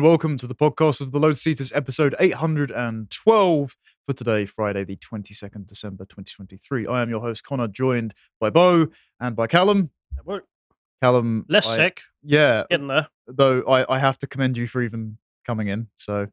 and 0.00 0.06
welcome 0.08 0.38
to 0.38 0.46
the 0.46 0.54
podcast 0.54 1.02
of 1.02 1.12
the 1.12 1.18
Lotus 1.20 1.46
Eaters, 1.46 1.70
episode 1.72 2.14
812 2.18 3.76
for 4.06 4.12
today, 4.14 4.46
Friday, 4.46 4.82
the 4.82 4.96
22nd 4.96 5.66
December 5.66 6.06
2023. 6.06 6.86
I 6.86 7.02
am 7.02 7.10
your 7.10 7.20
host, 7.20 7.44
Connor, 7.44 7.68
joined 7.68 8.14
by 8.40 8.48
Beau 8.48 8.86
and 9.20 9.36
by 9.36 9.46
Callum. 9.46 9.90
Well, 10.24 10.40
Callum, 11.02 11.44
Less 11.50 11.66
I- 11.66 11.76
sick, 11.76 12.00
Yeah, 12.22 12.64
getting 12.70 12.86
there. 12.88 13.08
though 13.26 13.60
I, 13.64 13.96
I 13.96 13.98
have 13.98 14.16
to 14.20 14.26
commend 14.26 14.56
you 14.56 14.66
for 14.66 14.80
even 14.80 15.18
coming 15.44 15.68
in. 15.68 15.88
So 15.96 16.28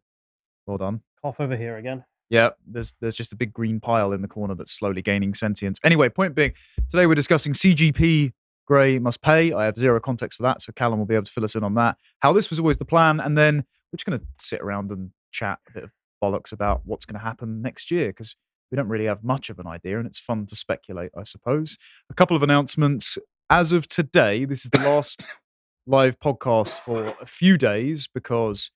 well 0.65 0.77
done. 0.77 1.01
Cough 1.21 1.35
over 1.41 1.57
here 1.57 1.75
again. 1.75 2.05
Yeah, 2.29 2.51
there's 2.65 2.93
there's 3.01 3.15
just 3.15 3.33
a 3.33 3.35
big 3.35 3.51
green 3.51 3.81
pile 3.81 4.13
in 4.13 4.21
the 4.21 4.29
corner 4.29 4.55
that's 4.55 4.71
slowly 4.71 5.01
gaining 5.01 5.33
sentience. 5.33 5.77
Anyway, 5.83 6.07
point 6.07 6.35
being, 6.35 6.53
today 6.89 7.05
we're 7.05 7.15
discussing 7.15 7.51
CGP 7.51 8.31
Grey 8.67 8.99
Must 8.99 9.21
Pay. 9.21 9.53
I 9.53 9.65
have 9.65 9.77
zero 9.77 9.99
context 9.99 10.37
for 10.37 10.43
that, 10.43 10.61
so 10.61 10.73
Callum 10.73 10.99
will 10.99 11.05
be 11.05 11.15
able 11.15 11.25
to 11.25 11.31
fill 11.31 11.45
us 11.45 11.55
in 11.55 11.63
on 11.63 11.73
that. 11.75 11.97
How 12.19 12.33
this 12.33 12.49
was 12.49 12.59
always 12.59 12.77
the 12.77 12.85
plan, 12.85 13.19
and 13.19 13.37
then 13.37 13.65
we're 13.91 13.97
just 13.97 14.05
going 14.05 14.19
to 14.19 14.25
sit 14.39 14.59
around 14.61 14.91
and 14.91 15.11
chat 15.31 15.59
a 15.69 15.73
bit 15.73 15.83
of 15.85 15.91
bollocks 16.21 16.51
about 16.51 16.81
what's 16.83 17.05
going 17.05 17.19
to 17.19 17.25
happen 17.25 17.61
next 17.61 17.89
year 17.89 18.07
because 18.07 18.35
we 18.69 18.75
don't 18.75 18.89
really 18.89 19.05
have 19.05 19.23
much 19.23 19.49
of 19.49 19.59
an 19.59 19.67
idea, 19.67 19.97
and 19.97 20.05
it's 20.05 20.19
fun 20.19 20.45
to 20.47 20.55
speculate, 20.55 21.11
I 21.17 21.23
suppose. 21.23 21.77
A 22.09 22.13
couple 22.13 22.35
of 22.35 22.43
announcements. 22.43 23.17
As 23.49 23.71
of 23.71 23.87
today, 23.87 24.43
this 24.43 24.65
is 24.65 24.71
the 24.71 24.79
last 24.79 25.25
live 25.87 26.19
podcast 26.19 26.81
for 26.81 27.15
a 27.21 27.25
few 27.25 27.57
days 27.57 28.09
because 28.13 28.71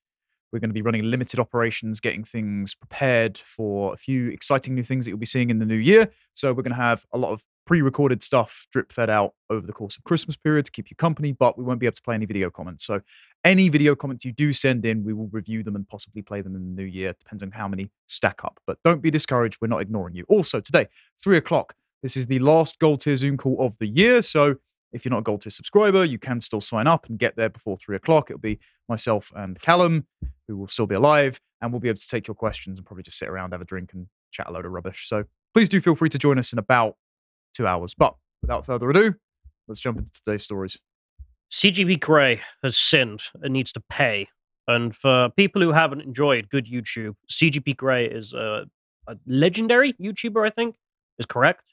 we're 0.52 0.60
going 0.60 0.70
to 0.70 0.74
be 0.74 0.82
running 0.82 1.04
limited 1.04 1.40
operations, 1.40 2.00
getting 2.00 2.24
things 2.24 2.76
prepared 2.76 3.38
for 3.38 3.94
a 3.94 3.98
few 3.98 4.30
exciting 4.30 4.76
new 4.76 4.84
things 4.84 5.06
that 5.06 5.12
you'll 5.12 5.20
be 5.20 5.26
seeing 5.26 5.50
in 5.50 5.60
the 5.60 5.66
new 5.66 5.76
year. 5.76 6.10
So 6.34 6.54
we're 6.54 6.64
going 6.64 6.76
to 6.76 6.82
have 6.82 7.06
a 7.12 7.18
lot 7.18 7.32
of 7.32 7.44
pre-recorded 7.72 8.22
stuff 8.22 8.68
drip 8.74 8.92
fed 8.92 9.10
out 9.10 9.34
over 9.50 9.66
the 9.66 9.72
course 9.72 9.96
of 9.96 10.04
Christmas 10.04 10.36
period 10.36 10.66
to 10.66 10.72
keep 10.74 10.90
you 10.90 10.96
company, 10.98 11.32
but 11.32 11.58
we 11.58 11.64
won't 11.64 11.80
be 11.80 11.86
able 11.86 11.96
to 11.96 12.02
play 12.02 12.14
any 12.14 12.26
video 12.26 12.50
comments. 12.50 12.86
So 12.86 13.00
any 13.46 13.70
video 13.70 13.96
comments 13.96 14.26
you 14.26 14.34
do 14.34 14.52
send 14.52 14.86
in, 14.86 15.06
we 15.06 15.14
will 15.14 15.30
review 15.32 15.64
them 15.64 15.78
and 15.78 15.88
possibly 15.88 16.22
play 16.22 16.42
them 16.42 16.54
in 16.54 16.76
the 16.76 16.82
new 16.82 16.86
year, 16.86 17.16
depends 17.18 17.42
on 17.42 17.52
how 17.52 17.70
many 17.70 17.90
stack 18.08 18.44
up. 18.44 18.60
But 18.68 18.80
don't 18.84 19.02
be 19.02 19.10
discouraged, 19.10 19.60
we're 19.62 19.70
not 19.70 19.82
ignoring 19.82 20.16
you. 20.16 20.26
Also, 20.28 20.60
today, 20.60 20.88
three 21.24 21.38
o'clock, 21.38 21.74
this 22.04 22.18
is 22.18 22.26
the 22.26 22.40
last 22.40 22.78
Gold 22.78 23.00
Tier 23.00 23.16
Zoom 23.16 23.38
call 23.38 23.56
of 23.66 23.78
the 23.78 23.88
year. 23.88 24.22
So 24.22 24.56
if 24.92 25.06
you're 25.06 25.12
not 25.12 25.20
a 25.20 25.22
Gold 25.22 25.44
Tier 25.44 25.52
subscriber, 25.52 26.04
you 26.04 26.20
can 26.20 26.42
still 26.42 26.60
sign 26.60 26.88
up 26.88 27.08
and 27.08 27.18
get 27.18 27.38
there 27.38 27.48
before 27.48 27.78
three 27.78 27.96
o'clock. 27.96 28.30
It'll 28.30 28.42
be 28.42 28.60
myself 28.90 29.32
and 29.34 29.58
Callum, 29.62 30.08
who 30.50 30.58
will 30.58 30.68
still 30.68 30.88
be 30.88 30.96
alive, 30.96 31.40
and 31.62 31.72
we'll 31.72 31.80
be 31.80 31.88
able 31.88 32.00
to 32.00 32.08
take 32.10 32.28
your 32.28 32.36
questions 32.36 32.80
and 32.80 32.86
probably 32.86 33.04
just 33.04 33.18
sit 33.18 33.30
around, 33.30 33.54
have 33.54 33.62
a 33.62 33.66
drink, 33.66 33.94
and 33.94 34.08
chat 34.32 34.50
a 34.50 34.52
load 34.52 34.66
of 34.66 34.74
rubbish. 34.74 35.08
So 35.08 35.24
please 35.54 35.70
do 35.70 35.80
feel 35.80 35.96
free 35.96 36.10
to 36.10 36.18
join 36.18 36.38
us 36.38 36.52
in 36.52 36.60
about 36.60 36.98
two 37.54 37.68
hours. 37.68 37.94
But 37.94 38.16
without 38.42 38.66
further 38.66 38.90
ado, 38.90 39.16
let's 39.68 39.80
jump 39.80 40.00
into 40.00 40.12
today's 40.12 40.44
stories. 40.44 40.78
CGP 41.52 42.00
Grey 42.00 42.42
has 42.64 42.78
sinned 42.78 43.24
and 43.42 43.54
needs 43.54 43.72
to 43.74 43.82
pay. 43.90 44.28
And 44.68 44.96
for 44.96 45.30
people 45.30 45.62
who 45.62 45.74
haven't 45.74 46.02
enjoyed 46.02 46.50
good 46.50 46.66
YouTube, 46.66 47.16
CGP 47.30 47.76
Grey 47.76 48.06
is 48.06 48.34
a, 48.34 48.66
a 49.08 49.18
legendary 49.28 49.94
YouTuber. 49.94 50.46
I 50.46 50.50
think 50.50 50.76
is 51.20 51.26
correct. 51.26 51.64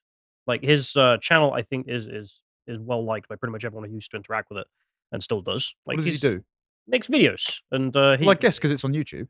Like 0.46 0.62
his 0.62 0.96
uh, 0.96 1.18
channel, 1.20 1.52
I 1.52 1.62
think 1.62 1.88
is 1.88 2.08
is 2.08 2.42
is 2.66 2.78
well 2.78 3.04
liked 3.04 3.28
by 3.28 3.36
pretty 3.36 3.52
much 3.52 3.64
everyone 3.64 3.88
who 3.88 3.94
used 3.94 4.10
to 4.10 4.16
interact 4.16 4.48
with 4.50 4.58
it 4.58 4.66
and 5.12 5.22
still 5.22 5.40
does. 5.40 5.74
Like 5.86 5.98
what 5.98 6.04
does 6.04 6.14
he 6.14 6.20
do? 6.20 6.42
Makes 6.86 7.06
videos 7.06 7.60
and 7.70 7.94
uh, 7.96 8.16
he 8.16 8.24
Well, 8.24 8.32
I 8.32 8.38
guess 8.38 8.58
because 8.58 8.70
it's 8.70 8.84
on 8.84 8.92
YouTube. 8.92 9.28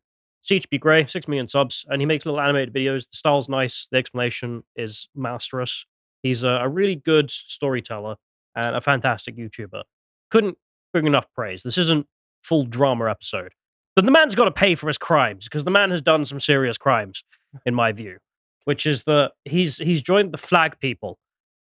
CGP 0.48 0.80
Grey, 0.80 1.06
six 1.06 1.26
million 1.28 1.48
subs, 1.48 1.84
and 1.88 2.00
he 2.00 2.06
makes 2.06 2.24
little 2.24 2.40
animated 2.40 2.72
videos. 2.72 3.10
The 3.10 3.16
style's 3.16 3.48
nice. 3.48 3.88
The 3.90 3.98
explanation 3.98 4.62
is 4.76 5.08
masterous. 5.14 5.84
He's 6.22 6.42
a, 6.42 6.48
a 6.48 6.68
really 6.68 6.96
good 6.96 7.30
storyteller 7.30 8.16
and 8.54 8.76
a 8.76 8.80
fantastic 8.80 9.36
YouTuber. 9.36 9.82
Couldn't 10.30 10.58
bring 10.92 11.06
enough 11.06 11.26
praise. 11.34 11.62
This 11.62 11.78
isn't 11.78 12.06
full 12.42 12.64
drama 12.64 13.10
episode, 13.10 13.52
but 13.94 14.04
the 14.04 14.10
man's 14.10 14.34
got 14.34 14.44
to 14.44 14.50
pay 14.50 14.74
for 14.74 14.88
his 14.88 14.98
crimes 14.98 15.44
because 15.44 15.64
the 15.64 15.70
man 15.70 15.90
has 15.90 16.02
done 16.02 16.24
some 16.24 16.40
serious 16.40 16.78
crimes, 16.78 17.22
in 17.64 17.74
my 17.74 17.92
view. 17.92 18.18
Which 18.64 18.84
is 18.86 19.04
that 19.04 19.32
he's 19.44 19.78
he's 19.78 20.02
joined 20.02 20.32
the 20.32 20.38
flag 20.38 20.78
people, 20.78 21.18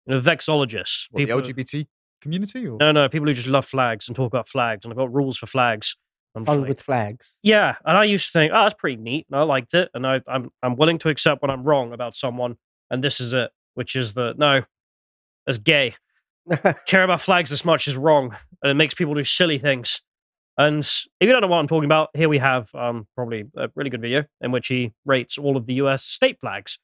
you 0.06 0.15
know, 0.15 0.21
vexologists. 0.21 1.06
What, 1.11 1.19
the 1.21 1.26
people- 1.26 1.41
LGBT 1.41 1.87
community? 2.21 2.66
Or? 2.66 2.78
No, 2.78 2.93
no, 2.93 3.09
people 3.09 3.26
who 3.26 3.34
just 3.34 3.49
love 3.49 3.66
flags 3.66 4.09
and 4.09 4.15
talk 4.15 4.32
about 4.32 4.49
flags, 4.49 4.84
and 4.84 4.93
I've 4.93 4.99
got 4.99 5.12
rules 5.12 5.37
for 5.37 5.47
flags. 5.47 5.97
I'm 6.37 6.44
fun 6.44 6.61
like, 6.62 6.69
with 6.71 6.81
flags. 6.81 7.37
yeah, 7.43 7.76
and 7.84 7.97
I 7.97 8.05
used 8.05 8.26
to 8.26 8.32
think, 8.32 8.53
oh, 8.53 8.62
that's 8.62 8.75
pretty 8.75 8.97
neat, 8.97 9.26
and 9.31 9.38
I 9.38 9.43
liked 9.43 9.72
it, 9.75 9.88
and 9.94 10.06
I, 10.06 10.21
I'm 10.26 10.50
I'm 10.62 10.76
willing 10.76 10.99
to 10.99 11.09
accept 11.09 11.43
when 11.43 11.50
I'm 11.50 11.62
wrong 11.62 11.93
about 11.93 12.16
someone, 12.16 12.56
and 12.91 13.05
this 13.05 13.21
is 13.21 13.32
it, 13.32 13.50
which 13.75 13.97
is 13.97 14.15
that 14.15 14.39
no, 14.39 14.62
that's 15.47 15.59
gay. 15.59 15.95
Care 16.87 17.05
about 17.05 17.21
flags 17.21 17.51
this 17.51 17.65
much 17.65 17.89
is 17.89 17.97
wrong, 17.97 18.37
and 18.62 18.71
it 18.71 18.75
makes 18.75 18.95
people 18.95 19.15
do 19.15 19.25
silly 19.25 19.59
things. 19.59 20.01
And 20.57 20.85
if 20.85 21.07
you 21.21 21.33
don't 21.33 21.41
know 21.41 21.49
what 21.49 21.59
I'm 21.59 21.69
talking 21.69 21.87
about, 21.87 22.11
here 22.15 22.29
we 22.29 22.39
have 22.39 22.73
um, 22.75 23.09
probably 23.17 23.45
a 23.57 23.69
really 23.75 23.91
good 23.91 24.03
video 24.03 24.25
in 24.41 24.53
which 24.53 24.69
he 24.69 24.93
rates 25.05 25.37
all 25.37 25.57
of 25.57 25.67
the 25.67 25.75
U.S. 25.75 26.05
state 26.05 26.39
flags, 26.41 26.79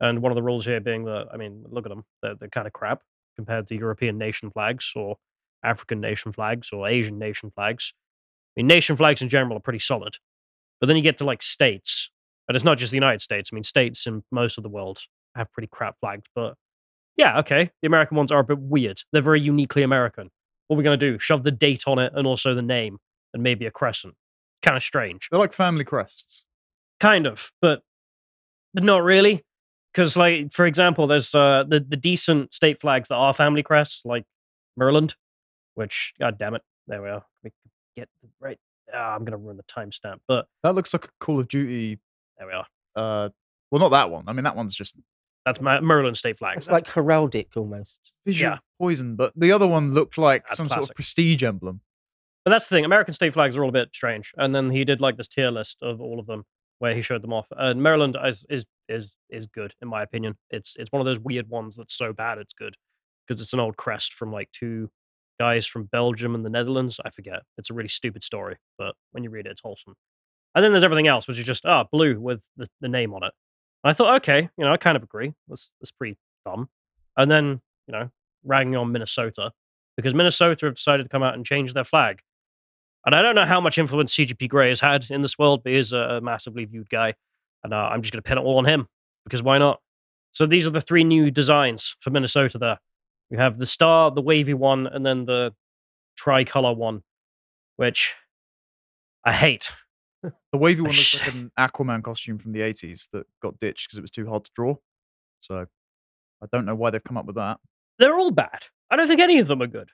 and 0.00 0.22
one 0.22 0.30
of 0.32 0.36
the 0.36 0.42
rules 0.42 0.64
here 0.64 0.80
being 0.80 1.04
that 1.04 1.28
I 1.32 1.36
mean, 1.36 1.64
look 1.68 1.86
at 1.86 1.88
them, 1.88 2.04
they're, 2.22 2.34
they're 2.34 2.48
kind 2.48 2.66
of 2.66 2.72
crap 2.72 3.02
compared 3.36 3.66
to 3.68 3.76
European 3.76 4.18
nation 4.18 4.50
flags 4.50 4.92
or 4.94 5.16
African 5.64 6.00
nation 6.00 6.32
flags 6.32 6.70
or 6.72 6.88
Asian 6.88 7.18
nation 7.18 7.50
flags. 7.54 7.92
I 8.56 8.60
mean, 8.60 8.66
nation 8.68 8.96
flags 8.96 9.20
in 9.20 9.28
general 9.28 9.56
are 9.56 9.60
pretty 9.60 9.78
solid. 9.78 10.16
But 10.80 10.86
then 10.86 10.96
you 10.96 11.02
get 11.02 11.18
to 11.18 11.24
like 11.24 11.42
states, 11.42 12.10
and 12.48 12.54
it's 12.54 12.64
not 12.64 12.78
just 12.78 12.92
the 12.92 12.96
United 12.96 13.22
States. 13.22 13.50
I 13.52 13.54
mean, 13.54 13.64
states 13.64 14.06
in 14.06 14.22
most 14.30 14.58
of 14.58 14.62
the 14.62 14.68
world 14.68 15.00
have 15.36 15.52
pretty 15.52 15.68
crap 15.68 15.96
flags. 16.00 16.24
But 16.34 16.54
yeah, 17.16 17.38
okay, 17.40 17.70
the 17.82 17.86
American 17.86 18.16
ones 18.16 18.30
are 18.32 18.40
a 18.40 18.44
bit 18.44 18.58
weird. 18.58 19.00
They're 19.12 19.22
very 19.22 19.40
uniquely 19.40 19.82
American. 19.82 20.30
What 20.66 20.76
are 20.76 20.78
we 20.78 20.84
going 20.84 20.98
to 20.98 21.10
do? 21.12 21.18
Shove 21.18 21.44
the 21.44 21.50
date 21.52 21.84
on 21.86 21.98
it 21.98 22.12
and 22.14 22.26
also 22.26 22.54
the 22.54 22.62
name 22.62 22.98
and 23.32 23.42
maybe 23.42 23.66
a 23.66 23.70
crescent. 23.70 24.14
Kind 24.62 24.76
of 24.76 24.82
strange. 24.82 25.28
They're 25.30 25.38
like 25.38 25.52
family 25.52 25.84
crests. 25.84 26.44
Kind 26.98 27.26
of, 27.26 27.52
but 27.60 27.82
but 28.74 28.82
not 28.82 29.02
really. 29.02 29.44
Because, 29.92 30.14
like, 30.16 30.52
for 30.52 30.66
example, 30.66 31.06
there's 31.06 31.34
uh, 31.34 31.64
the, 31.66 31.80
the 31.80 31.96
decent 31.96 32.52
state 32.52 32.80
flags 32.82 33.08
that 33.08 33.14
are 33.14 33.32
family 33.32 33.62
crests, 33.62 34.02
like 34.04 34.24
Maryland, 34.76 35.14
which, 35.74 36.12
god 36.20 36.36
damn 36.38 36.54
it, 36.54 36.60
there 36.86 37.00
we 37.00 37.08
are. 37.08 37.24
We 37.42 37.48
can 37.50 37.70
get 37.96 38.08
the 38.22 38.28
right. 38.38 38.58
Ah, 38.92 39.14
I'm 39.14 39.20
going 39.20 39.32
to 39.32 39.38
ruin 39.38 39.56
the 39.56 39.62
timestamp, 39.62 40.18
but 40.28 40.46
That 40.62 40.74
looks 40.74 40.92
like 40.92 41.06
a 41.06 41.08
Call 41.18 41.40
of 41.40 41.48
Duty. 41.48 41.98
there 42.36 42.46
we 42.46 42.52
are. 42.52 42.66
Uh, 42.94 43.30
well, 43.70 43.80
not 43.80 43.88
that 43.92 44.10
one. 44.10 44.24
I 44.26 44.34
mean, 44.34 44.44
that 44.44 44.54
one's 44.54 44.74
just 44.74 44.96
That's 45.46 45.60
my 45.60 45.80
Maryland 45.80 46.18
state 46.18 46.38
flag. 46.38 46.58
It's 46.58 46.68
like 46.68 46.84
heraldic 46.88 47.56
almost. 47.56 48.12
visual 48.26 48.52
Yeah. 48.54 48.58
poison, 48.78 49.16
but 49.16 49.32
the 49.34 49.52
other 49.52 49.66
one 49.66 49.94
looked 49.94 50.18
like 50.18 50.44
That's 50.44 50.58
some 50.58 50.66
sort 50.68 50.78
classic. 50.80 50.90
of 50.90 50.94
prestige 50.96 51.42
emblem. 51.42 51.80
But 52.44 52.50
that's 52.50 52.66
the 52.66 52.74
thing. 52.76 52.84
American 52.84 53.14
state 53.14 53.32
flags 53.32 53.56
are 53.56 53.62
all 53.62 53.68
a 53.70 53.72
bit 53.72 53.90
strange. 53.94 54.32
And 54.36 54.54
then 54.54 54.70
he 54.70 54.84
did 54.84 55.00
like 55.00 55.16
this 55.16 55.28
tier 55.28 55.50
list 55.50 55.78
of 55.82 56.00
all 56.00 56.18
of 56.20 56.26
them 56.26 56.44
where 56.80 56.94
he 56.94 57.00
showed 57.00 57.22
them 57.22 57.32
off. 57.32 57.46
And 57.56 57.82
Maryland 57.82 58.16
is 58.24 58.44
is 58.50 58.66
is 58.88 59.14
is 59.30 59.46
good 59.46 59.74
in 59.80 59.88
my 59.88 60.02
opinion. 60.02 60.36
It's 60.50 60.74
it's 60.78 60.92
one 60.92 61.00
of 61.00 61.06
those 61.06 61.18
weird 61.20 61.48
ones 61.48 61.76
that's 61.76 61.94
so 61.94 62.12
bad 62.12 62.38
it's 62.38 62.52
good 62.52 62.76
because 63.26 63.40
it's 63.40 63.52
an 63.52 63.60
old 63.60 63.76
crest 63.76 64.12
from 64.12 64.30
like 64.32 64.50
two 64.52 64.90
guys 65.40 65.66
from 65.66 65.84
Belgium 65.84 66.34
and 66.34 66.44
the 66.44 66.50
Netherlands. 66.50 66.98
I 67.04 67.10
forget. 67.10 67.42
It's 67.56 67.70
a 67.70 67.74
really 67.74 67.88
stupid 67.88 68.22
story, 68.24 68.56
but 68.78 68.94
when 69.12 69.22
you 69.24 69.30
read 69.30 69.46
it, 69.46 69.50
it's 69.50 69.60
wholesome. 69.62 69.94
And 70.54 70.64
then 70.64 70.72
there's 70.72 70.84
everything 70.84 71.06
else, 71.06 71.26
which 71.28 71.38
is 71.38 71.46
just 71.46 71.64
ah 71.66 71.84
blue 71.90 72.18
with 72.20 72.40
the, 72.56 72.66
the 72.80 72.88
name 72.88 73.14
on 73.14 73.22
it. 73.24 73.32
And 73.86 73.92
I 73.92 73.94
thought, 73.94 74.16
okay, 74.16 74.48
you 74.58 74.64
know, 74.64 74.72
I 74.72 74.78
kind 74.78 74.96
of 74.96 75.04
agree. 75.04 75.32
That's 75.46 75.70
that's 75.80 75.92
pretty 75.92 76.18
dumb. 76.44 76.68
And 77.16 77.30
then 77.30 77.60
you 77.86 77.92
know, 77.92 78.10
ragging 78.42 78.74
on 78.74 78.90
Minnesota 78.90 79.52
because 79.96 80.12
Minnesota 80.12 80.66
have 80.66 80.74
decided 80.74 81.04
to 81.04 81.08
come 81.08 81.22
out 81.22 81.34
and 81.34 81.46
change 81.46 81.72
their 81.72 81.84
flag. 81.84 82.20
And 83.04 83.14
I 83.14 83.22
don't 83.22 83.36
know 83.36 83.44
how 83.44 83.60
much 83.60 83.78
influence 83.78 84.12
CGP 84.12 84.48
Grey 84.48 84.70
has 84.70 84.80
had 84.80 85.08
in 85.08 85.22
this 85.22 85.38
world, 85.38 85.62
but 85.62 85.72
he 85.72 85.78
is 85.78 85.92
a 85.92 86.20
massively 86.20 86.64
viewed 86.64 86.90
guy. 86.90 87.14
And 87.62 87.72
uh, 87.72 87.76
I'm 87.92 88.02
just 88.02 88.12
going 88.12 88.20
to 88.20 88.28
pin 88.28 88.38
it 88.38 88.40
all 88.40 88.58
on 88.58 88.64
him 88.64 88.88
because 89.22 89.40
why 89.40 89.56
not? 89.58 89.80
So 90.32 90.46
these 90.46 90.66
are 90.66 90.70
the 90.70 90.80
three 90.80 91.04
new 91.04 91.30
designs 91.30 91.94
for 92.00 92.10
Minnesota 92.10 92.58
there. 92.58 92.80
We 93.30 93.36
have 93.36 93.56
the 93.56 93.66
star, 93.66 94.10
the 94.10 94.20
wavy 94.20 94.54
one, 94.54 94.88
and 94.88 95.06
then 95.06 95.26
the 95.26 95.54
tricolor 96.16 96.74
one, 96.74 97.04
which 97.76 98.14
I 99.24 99.32
hate. 99.32 99.70
The 100.52 100.58
wavy 100.58 100.80
one 100.80 100.90
looks 100.90 101.20
like 101.20 101.34
an 101.34 101.50
Aquaman 101.58 102.02
costume 102.02 102.38
from 102.38 102.52
the 102.52 102.60
80s 102.60 103.10
that 103.12 103.26
got 103.42 103.58
ditched 103.58 103.88
because 103.88 103.98
it 103.98 104.02
was 104.02 104.10
too 104.10 104.28
hard 104.28 104.44
to 104.44 104.50
draw. 104.54 104.76
So 105.40 105.66
I 106.42 106.46
don't 106.52 106.64
know 106.64 106.74
why 106.74 106.90
they've 106.90 107.02
come 107.02 107.16
up 107.16 107.26
with 107.26 107.36
that. 107.36 107.58
They're 107.98 108.18
all 108.18 108.30
bad. 108.30 108.66
I 108.90 108.96
don't 108.96 109.06
think 109.06 109.20
any 109.20 109.38
of 109.38 109.48
them 109.48 109.62
are 109.62 109.66
good. 109.66 109.90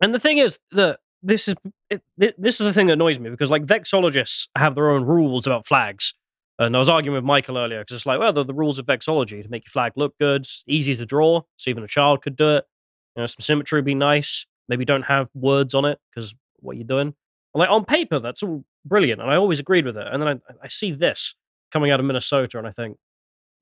And 0.00 0.14
the 0.14 0.20
thing 0.20 0.38
is 0.38 0.58
that 0.72 1.00
this 1.22 1.48
is 1.48 1.54
it, 1.90 2.02
this 2.16 2.60
is 2.60 2.66
the 2.66 2.72
thing 2.72 2.86
that 2.86 2.94
annoys 2.94 3.18
me 3.18 3.30
because 3.30 3.50
like 3.50 3.66
vexologists 3.66 4.46
have 4.56 4.74
their 4.74 4.90
own 4.90 5.04
rules 5.04 5.46
about 5.46 5.66
flags. 5.66 6.14
And 6.60 6.74
I 6.74 6.78
was 6.78 6.88
arguing 6.88 7.14
with 7.14 7.24
Michael 7.24 7.56
earlier 7.56 7.80
because 7.80 7.96
it's 7.96 8.06
like, 8.06 8.18
well, 8.18 8.32
the, 8.32 8.44
the 8.44 8.54
rules 8.54 8.78
of 8.78 8.86
vexology 8.86 9.42
to 9.42 9.48
make 9.48 9.64
your 9.64 9.70
flag 9.70 9.92
look 9.96 10.18
good, 10.18 10.44
easy 10.66 10.96
to 10.96 11.06
draw, 11.06 11.42
so 11.56 11.70
even 11.70 11.84
a 11.84 11.88
child 11.88 12.22
could 12.22 12.36
do 12.36 12.56
it. 12.56 12.64
You 13.14 13.22
know, 13.22 13.26
some 13.26 13.40
symmetry 13.40 13.78
would 13.78 13.84
be 13.84 13.94
nice. 13.94 14.44
Maybe 14.68 14.84
don't 14.84 15.02
have 15.02 15.28
words 15.34 15.74
on 15.74 15.84
it 15.84 15.98
because 16.10 16.34
what 16.60 16.72
are 16.72 16.74
you're 16.74 16.86
doing. 16.86 17.14
Like 17.54 17.70
on 17.70 17.84
paper, 17.84 18.18
that's 18.18 18.42
all 18.42 18.64
brilliant, 18.88 19.20
and 19.20 19.30
I 19.30 19.36
always 19.36 19.58
agreed 19.60 19.84
with 19.84 19.96
it. 19.96 20.06
And 20.10 20.22
then 20.22 20.28
I, 20.28 20.64
I 20.64 20.68
see 20.68 20.92
this 20.92 21.34
coming 21.72 21.90
out 21.90 22.00
of 22.00 22.06
Minnesota, 22.06 22.58
and 22.58 22.66
I 22.66 22.72
think, 22.72 22.96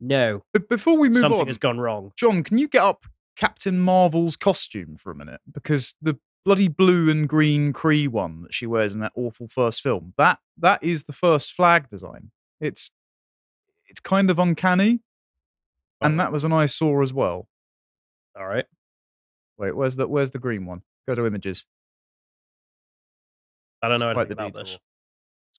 no, 0.01 0.43
But 0.53 0.69
before 0.69 0.97
we 0.99 1.09
move 1.09 1.17
something 1.23 1.33
on, 1.33 1.39
something 1.39 1.47
has 1.49 1.59
gone 1.59 1.79
wrong. 1.81 2.13
John, 2.17 2.43
can 2.43 2.59
you 2.59 2.69
get 2.69 2.83
up 2.83 3.07
Captain 3.37 3.79
Marvel's 3.79 4.37
costume 4.37 4.97
for 4.99 5.11
a 5.11 5.15
minute? 5.15 5.41
Because 5.53 5.95
the 6.03 6.19
bloody 6.45 6.69
blue 6.69 7.11
and 7.11 7.29
green 7.29 7.73
Kree 7.73 8.07
one 8.09 8.43
that 8.43 8.55
she 8.55 8.67
wears 8.67 8.95
in 8.95 9.01
that 9.01 9.13
awful 9.17 9.49
first 9.49 9.81
film. 9.83 10.13
That 10.17 10.39
that 10.59 10.83
is 10.83 11.05
the 11.05 11.13
first 11.13 11.53
flag 11.53 11.89
design. 11.89 12.31
It's 12.61 12.91
it's 13.87 14.01
kind 14.01 14.31
of 14.31 14.39
uncanny, 14.39 15.01
and 16.01 16.15
Oh. 16.15 16.19
that 16.25 16.31
was 16.33 16.45
an 16.45 16.53
eyesore 16.53 17.03
as 17.03 17.13
well. 17.13 17.49
All 18.39 18.47
right. 18.47 18.67
Wait, 19.59 19.75
where's 19.75 19.97
the 19.97 20.07
where's 20.07 20.31
the 20.31 20.39
green 20.39 20.67
one? 20.67 20.83
Go 21.09 21.15
to 21.15 21.27
images. 21.27 21.65
I 23.83 23.89
don't 23.89 24.01
know 24.01 24.11
anything 24.11 24.33
about 24.33 24.55
this. 24.55 24.79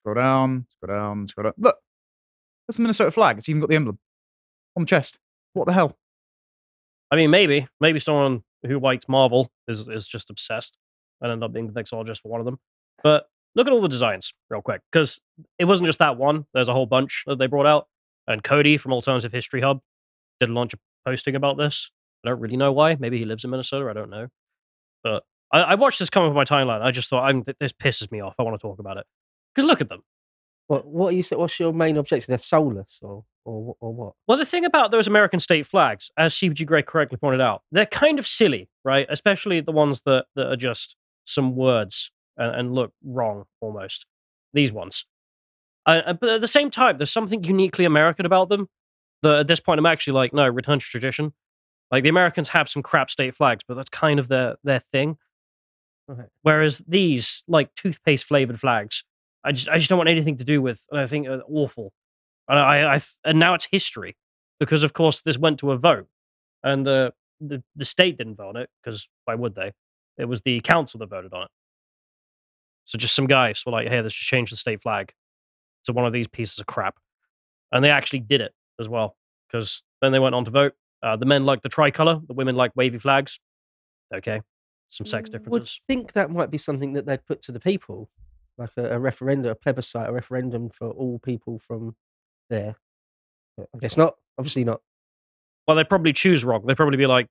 Scroll 0.07 0.24
down, 0.24 0.65
scroll 0.69 0.98
down, 0.98 1.27
scroll 1.27 1.44
down. 1.44 1.54
Look, 1.57 1.75
that's 2.65 2.77
the 2.77 2.81
Minnesota 2.81 3.12
flag. 3.12 3.38
It's 3.38 3.50
even 3.50 3.59
got 3.59 3.68
the 3.68 3.75
emblem 3.75 4.00
on 4.77 4.83
the 4.83 4.88
chest. 4.88 5.19
What 5.51 5.68
the 5.68 5.74
hell? 5.74 5.98
I 7.12 7.18
mean, 7.18 7.30
maybe, 7.30 7.68
maybe 7.81 8.00
someone 8.00 8.44
who 8.65 8.80
likes 8.80 9.09
Marvel 9.09 9.51
is 9.68 9.89
is 9.89 10.07
just 10.07 10.30
obsessed 10.30 10.77
and 11.19 11.30
end 11.30 11.44
up 11.44 11.51
being 11.51 11.68
the 11.68 11.74
vexologist 11.74 12.21
for 12.21 12.30
one 12.30 12.39
of 12.39 12.45
them. 12.45 12.57
But 13.04 13.25
look 13.54 13.68
at 13.68 13.74
all 13.74 13.81
the 13.81 13.89
designs 13.89 14.33
real 14.50 14.62
quick, 14.62 14.80
because 14.89 15.19
it 15.59 15.65
wasn't 15.65 15.88
just 15.88 16.00
that 16.00 16.15
one. 16.15 16.45
There's 16.54 16.69
a 16.69 16.74
whole 16.74 16.86
bunch 16.86 17.24
that 17.27 17.38
they 17.38 17.48
brought 17.48 17.65
out, 17.65 17.89
and 18.27 18.42
Cody 18.42 18.77
from 18.77 18.94
Alternative 18.94 19.33
History 19.33 19.59
Hub 19.59 19.81
did 20.39 20.50
launch 20.50 20.74
a 20.74 20.77
posting 21.06 21.36
about 21.36 21.57
this. 21.57 21.92
I 22.24 22.30
don't 22.30 22.39
really 22.39 22.56
know 22.56 22.71
why. 22.71 22.95
Maybe 22.98 23.18
he 23.18 23.25
lives 23.25 23.44
in 23.44 23.50
Minnesota. 23.50 23.89
I 23.89 23.94
don't 23.94 24.09
know. 24.09 24.30
But 25.04 25.24
I, 25.51 25.59
I 25.59 25.75
watched 25.75 26.00
this 26.00 26.09
come 26.09 26.24
up 26.24 26.33
my 26.33 26.45
timeline. 26.45 26.81
I 26.81 26.92
just 26.92 27.09
thought, 27.09 27.25
I'm, 27.25 27.44
this 27.59 27.74
pisses 27.74 28.09
me 28.09 28.21
off. 28.21 28.36
I 28.39 28.44
want 28.44 28.57
to 28.57 28.65
talk 28.65 28.80
about 28.80 28.95
it. 28.95 29.06
Because 29.57 29.68
look 29.68 29.81
at 29.81 29.89
them. 29.89 30.04
What 30.68 30.86
what 30.86 31.07
are 31.07 31.18
you 31.18 31.24
what's 31.31 31.59
your 31.59 31.74
main 31.74 31.98
objection? 31.98 32.31
They're 32.31 32.38
soulless 32.38 33.00
or 33.01 33.24
or 33.44 33.75
or 33.80 33.92
what? 33.92 34.13
Well, 34.27 34.38
the 34.38 34.45
thing 34.45 34.65
about 34.65 34.92
those 34.92 35.07
American 35.07 35.39
state 35.39 35.65
flags, 35.65 36.12
as 36.15 36.36
CGP 36.36 36.68
Grey 36.68 36.83
correctly 36.83 37.18
pointed 37.18 37.42
out, 37.42 37.63
they're 37.71 37.88
kind 37.88 38.19
of 38.19 38.27
silly, 38.27 38.69
right? 38.86 39.07
Especially 39.09 39.59
the 39.62 39.71
ones 39.71 40.04
that, 40.06 40.25
that 40.36 40.51
are 40.51 40.56
just 40.56 40.95
some 41.25 41.56
words 41.56 42.12
and, 42.38 42.56
and 42.56 42.75
look 42.75 42.94
wrong 43.04 43.45
almost. 43.59 44.06
These 44.54 44.71
ones. 44.71 45.06
Uh, 45.88 46.13
but 46.13 46.30
at 46.30 46.42
the 46.42 46.48
same 46.48 46.69
time, 46.69 47.00
there's 47.00 47.12
something 47.12 47.44
uniquely 47.44 47.86
American 47.86 48.27
about 48.27 48.50
them 48.50 48.68
that 49.24 49.39
at 49.39 49.48
this 49.48 49.59
point 49.59 49.80
I'm 49.80 49.88
actually 49.88 50.13
like, 50.13 50.33
no, 50.33 50.48
return 50.48 50.77
to 50.77 50.86
tradition. 50.86 51.33
Like 51.89 52.04
the 52.04 52.09
Americans 52.09 52.50
have 52.50 52.69
some 52.69 52.83
crap 52.83 53.09
state 53.09 53.36
flags, 53.36 53.63
but 53.68 53.74
that's 53.75 53.89
kind 53.89 54.19
of 54.19 54.27
their, 54.27 54.57
their 54.63 54.81
thing. 54.81 55.18
Right. 56.07 56.27
Whereas 56.42 56.81
these, 56.88 57.44
like 57.48 57.74
toothpaste 57.75 58.25
flavored 58.25 58.59
flags, 58.59 59.04
I 59.47 59.51
just 59.53 59.69
I 59.69 59.77
just 59.77 59.89
don't 59.89 59.97
want 59.97 60.09
anything 60.09 60.38
to 60.38 60.44
do 60.44 60.61
with. 60.61 60.81
And 60.91 60.99
I 60.99 61.07
think 61.07 61.27
are 61.27 61.41
awful. 61.49 61.94
And 62.49 62.59
I, 62.59 62.95
I 62.95 63.01
and 63.23 63.39
now 63.39 63.53
it's 63.53 63.67
history 63.71 64.17
because 64.59 64.83
of 64.83 64.94
course 64.94 65.21
this 65.21 65.38
went 65.38 65.59
to 65.59 65.71
a 65.71 65.77
vote, 65.77 66.07
and 66.63 66.85
the 66.85 67.13
the, 67.39 67.63
the 67.75 67.85
state 67.85 68.17
didn't 68.17 68.35
vote 68.35 68.49
on 68.49 68.57
it 68.57 68.69
because 68.83 69.07
why 69.25 69.35
would 69.35 69.55
they? 69.55 69.71
It 70.17 70.25
was 70.25 70.41
the 70.41 70.59
council 70.61 70.99
that 70.99 71.09
voted 71.09 71.33
on 71.33 71.44
it. 71.44 71.49
So 72.85 72.97
just 72.97 73.15
some 73.15 73.27
guys 73.27 73.63
were 73.65 73.71
like, 73.71 73.88
"Hey, 73.88 74.01
let's 74.01 74.15
just 74.15 74.27
change 74.27 74.49
the 74.49 74.57
state 74.57 74.81
flag 74.81 75.13
to 75.85 75.94
one 75.94 76.05
of 76.05 76.13
these 76.13 76.27
pieces 76.27 76.59
of 76.59 76.65
crap," 76.65 76.97
and 77.71 77.83
they 77.83 77.89
actually 77.89 78.19
did 78.19 78.41
it 78.41 78.53
as 78.79 78.89
well 78.89 79.17
because 79.47 79.83
then 80.01 80.11
they 80.11 80.19
went 80.19 80.35
on 80.35 80.45
to 80.45 80.51
vote. 80.51 80.73
Uh, 81.03 81.15
the 81.15 81.25
men 81.25 81.45
like 81.45 81.61
the 81.61 81.69
tricolor, 81.69 82.19
the 82.27 82.33
women 82.33 82.55
like 82.55 82.71
wavy 82.75 82.97
flags. 82.97 83.39
Okay, 84.13 84.41
some 84.89 85.05
sex 85.05 85.29
Mm, 85.29 85.33
differences. 85.33 85.79
Would 85.88 85.94
think 85.94 86.13
that 86.13 86.31
might 86.31 86.49
be 86.49 86.57
something 86.57 86.94
that 86.94 87.05
they'd 87.05 87.25
put 87.25 87.41
to 87.44 87.51
the 87.51 87.59
people, 87.59 88.09
like 88.57 88.71
a, 88.77 88.95
a 88.95 89.00
referendum, 89.00 89.51
a 89.51 89.56
plebiscite, 89.56 90.09
a 90.09 90.12
referendum 90.12 90.69
for 90.69 90.89
all 90.89 91.19
people 91.19 91.59
from 91.59 91.95
there. 92.50 92.75
But 93.57 93.68
I 93.75 93.80
guess 93.80 93.98
not. 93.98 94.15
Obviously 94.39 94.63
not. 94.63 94.81
well 95.68 95.75
they'd 95.77 95.89
probably 95.89 96.13
choose 96.13 96.45
wrong 96.45 96.63
they'd 96.68 96.77
probably 96.77 96.98
be 96.98 97.07
like 97.07 97.27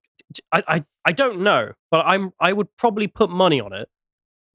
I, 0.52 0.62
I, 0.66 0.84
I 1.04 1.12
don't 1.12 1.40
know 1.42 1.70
but 1.92 2.04
i'm 2.04 2.32
i 2.40 2.52
would 2.52 2.66
probably 2.76 3.06
put 3.06 3.30
money 3.30 3.60
on 3.60 3.72
it 3.72 3.88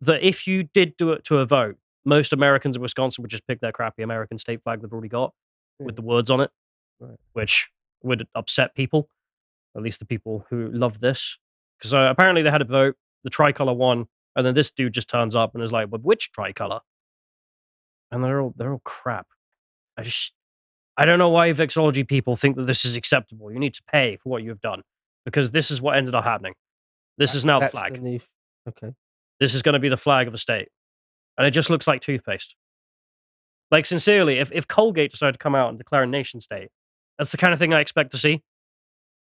that 0.01 0.21
if 0.21 0.45
you 0.47 0.63
did 0.63 0.97
do 0.97 1.11
it 1.13 1.23
to 1.25 1.37
a 1.37 1.45
vote 1.45 1.77
most 2.03 2.33
americans 2.33 2.75
in 2.75 2.81
wisconsin 2.81 3.21
would 3.21 3.31
just 3.31 3.47
pick 3.47 3.61
their 3.61 3.71
crappy 3.71 4.03
american 4.03 4.37
state 4.37 4.61
flag 4.63 4.81
they've 4.81 4.91
already 4.91 5.07
got 5.07 5.33
with 5.79 5.95
the 5.95 6.01
words 6.01 6.29
on 6.29 6.41
it 6.41 6.51
Right. 6.99 7.17
which 7.31 7.69
would 8.03 8.27
upset 8.35 8.75
people 8.75 9.07
at 9.77 9.81
least 9.81 9.99
the 9.99 10.05
people 10.05 10.45
who 10.49 10.69
love 10.73 10.99
this 10.99 11.37
because 11.79 11.93
uh, 11.93 12.09
apparently 12.11 12.41
they 12.43 12.51
had 12.51 12.61
a 12.61 12.65
vote 12.65 12.95
the 13.23 13.29
tricolor 13.29 13.73
won 13.73 14.07
and 14.35 14.45
then 14.45 14.53
this 14.53 14.71
dude 14.71 14.93
just 14.93 15.09
turns 15.09 15.35
up 15.35 15.53
and 15.53 15.63
is 15.63 15.71
like 15.71 15.87
well 15.91 16.01
which 16.01 16.31
tricolor 16.31 16.79
and 18.11 18.23
they're 18.23 18.41
all 18.41 18.53
they're 18.57 18.73
all 18.73 18.81
crap 18.83 19.27
i 19.97 20.01
just 20.03 20.33
I 20.97 21.05
don't 21.05 21.19
know 21.19 21.29
why 21.29 21.51
vexology 21.51 22.07
people 22.07 22.35
think 22.35 22.57
that 22.57 22.67
this 22.67 22.85
is 22.85 22.95
acceptable. 22.95 23.51
You 23.51 23.59
need 23.59 23.73
to 23.75 23.81
pay 23.91 24.17
for 24.17 24.29
what 24.29 24.43
you 24.43 24.49
have 24.49 24.61
done 24.61 24.81
because 25.25 25.51
this 25.51 25.71
is 25.71 25.81
what 25.81 25.95
ended 25.97 26.13
up 26.13 26.23
happening. 26.23 26.53
This 27.17 27.31
That- 27.31 27.37
is 27.39 27.45
now 27.45 27.59
the 27.59 27.69
flag. 27.69 27.93
The 27.93 27.99
new, 28.01 28.19
okay. 28.69 28.91
This 29.39 29.55
is 29.55 29.61
going 29.63 29.73
to 29.73 29.79
be 29.79 29.89
the 29.89 29.97
flag 29.97 30.27
of 30.27 30.33
a 30.33 30.37
state. 30.37 30.67
And 31.37 31.47
it 31.47 31.51
just 31.51 31.69
looks 31.69 31.87
like 31.87 32.01
toothpaste. 32.01 32.55
Like, 33.71 33.85
sincerely, 33.85 34.37
if, 34.37 34.51
if 34.51 34.67
Colgate 34.67 35.11
decided 35.11 35.31
to 35.33 35.39
come 35.39 35.55
out 35.55 35.69
and 35.69 35.77
declare 35.77 36.03
a 36.03 36.07
nation 36.07 36.41
state, 36.41 36.69
that's 37.17 37.31
the 37.31 37.37
kind 37.37 37.53
of 37.53 37.57
thing 37.57 37.73
I 37.73 37.79
expect 37.79 38.11
to 38.11 38.17
see. 38.17 38.43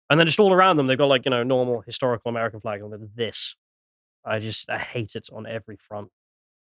And 0.09 0.19
then 0.19 0.27
just 0.27 0.39
all 0.39 0.51
around 0.51 0.77
them, 0.77 0.87
they've 0.87 0.97
got 0.97 1.05
like, 1.05 1.23
you 1.23 1.31
know, 1.31 1.43
normal 1.43 1.81
historical 1.81 2.29
American 2.29 2.59
flag 2.59 2.81
and 2.81 2.91
then 2.91 3.09
this. 3.15 3.55
I 4.25 4.39
just, 4.39 4.69
I 4.69 4.77
hate 4.77 5.15
it 5.15 5.29
on 5.31 5.45
every 5.45 5.75
front. 5.75 6.09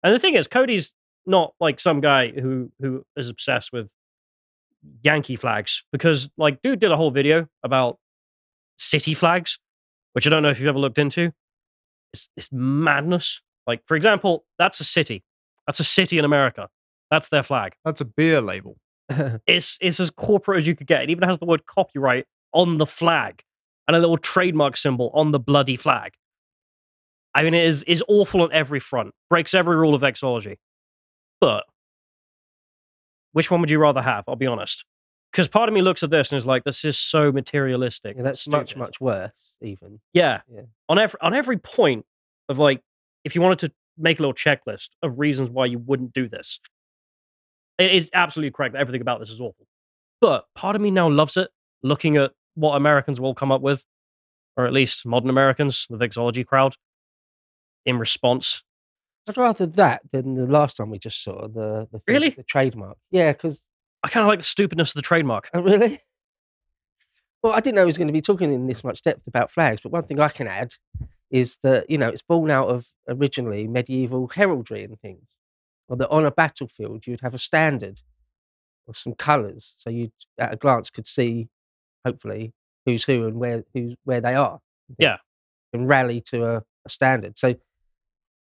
And 0.03 0.15
the 0.15 0.19
thing 0.19 0.35
is, 0.35 0.49
Cody's 0.49 0.93
not 1.27 1.55
like 1.61 1.81
some 1.81 2.01
guy 2.01 2.29
who 2.29 2.71
who 2.81 3.05
is 3.17 3.29
obsessed 3.29 3.73
with 3.73 3.89
Yankee 5.03 5.37
flags 5.37 5.85
because 5.93 6.31
like 6.37 6.63
dude 6.63 6.81
did 6.81 6.91
a 6.91 6.97
whole 6.97 7.11
video 7.11 7.47
about 7.63 7.99
city 8.79 9.15
flags, 9.15 9.59
which 10.13 10.27
I 10.27 10.31
don't 10.31 10.43
know 10.43 10.51
if 10.51 10.59
you've 10.59 10.69
ever 10.69 10.79
looked 10.79 10.99
into. 10.99 11.33
It's, 12.13 12.29
it's 12.37 12.49
madness. 12.51 13.43
Like 13.67 13.83
for 13.87 13.97
example, 13.97 14.45
that's 14.59 14.81
a 14.81 14.85
city. 14.85 15.23
That's 15.67 15.81
a 15.81 15.85
city 15.85 16.19
in 16.19 16.25
America. 16.25 16.69
That's 17.11 17.29
their 17.29 17.43
flag. 17.43 17.75
That's 17.85 18.01
a 18.01 18.05
beer 18.07 18.41
label. 18.41 18.77
It's 19.47 19.77
it's 19.81 20.01
as 20.01 20.11
corporate 20.11 20.61
as 20.61 20.67
you 20.67 20.77
could 20.77 20.87
get. 20.87 21.03
It 21.03 21.11
even 21.11 21.29
has 21.29 21.39
the 21.39 21.45
word 21.45 21.67
copyright 21.67 22.27
on 22.53 22.79
the 22.79 22.87
flag 22.87 23.43
and 23.87 23.97
a 23.97 24.01
little 24.01 24.19
trademark 24.19 24.77
symbol 24.77 25.11
on 25.15 25.33
the 25.33 25.39
bloody 25.39 25.77
flag. 25.77 26.13
I 27.35 27.43
mean, 27.43 27.55
it 27.55 27.65
is 27.65 27.83
is 27.85 28.03
awful 28.09 28.43
on 28.43 28.53
every 28.53 28.81
front. 28.81 29.13
Breaks 29.29 29.55
every 29.55 29.77
rule 29.77 29.95
of 29.95 30.03
exology. 30.03 30.57
But 31.41 31.65
which 33.33 33.51
one 33.51 33.61
would 33.61 33.71
you 33.71 33.79
rather 33.79 34.03
have? 34.03 34.25
I'll 34.29 34.37
be 34.37 34.47
honest. 34.47 34.85
Because 35.31 35.47
part 35.47 35.69
of 35.69 35.75
me 35.75 35.81
looks 35.81 36.03
at 36.03 36.11
this 36.11 36.33
and 36.33 36.39
is 36.39 36.47
like, 36.47 36.65
this 36.65 36.85
is 36.85 36.99
so 36.99 37.31
materialistic. 37.31 38.17
yeah, 38.17 38.19
and 38.19 38.27
that's 38.27 38.49
much 38.49 38.77
much 38.77 39.01
worse. 39.01 39.57
Even 39.63 40.01
Yeah. 40.13 40.41
Yeah. 40.53 40.63
On 40.89 40.99
every 40.99 41.21
on 41.21 41.35
every 41.35 41.59
point 41.59 42.05
of 42.49 42.59
like, 42.59 42.83
if 43.25 43.35
you 43.35 43.41
wanted 43.41 43.61
to 43.61 43.73
make 43.97 44.19
a 44.19 44.23
little 44.23 44.35
checklist 44.35 44.89
of 45.03 45.19
reasons 45.19 45.51
why 45.51 45.67
you 45.67 45.79
wouldn't 45.79 46.13
do 46.13 46.29
this, 46.29 46.59
it 47.79 47.93
is 47.93 48.11
absolutely 48.13 48.51
correct. 48.51 48.73
that 48.73 48.81
Everything 48.81 49.03
about 49.03 49.21
this 49.21 49.31
is 49.31 49.41
awful. 49.41 49.67
But 50.21 50.45
part 50.55 50.75
of 50.75 50.83
me 50.83 50.91
now 50.91 51.09
loves 51.09 51.37
it, 51.37 51.49
looking 51.83 52.17
at 52.17 52.33
what 52.55 52.75
Americans 52.75 53.21
will 53.21 53.35
come 53.35 53.53
up 53.53 53.63
with, 53.63 53.85
or 54.57 54.67
at 54.67 54.73
least 54.73 55.07
modern 55.07 55.31
Americans, 55.31 55.87
the 55.89 55.97
Vixology 55.97 56.45
crowd, 56.45 56.75
in 57.87 57.99
response. 57.99 58.63
I'd 59.29 59.37
rather 59.37 59.67
that 59.67 60.11
than 60.11 60.35
the 60.35 60.47
last 60.47 60.79
one 60.79 60.91
we 60.91 60.99
just 60.99 61.23
saw. 61.23 61.47
The, 61.49 61.87
the 61.93 61.99
thing- 61.99 62.03
Really? 62.15 62.31
the 62.31 62.43
trademark. 62.43 62.97
Yeah, 63.11 63.33
because 63.33 63.69
I 64.03 64.09
kind 64.09 64.23
of 64.25 64.29
like 64.29 64.39
the 64.41 64.45
stupidness 64.45 64.91
of 64.91 64.95
the 64.95 65.03
trademark. 65.03 65.51
Oh, 65.55 65.61
really? 65.61 66.01
Well, 67.43 67.53
I 67.53 67.61
didn't 67.61 67.77
know 67.77 67.83
he 67.83 67.87
was 67.87 67.97
going 67.99 68.09
to 68.09 68.13
be 68.13 68.21
talking 68.21 68.53
in 68.53 68.67
this 68.67 68.85
much 68.85 69.03
depth 69.03 69.27
about 69.27 69.51
flags, 69.51 69.81
but 69.81 69.93
one 69.93 70.05
thing 70.05 70.21
I 70.21 70.29
can 70.29 70.47
add 70.47 70.75
is 71.31 71.59
that, 71.63 71.89
you 71.89 71.97
know, 71.97 72.09
it's 72.09 72.23
born 72.23 72.51
out 72.51 72.69
of 72.69 72.89
originally 73.09 73.67
medieval 73.67 74.29
heraldry 74.29 74.85
and 74.85 75.01
things. 75.01 75.29
Or 75.89 75.97
that 75.97 76.09
on 76.11 76.25
a 76.25 76.31
battlefield, 76.31 77.07
you'd 77.07 77.21
have 77.21 77.35
a 77.35 77.39
standard 77.39 78.03
or 78.87 78.95
some 78.95 79.15
colours. 79.15 79.75
So 79.77 79.91
you, 79.91 80.11
at 80.39 80.53
a 80.53 80.57
glance, 80.57 80.91
could 80.91 81.07
see, 81.07 81.49
hopefully, 82.05 82.53
who's 82.87 83.05
who 83.05 83.27
and 83.27 83.37
where 83.39 83.65
who's, 83.75 83.97
where 84.05 84.21
they 84.21 84.35
are. 84.35 84.61
and 84.89 84.97
Yeah. 84.99 85.17
And 85.73 85.89
rally 85.89 86.21
to 86.31 86.45
a, 86.47 86.63
a 86.85 86.89
standard. 86.89 87.39
So 87.39 87.55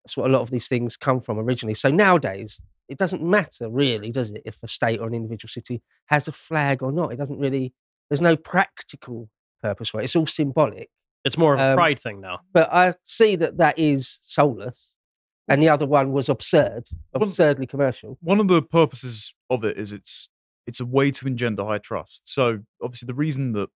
that's 0.03 0.15
what 0.17 0.27
a 0.29 0.33
lot 0.33 0.41
of 0.41 0.49
these 0.51 0.67
things 0.67 0.97
come 0.97 1.21
from 1.21 1.37
originally. 1.39 1.73
So 1.73 1.89
nowadays, 1.89 2.61
it 2.87 2.97
doesn't 2.97 3.21
matter 3.21 3.69
really, 3.69 4.11
does 4.11 4.31
it, 4.31 4.41
if 4.45 4.61
a 4.63 4.67
state 4.67 4.99
or 4.99 5.07
an 5.07 5.13
individual 5.13 5.49
city 5.49 5.81
has 6.07 6.27
a 6.27 6.31
flag 6.31 6.81
or 6.81 6.91
not? 6.91 7.11
It 7.11 7.17
doesn't 7.17 7.39
really, 7.39 7.73
there's 8.09 8.21
no 8.21 8.35
practical 8.35 9.29
purpose 9.61 9.89
for 9.89 10.01
it. 10.01 10.05
It's 10.05 10.15
all 10.15 10.25
symbolic. 10.25 10.89
It's 11.25 11.37
more 11.37 11.53
of 11.53 11.59
a 11.59 11.71
Um, 11.71 11.75
pride 11.75 11.99
thing 11.99 12.21
now. 12.21 12.39
But 12.53 12.71
I 12.73 12.95
see 13.03 13.35
that 13.35 13.57
that 13.57 13.77
is 13.77 14.19
soulless. 14.21 14.95
And 15.47 15.61
the 15.63 15.69
other 15.69 15.85
one 15.87 16.11
was 16.11 16.29
absurd, 16.29 16.83
Well- 17.13 17.23
absurdly 17.23 17.65
commercial. 17.67 18.17
one 18.21 18.39
of 18.39 18.47
the 18.47 18.61
purposes 18.61 19.33
of 19.49 19.63
it 19.63 19.77
is 19.77 19.91
it's 19.91 20.29
it's 20.67 20.79
a 20.79 20.85
way 20.85 21.09
to 21.09 21.25
engender 21.25 21.65
high 21.65 21.79
trust. 21.79 22.27
So 22.27 22.59
obviously 22.83 23.07
the 23.07 23.15
reason 23.15 23.53
that 23.53 23.69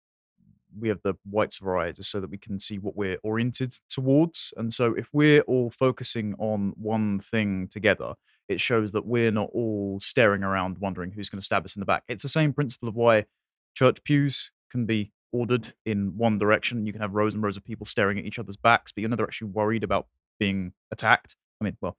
we 0.79 0.89
have 0.89 1.01
the 1.03 1.15
whites 1.29 1.61
of 1.61 1.67
our 1.67 1.87
is 1.89 2.09
so 2.09 2.21
that 2.21 2.31
we 2.31 2.39
can 2.39 2.59
see 2.61 2.79
what 2.79 2.97
we're 2.97 3.19
oriented 3.23 3.75
towards. 3.89 4.53
And 4.57 4.73
so 4.73 4.95
if 4.95 5.09
we're 5.13 5.43
all 5.43 5.71
focusing 5.71 6.35
on 6.39 6.73
one 6.77 7.21
thing 7.21 7.69
together, 7.69 8.15
it 8.49 8.61
shows 8.61 8.93
that 8.93 9.07
we're 9.07 9.31
not 9.31 9.51
all 9.53 10.01
staring 10.01 10.43
around 10.43 10.79
wondering 10.79 11.13
who's 11.13 11.29
going 11.29 11.41
to 11.41 11.45
stab 11.45 11.65
us 11.65 11.77
in 11.77 11.81
the 11.81 11.87
back. 11.87 12.05
It's 12.09 12.23
the 12.23 12.29
same 12.29 12.53
principle 12.53 12.89
of 12.89 12.95
why 12.95 13.27
church 13.75 14.03
pews 14.05 14.51
can 14.71 14.87
be 14.87 15.13
ordered 15.33 15.73
in 15.87 16.17
one 16.17 16.39
direction. 16.39 16.87
You 16.87 16.93
can 16.93 17.01
have 17.01 17.15
rows 17.15 17.35
and 17.35 17.43
rows 17.43 17.57
of 17.57 17.65
people 17.65 17.87
staring 17.87 18.19
at 18.19 18.25
each 18.25 18.39
other's 18.39 18.57
backs, 18.57 18.93
but 18.93 19.01
you're 19.01 19.11
never 19.11 19.25
actually 19.25 19.51
worried 19.51 19.85
about 19.85 20.07
being 20.39 20.73
attacked. 20.91 21.37
I 21.61 21.65
mean, 21.65 21.77
well, 21.81 21.97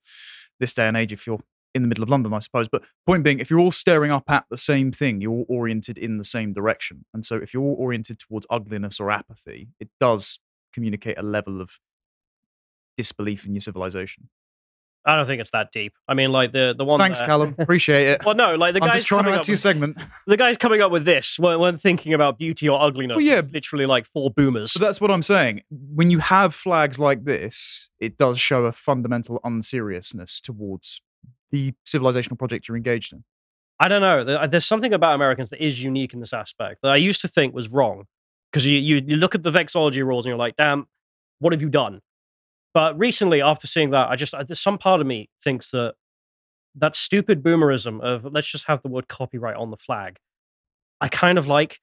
this 0.59 0.73
day 0.73 0.87
and 0.87 0.97
age, 0.97 1.13
if 1.13 1.25
you're 1.25 1.39
in 1.73 1.81
the 1.81 1.87
middle 1.87 2.03
of 2.03 2.09
London, 2.09 2.33
I 2.33 2.39
suppose. 2.39 2.67
But 2.67 2.83
point 3.05 3.23
being, 3.23 3.39
if 3.39 3.49
you're 3.49 3.59
all 3.59 3.71
staring 3.71 4.11
up 4.11 4.25
at 4.29 4.45
the 4.49 4.57
same 4.57 4.91
thing, 4.91 5.21
you're 5.21 5.31
all 5.31 5.45
oriented 5.49 5.97
in 5.97 6.17
the 6.17 6.23
same 6.23 6.53
direction. 6.53 7.05
And 7.13 7.25
so 7.25 7.37
if 7.37 7.53
you're 7.53 7.63
all 7.63 7.75
oriented 7.77 8.19
towards 8.19 8.45
ugliness 8.49 8.99
or 8.99 9.11
apathy, 9.11 9.69
it 9.79 9.89
does 9.99 10.39
communicate 10.73 11.17
a 11.17 11.23
level 11.23 11.61
of 11.61 11.79
disbelief 12.97 13.45
in 13.45 13.53
your 13.53 13.61
civilization. 13.61 14.29
I 15.05 15.17
don't 15.17 15.25
think 15.25 15.41
it's 15.41 15.51
that 15.51 15.71
deep. 15.73 15.93
I 16.07 16.13
mean, 16.13 16.31
like 16.31 16.53
the 16.53 16.73
the 16.77 16.85
one. 16.85 16.97
Thanks, 16.97 17.19
that- 17.19 17.25
Callum. 17.25 17.55
Appreciate 17.59 18.07
it. 18.07 18.25
Well, 18.25 18.35
no, 18.35 18.55
like 18.55 18.73
the 18.73 18.81
I'm 18.81 18.87
guy's 18.87 18.99
just 18.99 19.07
trying 19.07 19.19
to 19.19 19.23
coming 19.23 19.33
add 19.33 19.39
up 19.39 19.45
to 19.45 19.51
your 19.51 19.55
with, 19.55 19.59
segment. 19.59 19.97
the 20.27 20.37
guy's 20.37 20.55
coming 20.55 20.81
up 20.81 20.91
with 20.91 21.03
this 21.03 21.37
when, 21.37 21.59
when 21.59 21.77
thinking 21.77 22.13
about 22.13 22.37
beauty 22.37 22.69
or 22.69 22.81
ugliness. 22.81 23.15
Well, 23.15 23.25
yeah. 23.25 23.41
literally 23.51 23.85
like 23.85 24.05
four 24.05 24.31
boomers. 24.31 24.71
So 24.71 24.79
that's 24.79 25.01
what 25.01 25.11
I'm 25.11 25.23
saying. 25.23 25.63
When 25.69 26.09
you 26.09 26.19
have 26.19 26.55
flags 26.55 26.99
like 26.99 27.25
this, 27.25 27.89
it 27.99 28.17
does 28.17 28.39
show 28.39 28.65
a 28.65 28.71
fundamental 28.71 29.41
unseriousness 29.43 30.39
towards 30.39 31.01
the 31.53 31.73
civilizational 31.87 32.37
project 32.37 32.67
you're 32.67 32.75
engaged 32.75 33.13
in. 33.13 33.23
I 33.79 33.87
don't 33.87 34.01
know. 34.01 34.35
Uh, 34.35 34.47
there's 34.47 34.65
something 34.65 34.93
about 34.93 35.15
Americans 35.15 35.49
that 35.51 35.65
is 35.65 35.81
unique 35.81 36.13
in 36.13 36.19
this 36.19 36.33
aspect 36.33 36.81
that 36.83 36.91
I 36.91 36.97
used 36.97 37.21
to 37.21 37.29
think 37.29 37.55
was 37.55 37.69
wrong. 37.69 38.03
Because 38.51 38.67
you, 38.67 38.77
you, 38.77 39.01
you 39.03 39.15
look 39.15 39.33
at 39.33 39.41
the 39.41 39.51
vexology 39.51 40.05
rules 40.05 40.25
and 40.25 40.29
you're 40.29 40.37
like, 40.37 40.55
damn, 40.57 40.85
what 41.39 41.53
have 41.53 41.61
you 41.61 41.69
done? 41.69 42.01
But 42.75 42.97
recently, 42.99 43.41
after 43.41 43.65
seeing 43.65 43.89
that, 43.91 44.09
I 44.09 44.15
just, 44.15 44.35
I, 44.35 44.43
there's 44.43 44.59
some 44.59 44.77
part 44.77 45.01
of 45.01 45.07
me 45.07 45.29
thinks 45.43 45.71
that 45.71 45.95
that 46.75 46.95
stupid 46.95 47.41
boomerism 47.41 47.99
of 48.01 48.25
let's 48.31 48.47
just 48.47 48.67
have 48.67 48.83
the 48.83 48.89
word 48.89 49.07
copyright 49.07 49.55
on 49.55 49.71
the 49.71 49.77
flag, 49.77 50.17
I 51.01 51.07
kind 51.07 51.39
of 51.39 51.47
like. 51.47 51.79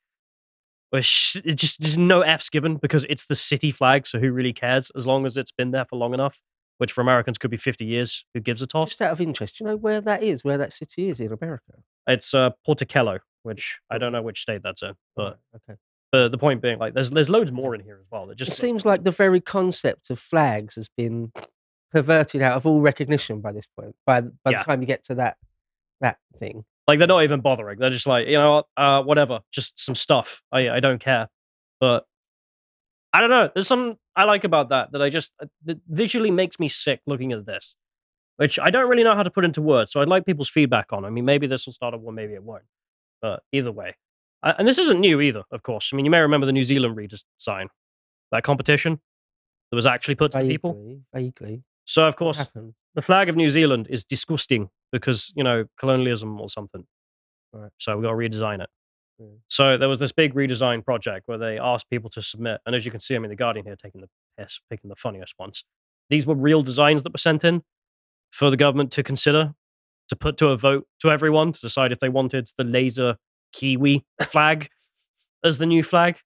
Sh- 1.00 1.42
it 1.44 1.54
just, 1.54 1.80
just 1.80 1.98
no 1.98 2.20
F's 2.20 2.48
given 2.48 2.76
because 2.76 3.04
it's 3.08 3.26
the 3.26 3.36
city 3.36 3.72
flag. 3.72 4.06
So 4.06 4.20
who 4.20 4.30
really 4.32 4.52
cares 4.52 4.90
as 4.96 5.08
long 5.08 5.26
as 5.26 5.36
it's 5.36 5.52
been 5.52 5.72
there 5.72 5.84
for 5.84 5.96
long 5.96 6.14
enough, 6.14 6.40
which 6.80 6.92
for 6.92 7.02
Americans 7.02 7.36
could 7.36 7.50
be 7.50 7.58
50 7.58 7.84
years. 7.84 8.24
Who 8.32 8.40
gives 8.40 8.62
a 8.62 8.66
toss? 8.66 8.88
Just 8.88 9.02
out 9.02 9.12
of 9.12 9.20
interest, 9.20 9.58
do 9.58 9.64
you 9.64 9.70
know 9.70 9.76
where 9.76 10.00
that 10.00 10.22
is? 10.22 10.42
Where 10.42 10.56
that 10.56 10.72
city 10.72 11.10
is 11.10 11.20
in 11.20 11.30
America? 11.30 11.74
It's 12.06 12.32
uh, 12.32 12.50
Pocatello, 12.64 13.18
which 13.42 13.78
I 13.90 13.98
don't 13.98 14.12
know 14.12 14.22
which 14.22 14.40
state 14.40 14.62
that's 14.62 14.82
in, 14.82 14.94
but 15.14 15.38
okay. 15.54 15.78
But 16.10 16.30
the 16.32 16.38
point 16.38 16.62
being, 16.62 16.78
like, 16.78 16.94
there's 16.94 17.10
there's 17.10 17.28
loads 17.28 17.52
more 17.52 17.74
in 17.74 17.82
here 17.82 17.98
as 18.00 18.06
well. 18.10 18.26
That 18.26 18.32
It 18.32 18.44
just 18.44 18.56
seems 18.58 18.84
like 18.86 19.04
the 19.04 19.10
very 19.10 19.40
concept 19.40 20.08
of 20.10 20.18
flags 20.18 20.74
has 20.76 20.88
been 20.88 21.32
perverted 21.92 22.40
out 22.42 22.54
of 22.56 22.66
all 22.66 22.80
recognition 22.80 23.40
by 23.40 23.52
this 23.52 23.66
point. 23.78 23.94
By 24.06 24.22
by 24.22 24.50
Yeah. 24.52 24.58
the 24.58 24.64
time 24.64 24.80
you 24.80 24.86
get 24.86 25.02
to 25.04 25.14
that 25.16 25.36
that 26.00 26.16
thing, 26.38 26.64
like 26.88 26.98
they're 26.98 27.06
not 27.06 27.24
even 27.24 27.40
bothering. 27.40 27.78
They're 27.78 27.90
just 27.90 28.06
like, 28.06 28.26
you 28.26 28.38
know, 28.38 28.50
what, 28.52 28.66
uh, 28.76 29.02
whatever, 29.02 29.40
just 29.52 29.78
some 29.78 29.94
stuff. 29.94 30.40
I 30.50 30.70
I 30.70 30.80
don't 30.80 30.98
care. 31.00 31.28
But 31.78 32.06
I 33.12 33.20
don't 33.20 33.30
know. 33.30 33.50
There's 33.54 33.66
some 33.66 33.96
I 34.16 34.24
like 34.24 34.44
about 34.44 34.68
that 34.68 34.92
that 34.92 35.02
I 35.02 35.10
just 35.10 35.32
uh, 35.42 35.46
that 35.64 35.78
visually 35.88 36.30
makes 36.30 36.58
me 36.60 36.68
sick 36.68 37.00
looking 37.06 37.32
at 37.32 37.46
this, 37.46 37.76
which 38.36 38.58
I 38.58 38.70
don't 38.70 38.88
really 38.88 39.04
know 39.04 39.14
how 39.14 39.22
to 39.22 39.30
put 39.30 39.44
into 39.44 39.62
words. 39.62 39.92
So 39.92 40.00
I'd 40.00 40.08
like 40.08 40.26
people's 40.26 40.48
feedback 40.48 40.92
on. 40.92 41.04
I 41.04 41.10
mean, 41.10 41.24
maybe 41.24 41.46
this 41.46 41.66
will 41.66 41.72
start 41.72 41.94
a 41.94 41.98
war, 41.98 42.12
maybe 42.12 42.34
it 42.34 42.42
won't. 42.42 42.64
But 43.20 43.42
either 43.52 43.72
way, 43.72 43.96
I, 44.42 44.52
and 44.52 44.66
this 44.66 44.78
isn't 44.78 45.00
new 45.00 45.20
either. 45.20 45.42
Of 45.50 45.62
course, 45.62 45.90
I 45.92 45.96
mean, 45.96 46.04
you 46.04 46.10
may 46.10 46.20
remember 46.20 46.46
the 46.46 46.52
New 46.52 46.62
Zealand 46.62 46.96
redesign, 46.96 47.66
that 48.30 48.44
competition 48.44 49.00
that 49.70 49.76
was 49.76 49.86
actually 49.86 50.14
put 50.14 50.32
to 50.32 50.38
the 50.38 50.48
people. 50.48 50.74
vaguely, 50.74 51.00
vaguely, 51.12 51.62
So 51.84 52.06
of 52.06 52.16
course, 52.16 52.46
the 52.94 53.02
flag 53.02 53.28
of 53.28 53.36
New 53.36 53.48
Zealand 53.48 53.86
is 53.90 54.04
disgusting 54.04 54.70
because 54.92 55.32
you 55.36 55.44
know 55.44 55.64
colonialism 55.78 56.40
or 56.40 56.48
something. 56.48 56.86
Right. 57.52 57.72
So 57.78 57.96
we 57.96 58.02
got 58.04 58.10
to 58.10 58.16
redesign 58.16 58.62
it. 58.62 58.70
Yeah. 59.20 59.26
So 59.48 59.76
there 59.76 59.88
was 59.88 59.98
this 59.98 60.12
big 60.12 60.34
redesign 60.34 60.82
project 60.82 61.28
where 61.28 61.36
they 61.36 61.58
asked 61.58 61.90
people 61.90 62.08
to 62.10 62.22
submit, 62.22 62.60
and 62.64 62.74
as 62.74 62.86
you 62.86 62.90
can 62.90 63.00
see, 63.00 63.14
I 63.14 63.18
mean, 63.18 63.28
the 63.28 63.36
Guardian 63.36 63.66
here 63.66 63.76
taking 63.76 64.00
the 64.00 64.08
piss, 64.38 64.60
picking 64.70 64.88
the 64.88 64.96
funniest 64.96 65.34
ones. 65.38 65.64
These 66.08 66.26
were 66.26 66.34
real 66.34 66.62
designs 66.62 67.02
that 67.02 67.12
were 67.12 67.18
sent 67.18 67.44
in 67.44 67.62
for 68.30 68.50
the 68.50 68.56
government 68.56 68.92
to 68.92 69.02
consider, 69.02 69.54
to 70.08 70.16
put 70.16 70.38
to 70.38 70.48
a 70.48 70.56
vote 70.56 70.86
to 71.00 71.10
everyone 71.10 71.52
to 71.52 71.60
decide 71.60 71.92
if 71.92 72.00
they 72.00 72.08
wanted 72.08 72.50
the 72.56 72.64
laser 72.64 73.16
kiwi 73.52 74.06
flag 74.30 74.68
as 75.44 75.58
the 75.58 75.66
new 75.66 75.82
flag, 75.82 76.16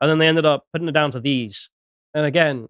and 0.00 0.10
then 0.10 0.18
they 0.18 0.28
ended 0.28 0.44
up 0.46 0.66
putting 0.72 0.88
it 0.88 0.92
down 0.92 1.10
to 1.12 1.20
these. 1.20 1.70
And 2.14 2.26
again, 2.26 2.68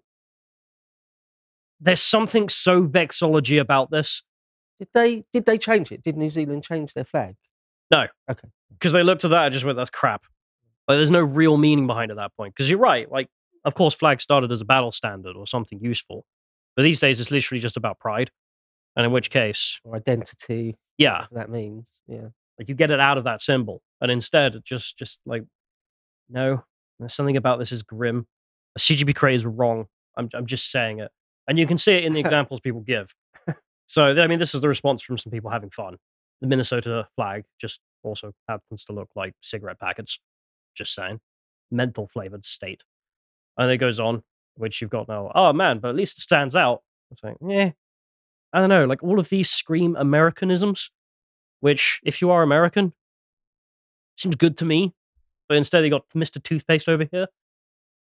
there's 1.81 2.01
something 2.01 2.49
so 2.49 2.83
vexology 2.87 3.59
about 3.59 3.91
this 3.91 4.23
Did 4.79 4.89
they 4.93 5.25
did 5.33 5.45
they 5.45 5.57
change 5.57 5.91
it? 5.91 6.01
Did 6.03 6.17
New 6.17 6.29
Zealand 6.29 6.63
change 6.63 6.93
their 6.93 7.03
flag? 7.05 7.35
Because 7.91 8.93
they 8.93 9.03
looked 9.03 9.25
at 9.25 9.31
that 9.31 9.45
and 9.45 9.53
just 9.53 9.65
went, 9.65 9.77
"That's 9.77 9.89
crap." 9.89 10.23
Like, 10.87 10.97
there's 10.97 11.11
no 11.11 11.21
real 11.21 11.57
meaning 11.57 11.87
behind 11.87 12.11
it 12.11 12.13
at 12.13 12.17
that 12.17 12.35
point. 12.35 12.53
Because 12.55 12.69
you're 12.69 12.79
right. 12.79 13.09
Like, 13.11 13.27
of 13.65 13.75
course, 13.75 13.93
flag 13.93 14.21
started 14.21 14.51
as 14.51 14.61
a 14.61 14.65
battle 14.65 14.91
standard 14.91 15.35
or 15.35 15.45
something 15.45 15.79
useful, 15.81 16.25
but 16.75 16.83
these 16.83 16.99
days 16.99 17.19
it's 17.19 17.29
literally 17.31 17.59
just 17.59 17.77
about 17.77 17.99
pride. 17.99 18.31
And 18.95 19.05
in 19.05 19.11
which 19.11 19.29
case, 19.29 19.79
Or 19.83 19.95
identity? 19.95 20.75
yeah, 20.97 21.25
that 21.31 21.49
means. 21.49 22.01
Yeah. 22.07 22.29
like 22.57 22.67
you 22.67 22.75
get 22.75 22.91
it 22.91 22.99
out 22.99 23.17
of 23.17 23.23
that 23.25 23.41
symbol, 23.41 23.81
and 24.01 24.09
instead, 24.11 24.55
it 24.55 24.65
just, 24.65 24.97
just 24.97 25.19
like, 25.25 25.43
no, 26.29 26.63
there's 26.99 27.13
something 27.13 27.37
about 27.37 27.59
this 27.59 27.71
is 27.71 27.83
grim. 27.83 28.25
A 28.75 28.79
CGP 28.79 29.13
Grey 29.15 29.35
is 29.35 29.45
wrong. 29.45 29.85
I'm, 30.17 30.29
I'm 30.33 30.45
just 30.47 30.71
saying 30.71 30.99
it, 30.99 31.11
and 31.47 31.57
you 31.59 31.65
can 31.67 31.77
see 31.77 31.93
it 31.93 32.03
in 32.03 32.13
the 32.13 32.19
examples 32.25 32.59
people 32.59 32.81
give. 32.81 33.13
So, 33.85 34.07
I 34.21 34.27
mean, 34.27 34.39
this 34.39 34.53
is 34.53 34.61
the 34.61 34.67
response 34.69 35.01
from 35.01 35.17
some 35.17 35.31
people 35.31 35.49
having 35.49 35.69
fun. 35.69 35.97
The 36.41 36.47
Minnesota 36.47 37.07
flag 37.15 37.43
just 37.59 37.79
also 38.03 38.33
happens 38.47 38.85
to 38.85 38.93
look 38.93 39.09
like 39.15 39.33
cigarette 39.41 39.79
packets. 39.79 40.19
Just 40.75 40.93
saying. 40.93 41.19
Menthol 41.71 42.07
flavored 42.07 42.45
state. 42.45 42.83
And 43.57 43.69
it 43.71 43.77
goes 43.77 43.99
on, 43.99 44.23
which 44.55 44.81
you've 44.81 44.89
got 44.89 45.07
now. 45.07 45.31
Oh 45.35 45.53
man, 45.53 45.79
but 45.79 45.89
at 45.89 45.95
least 45.95 46.17
it 46.17 46.21
stands 46.21 46.55
out. 46.55 46.81
It's 47.11 47.23
like, 47.23 47.35
yeah. 47.45 47.71
I 48.53 48.59
don't 48.59 48.69
know. 48.69 48.85
Like 48.85 49.03
all 49.03 49.19
of 49.19 49.29
these 49.29 49.49
scream 49.49 49.95
Americanisms, 49.95 50.89
which, 51.59 51.99
if 52.03 52.21
you 52.21 52.31
are 52.31 52.41
American, 52.41 52.93
seems 54.17 54.35
good 54.35 54.57
to 54.57 54.65
me. 54.65 54.93
But 55.47 55.57
instead, 55.57 55.83
they 55.83 55.89
got 55.89 56.05
Mr. 56.15 56.41
Toothpaste 56.41 56.87
over 56.87 57.05
here. 57.11 57.27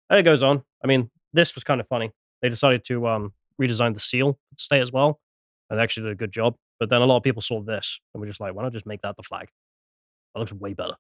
And 0.09 0.19
it 0.19 0.23
goes 0.23 0.43
on. 0.43 0.63
I 0.83 0.87
mean, 0.87 1.11
this 1.33 1.55
was 1.55 1.65
kind 1.65 1.81
of 1.81 1.89
funny. 1.89 2.11
They 2.43 2.49
decided 2.49 2.85
to 2.85 3.07
um, 3.07 3.33
redesign 3.61 3.95
the 3.95 4.01
seal 4.01 4.39
stay 4.57 4.81
as 4.81 4.93
well. 4.93 5.21
And 5.71 5.79
they 5.79 5.83
actually 5.83 6.05
did 6.05 6.13
a 6.13 6.17
good 6.17 6.33
job. 6.33 6.57
But 6.81 6.91
then 6.91 7.01
a 7.01 7.07
lot 7.07 7.17
of 7.17 7.23
people 7.23 7.43
saw 7.43 7.63
this 7.63 8.01
and 8.13 8.21
were 8.21 8.27
just 8.27 8.41
like, 8.41 8.55
why 8.55 8.63
not 8.65 8.73
just 8.73 8.87
make 8.87 9.03
that 9.03 9.17
the 9.17 9.23
flag? 9.23 9.49
That 10.35 10.41
looks 10.41 10.53
way 10.53 10.75
better. 10.75 10.97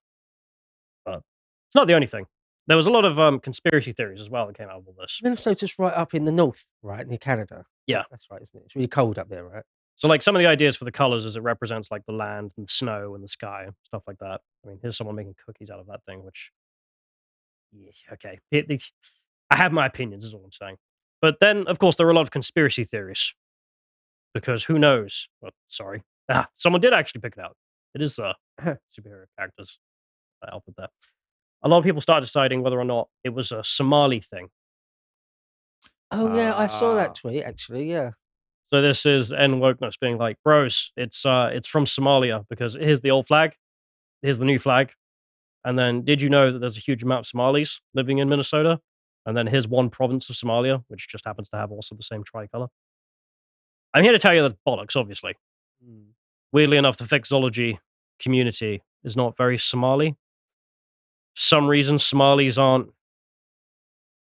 But 1.05 1.23
it's 1.69 1.75
not 1.75 1.87
the 1.87 1.95
only 1.95 2.07
thing. 2.07 2.27
There 2.67 2.77
was 2.77 2.87
a 2.87 2.91
lot 2.93 3.05
of 3.05 3.19
um, 3.19 3.41
conspiracy 3.41 3.93
theories 3.93 4.21
as 4.21 4.31
well 4.31 4.47
that 4.47 4.57
came 4.57 4.69
out 4.69 4.77
of 4.79 4.87
all 4.87 4.95
this. 4.99 5.19
Minnesota's 5.23 5.77
right 5.79 5.93
up 5.95 6.15
in 6.15 6.25
the 6.25 6.31
north, 6.33 6.67
right 6.83 7.07
near 7.07 7.19
Canada. 7.19 7.65
Yeah. 7.87 8.03
that's 8.11 8.27
right, 8.31 8.41
isn't 8.43 8.61
it? 8.61 8.65
It's 8.67 8.77
really 8.77 8.87
cold 8.87 9.19
up 9.19 9.29
there, 9.29 9.45
right? 9.45 9.65
So, 9.97 10.07
like 10.09 10.23
some 10.23 10.37
of 10.37 10.41
the 10.41 10.47
ideas 10.47 10.77
for 10.77 10.85
the 10.85 10.93
colors 10.93 11.25
is 11.25 11.37
it 11.37 11.43
represents 11.43 11.91
like 11.91 12.07
the 12.07 12.13
land 12.13 12.53
and 12.57 12.71
snow 12.71 13.15
and 13.15 13.25
the 13.25 13.29
sky 13.29 13.67
stuff 13.85 14.03
like 14.07 14.19
that. 14.19 14.41
I 14.65 14.69
mean, 14.69 14.79
here's 14.81 14.97
someone 14.97 15.17
making 15.17 15.35
cookies 15.45 15.69
out 15.69 15.81
of 15.81 15.87
that 15.89 16.05
thing, 16.07 16.23
which, 16.25 16.53
yeah, 17.73 17.91
okay. 18.15 18.39
It- 18.51 18.71
it- 18.71 18.93
I 19.51 19.57
have 19.57 19.73
my 19.73 19.85
opinions, 19.87 20.25
is 20.25 20.33
all 20.33 20.43
I'm 20.45 20.53
saying. 20.53 20.77
But 21.21 21.39
then, 21.41 21.67
of 21.67 21.79
course, 21.81 21.97
there 21.97 22.07
are 22.07 22.11
a 22.11 22.15
lot 22.15 22.23
of 22.23 22.31
conspiracy 22.31 22.85
theories 22.85 23.35
because 24.35 24.65
who 24.65 24.79
knows? 24.79 25.29
Well, 25.41 25.53
sorry, 25.67 26.03
ah, 26.29 26.49
someone 26.55 26.81
did 26.81 26.93
actually 26.93 27.21
pick 27.23 27.35
it 27.37 27.43
out. 27.43 27.57
It 27.95 28.03
is 28.03 28.19
uh, 28.19 28.33
superhero 28.61 29.25
characters. 29.39 29.79
I'll 30.43 30.61
put 30.61 30.77
that. 30.77 30.91
A 31.63 31.69
lot 31.69 31.79
of 31.79 31.85
people 31.85 32.01
started 32.01 32.25
deciding 32.25 32.63
whether 32.63 32.79
or 32.81 32.85
not 32.85 33.09
it 33.25 33.31
was 33.31 33.53
a 33.53 33.63
Somali 33.63 34.21
thing. 34.21 34.49
Oh 36.11 36.35
yeah, 36.37 36.57
I 36.57 36.67
saw 36.67 36.93
Ah. 36.93 36.95
that 36.97 37.15
tweet 37.15 37.43
actually. 37.43 37.91
Yeah. 37.91 38.11
So 38.69 38.81
this 38.81 39.05
is 39.05 39.33
End 39.33 39.55
Wokeness 39.55 39.95
being 40.01 40.17
like, 40.19 40.37
bros, 40.45 40.93
it's 40.97 41.27
uh 41.27 41.51
it's 41.53 41.69
from 41.69 41.85
Somalia 41.85 42.45
because 42.49 42.75
here's 42.75 43.01
the 43.01 43.11
old 43.11 43.27
flag, 43.27 43.55
here's 44.23 44.39
the 44.39 44.45
new 44.45 44.59
flag. 44.59 44.93
And 45.65 45.79
then 45.79 46.03
did 46.03 46.23
you 46.23 46.31
know 46.31 46.51
that 46.53 46.59
there's 46.61 46.79
a 46.79 46.81
huge 46.81 47.03
amount 47.03 47.21
of 47.21 47.27
Somalis 47.27 47.81
living 47.95 48.19
in 48.19 48.29
Minnesota? 48.29 48.81
And 49.27 49.37
then 49.37 49.47
here's 49.47 49.69
one 49.69 49.91
province 49.91 50.31
of 50.31 50.37
Somalia, 50.37 50.83
which 50.89 51.07
just 51.09 51.27
happens 51.27 51.49
to 51.51 51.57
have 51.59 51.71
also 51.71 51.95
the 51.95 52.03
same 52.03 52.25
tricolor. 52.25 52.69
I'm 53.93 54.05
here 54.05 54.13
to 54.13 54.19
tell 54.19 54.35
you 54.35 54.43
that's 54.43 54.55
bollocks, 54.67 54.97
obviously. 54.97 55.35
Hmm. 55.85 56.11
Weirdly 56.53 56.77
enough, 56.77 56.97
the 56.97 57.05
vexology 57.05 57.79
community 58.21 58.83
is 59.05 59.17
not 59.17 59.37
very 59.37 59.59
Somali. 59.59 60.17
For 61.35 61.41
some 61.41 61.67
reason, 61.69 61.99
Somalis 61.99 62.59
aren't 62.59 62.91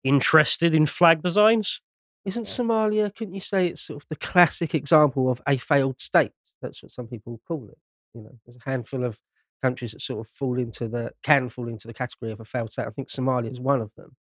interested 0.03 0.73
in 0.75 0.85
flag 0.85 1.21
designs. 1.21 1.81
Isn't 2.25 2.45
Somalia? 2.45 3.13
Couldn't 3.15 3.35
you 3.35 3.41
say 3.41 3.67
it's 3.67 3.81
sort 3.81 4.03
of 4.03 4.09
the 4.09 4.15
classic 4.15 4.73
example 4.73 5.29
of 5.29 5.41
a 5.47 5.57
failed 5.57 6.01
state? 6.01 6.31
That's 6.61 6.81
what 6.81 6.91
some 6.91 7.07
people 7.07 7.39
call 7.47 7.67
it. 7.69 7.77
You 8.13 8.21
know, 8.21 8.39
there's 8.45 8.57
a 8.57 8.69
handful 8.69 9.03
of 9.03 9.19
countries 9.61 9.91
that 9.91 10.01
sort 10.01 10.25
of 10.25 10.31
fall 10.31 10.57
into 10.57 10.87
the 10.87 11.11
can 11.23 11.49
fall 11.49 11.67
into 11.67 11.87
the 11.87 11.93
category 11.93 12.31
of 12.31 12.39
a 12.39 12.45
failed 12.45 12.71
state. 12.71 12.87
I 12.87 12.91
think 12.91 13.09
Somalia 13.09 13.51
is 13.51 13.59
one 13.59 13.81
of 13.81 13.91
them. 13.95 14.15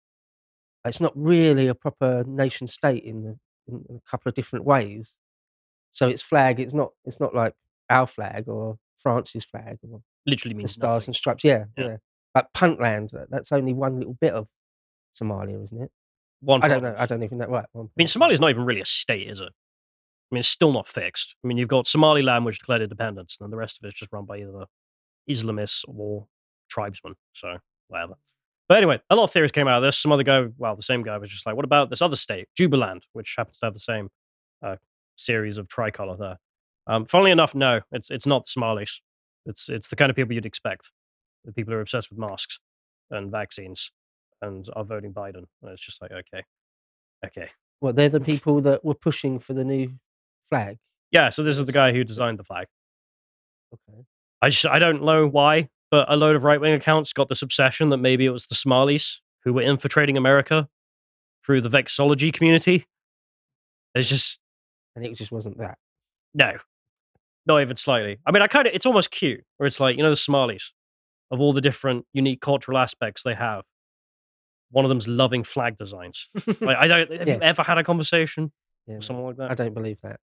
It's 0.85 1.01
not 1.01 1.13
really 1.15 1.69
a 1.69 1.75
proper 1.75 2.25
nation 2.27 2.67
state 2.67 3.05
in 3.05 3.23
the 3.23 3.39
in 3.69 3.85
a 3.97 4.11
couple 4.11 4.29
of 4.29 4.35
different 4.35 4.65
ways. 4.65 5.17
So 5.93 6.09
its 6.09 6.23
flag, 6.23 6.59
it's 6.59 6.75
not 6.75 6.91
it's 7.05 7.21
not 7.21 7.35
like 7.35 7.55
our 7.89 8.07
flag 8.09 8.49
or 8.49 8.79
France's 8.97 9.45
flag 9.45 9.79
or 9.89 10.01
Literally 10.27 10.55
means 10.55 10.73
stars 10.73 11.03
nothing. 11.03 11.09
and 11.11 11.17
stripes. 11.17 11.45
Yeah, 11.45 11.65
Yeah. 11.79 11.85
yeah. 11.85 11.97
Like 12.35 12.47
Puntland, 12.55 13.13
that's 13.31 13.53
only 13.53 13.73
one 13.75 13.99
little 13.99 14.17
bit 14.21 14.33
of 14.33 14.49
Somalia, 15.21 15.63
isn't 15.63 15.83
it? 15.83 15.91
one. 16.41 16.63
I 16.63 16.69
don't 16.69 16.83
know. 16.83 16.95
I 16.99 17.07
don't 17.07 17.23
even 17.23 17.39
know. 17.39 17.47
Right. 17.47 17.67
one 17.73 17.87
I 17.87 17.91
mean. 17.97 18.07
Somalia's 18.09 18.41
not 18.41 18.51
even 18.51 18.65
really 18.65 18.81
a 18.81 18.87
state, 18.87 19.29
is 19.29 19.41
it? 19.41 19.49
I 19.51 20.35
mean, 20.35 20.41
it's 20.41 20.49
still 20.49 20.73
not 20.73 20.89
fixed. 20.89 21.37
I 21.45 21.47
mean, 21.47 21.59
you've 21.59 21.69
got 21.69 21.87
Somaliland, 21.87 22.45
which 22.47 22.59
declared 22.59 22.83
independence, 22.83 23.37
and 23.39 23.45
then 23.47 23.51
the 23.51 23.57
rest 23.59 23.79
of 23.79 23.87
it's 23.89 23.99
just 23.99 24.13
run 24.13 24.25
by 24.25 24.39
either 24.39 24.65
Islamists 25.31 25.85
or 25.87 26.27
tribesmen. 26.71 27.15
So, 27.35 27.59
whatever. 27.89 28.15
But 28.69 28.79
anyway, 28.79 29.01
a 29.11 29.15
lot 29.17 29.25
of 29.25 29.31
theories 29.31 29.53
came 29.53 29.69
out 29.69 29.77
of 29.79 29.83
this. 29.83 29.99
Some 29.99 30.11
other 30.13 30.23
guy, 30.23 30.47
well, 30.57 30.75
the 30.75 30.83
same 30.83 31.03
guy 31.03 31.19
was 31.19 31.31
just 31.31 31.45
like, 31.45 31.55
what 31.57 31.65
about 31.67 31.91
this 31.91 32.01
other 32.01 32.17
state, 32.17 32.49
Jubaland, 32.59 33.03
which 33.13 33.35
happens 33.37 33.59
to 33.59 33.67
have 33.67 33.75
the 33.75 33.81
same 33.81 34.09
uh, 34.65 34.77
series 35.23 35.59
of 35.59 35.69
tricolor 35.69 36.17
there? 36.17 36.37
Um, 36.87 37.07
funnily 37.07 37.31
enough, 37.31 37.55
no, 37.55 37.81
it's 37.93 38.11
it's 38.11 38.27
not 38.27 38.47
the 38.47 38.51
Somalis. 38.51 39.01
It's 39.47 39.69
it's 39.69 39.89
the 39.89 39.97
kind 39.97 40.11
of 40.11 40.17
people 40.17 40.35
you'd 40.35 40.47
expect. 40.47 40.91
The 41.45 41.53
people 41.53 41.73
who 41.73 41.79
are 41.79 41.83
obsessed 41.83 42.11
with 42.11 42.19
masks 42.19 42.59
and 43.11 43.31
vaccines 43.31 43.91
and 44.41 44.69
are 44.75 44.85
voting 44.85 45.13
Biden. 45.13 45.45
And 45.63 45.73
it's 45.73 45.85
just 45.85 46.03
like, 46.03 46.11
okay, 46.11 46.45
okay. 47.25 47.51
Well, 47.81 47.93
they're 47.93 48.09
the 48.09 48.21
people 48.21 48.61
that 48.63 48.85
were 48.85 48.95
pushing 48.95 49.39
for 49.39 49.55
the 49.55 49.65
new 49.65 49.93
flag. 50.51 50.79
Yeah, 51.11 51.31
so 51.31 51.43
this 51.43 51.59
is 51.59 51.67
the 51.67 51.73
guy 51.73 51.93
who 51.93 52.05
designed 52.05 52.39
the 52.39 52.45
flag. 52.45 52.67
Okay. 53.75 54.05
I 54.41 54.49
just, 54.49 54.67
I 54.67 54.79
don't 54.79 55.03
know 55.03 55.27
why, 55.27 55.69
but 55.91 56.11
a 56.11 56.17
load 56.17 56.37
of 56.37 56.45
right 56.45 56.61
wing 56.61 56.75
accounts 56.75 57.13
got 57.13 57.29
this 57.29 57.43
obsession 57.43 57.89
that 57.91 57.99
maybe 57.99 58.25
it 58.25 58.31
was 58.31 58.47
the 58.47 58.55
Somalis 58.55 59.21
who 59.45 59.53
were 59.53 59.63
infiltrating 59.63 60.17
America 60.17 60.69
through 61.45 61.61
the 61.61 61.71
vexology 61.71 62.33
community. 62.33 62.87
It's 63.95 64.09
just 64.09 64.41
And 64.97 65.05
it 65.05 65.15
just 65.15 65.33
wasn't 65.33 65.59
that. 65.59 65.79
no, 66.35 66.53
not 67.47 67.61
even 67.63 67.77
slightly. 67.77 68.19
I 68.27 68.31
mean, 68.31 68.43
I 68.43 68.47
kind 68.47 68.67
of 68.67 68.75
it's 68.75 68.87
almost 68.87 69.11
cute 69.11 69.43
where 69.57 69.67
it's 69.67 69.81
like 69.81 69.97
you 69.97 70.03
know 70.03 70.11
the 70.11 70.17
Somalis 70.17 70.73
of 71.31 71.41
all 71.41 71.53
the 71.53 71.61
different 71.61 72.05
unique 72.13 72.41
cultural 72.41 72.77
aspects 72.79 73.23
they 73.23 73.35
have. 73.35 73.65
One 74.71 74.85
of 74.85 74.89
them's 74.91 75.09
loving 75.09 75.45
flag 75.45 75.77
designs. 75.77 76.29
like, 76.61 76.77
I 76.79 76.87
don't. 76.87 77.11
Have 77.13 77.29
Yeah. 77.29 77.35
you 77.37 77.41
ever 77.43 77.63
had 77.63 77.79
a 77.79 77.85
conversation 77.85 78.53
Yeah, 78.87 78.97
with 78.97 79.05
someone 79.05 79.27
like 79.27 79.37
that? 79.37 79.51
I 79.51 79.55
don't 79.55 79.75
believe 79.75 80.01
that. 80.03 80.19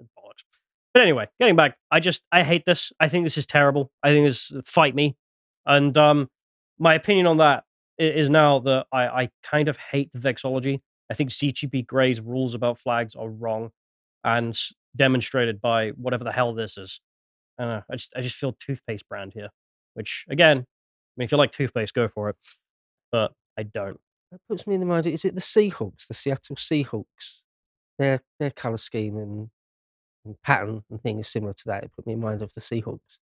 Bollocks. 0.00 0.42
But 0.94 1.02
anyway, 1.02 1.28
getting 1.40 1.56
back, 1.56 1.76
I 1.90 2.00
just 2.00 2.22
I 2.32 2.42
hate 2.42 2.64
this. 2.64 2.92
I 3.00 3.08
think 3.08 3.24
this 3.24 3.36
is 3.38 3.46
terrible. 3.46 3.90
I 4.02 4.08
think 4.12 4.26
this 4.26 4.52
fight 4.64 4.94
me, 4.94 5.16
and 5.66 5.96
um, 5.98 6.28
my 6.78 6.94
opinion 6.94 7.26
on 7.26 7.36
that 7.38 7.64
i- 8.00 8.26
now 8.28 8.60
that 8.60 8.86
I 8.92 9.06
I 9.06 9.30
kind 9.42 9.68
of 9.68 9.76
hate 9.76 10.10
the 10.12 10.18
vexology. 10.18 10.80
I 11.10 11.14
think 11.14 11.30
CGP 11.30 11.86
Grey's 11.86 12.20
rules 12.20 12.54
about 12.54 12.78
flags 12.78 13.14
are 13.14 13.28
wrong, 13.28 13.70
and 14.26 14.58
demonstrated 14.94 15.60
by 15.62 15.90
whatever 15.90 16.24
the 16.24 16.32
hell 16.32 16.52
this 16.52 16.76
is. 16.76 17.00
I 17.58 17.62
don't 17.64 17.72
know. 17.76 17.82
I 17.90 17.96
just 17.96 18.12
I 18.14 18.20
just 18.20 18.36
feel 18.36 18.52
toothpaste 18.52 19.08
brand 19.08 19.32
here, 19.32 19.48
which 19.94 20.26
again, 20.28 20.58
I 20.58 21.14
mean, 21.16 21.24
if 21.24 21.32
you 21.32 21.38
like 21.38 21.52
toothpaste, 21.52 21.94
go 21.94 22.08
for 22.08 22.28
it. 22.28 22.36
But 23.10 23.32
I 23.56 23.62
don't. 23.62 23.98
That 24.32 24.40
puts 24.48 24.66
me 24.66 24.74
in 24.74 24.80
the 24.80 24.86
mind. 24.86 25.06
Is 25.06 25.24
it 25.24 25.34
the 25.34 25.40
Seahawks, 25.40 26.06
the 26.08 26.12
Seattle 26.14 26.56
Seahawks? 26.56 27.44
Their 27.98 28.20
their 28.38 28.50
color 28.50 28.76
scheme 28.76 29.16
and, 29.16 29.48
and 30.26 30.42
pattern 30.42 30.82
and 30.90 31.00
thing 31.02 31.18
is 31.18 31.28
similar 31.28 31.54
to 31.54 31.64
that. 31.66 31.84
It 31.84 31.92
put 31.96 32.06
me 32.06 32.12
in 32.12 32.20
mind 32.20 32.42
of 32.42 32.52
the 32.52 32.60
Seahawks. 32.60 33.18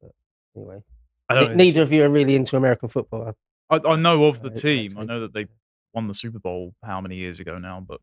But 0.00 0.10
anyway, 0.56 0.82
I 1.28 1.34
ne- 1.34 1.40
don't. 1.40 1.50
know. 1.50 1.56
neither 1.56 1.82
of 1.82 1.92
you 1.92 2.02
are 2.02 2.08
really 2.08 2.34
into 2.34 2.56
American 2.56 2.88
football. 2.88 3.36
I, 3.68 3.78
I 3.86 3.96
know 3.96 4.24
of 4.24 4.42
the 4.42 4.48
I- 4.48 4.52
I 4.52 4.54
team. 4.54 4.90
I 4.96 5.00
take 5.02 5.08
know 5.08 5.20
that 5.20 5.34
they 5.34 5.46
won 5.92 6.08
the 6.08 6.14
Super 6.14 6.38
Bowl 6.40 6.74
how 6.82 7.00
many 7.00 7.16
years 7.16 7.38
ago 7.38 7.58
now, 7.58 7.84
but 7.86 8.00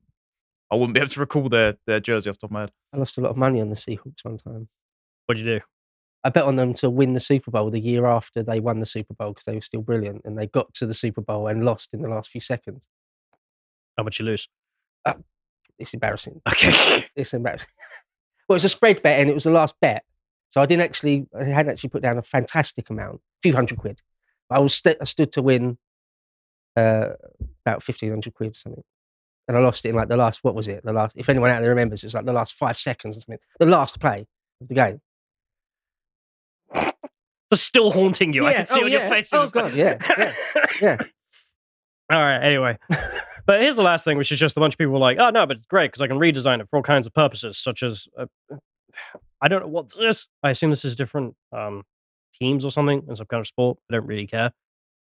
I 0.71 0.75
wouldn't 0.75 0.93
be 0.93 0.99
able 0.99 1.09
to 1.09 1.19
recall 1.19 1.49
their 1.49 1.77
their 1.85 1.99
jersey 1.99 2.29
off 2.29 2.37
the 2.37 2.41
top 2.41 2.49
of 2.49 2.53
my 2.53 2.59
head. 2.61 2.71
I 2.93 2.97
lost 2.97 3.17
a 3.17 3.21
lot 3.21 3.29
of 3.29 3.37
money 3.37 3.61
on 3.61 3.69
the 3.69 3.75
Seahawks 3.75 4.23
one 4.23 4.37
time. 4.37 4.69
What'd 5.25 5.43
you 5.43 5.59
do? 5.59 5.65
I 6.23 6.29
bet 6.29 6.43
on 6.43 6.55
them 6.55 6.73
to 6.75 6.89
win 6.89 7.13
the 7.13 7.19
Super 7.19 7.51
Bowl 7.51 7.69
the 7.69 7.79
year 7.79 8.05
after 8.05 8.43
they 8.43 8.59
won 8.59 8.79
the 8.79 8.85
Super 8.85 9.13
Bowl 9.13 9.29
because 9.29 9.45
they 9.45 9.55
were 9.55 9.61
still 9.61 9.81
brilliant, 9.81 10.23
and 10.25 10.37
they 10.37 10.47
got 10.47 10.73
to 10.75 10.85
the 10.85 10.93
Super 10.93 11.21
Bowl 11.21 11.47
and 11.47 11.63
lost 11.63 11.93
in 11.93 12.01
the 12.01 12.09
last 12.09 12.29
few 12.29 12.41
seconds. 12.41 12.87
How 13.97 14.03
much 14.03 14.19
you 14.19 14.25
lose? 14.25 14.49
It's 15.79 15.93
embarrassing. 15.93 16.41
Okay. 16.49 17.05
It's 17.15 17.33
embarrassing. 17.33 17.67
well, 18.49 18.55
it's 18.55 18.65
a 18.65 18.69
spread 18.69 19.01
bet, 19.01 19.19
and 19.19 19.29
it 19.29 19.33
was 19.33 19.43
the 19.43 19.51
last 19.51 19.75
bet, 19.81 20.03
so 20.49 20.61
I 20.61 20.65
didn't 20.65 20.83
actually. 20.83 21.27
I 21.37 21.45
hadn't 21.45 21.71
actually 21.71 21.89
put 21.89 22.03
down 22.03 22.17
a 22.17 22.23
fantastic 22.23 22.89
amount, 22.89 23.15
a 23.15 23.41
few 23.41 23.53
hundred 23.53 23.79
quid. 23.79 24.01
I 24.49 24.59
was 24.59 24.73
st- 24.73 24.97
I 25.01 25.05
stood 25.05 25.31
to 25.33 25.41
win 25.41 25.77
uh, 26.75 27.09
about 27.65 27.83
fifteen 27.83 28.09
hundred 28.09 28.33
quid 28.33 28.51
or 28.51 28.53
something, 28.53 28.83
and 29.47 29.55
I 29.57 29.59
lost 29.59 29.85
it 29.85 29.89
in 29.89 29.95
like 29.95 30.09
the 30.09 30.17
last. 30.17 30.43
What 30.43 30.55
was 30.55 30.67
it? 30.67 30.83
The 30.83 30.93
last. 30.93 31.15
If 31.15 31.29
anyone 31.29 31.49
out 31.49 31.61
there 31.61 31.69
remembers, 31.69 32.03
it 32.03 32.07
was 32.07 32.13
like 32.13 32.25
the 32.25 32.33
last 32.33 32.55
five 32.55 32.77
seconds 32.77 33.17
or 33.17 33.21
something. 33.21 33.39
The 33.59 33.65
last 33.65 33.99
play 33.99 34.25
of 34.61 34.67
the 34.67 34.75
game. 34.75 35.01
It's 37.49 37.61
still 37.61 37.91
haunting 37.91 38.33
you. 38.33 38.45
I 38.45 38.53
can 38.53 38.65
see 38.65 38.81
oh, 38.81 38.83
on 38.83 38.91
your 38.91 39.07
face. 39.07 39.29
Oh, 39.31 39.39
like- 39.43 39.51
God, 39.53 39.73
yeah, 39.73 39.97
yeah, 40.17 40.33
yeah. 40.81 40.97
All 42.11 42.19
right. 42.19 42.39
Anyway, 42.39 42.77
but 43.45 43.61
here's 43.61 43.77
the 43.77 43.83
last 43.83 44.03
thing, 44.03 44.17
which 44.17 44.31
is 44.33 44.39
just 44.39 44.57
a 44.57 44.59
bunch 44.59 44.73
of 44.73 44.77
people 44.77 44.93
were 44.93 44.99
like, 44.99 45.17
"Oh 45.17 45.29
no, 45.29 45.45
but 45.45 45.55
it's 45.55 45.65
great 45.65 45.91
because 45.91 46.01
I 46.01 46.07
can 46.07 46.17
redesign 46.17 46.59
it 46.59 46.67
for 46.69 46.75
all 46.75 46.83
kinds 46.83 47.07
of 47.07 47.13
purposes, 47.13 47.57
such 47.57 47.83
as 47.83 48.07
uh, 48.17 48.25
I 49.41 49.47
don't 49.47 49.61
know 49.61 49.67
what 49.67 49.89
this. 49.89 50.17
is. 50.17 50.27
I 50.43 50.49
assume 50.49 50.71
this 50.71 50.83
is 50.83 50.95
different 50.95 51.35
um, 51.53 51.83
teams 52.37 52.65
or 52.65 52.71
something 52.71 53.03
in 53.07 53.15
some 53.15 53.27
kind 53.27 53.39
of 53.39 53.47
sport. 53.47 53.77
I 53.89 53.93
don't 53.93 54.05
really 54.05 54.27
care. 54.27 54.51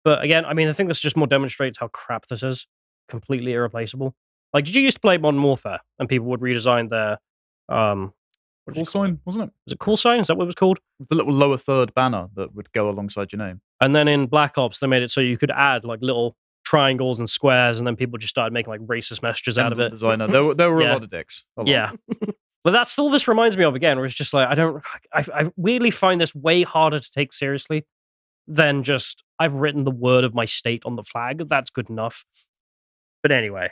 But 0.04 0.22
again, 0.22 0.44
I 0.44 0.54
mean, 0.54 0.68
I 0.68 0.72
think 0.72 0.88
this 0.88 1.00
just 1.00 1.16
more 1.16 1.26
demonstrates 1.26 1.78
how 1.78 1.88
crap 1.88 2.26
this 2.26 2.42
is. 2.42 2.66
Completely 3.08 3.52
irreplaceable. 3.52 4.14
Like, 4.52 4.64
did 4.64 4.74
you 4.74 4.82
used 4.82 4.96
to 4.96 5.00
play 5.00 5.16
Modern 5.18 5.42
Warfare 5.42 5.80
and 5.98 6.08
people 6.08 6.26
would 6.28 6.40
redesign 6.40 6.90
their 6.90 7.18
um, 7.68 8.12
Call 8.72 8.84
sign, 8.84 9.18
wasn't 9.24 9.44
it? 9.44 9.50
Was 9.66 9.72
it 9.72 9.78
call 9.80 9.96
sign? 9.96 10.20
Is 10.20 10.28
that 10.28 10.36
what 10.36 10.44
it 10.44 10.46
was 10.46 10.54
called? 10.54 10.76
It 10.78 10.82
was 11.00 11.08
the 11.08 11.14
little 11.16 11.32
lower 11.32 11.56
third 11.58 11.92
banner 11.94 12.28
that 12.36 12.54
would 12.54 12.70
go 12.72 12.88
alongside 12.88 13.32
your 13.32 13.38
name. 13.44 13.60
And 13.80 13.92
then 13.94 14.06
in 14.06 14.26
Black 14.26 14.56
Ops, 14.56 14.78
they 14.78 14.86
made 14.86 15.02
it 15.02 15.10
so 15.10 15.20
you 15.20 15.36
could 15.36 15.50
add 15.50 15.84
like 15.84 15.98
little 16.00 16.36
triangles 16.64 17.18
and 17.18 17.28
squares, 17.28 17.78
and 17.80 17.86
then 17.88 17.96
people 17.96 18.18
just 18.18 18.30
started 18.30 18.52
making 18.52 18.70
like 18.70 18.80
racist 18.82 19.20
messages 19.20 19.58
out 19.58 19.72
of 19.72 19.80
it. 19.80 19.90
Designer. 19.90 20.28
There 20.28 20.44
were, 20.44 20.54
there 20.54 20.70
were 20.72 20.80
Yeah. 20.82 20.92
a 20.92 20.94
lot 20.94 21.02
of 21.02 21.10
dicks. 21.10 21.44
Lot. 21.56 21.66
Yeah. 21.66 21.90
but 22.62 22.70
that's 22.70 22.96
all 23.00 23.10
this 23.10 23.26
reminds 23.26 23.56
me 23.56 23.64
of 23.64 23.74
again, 23.74 23.96
where 23.96 24.06
it's 24.06 24.14
just 24.14 24.32
like, 24.32 24.46
I 24.46 24.54
don't, 24.54 24.80
I, 25.12 25.24
I 25.34 25.50
weirdly 25.56 25.90
find 25.90 26.20
this 26.20 26.32
way 26.32 26.62
harder 26.62 27.00
to 27.00 27.10
take 27.10 27.32
seriously 27.32 27.84
than 28.46 28.84
just, 28.84 29.24
I've 29.40 29.54
written 29.54 29.82
the 29.82 29.90
word 29.90 30.22
of 30.22 30.34
my 30.34 30.44
state 30.44 30.84
on 30.84 30.94
the 30.94 31.02
flag. 31.02 31.48
That's 31.48 31.70
good 31.70 31.90
enough. 31.90 32.24
But 33.24 33.32
anyway, 33.32 33.70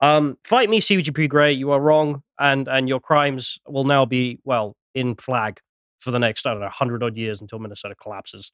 um, 0.00 0.38
fight 0.44 0.68
me, 0.68 0.80
CGP 0.80 1.28
Grey. 1.28 1.52
You 1.52 1.70
are 1.70 1.80
wrong. 1.80 2.22
And, 2.38 2.68
and 2.68 2.88
your 2.88 3.00
crimes 3.00 3.58
will 3.66 3.84
now 3.84 4.04
be, 4.04 4.40
well, 4.44 4.76
in 4.94 5.14
flag 5.14 5.60
for 6.00 6.10
the 6.10 6.18
next, 6.18 6.46
I 6.46 6.50
don't 6.50 6.60
know, 6.60 6.66
100 6.66 7.02
odd 7.02 7.16
years 7.16 7.40
until 7.40 7.58
Minnesota 7.58 7.94
collapses 7.94 8.52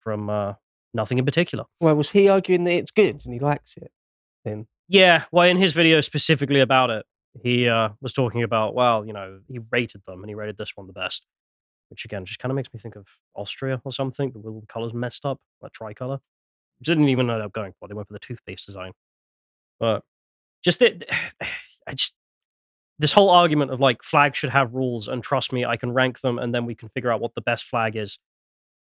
from 0.00 0.28
uh, 0.28 0.54
nothing 0.92 1.18
in 1.18 1.24
particular. 1.24 1.64
Well, 1.80 1.94
was 1.94 2.10
he 2.10 2.28
arguing 2.28 2.64
that 2.64 2.74
it's 2.74 2.90
good 2.90 3.22
and 3.24 3.32
he 3.32 3.40
likes 3.40 3.76
it? 3.76 3.90
Then 4.44 4.66
Yeah, 4.88 5.24
well, 5.32 5.48
in 5.48 5.56
his 5.56 5.72
video 5.72 6.00
specifically 6.00 6.60
about 6.60 6.90
it, 6.90 7.06
he 7.42 7.68
uh, 7.68 7.90
was 8.00 8.12
talking 8.12 8.42
about, 8.42 8.74
well, 8.74 9.04
you 9.04 9.12
know, 9.12 9.40
he 9.48 9.58
rated 9.72 10.02
them 10.06 10.20
and 10.20 10.28
he 10.28 10.34
rated 10.34 10.56
this 10.56 10.72
one 10.74 10.86
the 10.86 10.92
best, 10.92 11.26
which 11.88 12.04
again 12.04 12.24
just 12.24 12.38
kind 12.38 12.52
of 12.52 12.56
makes 12.56 12.72
me 12.72 12.78
think 12.78 12.94
of 12.94 13.06
Austria 13.34 13.80
or 13.84 13.92
something, 13.92 14.30
but 14.30 14.44
with 14.44 14.54
all 14.54 14.60
the 14.60 14.66
colors 14.66 14.94
messed 14.94 15.24
up, 15.24 15.40
like 15.60 15.72
tricolor. 15.72 16.20
Didn't 16.82 17.08
even 17.08 17.30
end 17.30 17.42
up 17.42 17.52
going 17.52 17.72
for. 17.78 17.88
They 17.88 17.94
went 17.94 18.08
for 18.08 18.14
the 18.14 18.20
toothpaste 18.20 18.66
design, 18.66 18.92
but 19.80 20.02
just 20.64 20.82
it, 20.82 21.08
I 21.86 21.94
just 21.94 22.14
this 22.98 23.12
whole 23.12 23.30
argument 23.30 23.72
of 23.72 23.80
like 23.80 24.02
flags 24.02 24.38
should 24.38 24.50
have 24.50 24.72
rules 24.72 25.08
and 25.08 25.22
trust 25.22 25.52
me, 25.52 25.64
I 25.64 25.76
can 25.76 25.92
rank 25.92 26.20
them 26.20 26.38
and 26.38 26.54
then 26.54 26.64
we 26.64 26.74
can 26.74 26.88
figure 26.90 27.10
out 27.10 27.20
what 27.20 27.34
the 27.34 27.40
best 27.40 27.64
flag 27.64 27.96
is. 27.96 28.18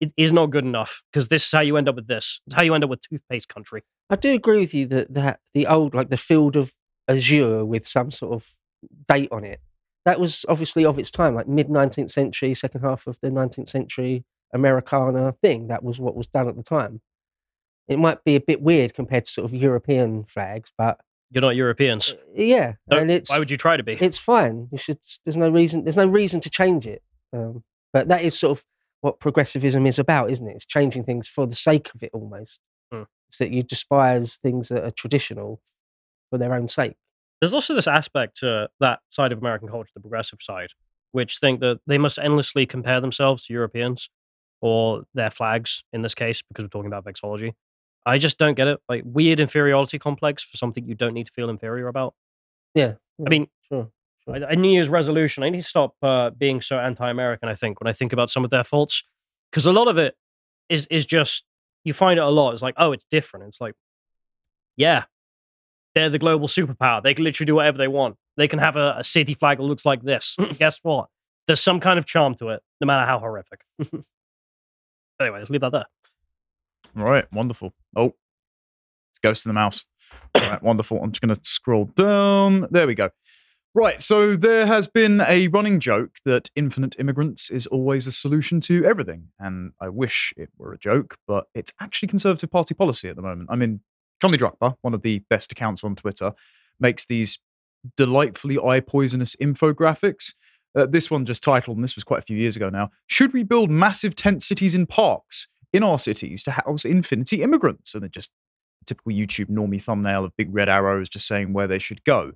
It 0.00 0.12
is 0.16 0.32
not 0.32 0.50
good 0.50 0.64
enough 0.64 1.02
because 1.10 1.28
this 1.28 1.46
is 1.46 1.52
how 1.52 1.60
you 1.60 1.76
end 1.76 1.88
up 1.88 1.94
with 1.94 2.08
this. 2.08 2.40
It's 2.46 2.54
how 2.54 2.64
you 2.64 2.74
end 2.74 2.84
up 2.84 2.90
with 2.90 3.00
toothpaste 3.00 3.48
country. 3.48 3.82
I 4.10 4.16
do 4.16 4.32
agree 4.32 4.58
with 4.58 4.74
you 4.74 4.86
that 4.86 5.14
that 5.14 5.40
the 5.54 5.66
old 5.66 5.94
like 5.94 6.10
the 6.10 6.16
field 6.16 6.56
of 6.56 6.74
azure 7.08 7.64
with 7.64 7.86
some 7.86 8.10
sort 8.10 8.32
of 8.32 8.50
date 9.08 9.28
on 9.30 9.44
it 9.44 9.60
that 10.04 10.20
was 10.20 10.44
obviously 10.48 10.84
of 10.84 10.98
its 10.98 11.10
time, 11.10 11.34
like 11.34 11.48
mid 11.48 11.70
nineteenth 11.70 12.10
century, 12.10 12.54
second 12.54 12.82
half 12.82 13.06
of 13.06 13.18
the 13.20 13.30
nineteenth 13.30 13.68
century 13.68 14.24
Americana 14.52 15.32
thing. 15.42 15.68
That 15.68 15.82
was 15.82 15.98
what 15.98 16.14
was 16.14 16.26
done 16.26 16.48
at 16.48 16.56
the 16.56 16.62
time. 16.62 17.00
It 17.88 17.98
might 17.98 18.24
be 18.24 18.34
a 18.34 18.40
bit 18.40 18.62
weird 18.62 18.94
compared 18.94 19.24
to 19.24 19.30
sort 19.30 19.44
of 19.46 19.54
European 19.54 20.24
flags, 20.24 20.72
but 20.76 21.00
You're 21.34 21.42
not 21.42 21.56
Europeans. 21.56 22.12
uh, 22.12 22.16
yeah, 22.34 22.74
So 22.90 22.98
and 22.98 23.10
it's 23.10 23.28
why 23.30 23.38
would 23.40 23.50
you 23.50 23.56
try 23.56 23.76
to 23.76 23.82
be? 23.82 23.98
it's 24.00 24.18
fine. 24.18 24.68
You 24.70 24.78
should. 24.78 24.98
There's 25.24 25.36
no 25.36 25.50
reason. 25.50 25.84
There's 25.84 25.96
no 25.96 26.06
reason 26.06 26.40
to 26.40 26.48
change 26.50 26.86
it. 26.86 27.02
Um, 27.32 27.64
but 27.92 28.08
that 28.08 28.22
is 28.22 28.38
sort 28.38 28.56
of 28.58 28.64
what 29.00 29.18
progressivism 29.20 29.84
is 29.86 29.98
about, 29.98 30.30
isn't 30.30 30.48
it? 30.48 30.54
It's 30.56 30.64
changing 30.66 31.04
things 31.04 31.28
for 31.28 31.46
the 31.46 31.56
sake 31.56 31.90
of 31.94 32.02
it, 32.02 32.10
almost. 32.12 32.60
Hmm. 32.92 33.02
It's 33.28 33.38
that 33.38 33.50
you 33.50 33.62
despise 33.62 34.36
things 34.36 34.68
that 34.68 34.84
are 34.84 34.90
traditional 34.92 35.60
for 36.30 36.38
their 36.38 36.54
own 36.54 36.68
sake. 36.68 36.94
There's 37.40 37.52
also 37.52 37.74
this 37.74 37.86
aspect 37.88 38.38
to 38.38 38.68
that 38.80 39.00
side 39.10 39.32
of 39.32 39.38
American 39.38 39.68
culture, 39.68 39.90
the 39.94 40.00
progressive 40.00 40.38
side, 40.40 40.68
which 41.12 41.38
think 41.38 41.60
that 41.60 41.80
they 41.86 41.98
must 41.98 42.18
endlessly 42.18 42.64
compare 42.64 43.00
themselves 43.00 43.44
to 43.46 43.52
Europeans 43.52 44.08
or 44.62 45.02
their 45.12 45.30
flags 45.30 45.82
in 45.92 46.02
this 46.02 46.14
case, 46.14 46.42
because 46.48 46.62
we're 46.64 46.68
talking 46.68 46.90
about 46.92 47.04
vexology. 47.04 47.52
I 48.06 48.18
just 48.18 48.38
don't 48.38 48.54
get 48.54 48.68
it. 48.68 48.78
Like 48.88 49.02
weird 49.04 49.40
inferiority 49.40 49.98
complex 49.98 50.42
for 50.42 50.56
something 50.56 50.84
you 50.86 50.94
don't 50.94 51.14
need 51.14 51.26
to 51.26 51.32
feel 51.32 51.48
inferior 51.48 51.88
about. 51.88 52.14
Yeah. 52.74 52.94
I 53.24 53.28
mean, 53.30 53.46
Sure. 53.68 53.88
a 54.28 54.32
a 54.32 54.56
New 54.56 54.70
Year's 54.70 54.88
resolution. 54.88 55.42
I 55.42 55.48
need 55.50 55.62
to 55.62 55.68
stop 55.68 55.94
uh, 56.02 56.30
being 56.30 56.60
so 56.60 56.78
anti-American. 56.78 57.48
I 57.48 57.54
think 57.54 57.80
when 57.80 57.88
I 57.88 57.92
think 57.92 58.12
about 58.12 58.30
some 58.30 58.44
of 58.44 58.50
their 58.50 58.64
faults, 58.64 59.02
because 59.50 59.66
a 59.66 59.72
lot 59.72 59.88
of 59.88 59.96
it 59.98 60.14
is 60.68 60.86
is 60.90 61.06
just 61.06 61.44
you 61.84 61.92
find 61.94 62.18
it 62.18 62.22
a 62.22 62.28
lot. 62.28 62.52
It's 62.52 62.62
like, 62.62 62.74
oh, 62.78 62.92
it's 62.92 63.04
different. 63.10 63.46
It's 63.46 63.60
like, 63.60 63.74
yeah, 64.76 65.04
They're 65.94 66.10
the 66.10 66.18
global 66.18 66.48
superpower. 66.48 67.02
They 67.02 67.14
can 67.14 67.24
literally 67.24 67.46
do 67.46 67.54
whatever 67.54 67.78
they 67.78 67.88
want. 67.88 68.16
They 68.36 68.48
can 68.48 68.58
have 68.58 68.76
a, 68.76 68.96
a 68.98 69.04
city 69.04 69.34
flag 69.34 69.58
that 69.58 69.64
looks 69.64 69.84
like 69.86 70.02
this. 70.02 70.36
Guess 70.58 70.80
what? 70.82 71.08
There's 71.46 71.60
some 71.60 71.78
kind 71.80 71.98
of 71.98 72.06
charm 72.06 72.34
to 72.36 72.48
it, 72.48 72.62
no 72.80 72.86
matter 72.86 73.06
how 73.06 73.18
horrific. 73.18 73.60
anyway, 75.20 75.38
let's 75.38 75.50
leave 75.50 75.60
that 75.60 75.72
there. 75.72 75.84
All 76.96 77.04
right, 77.04 77.30
wonderful. 77.32 77.74
Oh, 77.96 78.14
it's 79.10 79.18
Ghost 79.22 79.46
in 79.46 79.50
the 79.50 79.54
Mouse. 79.54 79.84
All 80.34 80.50
right, 80.50 80.62
wonderful. 80.62 81.02
I'm 81.02 81.12
just 81.12 81.22
going 81.22 81.34
to 81.34 81.40
scroll 81.44 81.86
down. 81.86 82.68
There 82.70 82.86
we 82.86 82.94
go. 82.94 83.10
Right, 83.76 84.00
so 84.00 84.36
there 84.36 84.66
has 84.66 84.86
been 84.86 85.20
a 85.22 85.48
running 85.48 85.80
joke 85.80 86.18
that 86.24 86.48
infinite 86.54 86.94
immigrants 86.96 87.50
is 87.50 87.66
always 87.66 88.06
a 88.06 88.12
solution 88.12 88.60
to 88.62 88.84
everything. 88.84 89.30
And 89.40 89.72
I 89.80 89.88
wish 89.88 90.32
it 90.36 90.50
were 90.56 90.72
a 90.72 90.78
joke, 90.78 91.18
but 91.26 91.46
it's 91.56 91.72
actually 91.80 92.06
Conservative 92.06 92.52
Party 92.52 92.74
policy 92.74 93.08
at 93.08 93.16
the 93.16 93.22
moment. 93.22 93.48
I 93.50 93.56
mean, 93.56 93.80
Conley 94.20 94.38
Drakpa, 94.38 94.76
one 94.82 94.94
of 94.94 95.02
the 95.02 95.24
best 95.28 95.50
accounts 95.50 95.82
on 95.82 95.96
Twitter, 95.96 96.34
makes 96.78 97.04
these 97.04 97.40
delightfully 97.96 98.58
eye 98.60 98.78
poisonous 98.78 99.34
infographics. 99.36 100.34
Uh, 100.76 100.86
this 100.86 101.10
one 101.10 101.26
just 101.26 101.42
titled, 101.42 101.76
and 101.76 101.82
this 101.82 101.96
was 101.96 102.04
quite 102.04 102.20
a 102.20 102.26
few 102.26 102.36
years 102.36 102.56
ago 102.56 102.68
now 102.68 102.90
Should 103.06 103.32
we 103.32 103.42
build 103.42 103.70
massive 103.70 104.14
tent 104.14 104.42
cities 104.42 104.74
in 104.74 104.86
parks 104.86 105.48
in 105.74 105.82
our 105.82 105.98
cities 105.98 106.42
to 106.44 106.52
house 106.52 106.84
infinity 106.86 107.42
immigrants? 107.42 107.94
And 107.94 108.02
then 108.02 108.10
just 108.10 108.30
typical 108.86 109.12
YouTube 109.12 109.48
normie 109.48 109.82
thumbnail 109.82 110.24
of 110.24 110.36
big 110.36 110.54
red 110.54 110.68
arrows 110.68 111.08
just 111.08 111.26
saying 111.26 111.52
where 111.52 111.66
they 111.66 111.78
should 111.78 112.04
go 112.04 112.32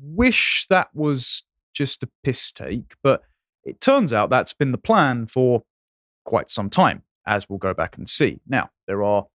wish 0.00 0.66
that 0.70 0.88
was 0.94 1.44
just 1.72 2.02
a 2.02 2.08
piss 2.22 2.52
take, 2.52 2.94
but 3.02 3.22
it 3.64 3.80
turns 3.80 4.12
out 4.12 4.30
that's 4.30 4.52
been 4.52 4.72
the 4.72 4.78
plan 4.78 5.26
for 5.26 5.62
quite 6.24 6.50
some 6.50 6.70
time, 6.70 7.02
as 7.26 7.48
we'll 7.48 7.58
go 7.58 7.74
back 7.74 7.96
and 7.96 8.08
see. 8.08 8.40
Now, 8.46 8.70
there 8.86 9.02
are 9.02 9.26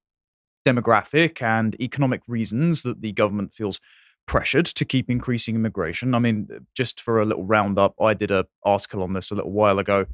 demographic 0.65 1.41
and 1.41 1.79
economic 1.81 2.21
reasons 2.27 2.83
that 2.83 3.01
the 3.01 3.11
government 3.11 3.53
feels 3.53 3.79
pressured 4.27 4.65
to 4.65 4.85
keep 4.85 5.09
increasing 5.09 5.55
immigration. 5.55 6.13
I 6.13 6.19
mean, 6.19 6.47
just 6.75 7.01
for 7.01 7.19
a 7.19 7.25
little 7.25 7.45
roundup, 7.45 7.95
I 7.99 8.13
did 8.13 8.31
an 8.31 8.45
article 8.63 9.01
on 9.01 9.13
this 9.13 9.31
a 9.31 9.35
little 9.35 9.51
while 9.51 9.79
ago. 9.79 10.05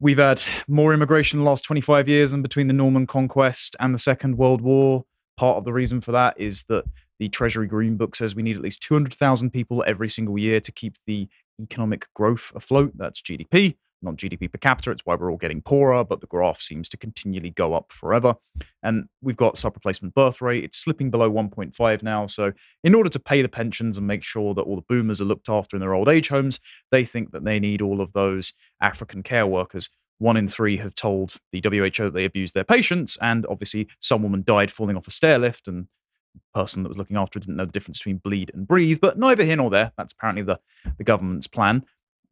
We've 0.00 0.18
had 0.18 0.42
more 0.68 0.92
immigration 0.92 1.38
in 1.38 1.44
the 1.44 1.50
last 1.50 1.64
25 1.64 2.08
years 2.08 2.32
than 2.32 2.42
between 2.42 2.66
the 2.66 2.74
Norman 2.74 3.06
conquest 3.06 3.76
and 3.78 3.94
the 3.94 3.98
Second 3.98 4.36
World 4.36 4.60
War. 4.60 5.04
Part 5.36 5.56
of 5.56 5.64
the 5.64 5.72
reason 5.72 6.00
for 6.00 6.12
that 6.12 6.38
is 6.38 6.64
that 6.64 6.84
the 7.18 7.28
Treasury 7.28 7.66
Green 7.66 7.96
Book 7.96 8.16
says 8.16 8.34
we 8.34 8.42
need 8.42 8.56
at 8.56 8.62
least 8.62 8.82
200,000 8.82 9.50
people 9.50 9.84
every 9.86 10.08
single 10.08 10.36
year 10.36 10.60
to 10.60 10.72
keep 10.72 10.96
the 11.06 11.28
economic 11.60 12.08
growth 12.14 12.52
afloat. 12.54 12.92
That's 12.96 13.22
GDP, 13.22 13.76
not 14.04 14.16
GDP 14.16 14.50
per 14.50 14.58
capita. 14.58 14.90
It's 14.90 15.04
why 15.04 15.14
we're 15.14 15.30
all 15.30 15.36
getting 15.36 15.62
poorer, 15.62 16.04
but 16.04 16.20
the 16.20 16.26
graph 16.26 16.60
seems 16.60 16.88
to 16.90 16.96
continually 16.96 17.50
go 17.50 17.74
up 17.74 17.92
forever. 17.92 18.36
And 18.82 19.08
we've 19.22 19.36
got 19.36 19.58
sub 19.58 19.74
replacement 19.74 20.14
birth 20.14 20.40
rate. 20.40 20.64
It's 20.64 20.78
slipping 20.78 21.10
below 21.10 21.30
1.5 21.30 22.02
now. 22.02 22.26
So, 22.26 22.52
in 22.82 22.94
order 22.94 23.08
to 23.10 23.18
pay 23.18 23.42
the 23.42 23.48
pensions 23.48 23.98
and 23.98 24.06
make 24.06 24.22
sure 24.22 24.54
that 24.54 24.62
all 24.62 24.76
the 24.76 24.82
boomers 24.88 25.20
are 25.20 25.26
looked 25.26 25.48
after 25.48 25.76
in 25.76 25.80
their 25.80 25.94
old 25.94 26.08
age 26.08 26.28
homes, 26.28 26.60
they 26.90 27.04
think 27.04 27.32
that 27.32 27.44
they 27.44 27.58
need 27.58 27.82
all 27.82 28.00
of 28.00 28.12
those 28.12 28.52
African 28.80 29.22
care 29.22 29.46
workers 29.46 29.90
one 30.18 30.36
in 30.36 30.48
three 30.48 30.76
have 30.76 30.94
told 30.94 31.36
the 31.52 31.60
WHO 31.62 32.04
that 32.04 32.14
they 32.14 32.24
abused 32.24 32.54
their 32.54 32.64
patients, 32.64 33.18
and 33.20 33.44
obviously 33.46 33.88
some 34.00 34.22
woman 34.22 34.44
died 34.46 34.70
falling 34.70 34.96
off 34.96 35.08
a 35.08 35.10
stair 35.10 35.38
lift, 35.38 35.68
and 35.68 35.86
the 36.34 36.40
person 36.60 36.82
that 36.82 36.88
was 36.88 36.98
looking 36.98 37.16
after 37.16 37.38
her 37.38 37.40
didn't 37.40 37.56
know 37.56 37.64
the 37.64 37.72
difference 37.72 37.98
between 37.98 38.18
bleed 38.18 38.50
and 38.54 38.66
breathe, 38.66 38.98
but 39.00 39.18
neither 39.18 39.44
here 39.44 39.56
nor 39.56 39.70
there. 39.70 39.92
That's 39.96 40.12
apparently 40.12 40.42
the, 40.42 40.60
the 40.98 41.04
government's 41.04 41.46
plan. 41.46 41.84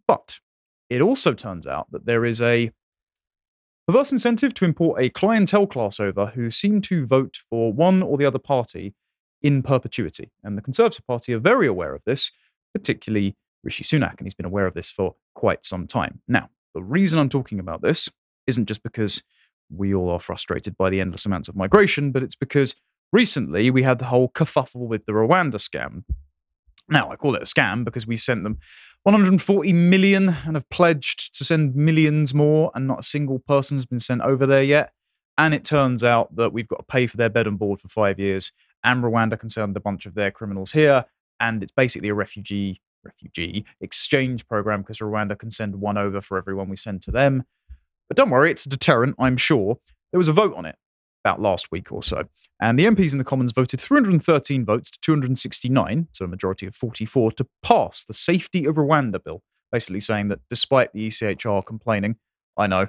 But 0.06 0.40
it 0.92 1.00
also 1.00 1.32
turns 1.32 1.66
out 1.66 1.90
that 1.90 2.06
there 2.06 2.24
is 2.24 2.40
a 2.40 2.70
perverse 3.86 4.12
incentive 4.12 4.54
to 4.54 4.64
import 4.64 5.02
a 5.02 5.10
clientele 5.10 5.66
class 5.66 5.98
over 5.98 6.26
who 6.26 6.50
seem 6.50 6.80
to 6.82 7.06
vote 7.06 7.40
for 7.48 7.72
one 7.72 8.02
or 8.02 8.16
the 8.16 8.26
other 8.26 8.38
party 8.38 8.94
in 9.40 9.62
perpetuity. 9.62 10.30
And 10.44 10.56
the 10.56 10.62
Conservative 10.62 11.06
Party 11.06 11.32
are 11.32 11.38
very 11.38 11.66
aware 11.66 11.94
of 11.94 12.02
this, 12.04 12.30
particularly 12.74 13.36
Rishi 13.64 13.84
Sunak, 13.84 14.18
and 14.18 14.26
he's 14.26 14.34
been 14.34 14.46
aware 14.46 14.66
of 14.66 14.74
this 14.74 14.90
for 14.90 15.16
quite 15.34 15.64
some 15.64 15.86
time. 15.86 16.20
Now, 16.28 16.50
the 16.74 16.82
reason 16.82 17.18
I'm 17.18 17.28
talking 17.28 17.58
about 17.58 17.82
this 17.82 18.08
isn't 18.46 18.66
just 18.66 18.82
because 18.82 19.22
we 19.70 19.94
all 19.94 20.10
are 20.10 20.20
frustrated 20.20 20.76
by 20.76 20.90
the 20.90 21.00
endless 21.00 21.26
amounts 21.26 21.48
of 21.48 21.56
migration, 21.56 22.12
but 22.12 22.22
it's 22.22 22.34
because 22.34 22.76
recently 23.12 23.70
we 23.70 23.82
had 23.82 23.98
the 23.98 24.06
whole 24.06 24.28
kerfuffle 24.28 24.86
with 24.86 25.06
the 25.06 25.12
Rwanda 25.12 25.54
scam. 25.54 26.04
Now, 26.88 27.10
I 27.10 27.16
call 27.16 27.34
it 27.34 27.42
a 27.42 27.46
scam 27.46 27.84
because 27.84 28.06
we 28.06 28.16
sent 28.16 28.42
them 28.42 28.58
140 29.04 29.72
million 29.72 30.36
and 30.44 30.54
have 30.54 30.68
pledged 30.70 31.34
to 31.36 31.44
send 31.44 31.74
millions 31.74 32.32
more, 32.32 32.70
and 32.74 32.86
not 32.86 33.00
a 33.00 33.04
single 33.04 33.38
person 33.38 33.76
has 33.76 33.86
been 33.86 34.00
sent 34.00 34.22
over 34.22 34.46
there 34.46 34.62
yet. 34.62 34.92
And 35.36 35.54
it 35.54 35.64
turns 35.64 36.04
out 36.04 36.36
that 36.36 36.52
we've 36.52 36.68
got 36.68 36.76
to 36.76 36.84
pay 36.84 37.06
for 37.06 37.16
their 37.16 37.28
bed 37.28 37.46
and 37.46 37.58
board 37.58 37.80
for 37.80 37.88
five 37.88 38.18
years, 38.18 38.52
and 38.84 39.02
Rwanda 39.02 39.38
can 39.38 39.48
send 39.48 39.76
a 39.76 39.80
bunch 39.80 40.06
of 40.06 40.14
their 40.14 40.30
criminals 40.30 40.72
here, 40.72 41.06
and 41.40 41.62
it's 41.62 41.72
basically 41.72 42.08
a 42.08 42.14
refugee 42.14 42.80
refugee 43.04 43.64
exchange 43.80 44.46
program 44.46 44.82
because 44.82 45.00
Rwanda 45.00 45.36
can 45.36 45.50
send 45.50 45.80
one 45.80 45.98
over 45.98 46.20
for 46.20 46.38
everyone 46.38 46.68
we 46.68 46.76
send 46.76 47.02
to 47.02 47.10
them. 47.10 47.42
But 48.08 48.16
don't 48.16 48.30
worry, 48.30 48.52
it's 48.52 48.64
a 48.64 48.68
deterrent, 48.68 49.16
I'm 49.18 49.36
sure. 49.36 49.78
There 50.12 50.18
was 50.18 50.28
a 50.28 50.32
vote 50.32 50.54
on 50.54 50.66
it 50.66 50.76
about 51.24 51.40
last 51.40 51.70
week 51.70 51.92
or 51.92 52.02
so. 52.02 52.24
And 52.60 52.78
the 52.78 52.84
MPs 52.84 53.12
in 53.12 53.18
the 53.18 53.24
Commons 53.24 53.52
voted 53.52 53.80
313 53.80 54.64
votes 54.64 54.90
to 54.90 54.98
269, 55.00 56.08
so 56.12 56.24
a 56.24 56.28
majority 56.28 56.66
of 56.66 56.74
44, 56.74 57.32
to 57.32 57.46
pass 57.62 58.04
the 58.04 58.14
Safety 58.14 58.64
of 58.66 58.76
Rwanda 58.76 59.22
bill, 59.22 59.42
basically 59.70 60.00
saying 60.00 60.28
that 60.28 60.40
despite 60.48 60.92
the 60.92 61.08
ECHR 61.08 61.64
complaining, 61.64 62.16
I 62.56 62.66
know, 62.66 62.86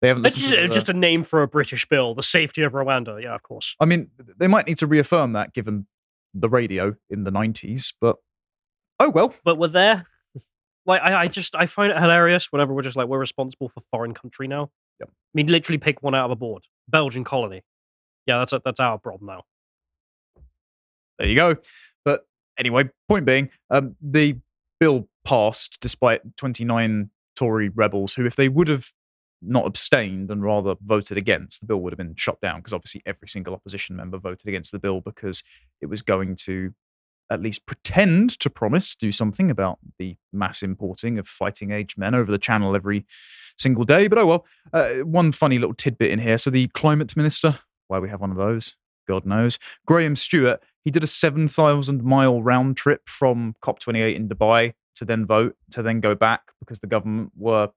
they 0.00 0.08
haven't 0.08 0.22
listened 0.22 0.42
just, 0.44 0.54
to 0.54 0.62
the- 0.62 0.68
just 0.68 0.88
a 0.88 0.92
name 0.94 1.24
for 1.24 1.42
a 1.42 1.48
British 1.48 1.86
bill, 1.86 2.14
the 2.14 2.22
safety 2.22 2.62
of 2.62 2.72
Rwanda. 2.72 3.22
Yeah, 3.22 3.34
of 3.34 3.42
course. 3.42 3.74
I 3.80 3.84
mean, 3.86 4.10
they 4.38 4.48
might 4.48 4.66
need 4.66 4.78
to 4.78 4.86
reaffirm 4.86 5.32
that 5.32 5.54
given 5.54 5.86
the 6.34 6.48
radio 6.48 6.94
in 7.08 7.24
the 7.24 7.30
90s, 7.30 7.92
but 8.00 8.16
oh 9.00 9.10
well. 9.10 9.34
But 9.44 9.56
we're 9.56 9.68
there. 9.68 10.06
Like, 10.86 11.00
I, 11.00 11.22
I 11.22 11.28
just, 11.28 11.54
I 11.54 11.64
find 11.64 11.90
it 11.90 11.98
hilarious 11.98 12.52
whenever 12.52 12.74
we're 12.74 12.82
just 12.82 12.96
like, 12.96 13.08
we're 13.08 13.18
responsible 13.18 13.70
for 13.70 13.82
foreign 13.90 14.12
country 14.12 14.46
now. 14.46 14.70
Yep. 15.00 15.10
I 15.10 15.12
mean, 15.34 15.46
literally 15.48 15.78
pick 15.78 16.02
one 16.02 16.14
out 16.14 16.26
of 16.26 16.30
a 16.30 16.36
board. 16.36 16.64
Belgian 16.88 17.24
colony. 17.24 17.62
Yeah, 18.26 18.38
that's, 18.38 18.54
that's 18.64 18.80
our 18.80 18.98
problem 18.98 19.26
now. 19.26 19.42
There 21.18 21.28
you 21.28 21.36
go. 21.36 21.56
But 22.04 22.26
anyway, 22.58 22.90
point 23.08 23.26
being, 23.26 23.50
um, 23.70 23.96
the 24.00 24.38
bill 24.80 25.08
passed 25.24 25.78
despite 25.80 26.36
29 26.36 27.10
Tory 27.36 27.68
rebels 27.68 28.14
who, 28.14 28.26
if 28.26 28.36
they 28.36 28.48
would 28.48 28.68
have 28.68 28.92
not 29.42 29.66
abstained 29.66 30.30
and 30.30 30.42
rather 30.42 30.74
voted 30.84 31.16
against, 31.16 31.60
the 31.60 31.66
bill 31.66 31.78
would 31.78 31.92
have 31.92 31.98
been 31.98 32.14
shot 32.16 32.40
down 32.40 32.60
because 32.60 32.72
obviously 32.72 33.02
every 33.04 33.28
single 33.28 33.54
opposition 33.54 33.96
member 33.96 34.18
voted 34.18 34.48
against 34.48 34.72
the 34.72 34.78
bill 34.78 35.00
because 35.00 35.42
it 35.80 35.86
was 35.86 36.02
going 36.02 36.36
to 36.36 36.72
at 37.30 37.40
least 37.40 37.66
pretend 37.66 38.38
to 38.40 38.50
promise 38.50 38.94
to 38.94 39.06
do 39.06 39.12
something 39.12 39.50
about 39.50 39.78
the 39.98 40.16
mass 40.32 40.62
importing 40.62 41.18
of 41.18 41.26
fighting 41.26 41.70
age 41.70 41.96
men 41.96 42.14
over 42.14 42.30
the 42.30 42.38
channel 42.38 42.76
every 42.76 43.06
single 43.56 43.84
day. 43.84 44.08
But 44.08 44.18
oh 44.18 44.26
well. 44.26 44.46
Uh, 44.72 45.04
one 45.04 45.32
funny 45.32 45.58
little 45.58 45.74
tidbit 45.74 46.10
in 46.10 46.18
here. 46.18 46.38
So 46.38 46.50
the 46.50 46.68
climate 46.68 47.16
minister, 47.16 47.60
why 47.88 47.98
we 47.98 48.08
have 48.08 48.20
one 48.20 48.30
of 48.30 48.36
those, 48.36 48.76
God 49.06 49.26
knows, 49.26 49.58
Graham 49.86 50.16
Stuart, 50.16 50.62
he 50.84 50.90
did 50.90 51.04
a 51.04 51.08
7,000 51.08 52.02
mile 52.02 52.42
round 52.42 52.76
trip 52.76 53.08
from 53.08 53.54
COP28 53.62 54.14
in 54.14 54.28
Dubai 54.28 54.74
to 54.96 55.04
then 55.04 55.26
vote, 55.26 55.56
to 55.70 55.82
then 55.82 56.00
go 56.00 56.14
back 56.14 56.52
because 56.60 56.80
the 56.80 56.86
government 56.86 57.32
were 57.36 57.70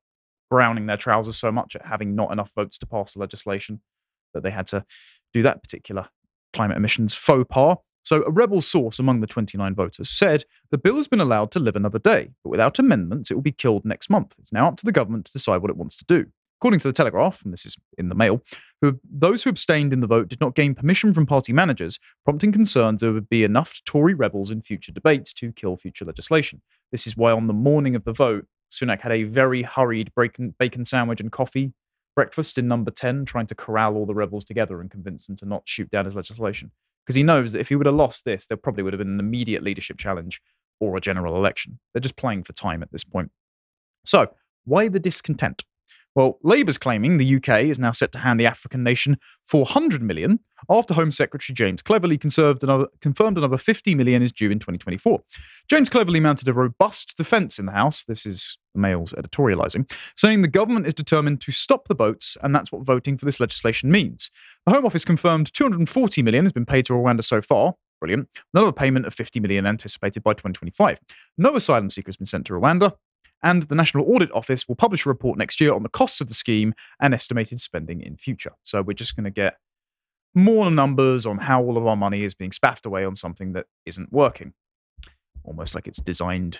browning 0.49 0.85
their 0.85 0.97
trousers 0.97 1.37
so 1.37 1.51
much 1.51 1.75
at 1.75 1.85
having 1.85 2.15
not 2.15 2.31
enough 2.31 2.51
votes 2.55 2.77
to 2.77 2.85
pass 2.85 3.13
the 3.13 3.19
legislation 3.19 3.81
that 4.33 4.43
they 4.43 4.51
had 4.51 4.67
to 4.67 4.85
do 5.33 5.41
that 5.43 5.61
particular 5.61 6.07
climate 6.53 6.77
emissions 6.77 7.13
faux 7.13 7.45
pas. 7.49 7.77
So, 8.07 8.23
a 8.23 8.31
rebel 8.31 8.61
source 8.61 8.99
among 8.99 9.19
the 9.19 9.27
29 9.27 9.75
voters 9.75 10.09
said 10.09 10.45
the 10.71 10.77
bill 10.77 10.95
has 10.95 11.09
been 11.09 11.19
allowed 11.19 11.51
to 11.51 11.59
live 11.59 11.75
another 11.75 11.99
day, 11.99 12.29
but 12.41 12.51
without 12.51 12.79
amendments, 12.79 13.29
it 13.29 13.33
will 13.33 13.41
be 13.41 13.51
killed 13.51 13.83
next 13.83 14.09
month. 14.09 14.33
It's 14.39 14.53
now 14.53 14.69
up 14.69 14.77
to 14.77 14.85
the 14.85 14.93
government 14.93 15.25
to 15.25 15.31
decide 15.33 15.57
what 15.57 15.69
it 15.69 15.75
wants 15.75 15.97
to 15.97 16.05
do. 16.05 16.27
According 16.61 16.79
to 16.79 16.87
the 16.87 16.93
Telegraph, 16.93 17.43
and 17.43 17.51
this 17.51 17.65
is 17.65 17.75
in 17.97 18.07
the 18.07 18.15
mail, 18.15 18.41
who, 18.79 19.01
those 19.03 19.43
who 19.43 19.49
abstained 19.49 19.91
in 19.91 19.99
the 19.99 20.07
vote 20.07 20.29
did 20.29 20.39
not 20.39 20.55
gain 20.55 20.73
permission 20.73 21.13
from 21.13 21.25
party 21.25 21.51
managers, 21.51 21.99
prompting 22.23 22.53
concerns 22.53 23.01
there 23.01 23.11
would 23.11 23.27
be 23.27 23.43
enough 23.43 23.81
Tory 23.83 24.13
rebels 24.13 24.51
in 24.51 24.61
future 24.61 24.93
debates 24.93 25.33
to 25.33 25.51
kill 25.51 25.75
future 25.75 26.05
legislation. 26.05 26.61
This 26.93 27.07
is 27.07 27.17
why, 27.17 27.33
on 27.33 27.47
the 27.47 27.53
morning 27.53 27.93
of 27.93 28.05
the 28.05 28.13
vote, 28.13 28.45
Sunak 28.71 29.01
had 29.01 29.11
a 29.11 29.23
very 29.23 29.63
hurried 29.63 30.13
bacon, 30.15 30.55
bacon 30.57 30.85
sandwich 30.85 31.19
and 31.19 31.29
coffee 31.29 31.73
breakfast 32.15 32.57
in 32.57 32.69
number 32.69 32.89
10, 32.89 33.25
trying 33.25 33.47
to 33.47 33.53
corral 33.53 33.95
all 33.95 34.05
the 34.05 34.15
rebels 34.15 34.45
together 34.45 34.79
and 34.79 34.89
convince 34.89 35.27
them 35.27 35.35
to 35.35 35.45
not 35.45 35.63
shoot 35.65 35.91
down 35.91 36.05
his 36.05 36.15
legislation. 36.15 36.71
Because 37.07 37.15
he 37.15 37.23
knows 37.23 37.53
that 37.53 37.61
if 37.61 37.69
he 37.69 37.77
would 37.77 37.85
have 37.85 37.95
lost 37.95 38.25
this, 38.25 38.45
there 38.45 38.57
probably 38.57 38.83
would 38.83 38.91
have 38.91 38.97
been 38.99 39.13
an 39.13 39.19
immediate 39.19 39.63
leadership 39.63 39.97
challenge 39.97 40.41
or 40.81 40.97
a 40.97 41.01
general 41.01 41.37
election. 41.37 41.79
They're 41.93 42.01
just 42.01 42.17
playing 42.17 42.43
for 42.43 42.51
time 42.51 42.83
at 42.83 42.91
this 42.91 43.05
point. 43.05 43.31
So, 44.05 44.27
why 44.65 44.89
the 44.89 44.99
discontent? 44.99 45.63
Well, 46.17 46.39
Labour's 46.41 46.79
claiming 46.79 47.17
the 47.17 47.35
UK 47.35 47.65
is 47.65 47.77
now 47.77 47.91
set 47.91 48.11
to 48.13 48.17
hand 48.17 48.39
the 48.39 48.47
African 48.47 48.83
nation 48.83 49.19
400 49.45 50.01
million 50.01 50.39
after 50.67 50.95
Home 50.95 51.11
Secretary 51.11 51.53
James 51.53 51.83
Cleverly 51.83 52.19
another, 52.63 52.87
confirmed 53.01 53.37
another 53.37 53.59
50 53.59 53.93
million 53.93 54.23
is 54.23 54.31
due 54.31 54.49
in 54.49 54.57
2024. 54.57 55.21
James 55.69 55.89
Cleverly 55.89 56.19
mounted 56.19 56.47
a 56.47 56.53
robust 56.53 57.15
defence 57.17 57.59
in 57.59 57.67
the 57.67 57.71
House. 57.73 58.03
This 58.03 58.25
is 58.25 58.57
the 58.73 58.81
Mail's 58.81 59.13
editorialising, 59.13 59.91
saying 60.15 60.41
the 60.41 60.47
government 60.47 60.87
is 60.87 60.95
determined 60.95 61.39
to 61.41 61.51
stop 61.51 61.87
the 61.87 61.93
boats, 61.93 62.35
and 62.41 62.55
that's 62.55 62.71
what 62.71 62.83
voting 62.83 63.19
for 63.19 63.25
this 63.25 63.39
legislation 63.39 63.91
means. 63.91 64.31
The 64.65 64.73
Home 64.73 64.87
Office 64.87 65.05
confirmed 65.05 65.53
240 65.53 66.23
million 66.23 66.45
has 66.45 66.51
been 66.51 66.65
paid 66.65 66.85
to 66.85 66.93
Rwanda 66.93 67.23
so 67.23 67.43
far. 67.43 67.75
Brilliant. 67.99 68.27
Another 68.55 68.71
payment 68.71 69.05
of 69.05 69.13
50 69.13 69.39
million 69.39 69.67
anticipated 69.67 70.23
by 70.23 70.33
2025. 70.33 70.97
No 71.37 71.55
asylum 71.55 71.91
seeker 71.91 72.09
has 72.09 72.17
been 72.17 72.25
sent 72.25 72.47
to 72.47 72.53
Rwanda. 72.53 72.93
And 73.47 73.63
the 73.63 73.75
National 73.75 74.03
Audit 74.13 74.29
Office 74.33 74.67
will 74.67 74.75
publish 74.75 75.05
a 75.05 75.09
report 75.09 75.37
next 75.37 75.61
year 75.61 75.73
on 75.73 75.81
the 75.81 75.87
costs 75.87 76.19
of 76.19 76.27
the 76.27 76.33
scheme 76.33 76.73
and 76.99 77.13
estimated 77.13 77.61
spending 77.61 78.01
in 78.01 78.17
future. 78.17 78.51
So 78.63 78.81
we're 78.81 78.91
just 78.91 79.15
going 79.15 79.23
to 79.23 79.31
get 79.31 79.55
more 80.35 80.69
numbers 80.69 81.25
on 81.25 81.37
how 81.37 81.63
all 81.63 81.77
of 81.77 81.87
our 81.87 81.95
money 81.95 82.25
is 82.25 82.33
being 82.33 82.51
spaffed 82.51 82.85
away 82.85 83.05
on 83.05 83.15
something 83.15 83.53
that 83.53 83.67
isn't 83.85 84.11
working. 84.11 84.51
Almost 85.45 85.75
like 85.75 85.87
it's 85.87 86.01
designed 86.01 86.59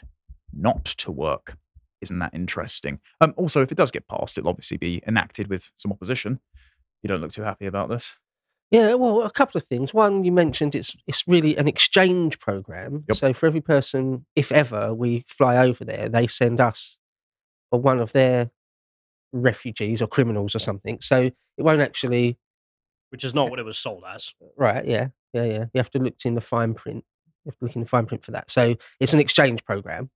not 0.54 0.86
to 0.86 1.12
work. 1.12 1.58
Isn't 2.00 2.20
that 2.20 2.34
interesting? 2.34 3.02
Um, 3.20 3.34
also, 3.36 3.62
if 3.62 3.70
it 3.70 3.78
does 3.78 3.92
get 3.92 4.08
passed, 4.08 4.38
it'll 4.38 4.50
obviously 4.50 4.78
be 4.78 5.04
enacted 5.06 5.50
with 5.50 5.74
some 5.76 5.92
opposition. 5.92 6.40
You 7.04 7.10
don't 7.10 7.20
look 7.20 7.34
too 7.34 7.44
happy 7.44 7.66
about 7.66 7.90
this. 7.90 8.14
Yeah, 8.70 8.96
well, 8.96 9.22
a 9.22 9.32
couple 9.32 9.58
of 9.58 9.66
things. 9.66 9.94
One, 9.94 10.26
you 10.26 10.32
mentioned 10.32 10.76
it's 10.76 10.96
it's 11.08 11.26
really 11.28 11.56
an 11.56 11.68
exchange 11.68 12.40
program. 12.40 13.06
Yep. 13.08 13.18
So 13.18 13.34
for 13.34 13.48
every 13.48 13.62
person, 13.62 14.26
if 14.36 14.52
ever 14.52 14.94
we 14.94 15.24
fly 15.28 15.58
over 15.58 15.86
there, 15.86 16.10
they 16.10 16.28
send 16.28 16.60
us 16.60 17.00
or 17.72 17.80
one 17.80 18.00
of 18.00 18.12
their 18.12 18.52
refugees 19.32 20.02
or 20.02 20.08
criminals 20.08 20.56
or 20.56 20.60
something. 20.60 21.00
So 21.02 21.32
it 21.58 21.64
won't 21.64 21.82
actually 21.82 22.38
which 23.10 23.24
is 23.24 23.34
not 23.34 23.50
what 23.50 23.60
it 23.60 23.66
was 23.66 23.78
sold 23.78 24.04
as. 24.08 24.34
right. 24.58 24.86
Yeah, 24.86 25.08
yeah, 25.34 25.44
yeah. 25.44 25.66
You 25.74 25.80
have 25.80 25.90
to 25.92 26.00
look 26.00 26.16
in 26.26 26.36
the 26.36 26.42
fine 26.42 26.74
print. 26.74 27.06
You 27.46 27.52
have 27.52 27.60
to 27.60 27.66
look 27.66 27.76
in 27.76 27.82
the 27.82 27.88
fine 27.88 28.06
print 28.06 28.24
for 28.24 28.32
that. 28.32 28.52
So 28.52 28.76
it's 29.00 29.14
an 29.14 29.20
exchange 29.20 29.64
program. 29.64 30.10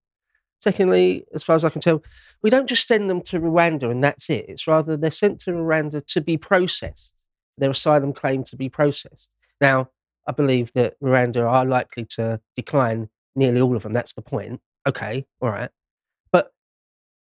Secondly, 0.60 1.24
as 1.34 1.42
far 1.42 1.56
as 1.56 1.64
I 1.64 1.70
can 1.70 1.80
tell, 1.80 2.02
we 2.42 2.50
don't 2.50 2.68
just 2.68 2.86
send 2.86 3.10
them 3.10 3.20
to 3.22 3.40
Rwanda 3.40 3.90
and 3.90 4.04
that's 4.04 4.30
it. 4.30 4.44
It's 4.48 4.66
rather 4.66 4.96
they're 4.96 5.10
sent 5.10 5.40
to 5.40 5.52
Rwanda 5.52 6.04
to 6.06 6.20
be 6.20 6.36
processed, 6.36 7.14
their 7.58 7.70
asylum 7.70 8.12
claim 8.12 8.44
to 8.44 8.56
be 8.56 8.68
processed. 8.68 9.30
Now, 9.60 9.90
I 10.26 10.32
believe 10.32 10.72
that 10.74 10.98
Rwanda 11.00 11.48
are 11.48 11.64
likely 11.64 12.04
to 12.16 12.40
decline 12.56 13.08
nearly 13.34 13.60
all 13.60 13.76
of 13.76 13.82
them. 13.82 13.92
That's 13.92 14.12
the 14.12 14.22
point. 14.22 14.60
Okay, 14.86 15.26
all 15.40 15.50
right. 15.50 15.70
But 16.30 16.52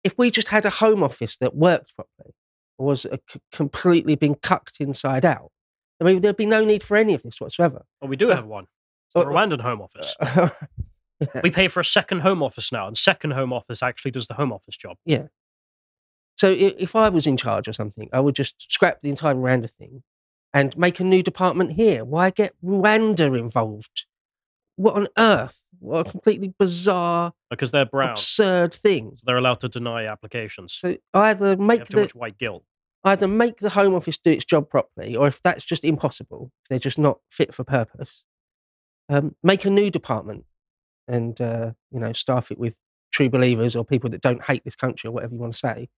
if 0.04 0.16
we 0.18 0.30
just 0.30 0.48
had 0.48 0.64
a 0.64 0.70
home 0.70 1.02
office 1.02 1.36
that 1.38 1.54
worked 1.54 1.94
properly, 1.96 2.34
was 2.78 3.04
a 3.04 3.18
c- 3.28 3.40
completely 3.50 4.14
been 4.14 4.36
cucked 4.36 4.80
inside 4.80 5.24
out, 5.24 5.50
I 6.00 6.04
mean, 6.04 6.20
there'd 6.20 6.36
be 6.36 6.46
no 6.46 6.64
need 6.64 6.82
for 6.82 6.96
any 6.96 7.14
of 7.14 7.22
this 7.22 7.40
whatsoever. 7.40 7.84
Well, 8.00 8.08
we 8.08 8.16
do 8.16 8.28
have 8.28 8.46
one. 8.46 8.66
It's 9.06 9.14
the 9.14 9.20
uh, 9.20 9.24
Rwandan 9.24 9.62
Home 9.62 9.82
Office. 9.82 10.14
We 11.42 11.50
pay 11.50 11.66
for 11.66 11.80
a 11.80 11.84
second 11.84 12.20
Home 12.20 12.42
Office 12.42 12.70
now, 12.70 12.86
and 12.86 12.96
second 12.96 13.32
Home 13.32 13.52
Office 13.52 13.82
actually 13.82 14.12
does 14.12 14.28
the 14.28 14.34
Home 14.34 14.52
Office 14.52 14.76
job. 14.76 14.98
Yeah. 15.04 15.24
So 16.36 16.48
if 16.56 16.94
I 16.94 17.08
was 17.08 17.26
in 17.26 17.36
charge 17.36 17.66
or 17.66 17.72
something, 17.72 18.08
I 18.12 18.20
would 18.20 18.36
just 18.36 18.70
scrap 18.70 19.00
the 19.02 19.08
entire 19.08 19.34
Rwanda 19.34 19.68
thing 19.68 20.04
and 20.54 20.76
make 20.78 21.00
a 21.00 21.04
new 21.04 21.22
department 21.22 21.72
here. 21.72 22.04
Why 22.04 22.30
get 22.30 22.54
Rwanda 22.64 23.38
involved? 23.38 24.06
What 24.76 24.94
on 24.96 25.06
earth? 25.18 25.64
What 25.80 26.06
a 26.06 26.10
completely 26.10 26.54
bizarre, 26.58 27.32
Because 27.50 27.70
they're 27.70 27.84
brown. 27.86 28.10
absurd 28.10 28.74
thing. 28.74 29.12
So 29.16 29.22
they're 29.26 29.36
allowed 29.36 29.60
to 29.60 29.68
deny 29.68 30.06
applications. 30.06 30.72
So 30.74 30.96
either 31.14 31.56
make 31.56 31.80
have 31.80 31.88
too 31.88 31.96
the 31.96 32.02
much 32.02 32.14
white 32.14 32.38
guilt. 32.38 32.64
either 33.04 33.28
make 33.28 33.58
the 33.58 33.70
Home 33.70 33.94
Office 33.94 34.18
do 34.18 34.30
its 34.32 34.44
job 34.44 34.68
properly, 34.68 35.14
or 35.16 35.26
if 35.28 35.40
that's 35.42 35.64
just 35.64 35.84
impossible, 35.84 36.50
if 36.64 36.68
they're 36.68 36.78
just 36.78 36.98
not 36.98 37.18
fit 37.30 37.54
for 37.54 37.62
purpose, 37.64 38.24
um, 39.08 39.36
make 39.42 39.64
a 39.64 39.70
new 39.70 39.90
department 39.90 40.44
and 41.06 41.40
uh, 41.40 41.70
you 41.90 42.00
know 42.00 42.12
staff 42.12 42.50
it 42.50 42.58
with 42.58 42.76
true 43.12 43.28
believers 43.30 43.74
or 43.74 43.84
people 43.84 44.10
that 44.10 44.20
don't 44.20 44.44
hate 44.44 44.64
this 44.64 44.76
country 44.76 45.08
or 45.08 45.12
whatever 45.12 45.34
you 45.34 45.40
want 45.40 45.52
to 45.52 45.58
say. 45.58 45.88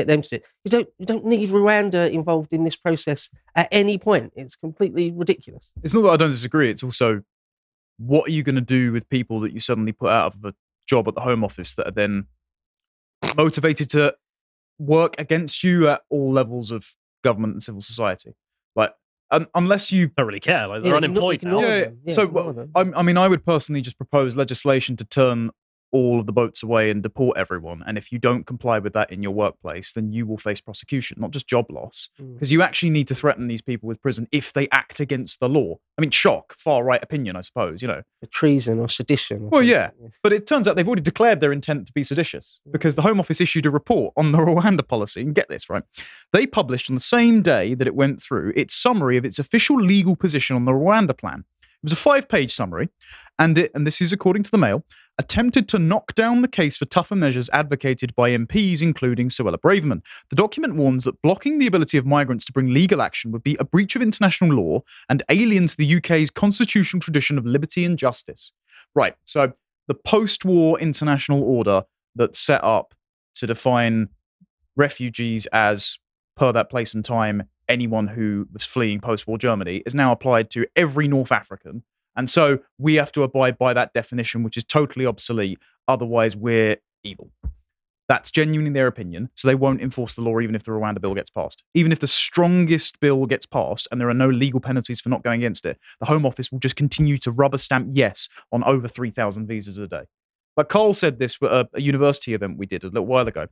Get 0.00 0.06
them 0.06 0.22
to 0.22 0.28
do 0.28 0.36
it. 0.36 0.44
You 0.64 0.70
don't 0.70 0.88
you 0.98 1.04
don't 1.06 1.26
need 1.26 1.50
Rwanda 1.50 2.10
involved 2.10 2.54
in 2.54 2.64
this 2.64 2.76
process 2.76 3.28
at 3.54 3.68
any 3.70 3.98
point. 3.98 4.32
It's 4.34 4.56
completely 4.56 5.10
ridiculous. 5.10 5.72
It's 5.82 5.92
not 5.92 6.02
that 6.02 6.10
I 6.10 6.16
don't 6.16 6.30
disagree. 6.30 6.70
It's 6.70 6.82
also 6.82 7.22
what 7.98 8.28
are 8.28 8.32
you 8.32 8.42
going 8.42 8.54
to 8.54 8.62
do 8.62 8.92
with 8.92 9.10
people 9.10 9.40
that 9.40 9.52
you 9.52 9.60
suddenly 9.60 9.92
put 9.92 10.10
out 10.10 10.34
of 10.34 10.42
a 10.44 10.54
job 10.88 11.06
at 11.06 11.14
the 11.14 11.20
Home 11.20 11.44
Office 11.44 11.74
that 11.74 11.86
are 11.86 11.92
then 11.92 12.28
motivated 13.36 13.90
to 13.90 14.14
work 14.78 15.14
against 15.18 15.62
you 15.62 15.86
at 15.88 16.00
all 16.08 16.32
levels 16.32 16.70
of 16.70 16.94
government 17.22 17.52
and 17.52 17.62
civil 17.62 17.82
society? 17.82 18.34
Like, 18.74 18.94
un- 19.30 19.48
unless 19.54 19.92
you 19.92 20.08
Don't 20.16 20.26
really 20.26 20.40
care. 20.40 20.66
Like 20.66 20.82
they're 20.82 20.94
igno- 20.94 21.04
unemployed 21.04 21.42
ignore 21.42 21.60
now. 21.60 21.68
Yeah, 21.68 21.80
them. 21.80 21.98
Yeah, 22.06 22.14
so 22.14 22.26
well. 22.26 22.68
I, 22.74 22.80
I 22.96 23.02
mean, 23.02 23.18
I 23.18 23.28
would 23.28 23.44
personally 23.44 23.82
just 23.82 23.98
propose 23.98 24.34
legislation 24.34 24.96
to 24.96 25.04
turn 25.04 25.50
all 25.92 26.20
of 26.20 26.26
the 26.26 26.32
boats 26.32 26.62
away 26.62 26.90
and 26.90 27.02
deport 27.02 27.36
everyone. 27.36 27.82
And 27.86 27.98
if 27.98 28.12
you 28.12 28.18
don't 28.18 28.44
comply 28.46 28.78
with 28.78 28.92
that 28.92 29.10
in 29.12 29.22
your 29.22 29.32
workplace, 29.32 29.92
then 29.92 30.12
you 30.12 30.24
will 30.26 30.38
face 30.38 30.60
prosecution, 30.60 31.18
not 31.20 31.30
just 31.32 31.46
job 31.48 31.66
loss, 31.70 32.10
Mm. 32.20 32.34
because 32.34 32.52
you 32.52 32.62
actually 32.62 32.90
need 32.90 33.08
to 33.08 33.14
threaten 33.14 33.48
these 33.48 33.60
people 33.62 33.86
with 33.88 34.00
prison 34.00 34.28
if 34.30 34.52
they 34.52 34.68
act 34.70 35.00
against 35.00 35.40
the 35.40 35.48
law. 35.48 35.78
I 35.98 36.00
mean, 36.00 36.10
shock, 36.10 36.54
far 36.58 36.84
right 36.84 37.02
opinion, 37.02 37.36
I 37.36 37.40
suppose, 37.40 37.82
you 37.82 37.88
know. 37.88 38.02
For 38.20 38.26
treason 38.26 38.78
or 38.78 38.88
sedition. 38.88 39.44
Or 39.44 39.48
Well, 39.50 39.62
yeah. 39.62 39.90
But 40.22 40.32
it 40.32 40.46
turns 40.46 40.66
out 40.68 40.76
they've 40.76 40.86
already 40.86 41.02
declared 41.02 41.40
their 41.40 41.52
intent 41.52 41.86
to 41.88 41.92
be 41.92 42.02
seditious 42.04 42.60
because 42.70 42.94
the 42.94 43.02
Home 43.02 43.18
Office 43.20 43.40
issued 43.40 43.66
a 43.66 43.70
report 43.70 44.14
on 44.16 44.32
the 44.32 44.38
Rwanda 44.50 44.86
policy. 44.86 45.20
And 45.22 45.34
get 45.34 45.48
this, 45.48 45.68
right? 45.68 45.82
They 46.32 46.46
published 46.46 46.88
on 46.88 46.94
the 46.94 47.00
same 47.00 47.42
day 47.42 47.74
that 47.74 47.86
it 47.86 47.94
went 47.94 48.22
through 48.22 48.52
its 48.56 48.74
summary 48.74 49.16
of 49.16 49.24
its 49.24 49.38
official 49.38 49.80
legal 49.80 50.14
position 50.16 50.56
on 50.56 50.64
the 50.64 50.72
Rwanda 50.72 51.16
plan. 51.18 51.44
It 51.60 51.84
was 51.84 51.92
a 51.92 51.96
five 51.96 52.28
page 52.28 52.54
summary, 52.54 52.90
and 53.38 53.56
it, 53.58 53.70
and 53.74 53.86
this 53.86 54.00
is 54.00 54.12
according 54.12 54.42
to 54.44 54.50
the 54.50 54.58
Mail, 54.58 54.84
attempted 55.20 55.68
to 55.68 55.78
knock 55.78 56.14
down 56.14 56.40
the 56.40 56.48
case 56.48 56.78
for 56.78 56.86
tougher 56.86 57.14
measures 57.14 57.50
advocated 57.52 58.14
by 58.14 58.30
MPs, 58.30 58.80
including 58.80 59.28
Suella 59.28 59.58
Braverman. 59.58 60.00
The 60.30 60.36
document 60.36 60.76
warns 60.76 61.04
that 61.04 61.20
blocking 61.20 61.58
the 61.58 61.66
ability 61.66 61.98
of 61.98 62.06
migrants 62.06 62.46
to 62.46 62.52
bring 62.52 62.72
legal 62.72 63.02
action 63.02 63.30
would 63.30 63.42
be 63.42 63.54
a 63.60 63.64
breach 63.64 63.94
of 63.94 64.00
international 64.00 64.54
law 64.54 64.80
and 65.10 65.22
alien 65.28 65.66
to 65.66 65.76
the 65.76 65.96
UK's 65.96 66.30
constitutional 66.30 67.02
tradition 67.02 67.36
of 67.36 67.44
liberty 67.44 67.84
and 67.84 67.98
justice. 67.98 68.52
Right, 68.94 69.14
so 69.24 69.52
the 69.88 69.94
post 69.94 70.46
war 70.46 70.80
international 70.80 71.42
order 71.42 71.82
that's 72.16 72.38
set 72.38 72.64
up 72.64 72.94
to 73.34 73.46
define 73.46 74.08
refugees 74.74 75.44
as, 75.52 75.98
per 76.34 76.50
that 76.50 76.70
place 76.70 76.94
and 76.94 77.04
time, 77.04 77.42
anyone 77.68 78.08
who 78.08 78.48
was 78.54 78.64
fleeing 78.64 79.00
post 79.00 79.26
war 79.26 79.36
Germany 79.36 79.82
is 79.84 79.94
now 79.94 80.12
applied 80.12 80.48
to 80.52 80.66
every 80.74 81.08
North 81.08 81.30
African. 81.30 81.82
And 82.16 82.28
so 82.28 82.58
we 82.78 82.94
have 82.96 83.12
to 83.12 83.22
abide 83.22 83.58
by 83.58 83.72
that 83.74 83.92
definition, 83.92 84.42
which 84.42 84.56
is 84.56 84.64
totally 84.64 85.06
obsolete. 85.06 85.58
Otherwise, 85.88 86.36
we're 86.36 86.76
evil. 87.02 87.30
That's 88.08 88.32
genuinely 88.32 88.72
their 88.72 88.88
opinion. 88.88 89.30
So 89.36 89.46
they 89.46 89.54
won't 89.54 89.80
enforce 89.80 90.14
the 90.14 90.22
law 90.22 90.40
even 90.40 90.56
if 90.56 90.64
the 90.64 90.72
Rwanda 90.72 91.00
bill 91.00 91.14
gets 91.14 91.30
passed. 91.30 91.62
Even 91.74 91.92
if 91.92 92.00
the 92.00 92.08
strongest 92.08 92.98
bill 92.98 93.24
gets 93.26 93.46
passed 93.46 93.86
and 93.90 94.00
there 94.00 94.08
are 94.08 94.14
no 94.14 94.28
legal 94.28 94.58
penalties 94.58 95.00
for 95.00 95.10
not 95.10 95.22
going 95.22 95.40
against 95.40 95.64
it, 95.64 95.78
the 96.00 96.06
Home 96.06 96.26
Office 96.26 96.50
will 96.50 96.58
just 96.58 96.74
continue 96.74 97.18
to 97.18 97.30
rubber 97.30 97.58
stamp 97.58 97.90
yes 97.92 98.28
on 98.50 98.64
over 98.64 98.88
3,000 98.88 99.46
visas 99.46 99.78
a 99.78 99.86
day. 99.86 100.02
But 100.56 100.68
Cole 100.68 100.92
said 100.92 101.20
this 101.20 101.38
at 101.40 101.52
a, 101.52 101.68
a 101.74 101.80
university 101.80 102.34
event 102.34 102.58
we 102.58 102.66
did 102.66 102.82
a 102.82 102.88
little 102.88 103.06
while 103.06 103.28
ago. 103.28 103.46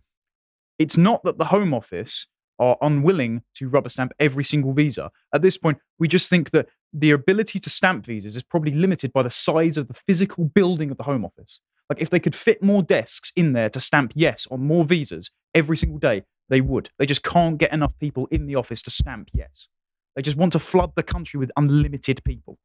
It's 0.77 0.99
not 0.99 1.23
that 1.23 1.39
the 1.39 1.47
Home 1.47 1.73
Office 1.73 2.27
are 2.59 2.77
unwilling 2.81 3.43
to 3.55 3.69
rubber 3.69 3.89
stamp 3.89 4.13
every 4.19 4.45
single 4.45 4.73
visa. 4.73 5.11
At 5.33 5.43
this 5.43 5.57
point, 5.57 5.79
we 5.99 6.09
just 6.09 6.29
think 6.29 6.51
that 6.51 6.69
the 6.93 7.11
ability 7.11 7.59
to 7.61 7.71
stamp 7.71 8.05
visas 8.05 8.37
is 8.37 8.43
probably 8.43 8.73
limited 8.73 9.13
by 9.13 9.23
the 9.23 9.31
size 9.31 9.77
of 9.77 9.89
the 9.89 9.95
physical 9.95 10.45
building 10.45 10.91
of 10.91 10.97
the 10.97 11.05
Home 11.05 11.25
Office. 11.25 11.61
Like 11.89 12.01
if 12.01 12.11
they 12.11 12.21
could 12.21 12.35
fit 12.35 12.63
more 12.63 12.83
desks 12.83 13.33
in 13.37 13.53
there 13.53 13.71
to 13.71 13.81
stamp 13.81 14.13
yes 14.15 14.47
on 14.51 14.61
more 14.61 14.85
visas 14.85 15.31
every 15.55 15.77
single 15.77 15.99
day, 15.99 16.25
they 16.49 16.61
would. 16.61 16.91
They 16.99 17.07
just 17.07 17.23
can't 17.23 17.59
get 17.59 17.73
enough 17.73 17.99
people 17.99 18.27
in 18.31 18.47
the 18.47 18.55
office 18.55 18.83
to 18.83 18.91
stamp 18.91 19.31
yes. 19.33 19.69
They 20.17 20.23
just 20.23 20.37
want 20.37 20.53
to 20.53 20.59
flood 20.59 20.93
the 20.97 21.03
country 21.03 21.39
with 21.39 21.51
unlimited 21.57 22.25
people. 22.25 22.59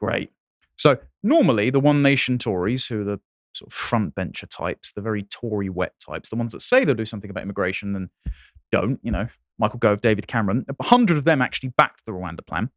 Great. 0.00 0.30
So 0.76 0.98
normally 1.22 1.70
the 1.70 1.80
One 1.80 2.02
Nation 2.02 2.38
Tories, 2.38 2.86
who 2.86 3.02
are 3.02 3.04
the 3.04 3.20
sort 3.54 3.70
of 3.70 3.74
front 3.74 4.14
bencher 4.14 4.46
types, 4.46 4.92
the 4.92 5.00
very 5.00 5.22
Tory 5.24 5.68
wet 5.68 5.92
types, 6.04 6.30
the 6.30 6.36
ones 6.36 6.52
that 6.52 6.62
say 6.62 6.84
they'll 6.84 6.94
do 6.94 7.04
something 7.04 7.30
about 7.30 7.42
immigration 7.42 7.94
and 7.94 8.08
don't, 8.70 8.98
you 9.02 9.10
know, 9.10 9.28
Michael 9.58 9.78
Gove, 9.78 10.00
David 10.00 10.26
Cameron, 10.26 10.64
a 10.68 10.84
hundred 10.84 11.18
of 11.18 11.24
them 11.24 11.42
actually 11.42 11.72
backed 11.76 12.04
the 12.06 12.12
Rwanda 12.12 12.44
plan. 12.46 12.70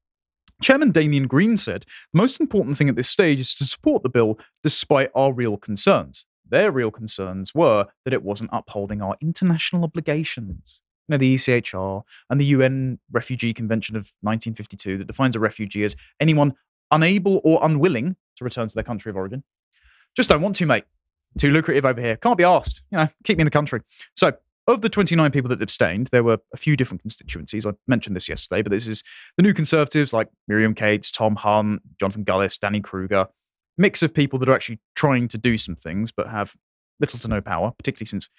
Chairman 0.62 0.92
Damian 0.92 1.28
Green 1.28 1.58
said 1.58 1.86
the 2.14 2.18
most 2.18 2.40
important 2.40 2.78
thing 2.78 2.90
at 2.90 2.96
this 2.96 3.10
stage 3.10 3.40
is 3.40 3.54
to 3.56 3.66
support 3.66 4.04
the 4.04 4.10
bill 4.10 4.40
despite 4.64 5.12
our 5.14 5.34
real 5.34 5.58
concerns. 5.58 6.26
Their 6.48 6.72
real 6.72 6.92
concerns 6.92 7.54
were 7.54 7.88
that 8.04 8.14
it 8.14 8.24
wasn't 8.24 8.52
upholding 8.54 9.02
our 9.02 9.16
international 9.22 9.84
obligations. 9.84 10.82
You 11.08 11.14
know, 11.14 11.18
the 11.18 11.36
ECHR 11.36 12.04
and 12.30 12.40
the 12.40 12.46
UN 12.46 13.00
Refugee 13.12 13.54
Convention 13.54 13.96
of 13.96 14.14
1952 14.22 15.00
that 15.00 15.08
defines 15.08 15.36
a 15.36 15.40
refugee 15.40 15.84
as 15.84 15.96
anyone 16.20 16.54
unable 16.92 17.42
or 17.44 17.60
unwilling 17.64 18.16
to 18.38 18.44
return 18.44 18.68
to 18.68 18.74
their 18.76 18.84
country 18.84 19.10
of 19.10 19.16
origin. 19.16 19.44
Just 20.16 20.30
don't 20.30 20.42
want 20.42 20.56
to, 20.56 20.66
mate. 20.66 20.86
Too 21.38 21.52
lucrative 21.52 21.86
over 21.86 22.00
here. 22.00 22.16
Can't 22.16 22.38
be 22.38 22.44
asked. 22.44 22.82
You 22.92 23.00
know, 23.00 23.08
keep 23.24 23.38
me 23.38 23.42
in 23.42 23.46
the 23.46 23.52
country. 23.52 23.82
So, 24.16 24.32
of 24.68 24.82
the 24.82 24.90
29 24.90 25.32
people 25.32 25.50
that 25.50 25.62
abstained, 25.62 26.10
there 26.12 26.24
were 26.24 26.40
a 26.54 26.58
few 26.58 26.76
different 26.76 27.02
constituencies. 27.02 27.66
I 27.66 27.74
mentioned 27.88 28.16
this 28.16 28.28
yesterday, 28.28 28.62
but 28.62 28.72
this 28.72 28.88
is 28.88 29.04
the 29.38 29.44
new 29.44 29.54
conservatives 29.54 30.14
like 30.14 30.30
Miriam 30.48 30.74
Cates, 30.74 31.12
Tom 31.12 31.36
Hunt, 31.36 31.82
Jonathan 32.00 32.24
Gullis, 32.24 32.58
Danny 32.58 32.82
Kruger, 32.82 33.28
mix 33.78 34.02
of 34.02 34.14
people 34.14 34.40
that 34.40 34.50
are 34.50 34.56
actually 34.56 34.80
trying 34.96 35.28
to 35.28 35.38
do 35.38 35.58
some 35.58 35.76
things 35.76 36.12
but 36.12 36.30
have 36.30 36.54
little 37.00 37.20
to 37.20 37.28
no 37.28 37.42
power, 37.42 37.74
particularly 37.78 38.08
since 38.08 38.30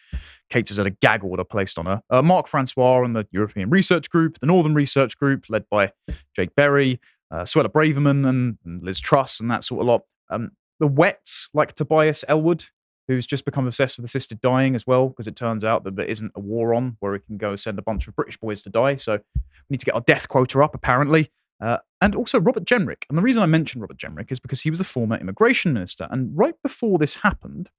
Cates 0.50 0.70
has 0.70 0.78
had 0.78 0.86
a 0.86 0.90
gag 0.90 1.22
order 1.22 1.44
placed 1.44 1.78
on 1.78 1.86
her. 1.86 2.02
Uh, 2.10 2.22
Mark 2.22 2.48
Francois 2.48 3.04
and 3.04 3.14
the 3.14 3.26
European 3.30 3.70
Research 3.70 4.08
Group, 4.08 4.40
the 4.40 4.46
Northern 4.46 4.74
Research 4.74 5.16
Group, 5.18 5.44
led 5.48 5.68
by 5.70 5.92
Jake 6.34 6.54
Berry, 6.54 7.00
uh, 7.30 7.42
Suella 7.42 7.68
Braverman 7.68 8.26
and, 8.28 8.58
and 8.64 8.82
Liz 8.82 8.98
Truss 9.00 9.40
and 9.40 9.50
that 9.50 9.64
sort 9.64 9.82
of 9.82 9.86
lot. 9.86 10.02
Um, 10.30 10.52
the 10.80 10.86
Wets, 10.86 11.48
like 11.54 11.74
Tobias 11.74 12.24
Ellwood, 12.28 12.66
who's 13.09 13.27
just 13.27 13.45
become 13.45 13.66
obsessed 13.66 13.97
with 13.97 14.05
the 14.05 14.09
sister 14.09 14.35
dying 14.35 14.75
as 14.75 14.87
well, 14.87 15.09
because 15.09 15.29
it 15.29 15.37
turns 15.37 15.64
out 15.64 15.85
that 15.85 15.97
there 15.97 16.07
isn't 16.07 16.33
a 16.35 16.40
war 16.40 16.75
on 16.75 16.97
where 17.01 17.12
we 17.12 17.21
can 17.21 17.37
go 17.37 17.55
send 17.57 17.79
a 17.79 17.83
bunch 17.83 18.09
of 18.09 18.16
British 18.16 18.37
boys 18.37 18.62
to 18.62 18.71
die. 18.71 18.97
So 18.97 19.21
we 19.35 19.40
need 19.71 19.81
to 19.81 19.87
get 19.87 19.95
our 19.95 20.01
death 20.01 20.29
quota 20.29 20.62
up, 20.62 20.75
apparently. 20.75 21.31
Uh, 21.61 21.79
and 22.01 22.14
also 22.14 22.38
Robert 22.38 22.64
Jenrick. 22.64 23.05
And 23.09 23.16
the 23.16 23.23
reason 23.23 23.42
I 23.42 23.47
mentioned 23.47 23.81
Robert 23.81 23.97
Jenrick 23.97 24.31
is 24.31 24.40
because 24.40 24.61
he 24.62 24.71
was 24.71 24.79
the 24.79 24.85
former 24.85 25.16
immigration 25.16 25.73
minister. 25.73 26.07
And 26.11 26.37
right 26.37 26.55
before 26.62 26.99
this 26.99 27.16
happened, 27.16 27.71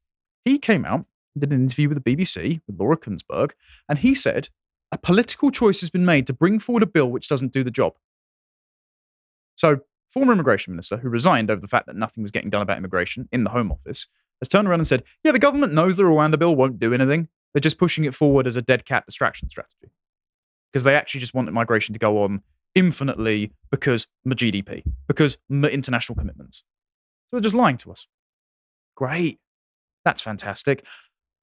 he 0.44 0.58
came 0.58 0.86
out, 0.86 1.06
did 1.38 1.52
an 1.52 1.62
interview 1.62 1.90
with 1.90 2.04
the 2.04 2.16
BBC 2.16 2.62
with 2.66 2.80
Laura 2.80 2.98
Kuenssberg, 2.98 3.52
and 3.88 4.00
he 4.00 4.16
said, 4.16 4.50
a 4.92 4.98
political 4.98 5.52
choice 5.52 5.82
has 5.82 5.90
been 5.90 6.06
made 6.06 6.26
to 6.28 6.34
bring 6.34 6.60
forward 6.60 6.84
a 6.84 6.88
bill 6.88 7.12
which 7.12 7.28
doesn't 7.28 7.52
do 7.52 7.64
the 7.64 7.72
job. 7.72 7.94
So, 9.56 9.82
former 10.10 10.32
immigration 10.32 10.74
minister 10.74 10.98
who 10.98 11.10
resigned 11.10 11.52
over 11.52 11.60
the 11.60 11.68
fact 11.68 11.88
that 11.88 11.96
nothing 11.96 12.24
was 12.24 12.32
getting 12.32 12.50
done 12.50 12.62
about 12.62 12.78
immigration 12.78 13.28
in 13.32 13.44
the 13.44 13.50
Home 13.50 13.72
Office 13.72 14.08
has 14.42 14.48
turned 14.48 14.68
around 14.68 14.80
and 14.80 14.88
said, 14.88 15.04
Yeah, 15.24 15.32
the 15.32 15.40
government 15.40 15.74
knows 15.74 15.98
the 15.98 16.04
Rwanda 16.04 16.38
bill 16.38 16.56
won't 16.56 16.80
do 16.80 16.94
anything. 16.94 17.28
They're 17.54 17.62
just 17.62 17.78
pushing 17.78 18.06
it 18.06 18.14
forward 18.14 18.48
as 18.48 18.56
a 18.56 18.62
dead 18.62 18.86
cat 18.86 19.06
distraction 19.06 19.50
strategy. 19.50 19.92
Because 20.72 20.84
they 20.84 20.96
actually 20.96 21.22
just 21.22 21.34
want 21.34 21.52
migration 21.52 21.94
to 21.94 22.00
go 22.00 22.24
on 22.24 22.42
infinitely 22.76 23.54
because 23.72 24.08
my 24.24 24.36
GDP, 24.36 24.84
because 25.08 25.38
my 25.50 25.70
international 25.70 26.16
commitments. 26.16 26.64
So 27.28 27.38
they're 27.38 27.42
just 27.42 27.56
lying 27.56 27.78
to 27.78 27.92
us. 27.92 28.08
Great. 28.96 29.40
That's 30.06 30.22
fantastic. 30.22 30.86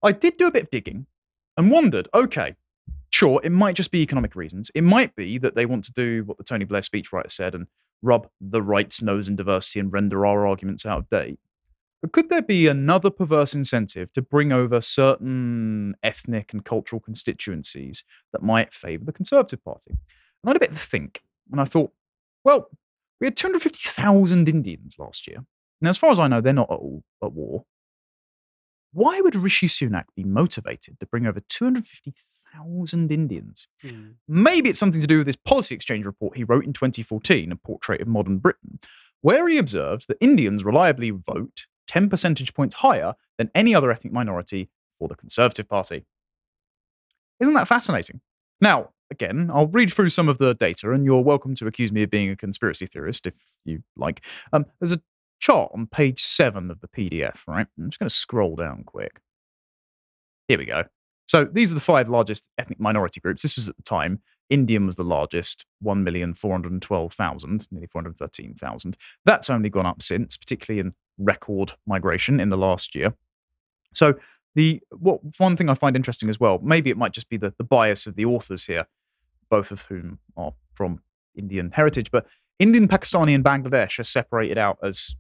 I 0.03 0.13
did 0.13 0.37
do 0.37 0.47
a 0.47 0.51
bit 0.51 0.65
of 0.65 0.71
digging 0.71 1.07
and 1.57 1.71
wondered 1.71 2.09
okay, 2.15 2.55
sure, 3.11 3.41
it 3.43 3.53
might 3.53 3.75
just 3.75 3.91
be 3.91 4.03
economic 4.03 4.37
reasons. 4.37 4.71
It 4.75 4.85
might 4.85 5.17
be 5.17 5.39
that 5.39 5.55
they 5.55 5.67
want 5.67 5.85
to 5.85 5.93
do 5.93 6.25
what 6.25 6.39
the 6.39 6.45
Tony 6.45 6.65
Blair 6.65 6.83
speechwriter 6.83 7.31
said 7.31 7.55
and 7.55 7.67
rub 8.03 8.29
the 8.41 8.63
right's 8.63 9.03
nose 9.03 9.29
in 9.29 9.37
diversity 9.37 9.81
and 9.81 9.93
render 9.93 10.27
our 10.27 10.47
arguments 10.47 10.85
out 10.85 10.99
of 10.99 11.11
date. 11.11 11.39
But 12.05 12.13
could 12.13 12.29
there 12.29 12.43
be 12.43 12.67
another 12.67 13.09
perverse 13.09 13.55
incentive 13.55 14.13
to 14.13 14.21
bring 14.21 14.53
over 14.53 14.83
certain 14.83 15.95
ethnic 16.03 16.53
and 16.53 16.63
cultural 16.63 17.01
constituencies 17.01 18.05
that 18.31 18.43
might 18.43 18.75
favour 18.75 19.07
the 19.07 19.13
Conservative 19.13 19.65
Party? 19.65 19.93
And 19.93 19.99
I 20.45 20.49
had 20.51 20.57
a 20.57 20.61
bit 20.61 20.73
to 20.73 20.79
think, 20.79 21.23
and 21.51 21.63
I 21.63 21.65
thought, 21.65 21.93
well, 22.45 22.69
we 23.23 23.27
had 23.27 23.39
250,000 23.39 24.51
Indians 24.51 24.97
last 24.99 25.27
year. 25.27 25.47
Now, 25.81 25.89
as 25.89 25.97
far 25.97 26.11
as 26.11 26.19
I 26.19 26.29
know, 26.29 26.43
they're 26.43 26.53
not 26.53 26.71
at 26.71 26.79
all 26.79 27.05
at 27.23 27.33
war. 27.33 27.65
Why 28.93 29.23
would 29.23 29.35
Rishi 29.35 29.67
Sunak 29.67 30.05
be 30.15 30.25
motivated 30.25 31.01
to 31.01 31.07
bring 31.07 31.27
over 31.27 31.41
250,000 31.41 33.13
Indians? 33.13 33.67
Hmm. 33.81 34.09
Maybe 34.29 34.69
it's 34.69 34.79
something 34.79 35.01
to 35.01 35.07
do 35.07 35.17
with 35.17 35.27
this 35.27 35.37
policy 35.37 35.75
exchange 35.75 36.05
report 36.05 36.37
he 36.37 36.45
wrote 36.45 36.67
in 36.67 36.75
2014, 36.75 37.51
A 37.51 37.57
Portrait 37.57 38.03
of 38.03 38.09
Modern 38.09 38.41
Britain, 38.41 38.79
where 39.23 39.49
he 39.49 39.57
observed 39.57 40.07
that 40.09 40.19
Indians 40.21 40.65
reliably 40.65 41.09
vote 41.09 41.65
10 41.87 42.09
percentage 42.09 42.55
points 42.55 42.77
higher 42.77 43.15
than 43.39 43.51
any 43.55 43.75
other 43.75 43.91
ethnic 43.91 44.13
minority 44.13 44.71
for 44.99 45.09
the 45.09 45.15
Conservative 45.15 45.69
Party. 45.69 46.05
Isn't 47.41 47.55
that 47.55 47.69
fascinating? 47.69 48.21
Now, 48.61 48.91
again, 49.11 49.51
I'll 49.53 49.67
read 49.67 49.93
through 49.93 50.11
some 50.11 50.29
of 50.29 50.39
the 50.39 50.55
data, 50.55 50.93
and 50.93 51.05
you're 51.05 51.21
welcome 51.21 51.55
to 51.57 51.67
accuse 51.67 51.93
me 51.93 52.03
of 52.03 52.11
being 52.11 52.31
a 52.31 52.37
conspiracy 52.37 52.87
theorist 52.87 53.27
if 53.27 53.35
you 53.65 53.83
like. 53.97 54.25
Um, 54.53 54.67
there's 54.81 54.93
a 54.93 55.01
chart 55.41 55.73
on 55.75 55.87
page 55.87 56.23
seven 56.23 56.71
of 56.71 56.81
the 56.81 56.89
PDF, 56.89 57.39
right? 57.47 57.67
I'm 57.79 57.91
just 57.91 57.99
going 57.99 58.09
to 58.09 58.15
scroll 58.15 58.57
down 58.57 58.85
quick. 58.85 59.21
Here 60.49 60.59
we 60.59 60.67
go. 60.67 60.85
So 61.27 61.45
these 61.45 61.73
are 61.73 61.75
the 61.75 61.81
five 61.81 62.09
largest 62.09 62.49
ethnic 62.59 62.79
minority 62.79 63.21
groups. 63.21 63.43
This 63.43 63.57
was 63.57 63.69
at 63.69 63.77
the 63.77 63.83
time. 63.83 64.21
Indian 64.51 64.85
was 64.87 64.97
the 64.97 65.05
largest, 65.05 65.65
1,412,000, 65.83 67.67
nearly 67.71 67.87
413,000. 67.87 68.97
That's 69.25 69.49
only 69.49 69.71
gone 69.71 69.87
up 69.87 70.03
since, 70.03 70.37
particularly 70.37 70.81
in 70.81 70.95
record 71.19 71.75
migration 71.87 72.41
in 72.41 72.51
the 72.51 72.57
last 72.57 72.95
year. 72.95 73.15
So 73.93 74.15
the 74.55 74.83
what 74.91 75.21
one 75.39 75.57
thing 75.57 75.69
I 75.69 75.75
find 75.75 75.97
interesting 75.97 76.29
as 76.29 76.39
well, 76.39 76.59
maybe 76.63 76.91
it 76.91 76.97
might 76.97 77.13
just 77.13 77.29
be 77.29 77.37
the, 77.37 77.55
the 77.59 77.65
bias 77.65 78.07
of 78.07 78.17
the 78.17 78.25
authors 78.25 78.67
here, 78.67 78.87
both 79.51 79.71
of 79.71 79.83
whom 79.83 80.19
are 80.37 80.53
from 80.75 81.01
Indian 81.37 81.71
heritage, 81.73 82.11
but 82.11 82.27
Indian, 82.59 82.87
Pakistani, 82.87 83.35
and 83.35 83.45
Bangladesh 83.45 83.99
are 83.99 84.05
separated 84.05 84.59
out 84.59 84.79
as 84.83 85.17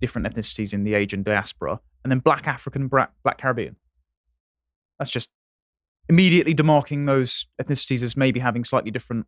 different 0.00 0.26
ethnicities 0.26 0.72
in 0.72 0.84
the 0.84 0.94
Asian 0.94 1.22
diaspora, 1.22 1.80
and 2.04 2.10
then 2.10 2.18
Black 2.18 2.46
African, 2.46 2.88
Black, 2.88 3.12
Black 3.22 3.38
Caribbean. 3.38 3.76
That's 4.98 5.10
just 5.10 5.30
immediately 6.08 6.54
demarking 6.54 7.06
those 7.06 7.46
ethnicities 7.60 8.02
as 8.02 8.16
maybe 8.16 8.40
having 8.40 8.64
slightly 8.64 8.90
different 8.90 9.26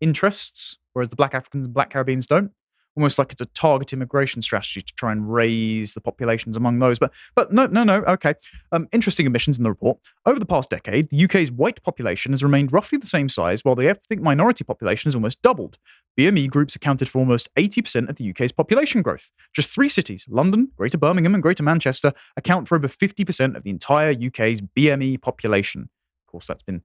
interests, 0.00 0.78
whereas 0.92 1.10
the 1.10 1.16
Black 1.16 1.34
Africans 1.34 1.66
and 1.66 1.74
Black 1.74 1.90
Caribbeans 1.90 2.26
don't. 2.26 2.52
Almost 2.98 3.16
like 3.16 3.30
it's 3.30 3.40
a 3.40 3.46
target 3.46 3.92
immigration 3.92 4.42
strategy 4.42 4.82
to 4.82 4.94
try 4.94 5.12
and 5.12 5.32
raise 5.32 5.94
the 5.94 6.00
populations 6.00 6.56
among 6.56 6.80
those. 6.80 6.98
But 6.98 7.12
but 7.36 7.52
no 7.52 7.66
no 7.66 7.84
no 7.84 8.02
okay. 8.08 8.34
Um, 8.72 8.88
interesting 8.90 9.24
omissions 9.24 9.56
in 9.56 9.62
the 9.62 9.70
report. 9.70 10.00
Over 10.26 10.40
the 10.40 10.44
past 10.44 10.68
decade, 10.68 11.08
the 11.08 11.24
UK's 11.24 11.52
white 11.52 11.80
population 11.84 12.32
has 12.32 12.42
remained 12.42 12.72
roughly 12.72 12.98
the 12.98 13.06
same 13.06 13.28
size, 13.28 13.64
while 13.64 13.76
the 13.76 13.88
ethnic 13.88 14.20
minority 14.20 14.64
population 14.64 15.06
has 15.06 15.14
almost 15.14 15.42
doubled. 15.42 15.78
BME 16.18 16.50
groups 16.50 16.74
accounted 16.74 17.08
for 17.08 17.20
almost 17.20 17.48
80% 17.54 18.08
of 18.08 18.16
the 18.16 18.28
UK's 18.30 18.50
population 18.50 19.00
growth. 19.00 19.30
Just 19.54 19.70
three 19.70 19.88
cities, 19.88 20.26
London, 20.28 20.72
Greater 20.76 20.98
Birmingham, 20.98 21.34
and 21.34 21.42
Greater 21.42 21.62
Manchester, 21.62 22.12
account 22.36 22.66
for 22.66 22.74
over 22.74 22.88
50% 22.88 23.56
of 23.56 23.62
the 23.62 23.70
entire 23.70 24.10
UK's 24.10 24.60
BME 24.60 25.22
population. 25.22 25.82
Of 25.82 26.32
course, 26.32 26.48
that's 26.48 26.64
been 26.64 26.82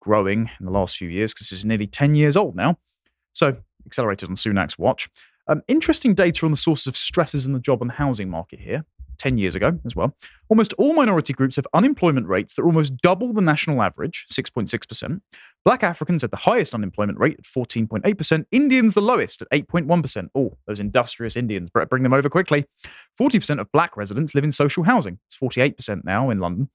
growing 0.00 0.50
in 0.60 0.66
the 0.66 0.70
last 0.70 0.96
few 0.96 1.08
years 1.08 1.34
because 1.34 1.50
it's 1.50 1.64
nearly 1.64 1.88
10 1.88 2.14
years 2.14 2.36
old 2.36 2.54
now. 2.54 2.78
So, 3.32 3.56
accelerated 3.84 4.28
on 4.28 4.36
Sunak's 4.36 4.78
watch. 4.78 5.08
Um, 5.48 5.62
interesting 5.68 6.14
data 6.14 6.44
on 6.44 6.50
the 6.50 6.56
sources 6.56 6.86
of 6.86 6.96
stresses 6.96 7.46
in 7.46 7.52
the 7.52 7.60
job 7.60 7.82
and 7.82 7.92
housing 7.92 8.28
market 8.28 8.60
here. 8.60 8.84
10 9.18 9.38
years 9.38 9.54
ago 9.54 9.78
as 9.84 9.96
well. 9.96 10.14
Almost 10.48 10.72
all 10.74 10.94
minority 10.94 11.32
groups 11.32 11.56
have 11.56 11.66
unemployment 11.72 12.28
rates 12.28 12.54
that 12.54 12.62
are 12.62 12.66
almost 12.66 12.96
double 12.98 13.32
the 13.32 13.40
national 13.40 13.82
average, 13.82 14.26
6.6%. 14.30 15.20
Black 15.64 15.82
Africans 15.82 16.22
had 16.22 16.30
the 16.30 16.36
highest 16.36 16.74
unemployment 16.74 17.18
rate 17.18 17.38
at 17.38 17.44
14.8%. 17.44 18.44
Indians 18.52 18.94
the 18.94 19.00
lowest 19.00 19.42
at 19.42 19.50
8.1%. 19.50 20.28
Oh, 20.34 20.56
those 20.66 20.80
industrious 20.80 21.36
Indians, 21.36 21.70
bring 21.70 22.02
them 22.02 22.12
over 22.12 22.28
quickly. 22.28 22.66
40% 23.20 23.60
of 23.60 23.72
black 23.72 23.96
residents 23.96 24.34
live 24.34 24.44
in 24.44 24.52
social 24.52 24.84
housing. 24.84 25.18
It's 25.26 25.36
48% 25.38 26.04
now 26.04 26.30
in 26.30 26.38
London. 26.38 26.70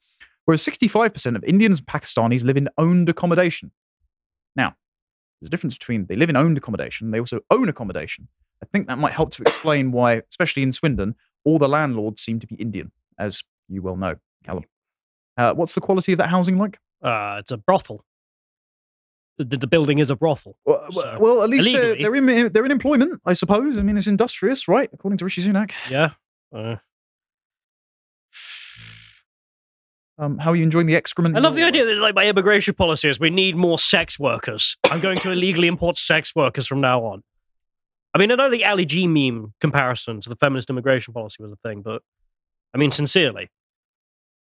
Whereas 0.46 0.66
65% 0.66 1.36
of 1.36 1.44
Indians 1.44 1.80
and 1.80 1.88
Pakistanis 1.88 2.44
live 2.44 2.58
in 2.58 2.68
owned 2.78 3.08
accommodation. 3.08 3.72
Now, 4.56 4.76
there's 5.40 5.48
a 5.48 5.52
difference 5.52 5.78
between 5.78 6.08
they 6.08 6.16
live 6.16 6.30
in 6.30 6.36
owned 6.36 6.58
accommodation, 6.58 7.12
they 7.12 7.20
also 7.20 7.42
own 7.50 7.70
accommodation. 7.70 8.28
I 8.62 8.66
think 8.72 8.88
that 8.88 8.98
might 8.98 9.14
help 9.14 9.32
to 9.34 9.42
explain 9.42 9.92
why, 9.92 10.22
especially 10.30 10.64
in 10.64 10.72
Swindon, 10.72 11.16
all 11.44 11.58
the 11.60 11.68
landlords 11.68 12.22
seem 12.22 12.40
to 12.40 12.48
be 12.48 12.56
Indian, 12.56 12.92
as 13.18 13.44
you 13.68 13.82
well 13.82 13.96
know, 13.98 14.16
Callum. 14.44 14.66
Uh, 15.38 15.54
what's 15.54 15.74
the 15.74 15.82
quality 15.82 16.12
of 16.12 16.18
that 16.18 16.30
housing 16.30 16.58
like? 16.58 16.80
Uh, 17.02 17.38
it's 17.40 17.52
a 17.52 17.58
brothel. 17.58 18.06
The, 19.38 19.58
the 19.58 19.66
building 19.66 19.98
is 19.98 20.12
a 20.12 20.16
brothel. 20.16 20.56
Well, 20.66 20.86
So, 20.92 21.18
well 21.20 21.42
at 21.42 21.50
least 21.50 21.72
they're, 21.72 21.96
they're, 21.96 22.16
in, 22.16 22.54
they're 22.54 22.66
in 22.66 22.72
employment, 22.72 23.20
I 23.26 23.34
suppose. 23.34 23.78
I 23.80 23.82
mean, 23.82 23.98
it's 23.98 24.06
industrious, 24.06 24.68
right? 24.68 24.90
According 24.94 25.18
to 25.18 25.26
Rishi 25.26 25.42
Sunak. 25.42 25.72
Yeah. 25.90 26.12
Uh, 26.56 26.76
Um, 30.18 30.38
how 30.38 30.52
are 30.52 30.56
you 30.56 30.62
enjoying 30.64 30.86
the 30.86 30.96
excrement? 30.96 31.36
I 31.36 31.40
love 31.40 31.56
the 31.56 31.64
idea 31.64 31.84
that 31.84 31.98
like 31.98 32.14
my 32.14 32.28
immigration 32.28 32.76
policy 32.76 33.10
is 33.10 33.20
we 33.20 33.32
need 33.32 33.56
more 33.56 33.80
sex 33.80 34.20
workers. 34.20 34.78
I'm 34.86 35.00
going 35.00 35.18
to 35.18 35.32
illegally 35.32 35.68
import 35.68 35.98
sex 35.98 36.36
workers 36.36 36.68
from 36.68 36.80
now 36.80 37.02
on. 37.04 37.24
I 38.14 38.18
mean, 38.18 38.32
I 38.32 38.36
know 38.36 38.50
the 38.50 38.66
Ali 38.66 38.86
G 38.86 39.08
meme 39.08 39.54
comparison 39.62 40.20
to 40.22 40.30
the 40.30 40.36
feminist 40.36 40.70
immigration 40.70 41.14
policy 41.14 41.42
was 41.42 41.52
a 41.52 41.56
thing, 41.68 41.82
but 41.82 42.02
I 42.74 42.78
mean, 42.78 42.92
sincerely, 42.92 43.50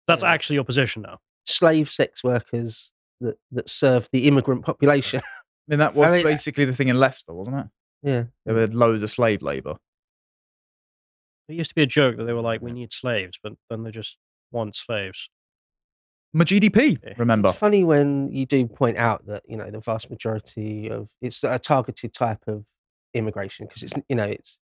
that's 0.06 0.22
Yeah. 0.22 0.30
actually 0.32 0.54
your 0.54 0.64
position 0.64 1.02
now. 1.02 1.18
Slave 1.46 1.90
sex 1.90 2.22
workers 2.24 2.92
that, 3.20 3.36
that 3.52 3.68
serve 3.68 4.08
the 4.12 4.26
immigrant 4.28 4.64
population. 4.64 5.20
I 5.24 5.30
mean, 5.68 5.78
that 5.78 5.94
was 5.94 6.08
I 6.08 6.12
mean, 6.12 6.22
basically 6.24 6.64
the 6.66 6.74
thing 6.74 6.88
in 6.88 6.98
Leicester, 6.98 7.32
wasn't 7.32 7.56
it? 7.58 7.66
yeah. 8.02 8.24
There 8.44 8.54
were 8.54 8.66
loads 8.66 9.02
of 9.02 9.10
slave 9.10 9.40
labour. 9.42 9.76
It 11.48 11.54
used 11.54 11.70
to 11.70 11.74
be 11.74 11.82
a 11.82 11.86
joke 11.86 12.16
that 12.16 12.24
they 12.24 12.32
were 12.32 12.40
like, 12.40 12.60
we 12.62 12.72
need 12.72 12.92
slaves, 12.92 13.38
but 13.42 13.52
then 13.68 13.82
they 13.82 13.90
just 13.90 14.16
want 14.50 14.74
slaves. 14.76 15.28
My 16.32 16.44
GDP, 16.44 16.98
remember? 17.18 17.50
It's 17.50 17.58
funny 17.58 17.84
when 17.84 18.30
you 18.32 18.44
do 18.46 18.66
point 18.66 18.96
out 18.98 19.26
that 19.26 19.42
you 19.46 19.56
know 19.56 19.70
the 19.70 19.78
vast 19.80 20.10
majority 20.10 20.90
of 20.90 21.08
it's 21.22 21.44
a 21.44 21.58
targeted 21.58 22.12
type 22.12 22.42
of 22.48 22.64
immigration 23.14 23.66
because 23.66 23.82
it's 23.82 23.94
you 24.08 24.16
know 24.16 24.24
it's 24.24 24.58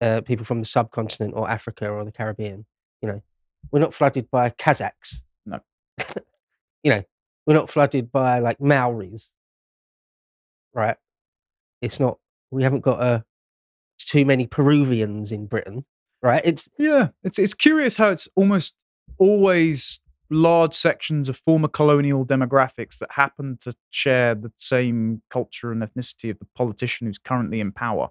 uh, 0.00 0.20
people 0.22 0.44
from 0.44 0.60
the 0.60 0.64
subcontinent 0.64 1.34
or 1.36 1.48
Africa 1.48 1.88
or 1.88 2.04
the 2.04 2.12
Caribbean. 2.12 2.66
You 3.02 3.08
know, 3.08 3.22
we're 3.70 3.80
not 3.80 3.94
flooded 3.94 4.30
by 4.30 4.50
Kazakhs. 4.50 5.22
No. 5.46 5.60
you 6.82 6.92
know, 6.92 7.02
we're 7.46 7.54
not 7.54 7.70
flooded 7.70 8.10
by 8.10 8.40
like 8.40 8.58
Maoris. 8.60 9.30
Right. 10.74 10.96
It's 11.80 12.00
not. 12.00 12.18
We 12.50 12.62
haven't 12.62 12.80
got 12.80 13.00
uh, 13.00 13.20
too 13.98 14.24
many 14.24 14.46
Peruvians 14.46 15.32
in 15.32 15.46
Britain. 15.46 15.84
Right. 16.22 16.42
It's 16.44 16.68
Yeah, 16.78 17.08
it's 17.22 17.38
it's 17.38 17.54
curious 17.54 17.96
how 17.96 18.10
it's 18.10 18.28
almost 18.34 18.74
always 19.18 20.00
large 20.30 20.74
sections 20.74 21.28
of 21.28 21.36
former 21.36 21.68
colonial 21.68 22.24
demographics 22.24 22.98
that 22.98 23.12
happen 23.12 23.56
to 23.60 23.74
share 23.90 24.34
the 24.34 24.52
same 24.56 25.22
culture 25.30 25.72
and 25.72 25.82
ethnicity 25.82 26.30
of 26.30 26.38
the 26.38 26.46
politician 26.54 27.06
who's 27.06 27.18
currently 27.18 27.60
in 27.60 27.72
power. 27.72 28.10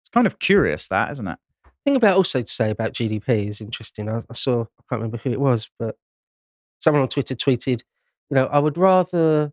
It's 0.00 0.08
kind 0.08 0.26
of 0.26 0.38
curious, 0.38 0.88
that 0.88 1.10
isn't 1.12 1.28
it? 1.28 1.38
thing 1.86 1.96
about 1.96 2.16
also 2.16 2.40
to 2.40 2.50
say 2.50 2.70
about 2.70 2.92
GDP 2.92 3.48
is 3.48 3.60
interesting. 3.60 4.08
I, 4.08 4.18
I 4.28 4.34
saw, 4.34 4.62
I 4.62 4.82
can't 4.90 5.00
remember 5.00 5.18
who 5.18 5.30
it 5.30 5.40
was, 5.40 5.68
but 5.78 5.96
someone 6.80 7.02
on 7.02 7.08
Twitter 7.08 7.34
tweeted, 7.34 7.82
you 8.28 8.34
know, 8.34 8.46
I 8.46 8.58
would 8.58 8.76
rather 8.76 9.52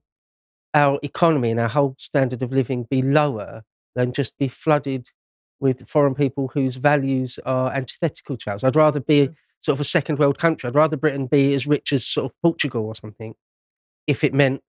our 0.74 1.00
economy 1.04 1.52
and 1.52 1.60
our 1.60 1.70
whole 1.70 1.96
standard 2.00 2.42
of 2.42 2.52
living 2.52 2.88
be 2.90 3.04
lower 3.04 3.64
than 3.96 4.12
just 4.12 4.36
be 4.40 4.48
flooded 4.48 5.12
with 5.60 5.88
foreign 5.88 6.16
people 6.16 6.50
whose 6.56 6.78
values 6.78 7.40
are 7.46 7.72
antithetical 7.72 8.36
to 8.38 8.52
ours. 8.52 8.64
I'd 8.64 8.76
rather 8.76 9.00
be 9.00 9.28
mm. 9.28 9.36
Sort 9.64 9.76
of 9.76 9.80
a 9.80 9.86
second 9.86 10.20
world 10.20 10.38
country. 10.38 10.68
I'd 10.68 10.76
rather 10.76 10.98
Britain 10.98 11.26
be 11.28 11.54
as 11.54 11.66
rich 11.66 11.92
as 11.94 12.06
sort 12.06 12.26
of 12.26 12.32
Portugal 12.42 12.86
or 12.86 12.96
something 12.96 13.34
if 14.08 14.24
it 14.24 14.34
meant 14.34 14.62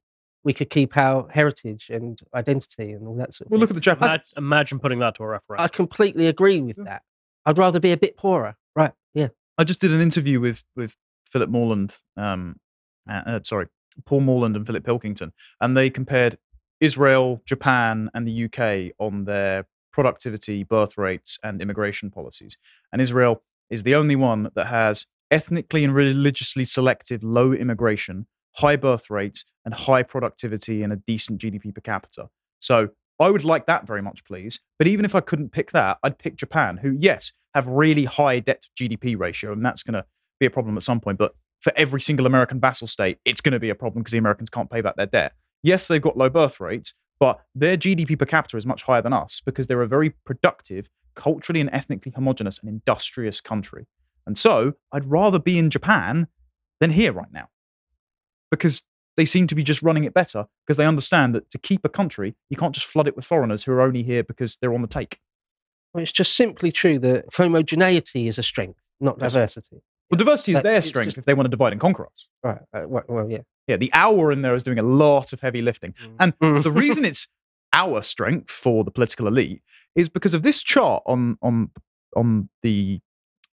we 0.43 0.53
could 0.53 0.69
keep 0.69 0.95
our 0.97 1.27
heritage 1.31 1.87
and 1.89 2.19
identity 2.35 2.91
and 2.91 3.07
all 3.07 3.15
that 3.15 3.33
sort 3.33 3.47
of 3.47 3.51
Well, 3.51 3.57
thing. 3.57 3.61
look 3.61 3.69
at 3.71 3.75
the 3.75 3.79
Japanese. 3.81 4.09
Imagine, 4.09 4.33
imagine 4.37 4.79
putting 4.79 4.99
that 4.99 5.15
to 5.15 5.23
a 5.23 5.27
referendum. 5.27 5.63
I 5.63 5.67
completely 5.69 6.27
agree 6.27 6.61
with 6.61 6.77
Yeah. 6.77 6.83
that. 6.85 7.01
I'd 7.45 7.57
rather 7.57 7.79
be 7.79 7.91
a 7.91 7.97
bit 7.97 8.15
poorer. 8.17 8.55
Right. 8.75 8.93
Yeah. 9.13 9.29
I 9.57 9.63
just 9.63 9.81
did 9.81 9.91
an 9.91 10.01
interview 10.01 10.39
with 10.39 10.63
with 10.75 10.95
Philip 11.25 11.49
Morland, 11.49 12.01
um, 12.17 12.57
uh, 13.09 13.21
uh, 13.25 13.39
sorry, 13.43 13.67
Paul 14.05 14.21
Morland 14.21 14.55
and 14.55 14.65
Philip 14.67 14.83
Pilkington, 14.85 15.33
and 15.59 15.75
they 15.75 15.89
compared 15.89 16.37
Israel, 16.79 17.41
Japan, 17.45 18.09
and 18.13 18.27
the 18.27 18.43
UK 18.45 18.93
on 18.99 19.23
their 19.25 19.65
productivity, 19.91 20.63
birth 20.63 20.97
rates, 20.97 21.39
and 21.43 21.61
immigration 21.61 22.11
policies. 22.11 22.57
And 22.91 23.01
Israel 23.01 23.43
is 23.74 23.84
the 23.84 23.95
only 23.95 24.15
one 24.15 24.49
that 24.55 24.67
has 24.67 25.07
ethnically 25.32 25.84
and 25.84 25.95
religiously 25.95 26.63
selective 26.63 27.24
low 27.24 27.51
immigration, 27.51 28.28
high 28.57 28.76
birth 28.76 29.09
rates, 29.09 29.45
and 29.65 29.74
high 29.74 30.03
productivity 30.03 30.84
and 30.84 30.93
a 30.93 30.97
decent 30.97 31.41
GDP 31.41 31.74
per 31.74 31.82
capita. 31.82 32.30
So 32.59 32.89
I 33.19 33.30
would 33.30 33.43
like 33.43 33.65
that 33.65 33.88
very 33.88 34.01
much, 34.01 34.24
please. 34.26 34.59
But 34.78 34.88
even 34.88 35.05
if 35.05 35.15
I 35.15 35.21
couldn't 35.21 35.51
pick 35.51 35.71
that, 35.71 35.97
I'd 36.03 36.19
pick 36.19 36.36
Japan, 36.36 36.78
who, 36.78 36.95
yes, 36.99 37.32
have 37.53 37.67
really 37.67 38.05
high 38.05 38.39
debt 38.39 38.63
to 38.63 38.69
GDP 38.84 39.17
ratio, 39.17 39.51
and 39.51 39.65
that's 39.65 39.84
going 39.84 39.93
to 39.93 40.05
be 40.39 40.45
a 40.45 40.51
problem 40.51 40.78
at 40.78 40.84
some 40.84 40.99
point. 40.99 41.17
But 41.17 41.36
for 41.61 41.74
every 41.76 42.01
single 42.01 42.26
American 42.26 42.59
vassal 42.59 42.88
state, 42.88 43.19
it's 43.26 43.41
going 43.41 43.53
to 43.53 43.59
be 43.59 43.69
a 43.69 43.76
problem 43.76 44.03
because 44.03 44.11
the 44.11 44.17
Americans 44.17 44.49
can't 44.49 44.69
pay 44.69 44.82
back 44.82 44.95
their 44.97 45.05
debt. 45.05 45.34
Yes, 45.61 45.88
they've 45.88 46.01
got 46.01 46.17
low 46.17 46.30
birth 46.30 46.59
rates, 46.59 46.93
but 47.19 47.41
their 47.55 47.78
GDP 47.78 48.19
per 48.19 48.26
capita 48.26 48.57
is 48.57 48.65
much 48.65 48.84
higher 48.84 49.01
than 49.01 49.13
us 49.13 49.41
because 49.45 49.67
they're 49.67 49.82
a 49.82 49.88
very 49.88 50.11
productive, 50.26 50.89
culturally 51.16 51.61
and 51.61 51.70
ethnically 51.74 52.11
homogenous 52.16 52.59
and 52.59 52.70
industrious 52.70 53.41
country. 53.41 53.88
And 54.26 54.38
so 54.38 54.74
I'd 54.91 55.09
rather 55.09 55.39
be 55.39 55.57
in 55.57 55.70
Japan 55.70 56.28
than 56.80 56.91
here 56.91 57.11
right 57.11 57.32
now 57.32 57.49
because 58.51 58.84
they 59.18 59.26
seem 59.26 59.47
to 59.47 59.55
be 59.55 59.64
just 59.64 59.82
running 59.82 60.03
it 60.05 60.14
better 60.14 60.45
because 60.66 60.78
they 60.78 60.86
understand 60.86 61.36
that 61.36 61.49
to 61.51 61.57
keep 61.57 61.82
a 61.86 61.89
country, 61.89 62.36
you 62.49 62.57
can't 62.57 62.74
just 62.74 62.88
flood 62.88 63.07
it 63.07 63.16
with 63.16 63.26
foreigners 63.26 63.64
who 63.64 63.72
are 63.72 63.82
only 63.82 64.03
here 64.03 64.24
because 64.24 64.57
they're 64.61 64.74
on 64.74 64.82
the 64.82 64.88
take. 64.88 65.20
Well, 65.93 66.01
it's 66.01 66.11
just 66.11 66.36
simply 66.36 66.72
true 66.72 66.97
that 66.99 67.26
homogeneity 67.36 68.28
is 68.28 68.39
a 68.39 68.43
strength, 68.43 68.80
not 68.99 69.18
Yes. 69.22 69.34
diversity. 69.34 69.82
Well, 70.09 70.18
diversity 70.18 70.53
is 70.53 70.57
That's- 70.57 70.74
their 70.74 70.82
strength 70.82 71.07
just- 71.09 71.18
if 71.20 71.26
they 71.26 71.34
want 71.34 71.45
to 71.45 71.49
divide 71.49 71.72
and 71.74 71.82
conquer 71.82 72.05
us. 72.07 72.28
Right. 72.43 72.61
Uh, 72.74 72.86
well, 72.88 73.03
well, 73.07 73.30
yeah. 73.30 73.41
Yeah, 73.68 73.78
the 73.78 73.91
hour 73.93 74.32
in 74.32 74.41
there 74.41 74.55
is 74.55 74.64
doing 74.64 74.80
a 74.80 74.84
lot 74.84 75.32
of 75.32 75.39
heavy 75.41 75.61
lifting. 75.61 75.93
And 76.20 76.34
the 76.41 76.72
reason 76.72 77.05
it's 77.05 77.28
our 77.72 78.01
strength 78.01 78.49
for 78.51 78.84
the 78.84 78.91
political 78.91 79.28
elite 79.28 79.61
is 79.95 80.09
because 80.09 80.33
of 80.33 80.43
this 80.43 80.63
chart 80.63 81.03
on 81.05 81.37
on 81.41 81.71
on 82.15 82.49
the 82.61 82.99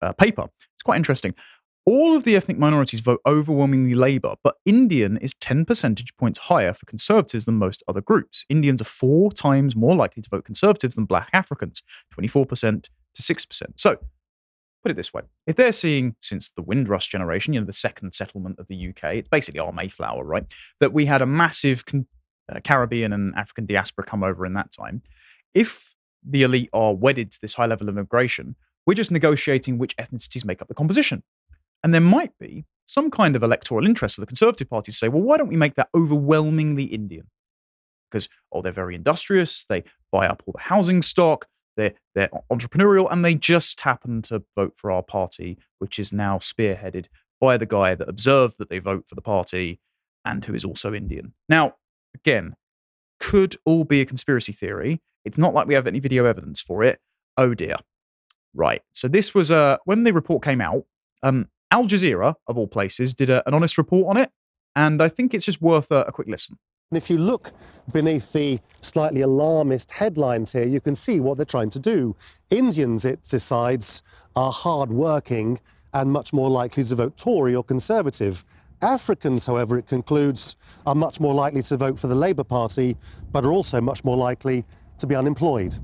uh, 0.02 0.14
paper. 0.14 0.44
It's 0.76 0.84
quite 0.84 0.98
interesting. 0.98 1.34
All 1.86 2.16
of 2.16 2.24
the 2.24 2.36
ethnic 2.36 2.60
minorities 2.60 3.00
vote 3.00 3.22
overwhelmingly 3.26 3.96
Labour, 3.96 4.36
but 4.44 4.56
Indian 4.66 5.18
is 5.18 5.34
10 5.42 5.66
percentage 5.66 6.16
points 6.18 6.40
higher 6.40 6.74
for 6.74 6.86
Conservatives 6.86 7.46
than 7.46 7.56
most 7.56 7.84
other 7.88 8.02
groups. 8.02 8.46
Indians 8.48 8.82
are 8.82 8.86
four 8.86 9.32
times 9.32 9.76
more 9.76 9.96
likely 9.96 10.22
to 10.22 10.30
vote 10.30 10.46
Conservatives 10.46 10.96
than 10.96 11.06
Black 11.06 11.30
Africans, 11.34 11.82
24% 12.16 12.90
to 13.16 13.22
6%. 13.22 13.62
So, 13.78 13.98
put 14.84 14.92
it 14.92 14.96
this 14.96 15.14
way 15.14 15.24
if 15.48 15.56
they're 15.56 15.72
seeing, 15.72 16.16
since 16.22 16.52
the 16.52 16.62
Windrush 16.62 17.08
generation, 17.08 17.54
you 17.54 17.60
know, 17.60 17.66
the 17.66 17.74
second 17.74 18.14
settlement 18.14 18.60
of 18.60 18.68
the 18.68 18.90
UK, 18.90 19.16
it's 19.16 19.30
basically 19.30 19.60
our 19.60 19.72
Mayflower, 19.72 20.24
right? 20.24 20.46
That 20.80 20.94
we 20.94 21.06
had 21.06 21.22
a 21.22 21.26
massive 21.26 21.86
con- 21.86 22.08
uh, 22.52 22.60
Caribbean 22.64 23.14
and 23.14 23.34
African 23.36 23.66
diaspora 23.66 24.06
come 24.06 24.24
over 24.24 24.46
in 24.46 24.54
that 24.54 24.72
time. 24.72 25.02
If 25.54 25.96
the 26.28 26.44
elite 26.44 26.70
are 26.74 26.94
wedded 26.94 27.32
to 27.32 27.42
this 27.42 27.54
high 27.54 27.66
level 27.66 27.90
of 27.90 27.96
immigration, 27.96 28.56
we're 28.86 28.94
just 28.94 29.12
negotiating 29.12 29.78
which 29.78 29.96
ethnicities 29.98 30.46
make 30.46 30.62
up 30.62 30.68
the 30.68 30.74
composition. 30.74 31.24
And 31.84 31.94
there 31.94 32.02
might 32.02 32.38
be 32.40 32.66
some 32.86 33.12
kind 33.12 33.36
of 33.36 33.44
electoral 33.44 33.86
interest 33.86 34.18
of 34.18 34.22
the 34.22 34.28
Conservative 34.28 34.70
Party 34.70 34.92
to 34.92 34.98
say, 34.98 35.08
well, 35.08 35.22
why 35.22 35.38
don't 35.38 35.48
we 35.48 35.56
make 35.56 35.76
that 35.76 35.90
overwhelmingly 35.96 36.86
Indian? 36.86 37.28
Because, 38.10 38.28
oh, 38.52 38.62
they're 38.62 38.72
very 38.72 38.96
industrious, 38.96 39.66
they 39.66 39.84
buy 40.12 40.28
up 40.28 40.42
all 40.46 40.54
the 40.54 40.64
housing 40.64 41.02
stock, 41.02 41.48
they're, 41.78 41.94
they're 42.16 42.30
entrepreneurial, 42.52 43.08
and 43.12 43.24
they 43.24 43.36
just 43.36 43.80
happen 43.82 44.22
to 44.24 44.44
vote 44.56 44.74
for 44.76 44.92
our 44.92 45.04
party, 45.04 45.58
which 45.78 46.00
is 46.00 46.12
now 46.12 46.40
spearheaded 46.40 47.06
by 47.40 47.58
the 47.58 47.66
guy 47.66 47.96
that 47.96 48.10
observed 48.10 48.58
that 48.58 48.70
they 48.70 48.80
vote 48.80 49.06
for 49.08 49.16
the 49.16 49.22
party 49.22 49.80
and 50.26 50.44
who 50.44 50.54
is 50.54 50.66
also 50.66 50.94
Indian. 50.94 51.34
Now, 51.48 51.76
again, 52.16 52.56
could 53.20 53.56
all 53.66 53.84
be 53.84 54.02
a 54.02 54.06
conspiracy 54.06 54.54
theory. 54.54 55.02
It's 55.26 55.38
not 55.38 55.54
like 55.54 55.68
we 55.68 55.74
have 55.74 55.88
any 55.88 56.00
video 56.00 56.26
evidence 56.26 56.62
for 56.62 56.84
it. 56.84 57.00
Oh 57.38 57.54
dear. 57.54 57.76
Right. 58.54 58.82
So 58.92 59.08
this 59.08 59.36
was 59.36 59.52
uh, 59.52 59.78
when 59.86 60.04
the 60.04 60.14
report 60.14 60.44
came 60.44 60.62
out. 60.62 60.86
Um, 61.22 61.50
Al 61.72 61.86
Jazeera, 61.86 62.36
of 62.48 62.58
all 62.58 62.68
places, 62.68 63.14
did 63.14 63.30
a, 63.30 63.48
an 63.48 63.54
honest 63.54 63.78
report 63.78 64.10
on 64.10 64.18
it, 64.18 64.32
and 64.76 65.04
I 65.04 65.10
think 65.10 65.34
it's 65.34 65.46
just 65.46 65.62
worth 65.62 65.92
a, 65.92 66.04
a 66.06 66.12
quick 66.12 66.28
listen. 66.28 66.58
And 66.90 66.98
if 66.98 67.10
you 67.12 67.20
look 67.20 67.52
beneath 67.92 68.34
the 68.34 68.60
slightly 68.82 69.22
alarmist 69.22 69.92
headlines 69.92 70.52
here, 70.52 70.66
you 70.66 70.82
can 70.82 70.96
see 70.96 71.20
what 71.20 71.38
they're 71.38 71.46
trying 71.46 71.70
to 71.72 71.80
do. 71.80 72.16
Indians, 72.50 73.06
it 73.06 73.22
decides, 73.24 74.02
are 74.36 74.52
hard-working 74.52 75.60
and 75.94 76.12
much 76.12 76.34
more 76.34 76.50
likely 76.50 76.84
to 76.86 76.96
vote 76.96 77.18
Tory 77.18 77.54
or 77.54 77.64
Conservative. 77.64 78.44
Africans, 78.82 79.46
however, 79.46 79.78
it 79.78 79.88
concludes, 79.88 80.56
are 80.86 80.96
much 80.96 81.20
more 81.20 81.34
likely 81.34 81.62
to 81.64 81.78
vote 81.78 82.00
for 82.00 82.08
the 82.08 82.16
Labour 82.16 82.44
Party, 82.44 82.98
but 83.32 83.46
are 83.46 83.52
also 83.52 83.82
much 83.82 84.04
more 84.04 84.18
likely 84.18 84.66
to 85.00 85.08
be 85.08 85.16
unemployed. 85.16 85.78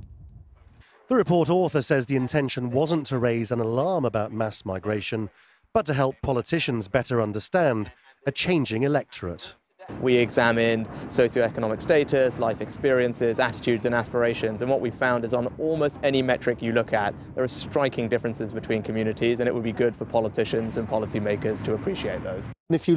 The 1.08 1.16
report 1.16 1.50
author 1.50 1.82
says 1.82 2.06
the 2.06 2.16
intention 2.16 2.72
wasn't 2.72 3.06
to 3.08 3.20
raise 3.20 3.52
an 3.52 3.60
alarm 3.60 4.06
about 4.06 4.32
mass 4.34 4.66
migration, 4.66 5.30
but 5.74 5.86
to 5.86 5.94
help 5.94 6.16
politicians 6.24 6.88
better 6.88 7.22
understand 7.22 7.92
a 8.26 8.32
changing 8.32 8.84
electorate. 8.84 9.56
We 10.02 10.16
examined 10.16 10.88
socioeconomic 11.08 11.82
status, 11.82 12.38
life 12.38 12.62
experiences, 12.62 13.40
attitudes, 13.40 13.86
and 13.86 13.96
aspirations. 13.96 14.62
And 14.62 14.70
what 14.70 14.82
we 14.82 14.92
found 14.92 15.26
is 15.26 15.34
on 15.34 15.48
almost 15.58 16.00
any 16.04 16.22
metric 16.22 16.62
you 16.62 16.74
look 16.74 16.94
at, 16.94 17.14
there 17.34 17.44
are 17.44 17.48
striking 17.48 18.10
differences 18.10 18.54
between 18.54 18.84
communities, 18.84 19.40
and 19.40 19.48
it 19.48 19.54
would 19.54 19.64
be 19.64 19.72
good 19.72 19.96
for 19.96 20.06
politicians 20.06 20.78
and 20.78 20.88
policymakers 20.88 21.64
to 21.64 21.74
appreciate 21.74 22.24
those. 22.24 22.44
And 22.46 22.76
if 22.76 22.88
you 22.88 22.96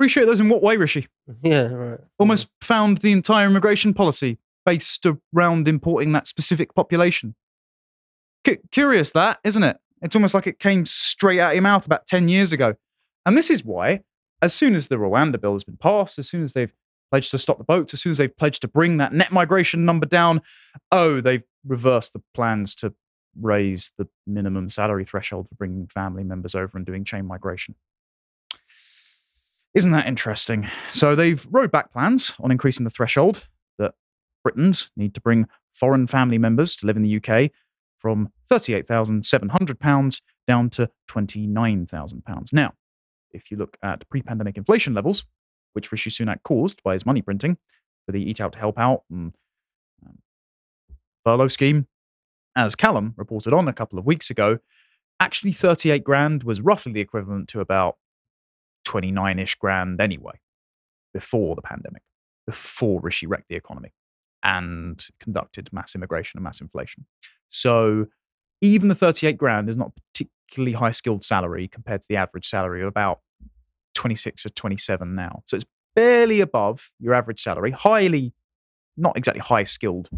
Appreciate 0.00 0.24
those 0.24 0.40
in 0.40 0.48
what 0.48 0.62
way, 0.62 0.78
Rishi? 0.78 1.08
Yeah. 1.42 1.64
Right. 1.64 2.00
Almost 2.18 2.48
found 2.62 2.98
the 2.98 3.12
entire 3.12 3.46
immigration 3.46 3.92
policy 3.92 4.38
based 4.64 5.04
around 5.36 5.68
importing 5.68 6.12
that 6.12 6.26
specific 6.26 6.74
population. 6.74 7.34
Cu- 8.46 8.56
curious 8.72 9.10
that, 9.10 9.40
isn't 9.44 9.62
it? 9.62 9.76
It's 10.00 10.16
almost 10.16 10.32
like 10.32 10.46
it 10.46 10.58
came 10.58 10.86
straight 10.86 11.38
out 11.38 11.48
of 11.48 11.54
your 11.54 11.60
mouth 11.60 11.84
about 11.84 12.06
10 12.06 12.28
years 12.28 12.50
ago. 12.50 12.76
And 13.26 13.36
this 13.36 13.50
is 13.50 13.62
why, 13.62 14.00
as 14.42 14.54
soon 14.54 14.74
as 14.74 14.88
the 14.88 14.96
Rwanda 14.96 15.40
bill 15.40 15.52
has 15.52 15.64
been 15.64 15.76
passed, 15.76 16.18
as 16.18 16.28
soon 16.28 16.42
as 16.42 16.52
they've 16.52 16.72
pledged 17.10 17.30
to 17.32 17.38
stop 17.38 17.58
the 17.58 17.64
boats, 17.64 17.92
as 17.92 18.00
soon 18.00 18.12
as 18.12 18.18
they've 18.18 18.36
pledged 18.36 18.62
to 18.62 18.68
bring 18.68 18.96
that 18.98 19.12
net 19.12 19.32
migration 19.32 19.84
number 19.84 20.06
down, 20.06 20.40
oh, 20.92 21.20
they've 21.20 21.42
reversed 21.66 22.12
the 22.12 22.22
plans 22.34 22.74
to 22.76 22.94
raise 23.38 23.92
the 23.98 24.08
minimum 24.26 24.68
salary 24.68 25.04
threshold 25.04 25.48
for 25.48 25.54
bringing 25.56 25.86
family 25.86 26.24
members 26.24 26.54
over 26.54 26.76
and 26.76 26.86
doing 26.86 27.04
chain 27.04 27.26
migration. 27.26 27.74
Isn't 29.74 29.92
that 29.92 30.06
interesting? 30.06 30.68
So 30.92 31.14
they've 31.14 31.46
rode 31.50 31.70
back 31.70 31.92
plans 31.92 32.34
on 32.40 32.50
increasing 32.50 32.84
the 32.84 32.90
threshold 32.90 33.46
that 33.78 33.94
Britons 34.42 34.90
need 34.96 35.14
to 35.14 35.20
bring 35.20 35.46
foreign 35.72 36.06
family 36.06 36.38
members 36.38 36.74
to 36.76 36.86
live 36.86 36.96
in 36.96 37.02
the 37.02 37.16
UK 37.16 37.50
from 37.98 38.32
£38,700 38.50 40.20
down 40.48 40.70
to 40.70 40.90
£29,000. 41.08 42.52
Now, 42.52 42.72
if 43.32 43.50
you 43.50 43.56
look 43.56 43.76
at 43.82 44.08
pre 44.08 44.22
pandemic 44.22 44.56
inflation 44.56 44.94
levels, 44.94 45.24
which 45.72 45.90
Rishi 45.90 46.10
Sunak 46.10 46.42
caused 46.42 46.82
by 46.82 46.94
his 46.94 47.06
money 47.06 47.22
printing 47.22 47.58
for 48.06 48.12
the 48.12 48.22
Eat 48.22 48.40
Out 48.40 48.52
to 48.54 48.58
Help 48.58 48.78
Out 48.78 49.04
and 49.10 49.34
um, 50.04 50.18
furlough 51.24 51.48
scheme, 51.48 51.86
as 52.56 52.74
Callum 52.74 53.14
reported 53.16 53.52
on 53.52 53.68
a 53.68 53.72
couple 53.72 53.98
of 53.98 54.06
weeks 54.06 54.30
ago, 54.30 54.58
actually 55.20 55.52
38 55.52 56.02
grand 56.02 56.42
was 56.42 56.60
roughly 56.60 56.92
the 56.92 57.00
equivalent 57.00 57.48
to 57.48 57.60
about 57.60 57.96
29 58.84 59.38
ish 59.38 59.54
grand 59.56 60.00
anyway, 60.00 60.40
before 61.12 61.54
the 61.54 61.62
pandemic, 61.62 62.02
before 62.46 63.00
Rishi 63.00 63.26
wrecked 63.26 63.48
the 63.48 63.56
economy 63.56 63.92
and 64.42 65.06
conducted 65.20 65.68
mass 65.72 65.94
immigration 65.94 66.38
and 66.38 66.44
mass 66.44 66.60
inflation. 66.60 67.06
So 67.48 68.06
even 68.60 68.88
the 68.88 68.94
38 68.94 69.38
grand 69.38 69.68
is 69.68 69.76
not 69.76 69.92
particularly 69.94 70.72
high 70.72 70.90
skilled 70.90 71.24
salary 71.24 71.68
compared 71.68 72.02
to 72.02 72.08
the 72.08 72.16
average 72.16 72.48
salary 72.48 72.82
of 72.82 72.88
about 72.88 73.20
26 73.94 74.46
or 74.46 74.50
27 74.50 75.14
now. 75.14 75.42
So 75.46 75.56
it's 75.56 75.66
barely 75.94 76.40
above 76.40 76.90
your 76.98 77.14
average 77.14 77.42
salary, 77.42 77.70
highly, 77.70 78.32
not 78.96 79.16
exactly 79.16 79.40
high 79.40 79.64
skilled 79.64 80.10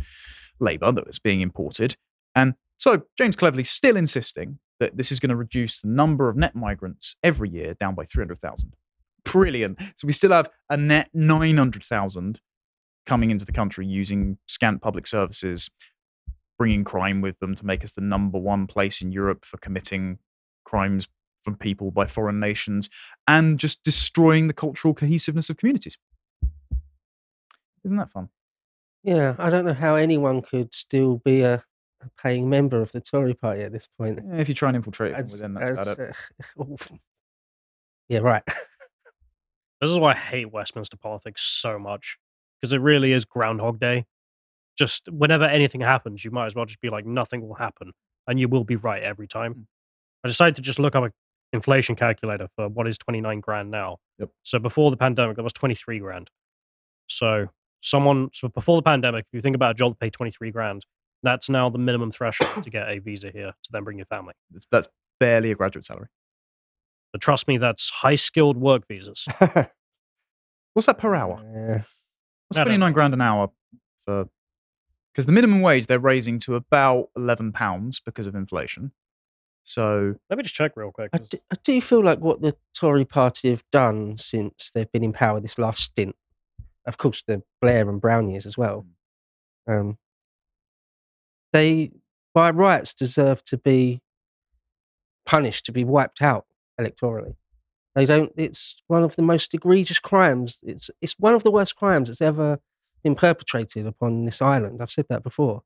labor 0.61 0.93
that 0.93 1.07
was 1.07 1.18
being 1.18 1.40
imported. 1.40 1.97
And 2.34 2.55
so 2.78 3.03
James 3.16 3.36
Cleverly 3.36 3.64
still 3.64 3.97
insisting 3.97 4.59
that 4.80 4.97
this 4.97 5.12
is 5.12 5.20
going 5.20 5.30
to 5.30 5.36
reduce 5.36 5.80
the 5.80 5.88
number 5.88 6.28
of 6.28 6.36
net 6.36 6.55
migrants 6.57 7.16
every 7.22 7.49
year 7.49 7.74
down 7.74 7.95
by 7.95 8.05
300,000. 8.05 8.74
Brilliant. 9.24 9.78
So 9.97 10.07
we 10.07 10.12
still 10.12 10.32
have 10.32 10.51
a 10.68 10.76
net 10.76 11.09
900,000 11.14 12.40
coming 13.07 13.30
into 13.30 13.45
the 13.45 13.53
country 13.53 13.86
using 13.86 14.38
scant 14.47 14.80
public 14.80 15.07
services, 15.07 15.70
bringing 16.59 16.84
crime 16.84 17.20
with 17.20 17.38
them 17.38 17.55
to 17.55 17.66
make 17.66 17.84
us 17.84 17.92
the 17.92 18.00
number 18.00 18.38
one 18.38 18.66
place 18.66 19.00
in 19.00 19.12
Europe 19.12 19.44
for 19.44 19.57
committing 19.59 20.18
crimes 20.64 21.09
from 21.42 21.57
people 21.57 21.90
by 21.90 22.07
foreign 22.07 22.38
nations 22.38 22.88
and 23.26 23.59
just 23.59 23.82
destroying 23.82 24.46
the 24.46 24.53
cultural 24.53 24.94
cohesiveness 24.94 25.50
of 25.50 25.57
communities. 25.57 25.98
Isn't 27.84 27.96
that 27.96 28.12
fun? 28.12 28.28
Yeah, 29.03 29.34
I 29.38 29.50
don't 29.50 29.64
know 29.64 29.74
how 29.74 29.96
anyone 29.96 30.42
could 30.42 30.72
still 30.72 31.16
be 31.24 31.42
a, 31.42 31.55
a 32.00 32.11
paying 32.22 32.48
member 32.48 32.80
of 32.80 32.92
the 32.92 33.00
Tory 33.00 33.34
party 33.34 33.62
at 33.62 33.72
this 33.72 33.88
point. 33.98 34.20
Yeah, 34.24 34.36
if 34.36 34.48
you 34.48 34.55
try 34.55 34.68
and 34.68 34.76
infiltrate 34.76 35.12
it 35.12 35.16
from 35.16 35.30
within, 35.32 35.55
that's 35.55 35.70
about 35.70 35.88
as, 35.88 35.98
it. 35.98 36.14
uh, 36.61 36.96
yeah, 38.09 38.18
right. 38.18 38.42
This 39.80 39.90
is 39.90 39.98
why 39.98 40.12
I 40.12 40.14
hate 40.14 40.53
Westminster 40.53 40.96
politics 40.96 41.42
so 41.42 41.76
much 41.76 42.16
because 42.61 42.72
it 42.72 42.80
really 42.80 43.11
is 43.11 43.24
Groundhog 43.24 43.80
Day. 43.80 44.07
Just 44.78 45.08
whenever 45.10 45.44
anything 45.44 45.80
happens, 45.80 46.24
you 46.24 46.30
might 46.30 46.46
as 46.46 46.54
well 46.54 46.64
just 46.64 46.80
be 46.80 46.90
like, 46.90 47.04
nothing 47.04 47.46
will 47.46 47.54
happen, 47.54 47.92
and 48.26 48.40
you 48.40 48.48
will 48.48 48.64
be 48.64 48.76
right 48.76 49.02
every 49.02 49.28
time. 49.28 49.54
Mm. 49.54 49.66
I 50.24 50.28
decided 50.28 50.56
to 50.56 50.62
just 50.62 50.78
look 50.78 50.94
up 50.94 51.04
an 51.04 51.12
inflation 51.52 51.96
calculator 51.96 52.48
for 52.56 52.68
what 52.68 52.86
is 52.86 52.96
29 52.98 53.40
grand 53.40 53.70
now. 53.70 53.98
Yep. 54.18 54.30
So 54.42 54.58
before 54.58 54.90
the 54.90 54.96
pandemic, 54.96 55.36
that 55.36 55.42
was 55.42 55.52
23 55.52 55.98
grand. 55.98 56.30
So 57.08 57.48
someone, 57.82 58.30
so 58.32 58.48
before 58.48 58.76
the 58.76 58.82
pandemic, 58.82 59.26
if 59.30 59.36
you 59.36 59.42
think 59.42 59.56
about 59.56 59.72
a 59.72 59.74
job 59.74 59.92
to 59.92 59.96
pay 59.98 60.10
23 60.10 60.50
grand, 60.50 60.86
that's 61.22 61.48
now 61.48 61.68
the 61.68 61.78
minimum 61.78 62.10
threshold 62.10 62.62
to 62.62 62.70
get 62.70 62.88
a 62.88 62.98
visa 62.98 63.30
here 63.30 63.52
to 63.62 63.72
then 63.72 63.84
bring 63.84 63.98
your 63.98 64.06
family. 64.06 64.34
That's, 64.50 64.66
that's 64.70 64.88
barely 65.20 65.50
a 65.50 65.54
graduate 65.54 65.84
salary. 65.84 66.08
But 67.12 67.20
trust 67.20 67.46
me, 67.46 67.58
that's 67.58 67.90
high 67.90 68.14
skilled 68.14 68.56
work 68.56 68.88
visas. 68.88 69.26
What's 70.74 70.86
that 70.86 70.98
per 70.98 71.14
hour? 71.14 71.42
Yeah. 71.44 71.82
What's 72.48 72.56
I 72.56 72.64
don't 72.64 72.78
29 72.78 72.92
grand 72.92 73.14
an 73.14 73.20
hour 73.20 73.50
for? 74.04 74.28
Because 75.12 75.26
the 75.26 75.32
minimum 75.32 75.60
wage 75.60 75.86
they're 75.86 75.98
raising 75.98 76.38
to 76.40 76.54
about 76.54 77.08
11 77.16 77.52
pounds 77.52 78.00
because 78.00 78.26
of 78.26 78.34
inflation. 78.34 78.92
So 79.62 80.16
Let 80.28 80.36
me 80.36 80.42
just 80.42 80.54
check 80.54 80.72
real 80.74 80.90
quick. 80.90 81.10
I 81.12 81.18
do, 81.18 81.38
I 81.50 81.56
do 81.62 81.80
feel 81.80 82.02
like 82.02 82.18
what 82.18 82.40
the 82.42 82.56
Tory 82.74 83.04
party 83.04 83.50
have 83.50 83.64
done 83.70 84.16
since 84.16 84.70
they've 84.70 84.90
been 84.90 85.04
in 85.04 85.12
power 85.12 85.40
this 85.40 85.58
last 85.58 85.82
stint, 85.82 86.16
of 86.86 86.98
course, 86.98 87.22
the 87.26 87.42
Blair 87.60 87.88
and 87.88 88.00
Brown 88.00 88.28
years 88.28 88.46
as 88.46 88.58
well, 88.58 88.86
um, 89.68 89.98
they, 91.52 91.92
by 92.34 92.50
rights, 92.50 92.94
deserve 92.94 93.44
to 93.44 93.56
be 93.56 94.00
punished, 95.24 95.66
to 95.66 95.72
be 95.72 95.84
wiped 95.84 96.22
out 96.22 96.46
electorally. 96.80 97.36
They 97.94 98.06
don't. 98.06 98.32
It's 98.36 98.76
one 98.86 99.02
of 99.02 99.16
the 99.16 99.22
most 99.22 99.52
egregious 99.52 99.98
crimes. 99.98 100.60
It's 100.66 100.90
it's 101.02 101.18
one 101.18 101.34
of 101.34 101.42
the 101.42 101.50
worst 101.50 101.76
crimes 101.76 102.08
that's 102.08 102.22
ever 102.22 102.58
been 103.03 103.14
perpetrated 103.14 103.86
upon 103.86 104.24
this 104.24 104.40
island. 104.40 104.80
I've 104.80 104.90
said 104.90 105.07
that 105.09 105.22
before. 105.22 105.62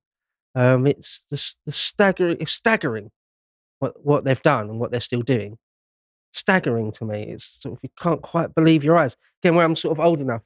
Um, 0.55 0.87
it's 0.87 1.21
the, 1.31 1.55
the 1.67 1.73
staggering. 1.73 2.39
It's 2.41 2.53
staggering 2.53 3.11
what 3.79 4.05
what 4.05 4.25
they've 4.25 4.43
done 4.43 4.71
and 4.71 4.81
what 4.81 4.91
they're 4.91 5.01
still 5.01 5.23
doing. 5.23 5.59
Staggering 6.33 6.93
to 6.93 7.05
me. 7.05 7.23
It's 7.25 7.45
sort 7.45 7.75
of 7.75 7.81
you 7.83 7.91
can't 8.01 8.23
quite 8.23 8.55
believe 8.55 8.83
your 8.83 8.97
eyes. 8.97 9.17
Again, 9.43 9.55
where 9.55 9.67
I'm 9.67 9.77
sort 9.77 9.99
of 9.99 10.05
old 10.05 10.21
enough, 10.21 10.43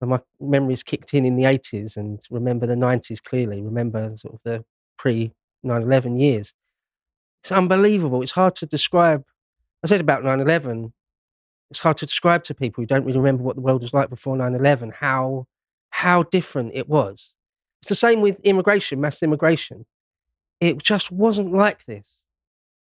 and 0.00 0.10
my 0.10 0.20
memories 0.40 0.82
kicked 0.82 1.12
in 1.12 1.24
in 1.24 1.36
the 1.36 1.44
80s, 1.44 1.96
and 1.96 2.20
remember 2.30 2.66
the 2.66 2.76
90s 2.76 3.22
clearly. 3.22 3.60
Remember 3.60 4.16
sort 4.16 4.34
of 4.34 4.42
the 4.44 4.64
pre 4.96 5.32
9/11 5.66 6.20
years. 6.20 6.54
It's 7.42 7.52
unbelievable. 7.52 8.22
It's 8.22 8.32
hard 8.32 8.54
to 8.56 8.66
describe. 8.66 9.24
I 9.82 9.88
said 9.88 10.00
about 10.00 10.22
9/11. 10.22 10.92
It's 11.70 11.80
hard 11.80 11.96
to 11.98 12.06
describe 12.06 12.42
to 12.44 12.54
people 12.54 12.82
who 12.82 12.86
don't 12.86 13.04
really 13.04 13.18
remember 13.18 13.42
what 13.42 13.56
the 13.56 13.62
world 13.62 13.82
was 13.82 13.94
like 13.94 14.10
before 14.10 14.36
9/11 14.36 14.92
how 15.00 15.46
how 16.00 16.22
different 16.22 16.72
it 16.74 16.88
was. 16.88 17.34
It's 17.82 17.90
the 17.90 17.94
same 17.94 18.22
with 18.22 18.40
immigration, 18.40 19.00
mass 19.00 19.22
immigration. 19.22 19.84
It 20.60 20.82
just 20.82 21.10
wasn't 21.10 21.52
like 21.52 21.84
this. 21.84 22.24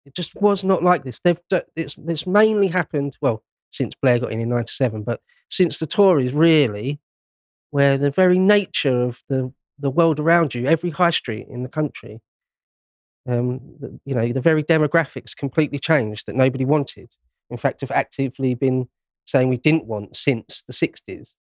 It 0.05 0.15
just 0.15 0.35
was 0.37 0.65
not 0.65 0.83
like 0.83 1.05
this. 1.05 1.21
They've 1.21 1.41
it's 1.75 1.97
it's 2.07 2.27
mainly 2.27 2.69
happened 2.69 3.17
well 3.21 3.43
since 3.71 3.95
Blair 3.95 4.19
got 4.19 4.33
in 4.33 4.41
in 4.41 4.49
'97, 4.49 5.03
but 5.03 5.21
since 5.51 5.79
the 5.79 5.87
Tories 5.87 6.33
really, 6.33 7.01
where 7.71 7.97
the 7.97 8.11
very 8.11 8.39
nature 8.39 9.03
of 9.03 9.23
the 9.29 9.53
the 9.79 9.91
world 9.91 10.19
around 10.19 10.55
you, 10.55 10.67
every 10.67 10.91
high 10.91 11.11
street 11.11 11.47
in 11.49 11.63
the 11.63 11.69
country, 11.69 12.21
um, 13.29 13.61
you 14.05 14.15
know, 14.15 14.33
the 14.33 14.41
very 14.41 14.65
demographics 14.65 15.37
completely 15.37 15.79
changed 15.79 16.27
that 16.27 16.37
nobody 16.37 16.65
wanted. 16.65 17.11
In 17.51 17.57
fact, 17.57 17.83
have 17.83 17.91
actively 17.91 18.55
been 18.55 18.89
saying 19.27 19.49
we 19.49 19.59
didn't 19.59 19.87
want 19.87 20.17
since 20.17 20.63
the 20.67 20.73
'60s. 20.73 21.35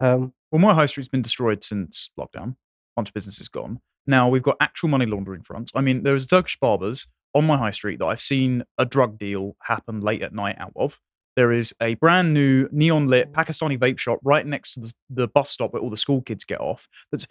Um, 0.00 0.32
Well, 0.52 0.60
my 0.60 0.74
high 0.74 0.86
street's 0.86 1.08
been 1.08 1.22
destroyed 1.22 1.64
since 1.64 2.10
lockdown. 2.20 2.50
A 2.50 2.56
bunch 2.94 3.08
of 3.08 3.14
businesses 3.14 3.48
gone. 3.48 3.80
Now 4.06 4.28
we've 4.28 4.42
got 4.42 4.58
actual 4.60 4.90
money 4.90 5.06
laundering 5.06 5.42
fronts. 5.42 5.72
I 5.74 5.80
mean, 5.80 6.02
there 6.02 6.12
was 6.12 6.24
a 6.24 6.28
Turkish 6.28 6.58
barbers 6.60 7.06
on 7.34 7.46
my 7.46 7.56
high 7.56 7.70
street 7.70 8.00
that 8.00 8.06
I've 8.06 8.20
seen 8.20 8.64
a 8.76 8.84
drug 8.84 9.18
deal 9.18 9.56
happen 9.62 10.00
late 10.00 10.22
at 10.22 10.34
night 10.34 10.56
out 10.58 10.72
of. 10.76 11.00
There 11.36 11.52
is 11.52 11.74
a 11.80 11.94
brand 11.94 12.34
new 12.34 12.68
neon 12.70 13.08
lit 13.08 13.30
oh. 13.30 13.32
Pakistani 13.32 13.78
vape 13.78 13.98
shop 13.98 14.18
right 14.22 14.46
next 14.46 14.74
to 14.74 14.80
the, 14.80 14.92
the 15.08 15.28
bus 15.28 15.48
stop 15.48 15.72
where 15.72 15.80
all 15.80 15.88
the 15.88 15.96
school 15.96 16.20
kids 16.20 16.44
get 16.44 16.60
off. 16.60 16.86
That's 17.10 17.26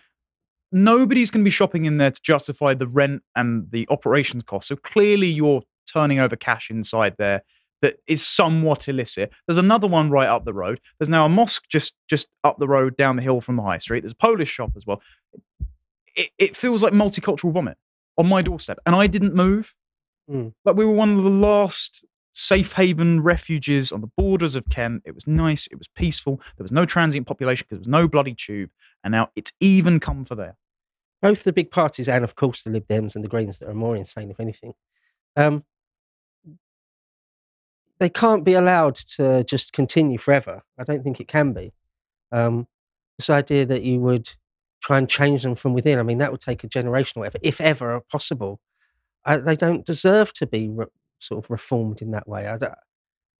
nobody's 0.71 1.29
going 1.29 1.43
to 1.43 1.47
be 1.47 1.51
shopping 1.51 1.85
in 1.85 1.97
there 1.97 2.09
to 2.09 2.21
justify 2.23 2.73
the 2.73 2.87
rent 2.87 3.21
and 3.35 3.69
the 3.69 3.85
operations 3.91 4.43
costs. 4.43 4.69
So 4.69 4.77
clearly, 4.77 5.27
you're 5.27 5.61
turning 5.85 6.19
over 6.19 6.35
cash 6.35 6.71
inside 6.71 7.15
there 7.19 7.43
that 7.81 7.97
is 8.07 8.25
somewhat 8.25 8.87
illicit. 8.87 9.31
There's 9.47 9.57
another 9.57 9.87
one 9.87 10.09
right 10.09 10.27
up 10.27 10.45
the 10.45 10.53
road. 10.53 10.79
There's 10.99 11.09
now 11.09 11.25
a 11.25 11.29
mosque 11.29 11.65
just 11.67 11.93
just 12.07 12.27
up 12.43 12.57
the 12.59 12.67
road 12.67 12.95
down 12.97 13.15
the 13.15 13.23
hill 13.23 13.41
from 13.41 13.55
the 13.55 13.63
high 13.63 13.79
street. 13.79 14.01
There's 14.01 14.11
a 14.13 14.15
Polish 14.15 14.49
shop 14.49 14.71
as 14.75 14.85
well. 14.85 15.01
It, 16.15 16.29
it 16.37 16.57
feels 16.57 16.83
like 16.83 16.93
multicultural 16.93 17.53
vomit 17.53 17.77
on 18.17 18.27
my 18.27 18.41
doorstep, 18.41 18.79
and 18.85 18.95
I 18.95 19.07
didn't 19.07 19.33
move. 19.33 19.73
Mm. 20.29 20.53
Like 20.63 20.75
we 20.75 20.85
were 20.85 20.91
one 20.91 21.17
of 21.17 21.23
the 21.23 21.29
last 21.29 22.05
safe 22.33 22.73
haven 22.73 23.21
refuges 23.21 23.91
on 23.91 24.01
the 24.01 24.11
borders 24.15 24.55
of 24.55 24.69
Kent. 24.69 25.03
It 25.05 25.13
was 25.15 25.27
nice. 25.27 25.67
It 25.67 25.77
was 25.77 25.89
peaceful. 25.89 26.39
There 26.57 26.63
was 26.63 26.71
no 26.71 26.85
transient 26.85 27.27
population 27.27 27.65
because 27.67 27.85
there 27.85 27.91
was 27.91 28.01
no 28.01 28.07
bloody 28.07 28.33
tube. 28.33 28.69
And 29.03 29.11
now 29.11 29.31
it's 29.35 29.51
even 29.59 29.99
come 29.99 30.23
for 30.23 30.35
there. 30.35 30.55
both 31.21 31.43
the 31.43 31.53
big 31.53 31.71
parties 31.71 32.09
and 32.09 32.23
of 32.23 32.35
course 32.35 32.63
the 32.63 32.69
Lib 32.69 32.87
Dems 32.87 33.15
and 33.15 33.23
the 33.23 33.29
Greens 33.29 33.59
that 33.59 33.69
are 33.69 33.73
more 33.73 33.95
insane, 33.95 34.31
if 34.31 34.39
anything, 34.39 34.73
um, 35.35 35.63
they 38.01 38.09
can't 38.09 38.43
be 38.43 38.53
allowed 38.55 38.95
to 38.95 39.43
just 39.43 39.73
continue 39.73 40.17
forever. 40.17 40.63
I 40.79 40.83
don't 40.83 41.03
think 41.03 41.19
it 41.19 41.27
can 41.27 41.53
be. 41.53 41.71
Um, 42.31 42.67
this 43.19 43.29
idea 43.29 43.63
that 43.67 43.83
you 43.83 43.99
would 43.99 44.27
try 44.81 44.97
and 44.97 45.07
change 45.07 45.43
them 45.43 45.53
from 45.53 45.73
within, 45.73 45.99
I 45.99 46.03
mean, 46.03 46.17
that 46.17 46.31
would 46.31 46.41
take 46.41 46.63
a 46.63 46.67
generation 46.67 47.19
or 47.19 47.21
whatever, 47.21 47.37
if 47.43 47.61
ever 47.61 48.01
possible. 48.11 48.59
I, 49.23 49.37
they 49.37 49.55
don't 49.55 49.85
deserve 49.85 50.33
to 50.33 50.47
be 50.47 50.67
re- 50.67 50.87
sort 51.19 51.45
of 51.45 51.51
reformed 51.51 52.01
in 52.01 52.09
that 52.11 52.27
way. 52.27 52.47
I 52.47 52.57
don't, 52.57 52.73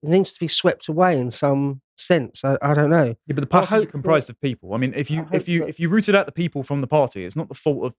it 0.04 0.08
needs 0.10 0.32
to 0.34 0.38
be 0.38 0.46
swept 0.46 0.86
away 0.86 1.18
in 1.18 1.32
some 1.32 1.80
sense. 1.96 2.44
I, 2.44 2.56
I 2.62 2.72
don't 2.74 2.90
know. 2.90 3.16
Yeah, 3.26 3.34
but 3.34 3.40
the 3.50 3.56
I 3.56 3.60
parties 3.60 3.72
are 3.72 3.76
hope 3.78 3.84
that- 3.86 3.90
comprised 3.90 4.30
of 4.30 4.40
people. 4.40 4.74
I 4.74 4.76
mean, 4.76 4.92
if 4.94 5.10
you 5.10 5.26
if 5.32 5.48
you 5.48 5.60
that- 5.60 5.70
if 5.70 5.80
you 5.80 5.88
rooted 5.88 6.14
out 6.14 6.26
the 6.26 6.32
people 6.32 6.62
from 6.62 6.80
the 6.82 6.86
party, 6.86 7.24
it's 7.24 7.34
not 7.34 7.48
the 7.48 7.54
fault 7.56 7.84
of 7.84 7.94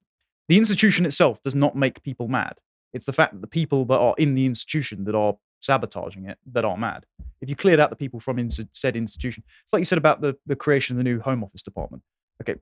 the 0.48 0.58
institution 0.58 1.06
itself. 1.06 1.42
Does 1.42 1.56
not 1.56 1.76
make 1.76 2.02
people 2.04 2.30
mad. 2.30 2.60
It's 2.94 3.06
the 3.06 3.12
fact 3.14 3.34
that 3.34 3.42
the 3.42 3.48
people 3.48 3.84
that 3.86 3.98
are 4.00 4.16
in 4.18 4.36
the 4.36 4.46
institution 4.46 5.04
that 5.04 5.16
are 5.16 5.36
sabotaging 5.64 6.26
it 6.28 6.38
that 6.52 6.66
are 6.66 6.78
mad. 6.78 7.06
If 7.42 7.50
you 7.50 7.56
cleared 7.56 7.80
out 7.80 7.90
the 7.90 7.96
people 7.96 8.20
from 8.20 8.40
ins- 8.40 8.60
said 8.72 8.96
institution, 8.96 9.44
it's 9.64 9.74
like 9.74 9.80
you 9.82 9.86
said 9.86 9.98
about 9.98 10.22
the 10.22 10.38
the 10.46 10.56
creation 10.56 10.96
of 10.96 10.98
the 10.98 11.04
new 11.04 11.20
Home 11.22 11.44
Office 11.44 11.62
department. 11.64 12.04
Okay, 12.42 12.60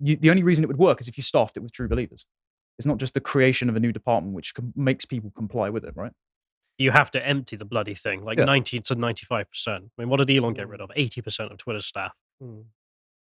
you, 0.00 0.16
the 0.16 0.30
only 0.30 0.42
reason 0.42 0.64
it 0.64 0.68
would 0.68 0.78
work 0.78 1.00
is 1.00 1.08
if 1.08 1.16
you 1.16 1.22
staffed 1.22 1.56
it 1.56 1.60
with 1.60 1.72
true 1.72 1.88
believers. 1.88 2.26
It's 2.78 2.86
not 2.86 2.98
just 2.98 3.14
the 3.14 3.20
creation 3.20 3.68
of 3.70 3.76
a 3.76 3.80
new 3.80 3.92
department 3.92 4.34
which 4.34 4.54
com- 4.54 4.74
makes 4.76 5.04
people 5.06 5.32
comply 5.36 5.70
with 5.70 5.84
it, 5.84 5.94
right? 5.96 6.12
you 6.78 6.90
have 6.90 7.10
to 7.10 7.26
empty 7.26 7.56
the 7.56 7.64
bloody 7.64 7.94
thing 7.94 8.22
like 8.22 8.36
Yeah. 8.36 8.44
90 8.44 8.80
to 8.80 8.94
95%. 8.96 9.46
I 9.66 9.80
mean, 9.96 10.10
what 10.10 10.18
did 10.18 10.28
Elon 10.30 10.52
get 10.52 10.68
rid 10.68 10.82
of? 10.82 10.90
80% 10.94 11.50
of 11.50 11.56
Twitter's 11.56 11.86
staff. 11.86 12.12
Hmm. 12.38 12.60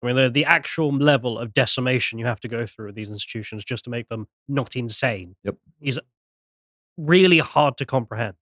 I 0.04 0.06
mean, 0.06 0.16
the, 0.16 0.30
the 0.30 0.46
actual 0.46 0.96
level 0.96 1.40
of 1.40 1.52
decimation 1.52 2.20
you 2.20 2.28
have 2.28 2.40
to 2.42 2.48
go 2.48 2.68
through 2.68 2.86
with 2.88 2.96
these 2.96 3.10
institutions 3.10 3.64
just 3.66 3.84
to 3.86 3.90
make 3.90 4.10
them 4.10 4.28
not 4.48 4.76
insane 4.76 5.38
Yep. 5.44 5.56
is 5.82 6.00
really 6.98 7.40
hard 7.40 7.78
to 7.78 7.86
comprehend. 7.88 8.36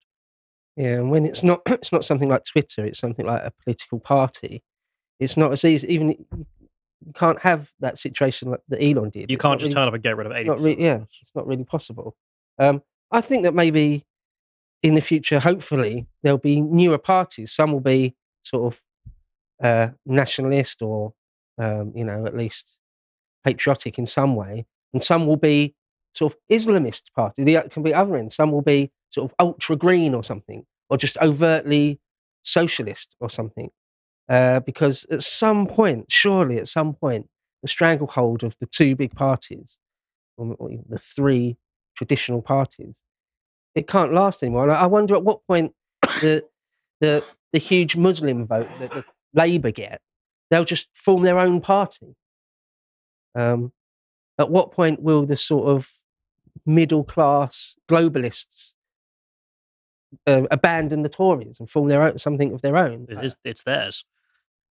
Yeah, 0.76 0.94
and 0.94 1.10
when 1.10 1.26
it's 1.26 1.42
not 1.42 1.60
it's 1.66 1.92
not 1.92 2.04
something 2.04 2.28
like 2.28 2.44
Twitter, 2.44 2.84
it's 2.84 2.98
something 2.98 3.26
like 3.26 3.42
a 3.42 3.52
political 3.64 4.00
party. 4.00 4.62
It's 5.18 5.36
not 5.36 5.52
as 5.52 5.64
easy. 5.64 5.92
Even 5.92 6.10
you 6.10 7.12
can't 7.14 7.38
have 7.40 7.70
that 7.80 7.98
situation 7.98 8.50
like 8.50 8.60
that 8.68 8.82
Elon 8.82 9.10
did. 9.10 9.30
You 9.30 9.34
It's 9.36 9.42
can't 9.42 9.58
just 9.60 9.68
really- 9.68 9.74
turn 9.74 9.88
up 9.88 9.94
and 9.94 10.02
get 10.02 10.16
rid 10.16 10.26
of 10.26 10.32
80%. 10.32 10.46
not 10.46 10.60
re- 10.60 10.76
yeah, 10.78 11.00
it's 11.22 11.34
not 11.34 11.46
really 11.46 11.64
possible. 11.64 12.16
Um, 12.58 12.82
I 13.10 13.20
think 13.20 13.42
that 13.44 13.54
maybe 13.54 14.04
in 14.82 14.94
the 14.94 15.00
future, 15.00 15.40
hopefully, 15.40 16.06
there'll 16.22 16.38
be 16.38 16.60
newer 16.60 16.98
parties. 16.98 17.52
Some 17.52 17.72
will 17.72 17.80
be 17.80 18.14
sort 18.44 18.72
of 18.72 18.82
uh, 19.62 19.88
nationalist 20.06 20.80
or, 20.80 21.12
um, 21.58 21.92
you 21.94 22.04
know, 22.04 22.24
at 22.24 22.34
least 22.36 22.78
patriotic 23.44 23.98
in 23.98 24.06
some 24.06 24.36
way, 24.36 24.66
and 24.94 25.02
some 25.02 25.26
will 25.26 25.36
be 25.36 25.74
sort 26.14 26.32
of 26.32 26.38
Islamist 26.50 27.12
party. 27.14 27.44
The 27.44 27.62
can 27.70 27.82
be 27.82 27.92
other 27.92 28.16
end. 28.16 28.32
Some 28.32 28.52
will 28.52 28.62
be 28.62 28.90
sort 29.10 29.30
of 29.30 29.34
ultra 29.38 29.76
green 29.76 30.14
or 30.14 30.24
something, 30.24 30.64
or 30.88 30.96
just 30.96 31.18
overtly 31.18 32.00
socialist 32.42 33.14
or 33.20 33.28
something. 33.28 33.70
Uh, 34.28 34.60
because 34.60 35.04
at 35.10 35.22
some 35.22 35.66
point, 35.66 36.06
surely 36.08 36.56
at 36.56 36.68
some 36.68 36.94
point, 36.94 37.28
the 37.62 37.68
stranglehold 37.68 38.42
of 38.42 38.56
the 38.60 38.66
two 38.66 38.94
big 38.96 39.14
parties, 39.14 39.78
or 40.36 40.56
the 40.88 40.98
three 40.98 41.56
traditional 41.96 42.40
parties, 42.40 43.02
it 43.74 43.86
can't 43.86 44.14
last 44.14 44.42
anymore. 44.42 44.64
And 44.64 44.72
I 44.72 44.82
I 44.82 44.86
wonder 44.86 45.14
at 45.14 45.24
what 45.24 45.46
point 45.46 45.74
the 46.22 46.44
the 47.00 47.24
the 47.52 47.58
huge 47.58 47.96
Muslim 47.96 48.46
vote 48.46 48.68
that 48.78 48.90
the 48.90 49.04
Labour 49.34 49.70
get, 49.70 50.00
they'll 50.50 50.64
just 50.64 50.88
form 50.94 51.22
their 51.22 51.38
own 51.38 51.60
party. 51.60 52.14
Um, 53.34 53.72
at 54.38 54.50
what 54.50 54.72
point 54.72 55.02
will 55.02 55.26
the 55.26 55.36
sort 55.36 55.68
of 55.68 55.90
middle 56.64 57.04
class 57.04 57.76
globalists 57.88 58.74
uh, 60.26 60.42
abandon 60.50 61.02
the 61.02 61.08
Tories 61.08 61.60
and 61.60 61.68
form 61.68 61.88
their 61.88 62.02
own 62.02 62.18
something 62.18 62.52
of 62.52 62.62
their 62.62 62.76
own? 62.76 63.06
It 63.08 63.24
is, 63.24 63.36
it's 63.44 63.62
theirs. 63.62 64.04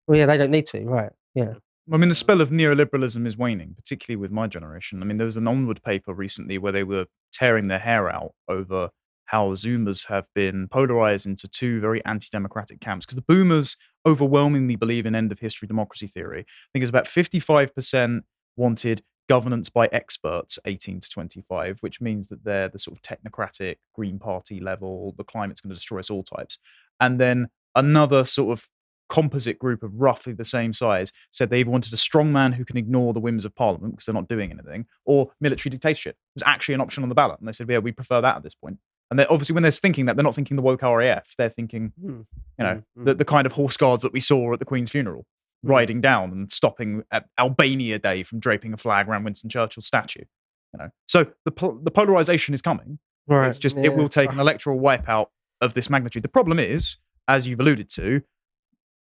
Well, 0.06 0.18
yeah, 0.18 0.26
they 0.26 0.36
don't 0.36 0.50
need 0.50 0.66
to, 0.66 0.84
right? 0.84 1.12
Yeah. 1.34 1.54
I 1.92 1.96
mean, 1.98 2.08
the 2.08 2.16
spell 2.16 2.40
of 2.40 2.50
neoliberalism 2.50 3.26
is 3.26 3.38
waning, 3.38 3.74
particularly 3.76 4.20
with 4.20 4.32
my 4.32 4.48
generation. 4.48 5.02
I 5.02 5.04
mean, 5.04 5.18
there 5.18 5.24
was 5.24 5.36
an 5.36 5.46
Onward 5.46 5.82
paper 5.84 6.12
recently 6.12 6.58
where 6.58 6.72
they 6.72 6.82
were 6.82 7.06
tearing 7.32 7.68
their 7.68 7.78
hair 7.78 8.10
out 8.10 8.34
over 8.48 8.90
how 9.26 9.50
Zoomers 9.50 10.06
have 10.06 10.26
been 10.34 10.68
polarized 10.68 11.26
into 11.26 11.48
two 11.48 11.80
very 11.80 12.04
anti 12.04 12.28
democratic 12.30 12.80
camps. 12.80 13.06
Because 13.06 13.16
the 13.16 13.22
boomers 13.22 13.76
overwhelmingly 14.04 14.76
believe 14.76 15.06
in 15.06 15.14
end 15.14 15.30
of 15.32 15.40
history 15.40 15.68
democracy 15.68 16.06
theory. 16.06 16.40
I 16.40 16.68
think 16.72 16.82
it's 16.82 16.90
about 16.90 17.06
55% 17.06 18.22
wanted 18.56 19.02
governance 19.28 19.68
by 19.68 19.88
experts 19.92 20.58
18 20.66 21.00
to 21.00 21.10
25 21.10 21.78
which 21.80 22.00
means 22.00 22.28
that 22.28 22.44
they're 22.44 22.68
the 22.68 22.78
sort 22.78 22.96
of 22.96 23.02
technocratic 23.02 23.76
green 23.94 24.18
party 24.18 24.60
level 24.60 25.14
the 25.16 25.24
climate's 25.24 25.60
going 25.60 25.70
to 25.70 25.74
destroy 25.74 25.98
us 25.98 26.10
all 26.10 26.22
types. 26.22 26.58
And 27.00 27.20
then 27.20 27.48
another 27.74 28.24
sort 28.24 28.58
of 28.58 28.68
composite 29.08 29.58
group 29.58 29.82
of 29.82 29.94
roughly 29.94 30.32
the 30.32 30.44
same 30.44 30.72
size 30.72 31.12
said 31.30 31.48
they 31.48 31.60
either 31.60 31.70
wanted 31.70 31.92
a 31.92 31.96
strong 31.96 32.32
man 32.32 32.52
who 32.52 32.64
can 32.64 32.76
ignore 32.76 33.12
the 33.12 33.20
whims 33.20 33.44
of 33.44 33.54
parliament 33.54 33.94
because 33.94 34.06
they're 34.06 34.14
not 34.14 34.28
doing 34.28 34.50
anything 34.50 34.86
or 35.04 35.30
military 35.40 35.70
dictatorship. 35.70 36.16
It 36.16 36.36
was 36.36 36.42
actually 36.44 36.74
an 36.74 36.80
option 36.80 37.02
on 37.02 37.08
the 37.08 37.14
ballot 37.14 37.38
and 37.38 37.46
they 37.46 37.52
said 37.52 37.68
yeah 37.70 37.78
we 37.78 37.92
prefer 37.92 38.20
that 38.20 38.36
at 38.36 38.42
this 38.42 38.54
point. 38.54 38.78
And 39.10 39.18
they're 39.18 39.30
obviously 39.32 39.54
when 39.54 39.62
they're 39.62 39.70
thinking 39.72 40.06
that 40.06 40.16
they're 40.16 40.24
not 40.24 40.34
thinking 40.34 40.56
the 40.56 40.62
woke 40.62 40.82
raf 40.82 41.34
they're 41.38 41.48
thinking 41.48 41.92
Hmm. 42.00 42.20
you 42.58 42.64
know 42.64 42.82
Mm, 42.98 43.04
the, 43.04 43.14
the 43.14 43.24
kind 43.24 43.46
of 43.46 43.52
horse 43.52 43.76
guards 43.76 44.02
that 44.02 44.12
we 44.12 44.20
saw 44.20 44.52
at 44.52 44.58
the 44.58 44.64
queen's 44.64 44.90
funeral. 44.90 45.20
Mm. 45.20 45.24
Mm. 45.64 45.70
riding 45.70 46.00
down 46.02 46.32
and 46.32 46.52
stopping 46.52 47.02
at 47.10 47.26
albania 47.38 47.98
day 47.98 48.22
from 48.22 48.40
draping 48.40 48.74
a 48.74 48.76
flag 48.76 49.08
around 49.08 49.24
winston 49.24 49.48
churchill's 49.48 49.86
statue 49.86 50.20
you 50.20 50.78
know 50.78 50.90
so 51.06 51.26
the, 51.46 51.50
pol- 51.50 51.78
the 51.82 51.90
polarization 51.90 52.52
is 52.52 52.60
coming 52.60 52.98
Right. 53.26 53.48
it's 53.48 53.58
just 53.58 53.76
yeah. 53.76 53.84
it 53.84 53.96
will 53.96 54.08
take 54.08 54.30
an 54.30 54.38
ah. 54.38 54.42
electoral 54.42 54.78
wipeout 54.78 55.26
of 55.60 55.74
this 55.74 55.90
magnitude. 55.90 56.22
The 56.22 56.28
problem 56.28 56.58
is, 56.58 56.98
as 57.26 57.46
you've 57.46 57.60
alluded 57.60 57.88
to, 57.90 58.22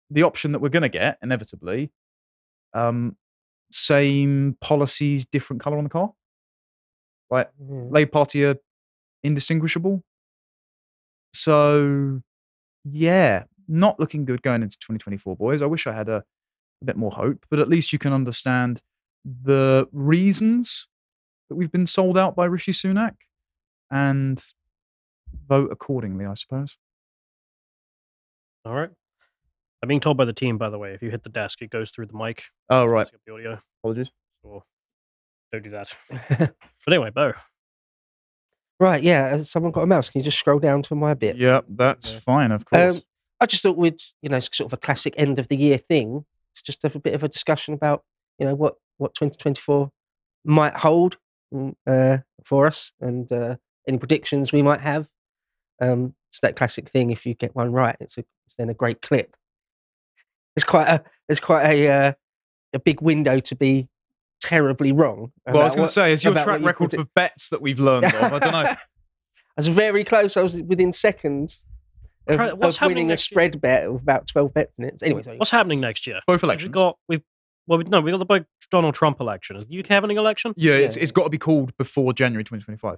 the 0.09 0.23
option 0.23 0.51
that 0.51 0.59
we're 0.59 0.69
going 0.69 0.83
to 0.83 0.89
get 0.89 1.17
inevitably, 1.21 1.91
um, 2.73 3.17
same 3.71 4.57
policies, 4.61 5.25
different 5.25 5.61
color 5.61 5.77
on 5.77 5.83
the 5.83 5.89
car. 5.89 6.13
Like 7.29 7.51
Yeah. 7.59 7.83
Labour 7.89 8.11
Party 8.11 8.45
are 8.45 8.55
indistinguishable. 9.23 10.03
So, 11.33 12.21
yeah, 12.83 13.43
not 13.67 13.99
looking 13.99 14.25
good 14.25 14.41
going 14.41 14.63
into 14.63 14.77
2024, 14.77 15.35
boys. 15.35 15.61
I 15.61 15.65
wish 15.65 15.85
I 15.85 15.93
had 15.93 16.07
a 16.07 16.23
bit 16.85 16.95
more 16.97 17.11
hope, 17.11 17.45
but 17.49 17.59
at 17.59 17.69
least 17.69 17.91
you 17.93 17.99
can 17.99 18.13
understand 18.13 18.81
the 19.23 19.87
reasons 19.91 20.87
that 21.49 21.55
we've 21.55 21.71
been 21.71 21.85
sold 21.85 22.17
out 22.17 22.35
by 22.35 22.45
Rishi 22.45 22.71
Sunak 22.71 23.15
and 23.91 24.43
vote 25.47 25.71
accordingly, 25.71 26.25
I 26.25 26.33
suppose. 26.35 26.77
All 28.65 28.73
right. 28.73 28.89
I'm 29.83 29.87
being 29.87 29.99
told 29.99 30.17
by 30.17 30.25
the 30.25 30.33
team, 30.33 30.57
by 30.57 30.69
the 30.69 30.79
way, 30.79 30.93
if 30.93 31.01
you 31.03 31.11
hit 31.11 31.23
the 31.23 31.29
desk, 31.29 31.61
it 31.61 31.69
goes 31.69 31.91
through 31.91 32.07
the 32.07 32.17
mic. 32.17 32.43
Oh, 32.69 32.85
right. 32.85 33.05
picks 33.05 33.15
up 33.15 33.21
the 33.27 33.33
audio. 33.33 33.59
Apologies. 33.83 34.09
So 34.43 34.63
don't 35.51 35.63
do 35.63 35.69
that. 35.71 35.93
But 36.85 36.93
anyway, 36.93 37.09
Beau. 37.09 37.33
right. 38.79 39.01
Yeah. 39.01 39.29
Has 39.29 39.49
someone 39.49 39.71
got 39.71 39.81
a 39.81 39.87
mouse? 39.87 40.09
Can 40.09 40.19
you 40.19 40.23
just 40.25 40.37
scroll 40.37 40.59
down 40.59 40.83
to 40.83 40.95
my 40.95 41.13
bit? 41.15 41.35
Yeah, 41.35 41.61
that's 41.67 42.13
Yeah. 42.13 42.19
fine, 42.19 42.51
of 42.51 42.63
course. 42.65 42.97
Um, 42.97 43.01
I 43.41 43.47
just 43.47 43.63
thought 43.63 43.75
we'd, 43.77 43.99
you 44.21 44.29
know, 44.29 44.39
sort 44.39 44.67
of 44.67 44.73
a 44.73 44.77
classic 44.77 45.13
end 45.17 45.39
of 45.39 45.47
the 45.47 45.57
year 45.57 45.77
thing, 45.79 46.25
to 46.55 46.63
just 46.63 46.83
have 46.83 46.95
a 46.95 46.99
bit 46.99 47.13
of 47.13 47.23
a 47.23 47.27
discussion 47.27 47.73
about, 47.73 48.03
you 48.39 48.45
know, 48.45 48.55
what 48.55 48.75
what 48.97 49.13
2024 49.13 49.91
might 50.45 50.77
hold 50.77 51.17
mm, 51.53 51.73
uh, 51.85 52.19
for 52.43 52.65
us 52.67 52.91
and 53.01 53.31
uh, 53.31 53.55
any 53.87 53.97
predictions 53.97 54.51
we 54.51 54.61
might 54.61 54.81
have. 54.81 55.09
Um, 55.81 56.15
it's 56.31 56.39
that 56.41 56.55
classic 56.55 56.89
thing. 56.89 57.11
If 57.11 57.25
you 57.25 57.33
get 57.33 57.55
one 57.55 57.71
right, 57.71 57.95
it's 57.99 58.17
a 58.17 58.23
it's 58.45 58.55
then 58.55 58.69
a 58.69 58.73
great 58.73 59.01
clip. 59.01 59.35
It's 60.55 60.63
quite 60.65 60.87
a 60.87 61.03
it's 61.27 61.39
quite 61.39 61.65
a 61.65 61.87
uh, 61.89 62.13
a 62.73 62.79
big 62.79 63.01
window 63.01 63.39
to 63.39 63.55
be 63.55 63.89
terribly 64.41 64.91
wrong. 64.91 65.31
well, 65.45 65.61
I 65.61 65.65
was 65.65 65.75
going 65.75 65.87
to 65.87 65.93
say, 65.93 66.11
is 66.11 66.23
your 66.23 66.33
track 66.33 66.61
record 66.61 66.91
predict- 66.91 67.01
for 67.01 67.09
bets 67.15 67.49
that 67.49 67.61
we've 67.61 67.79
learned 67.79 68.05
of? 68.05 68.33
I 68.33 68.39
don't 68.39 68.51
know. 68.51 68.75
I 68.77 68.77
was 69.57 69.69
very 69.69 70.03
close. 70.03 70.35
I 70.35 70.41
was 70.41 70.61
within 70.61 70.91
seconds 70.91 71.63
of, 72.27 72.35
Try- 72.35 72.53
what's 72.53 72.77
of 72.81 72.87
winning 72.87 73.05
a 73.05 73.09
next 73.09 73.29
year? 73.31 73.35
spread 73.35 73.61
bet 73.61 73.83
of 73.85 73.95
about 74.01 74.27
12 74.27 74.53
bets 74.53 74.73
in 74.77 74.85
it. 74.85 74.95
Anyway, 75.03 75.23
sorry. 75.23 75.37
What's 75.37 75.51
happening 75.51 75.79
next 75.79 76.05
year? 76.07 76.19
Both 76.27 76.43
elections. 76.43 76.69
We've 76.69 76.75
elections. 76.75 76.95
got 76.95 76.97
we've 77.07 77.21
well, 77.67 77.79
we, 77.79 77.83
no, 77.85 77.99
we 78.01 78.11
got 78.11 78.17
the 78.17 78.25
big 78.25 78.45
Donald 78.69 78.93
Trump 78.93 79.19
election. 79.19 79.55
Is 79.55 79.65
the 79.67 79.79
UK 79.79 79.87
having 79.87 80.11
an 80.11 80.17
election? 80.17 80.53
yeah, 80.55 80.73
it's, 80.73 80.95
it's 80.95 81.11
got 81.11 81.23
to 81.23 81.29
be 81.29 81.37
called 81.39 81.75
before 81.77 82.13
January 82.13 82.43
2025. 82.43 82.97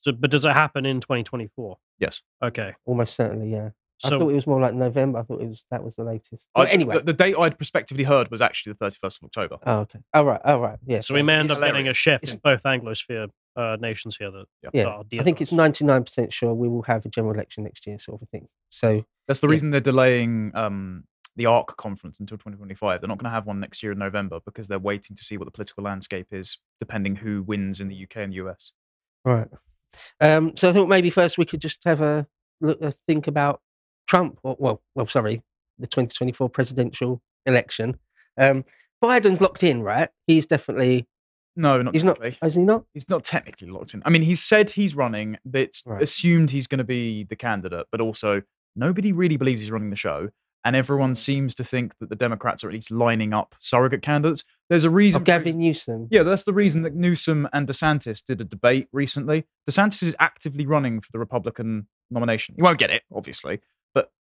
So, 0.00 0.10
but 0.10 0.30
does 0.30 0.44
it 0.44 0.52
happen 0.54 0.84
in 0.84 1.00
2024? 1.00 1.78
Yes. 2.00 2.22
Okay. 2.42 2.74
Almost 2.84 3.14
certainly, 3.14 3.52
yeah. 3.52 3.70
I 4.04 4.08
thought 4.08 4.30
it 4.30 4.34
was 4.34 4.48
more 4.48 4.60
like 4.60 4.74
November. 4.74 5.20
I 5.20 5.22
thought 5.22 5.40
it 5.40 5.46
was 5.46 5.64
that 5.70 5.84
was 5.84 5.94
the 5.94 6.02
latest. 6.02 6.48
I- 6.56 6.66
anyway. 6.66 6.96
the, 6.98 7.04
the 7.04 7.12
date 7.12 7.36
I'd 7.38 7.56
prospectively 7.56 8.02
heard 8.02 8.32
was 8.32 8.42
actually 8.42 8.72
the 8.72 8.86
31st 8.90 9.18
of 9.18 9.24
October. 9.26 9.58
oh, 9.64 9.78
okay. 9.80 10.00
All 10.12 10.24
right. 10.24 10.40
All 10.44 10.58
right. 10.58 10.78
Yeah. 10.84 10.98
so 10.98 11.14
we 11.14 11.22
may 11.22 11.34
end 11.36 11.52
up 11.52 11.60
getting 11.60 11.86
a 11.86 11.92
shift 11.94 12.24
it's- 12.24 12.34
in 12.34 12.40
both 12.42 12.64
Anglosphere 12.64 13.28
uh, 13.56 13.76
nations 13.80 14.16
here 14.16 14.30
that 14.30 14.46
Yeah. 14.72 14.84
are 14.86 15.04
dear 15.04 15.20
I 15.20 15.24
think 15.24 15.40
it's 15.40 15.50
99% 15.52 16.32
sure 16.32 16.54
we 16.54 16.68
will 16.68 16.82
have 16.82 17.04
a 17.04 17.08
general 17.08 17.34
election 17.34 17.64
next 17.64 17.86
year, 17.86 17.98
sort 17.98 18.20
of 18.20 18.26
a 18.26 18.30
thing. 18.30 18.48
So, 18.70 19.04
That's 19.28 19.40
the 19.40 19.46
Yeah. 19.46 19.52
reason 19.52 19.70
they're 19.70 19.80
delaying 19.80 20.50
um, 20.54 21.04
the 21.36 21.46
ARC 21.46 21.76
conference 21.76 22.18
until 22.20 22.36
2025. 22.38 23.00
They're 23.00 23.08
not 23.08 23.18
going 23.18 23.30
to 23.30 23.34
have 23.34 23.46
one 23.46 23.60
next 23.60 23.82
year 23.82 23.92
in 23.92 23.98
November 23.98 24.40
because 24.44 24.68
they're 24.68 24.78
waiting 24.78 25.14
to 25.16 25.22
see 25.24 25.36
what 25.38 25.44
the 25.44 25.50
political 25.52 25.84
landscape 25.84 26.28
is, 26.32 26.58
depending 26.80 27.16
who 27.16 27.42
wins 27.42 27.80
in 27.80 27.88
the 27.88 27.94
UK 28.04 28.16
and 28.16 28.32
the 28.32 28.36
US. 28.36 28.72
right. 29.24 29.48
Um, 30.20 30.56
so 30.56 30.70
I 30.70 30.72
thought 30.72 30.88
maybe 30.88 31.10
first 31.10 31.36
we 31.38 31.44
could 31.44 31.60
just 31.60 31.84
have 31.84 32.00
a 32.00 32.26
look, 32.60 32.80
a 32.80 32.90
think 32.90 33.26
about 33.26 33.60
Trump, 34.08 34.38
or 34.42 34.56
well, 34.58 34.82
well, 34.94 35.06
sorry, 35.06 35.42
the 35.78 35.86
2024 35.86 36.48
presidential 36.48 37.22
election. 37.46 37.98
Um, 38.38 38.64
Biden's 39.02 39.40
locked 39.40 39.62
in, 39.62 39.82
right? 39.82 40.08
He's 40.26 40.46
definitely. 40.46 41.06
No, 41.54 41.82
not 41.82 41.94
He's 41.94 42.02
not. 42.04 42.16
technically. 42.16 42.46
Is 42.46 42.54
he 42.54 42.62
not? 42.62 42.84
He's 42.94 43.08
not 43.10 43.24
technically 43.24 43.68
locked 43.68 43.92
in. 43.94 44.02
I 44.06 44.10
mean, 44.10 44.22
he's 44.22 44.42
said 44.42 44.70
he's 44.70 44.94
running. 44.94 45.36
It's 45.52 45.82
Right. 45.84 46.02
assumed 46.02 46.50
he's 46.50 46.66
going 46.66 46.78
to 46.78 46.84
be 46.84 47.24
the 47.24 47.36
candidate, 47.36 47.86
but 47.92 48.00
also 48.00 48.42
nobody 48.74 49.12
really 49.12 49.36
believes 49.36 49.60
he's 49.60 49.70
running 49.70 49.90
the 49.90 49.96
show. 49.96 50.30
And 50.64 50.76
everyone 50.76 51.16
seems 51.16 51.54
to 51.56 51.64
think 51.64 51.98
that 51.98 52.08
the 52.08 52.14
Democrats 52.16 52.62
are 52.62 52.68
at 52.68 52.72
least 52.72 52.90
lining 52.92 53.32
up 53.34 53.56
surrogate 53.58 54.00
candidates. 54.00 54.44
There's 54.70 54.84
a 54.84 54.88
Oh, 54.88 54.92
reason. 54.92 55.20
for- 55.20 55.24
Gavin 55.24 55.58
Newsom. 55.58 56.06
Yeah, 56.10 56.22
that's 56.22 56.44
the 56.44 56.52
reason 56.54 56.82
that 56.82 56.94
Newsom 56.94 57.48
and 57.52 57.66
DeSantis 57.68 58.24
did 58.24 58.40
a 58.40 58.44
debate 58.44 58.88
recently. 58.92 59.44
DeSantis 59.68 60.02
is 60.04 60.14
actively 60.20 60.64
running 60.64 61.00
for 61.00 61.10
the 61.12 61.18
Republican 61.18 61.88
nomination. 62.12 62.54
He 62.54 62.62
won't 62.62 62.78
get 62.78 62.90
it, 62.90 63.02
obviously, 63.12 63.60
but 63.92 64.12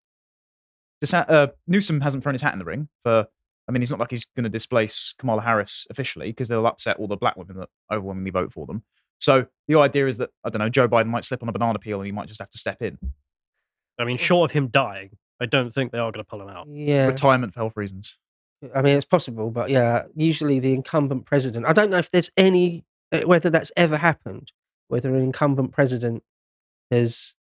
DeSa- 1.05 1.29
uh, 1.31 1.49
Newsom 1.67 2.01
hasn't 2.01 2.23
thrown 2.23 2.35
his 2.35 2.43
hat 2.43 2.55
in 2.55 2.59
the 2.59 2.65
ring 2.65 2.89
for. 3.03 3.29
I 3.71 3.73
mean, 3.73 3.83
he's 3.83 3.91
not 3.93 4.01
like 4.01 4.11
he's 4.11 4.27
going 4.35 4.43
to 4.43 4.51
displace 4.51 5.15
Kamala 5.17 5.43
Harris 5.43 5.87
officially 5.91 6.31
because 6.31 6.49
they'll 6.49 6.67
upset 6.67 6.97
all 6.97 7.07
the 7.07 7.15
black 7.15 7.37
women 7.37 7.57
that 7.59 7.69
overwhelmingly 7.89 8.33
vote 8.33 8.53
for 8.53 8.67
them. 8.67 8.83
So 9.21 9.47
the 9.69 9.79
idea 9.79 10.09
is 10.09 10.17
that 10.17 10.31
I 10.43 10.49
don't 10.49 10.59
know, 10.59 10.69
Joe 10.69 10.89
Biden 10.89 11.07
might 11.07 11.25
slip 11.25 11.41
on 11.41 11.49
a 11.49 11.53
banana 11.53 11.79
peel 11.79 12.01
and 12.01 12.07
he 12.07 12.11
might 12.11 12.27
just 12.27 12.41
have 12.41 12.51
to 12.51 12.59
step 12.59 12.83
in. 12.83 12.99
I 13.97 14.05
mean, 14.05 14.17
short 14.17 14.51
of 14.51 14.55
him 14.55 14.67
dying, 14.67 15.11
I 15.41 15.47
don't 15.47 15.73
think 15.73 15.93
they 15.93 15.99
are 15.99 16.11
going 16.11 16.25
to 16.25 16.29
pull 16.29 16.43
him 16.43 16.49
out. 16.49 16.67
Yeah. 16.69 17.07
Retirement 17.07 17.55
for 17.55 17.61
health 17.61 17.75
reasons. 17.77 18.19
I 18.75 18.83
mean, 18.83 18.97
it's 18.97 19.05
possible, 19.05 19.53
but 19.53 19.71
yeah, 19.71 20.03
usually 20.17 20.59
the 20.59 20.75
incumbent 20.75 21.27
president. 21.27 21.69
I 21.69 21.73
don't 21.73 21.91
know 21.91 21.99
if 21.99 22.11
there's 22.11 22.31
any 22.37 22.85
uh, 23.13 23.21
whether 23.21 23.51
that's 23.51 23.71
ever 23.77 23.99
happened, 23.99 24.51
whether 24.89 25.15
an 25.15 25.23
incumbent 25.23 25.71
president 25.71 26.25
has 26.91 27.37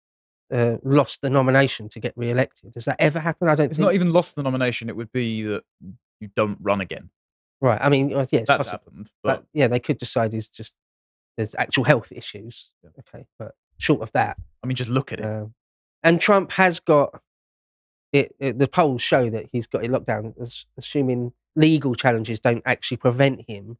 uh, 0.53 0.77
lost 0.83 1.21
the 1.21 1.29
nomination 1.29 1.89
to 1.89 1.99
get 1.99 2.13
re-elected. 2.15 2.73
Has 2.75 2.85
that 2.85 2.97
ever 2.99 3.19
happened? 3.19 3.49
I 3.49 3.55
don't. 3.55 3.69
It's 3.69 3.77
think. 3.77 3.85
not 3.85 3.95
even 3.95 4.13
lost 4.13 4.35
the 4.35 4.43
nomination. 4.43 4.89
It 4.89 4.95
would 4.95 5.11
be 5.11 5.43
that 5.43 5.63
you 6.19 6.29
don't 6.35 6.57
run 6.61 6.81
again. 6.81 7.09
right. 7.61 7.79
I 7.81 7.89
mean, 7.89 8.13
uh, 8.13 8.25
yeah, 8.31 8.39
it's 8.41 8.47
That's 8.47 8.65
possible. 8.65 8.71
happened. 8.85 9.11
But 9.23 9.37
But 9.41 9.45
yeah, 9.53 9.67
they 9.67 9.79
could 9.79 9.97
decide 9.97 10.33
he's 10.33 10.49
just 10.49 10.75
there's 11.37 11.55
actual 11.55 11.83
health 11.85 12.11
issues. 12.11 12.71
Yeah. 12.83 12.89
Okay, 12.99 13.25
but 13.37 13.55
short 13.77 14.01
of 14.01 14.11
that, 14.13 14.37
I 14.63 14.67
mean, 14.67 14.75
just 14.75 14.89
look 14.89 15.11
at 15.13 15.19
it. 15.19 15.25
um, 15.25 15.53
and 16.03 16.19
Trump 16.19 16.51
has 16.53 16.79
got 16.79 17.21
it, 18.11 18.35
it. 18.39 18.59
The 18.59 18.67
polls 18.67 19.01
show 19.01 19.29
that 19.29 19.47
he's 19.51 19.67
got 19.67 19.83
it 19.85 19.91
locked 19.91 20.07
down. 20.07 20.33
as- 20.41 20.65
Assuming 20.77 21.33
legal 21.55 21.95
challenges 21.95 22.39
don't 22.39 22.61
actually 22.65 22.97
prevent 22.97 23.49
him, 23.49 23.77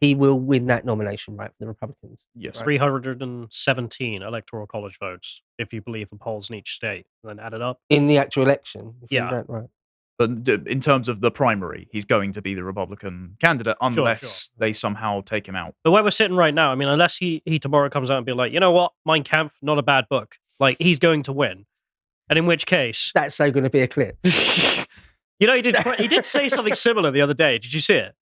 he 0.00 0.14
will 0.14 0.38
win 0.38 0.66
that 0.66 0.84
nomination, 0.84 1.36
right, 1.36 1.48
for 1.50 1.56
the 1.60 1.66
Republicans. 1.66 2.26
Yes. 2.34 2.60
317 2.60 4.22
electoral 4.22 4.66
college 4.66 4.98
votes, 4.98 5.42
if 5.58 5.72
you 5.72 5.80
believe 5.80 6.10
the 6.10 6.16
polls 6.16 6.50
in 6.50 6.56
each 6.56 6.72
state, 6.74 7.06
and 7.22 7.30
then 7.38 7.44
add 7.44 7.54
it 7.54 7.62
up. 7.62 7.80
in 7.88 8.06
the 8.06 8.18
actual 8.18 8.42
election. 8.42 8.94
if 9.02 9.10
you 9.12 9.18
Yeah. 9.18 9.30
don't- 9.30 9.48
right. 9.48 9.68
But 10.16 10.48
in 10.48 10.80
terms 10.80 11.08
of 11.08 11.20
the 11.20 11.30
primary, 11.32 11.88
he's 11.90 12.04
going 12.04 12.32
to 12.34 12.42
be 12.42 12.54
the 12.54 12.62
Republican 12.62 13.36
candidate 13.40 13.76
unless 13.80 14.50
they 14.56 14.72
somehow 14.72 15.22
take 15.22 15.48
him 15.48 15.56
out. 15.56 15.74
But 15.82 15.90
where 15.90 16.04
we're 16.04 16.10
sitting 16.12 16.36
right 16.36 16.54
now, 16.54 16.70
I 16.70 16.76
mean, 16.76 16.88
unless 16.88 17.16
he, 17.16 17.42
he 17.44 17.58
tomorrow 17.58 17.90
comes 17.90 18.10
out 18.10 18.18
and 18.18 18.26
be 18.26 18.32
like, 18.32 18.52
you 18.52 18.60
know 18.60 18.70
what, 18.70 18.92
Mein 19.04 19.24
Kampf, 19.24 19.54
not 19.60 19.76
a 19.78 19.82
bad 19.82 20.08
book. 20.08 20.36
Like, 20.60 20.76
he's 20.78 21.00
going 21.00 21.24
to 21.24 21.32
win. 21.32 21.66
And 22.28 22.38
in 22.38 22.46
which 22.46 22.64
case, 22.64 23.10
That's 23.14 23.34
so 23.34 23.50
going 23.50 23.64
to 23.64 23.70
be 23.70 23.80
a 23.80 23.88
clip. 23.88 24.16
you 24.24 25.46
know, 25.46 25.54
he 25.56 25.62
did 25.62 25.76
he 25.98 26.08
did 26.08 26.24
say 26.24 26.48
something 26.48 26.74
similar 26.74 27.10
the 27.10 27.20
other 27.20 27.34
day. 27.34 27.58
Did 27.58 27.74
you 27.74 27.80
see 27.80 27.94
it? 27.94 28.14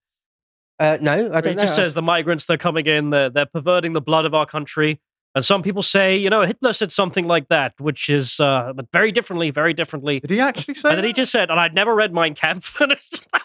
Uh, 0.79 0.97
no, 1.01 1.31
I 1.33 1.41
don't 1.41 1.53
He 1.53 1.57
know. 1.57 1.63
just 1.63 1.77
says 1.77 1.95
the 1.95 2.03
migrants 2.03 2.47
they're 2.47 2.57
coming 2.57 2.87
in, 2.87 3.11
they're 3.11 3.31
they're 3.31 3.47
perverting 3.47 3.93
the 3.93 4.01
blood 4.01 4.25
of 4.25 4.35
our 4.35 4.47
country. 4.47 5.01
And 5.35 5.45
some 5.45 5.63
people 5.63 5.83
say, 5.83 6.15
you 6.17 6.29
know, 6.29 6.43
Hitler 6.43 6.73
said 6.75 6.93
something 6.93 7.27
like 7.27 7.49
that, 7.49 7.73
which 7.79 8.11
is 8.11 8.39
uh, 8.39 8.73
but 8.77 8.87
very 8.93 9.11
differently, 9.13 9.51
very 9.51 9.73
differently. 9.73 10.21
Did 10.21 10.31
he 10.31 10.41
actually 10.41 10.75
say? 10.75 10.91
And 10.91 10.99
then 10.99 11.05
he 11.07 11.13
just 11.15 11.33
said, 11.33 11.51
and 11.51 11.59
I'd 11.59 11.75
never 11.75 11.95
read 11.95 12.13
Mein 12.13 12.35
Kampf. 12.35 12.77
And 12.81 12.93
it's 12.93 13.19
like, 13.33 13.43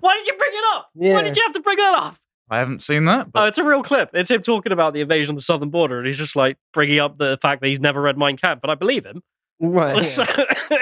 Why 0.00 0.14
did 0.18 0.26
you 0.26 0.34
bring 0.36 0.50
it 0.52 0.64
up? 0.74 0.90
Why 0.92 1.22
did 1.22 1.36
you 1.36 1.42
have 1.44 1.54
to 1.54 1.60
bring 1.60 1.78
that 1.78 1.94
up? 1.94 2.16
I 2.50 2.58
haven't 2.58 2.82
seen 2.82 3.06
that. 3.06 3.28
Oh, 3.34 3.44
it's 3.46 3.58
a 3.58 3.64
real 3.64 3.82
clip. 3.82 4.10
It's 4.12 4.30
him 4.30 4.42
talking 4.42 4.72
about 4.72 4.92
the 4.94 5.00
invasion 5.00 5.30
of 5.32 5.36
the 5.36 5.42
southern 5.42 5.70
border, 5.70 5.98
and 5.98 6.06
he's 6.06 6.18
just 6.18 6.36
like 6.36 6.58
bringing 6.74 6.98
up 7.00 7.16
the 7.18 7.38
fact 7.42 7.60
that 7.62 7.68
he's 7.68 7.80
never 7.80 8.00
read 8.02 8.16
Mein 8.18 8.36
Kampf, 8.36 8.60
but 8.60 8.70
I 8.70 8.74
believe 8.74 9.04
him. 9.06 9.22
right. 9.58 10.04
So- 10.04 10.24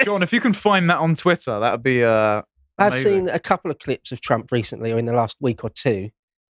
John, 0.03 0.21
if 0.21 0.31
you 0.33 0.41
can 0.41 0.53
find 0.53 0.89
that 0.89 0.97
on 0.99 1.15
Twitter, 1.15 1.59
that'd 1.59 1.81
be. 1.81 2.03
Uh, 2.03 2.41
I've 2.77 2.93
seen 2.95 3.29
a 3.29 3.39
couple 3.39 3.71
of 3.71 3.79
clips 3.79 4.11
of 4.11 4.19
Trump 4.21 4.51
recently, 4.51 4.91
or 4.91 4.99
in 4.99 5.05
the 5.05 5.13
last 5.13 5.37
week 5.39 5.63
or 5.63 5.69
two, 5.69 6.09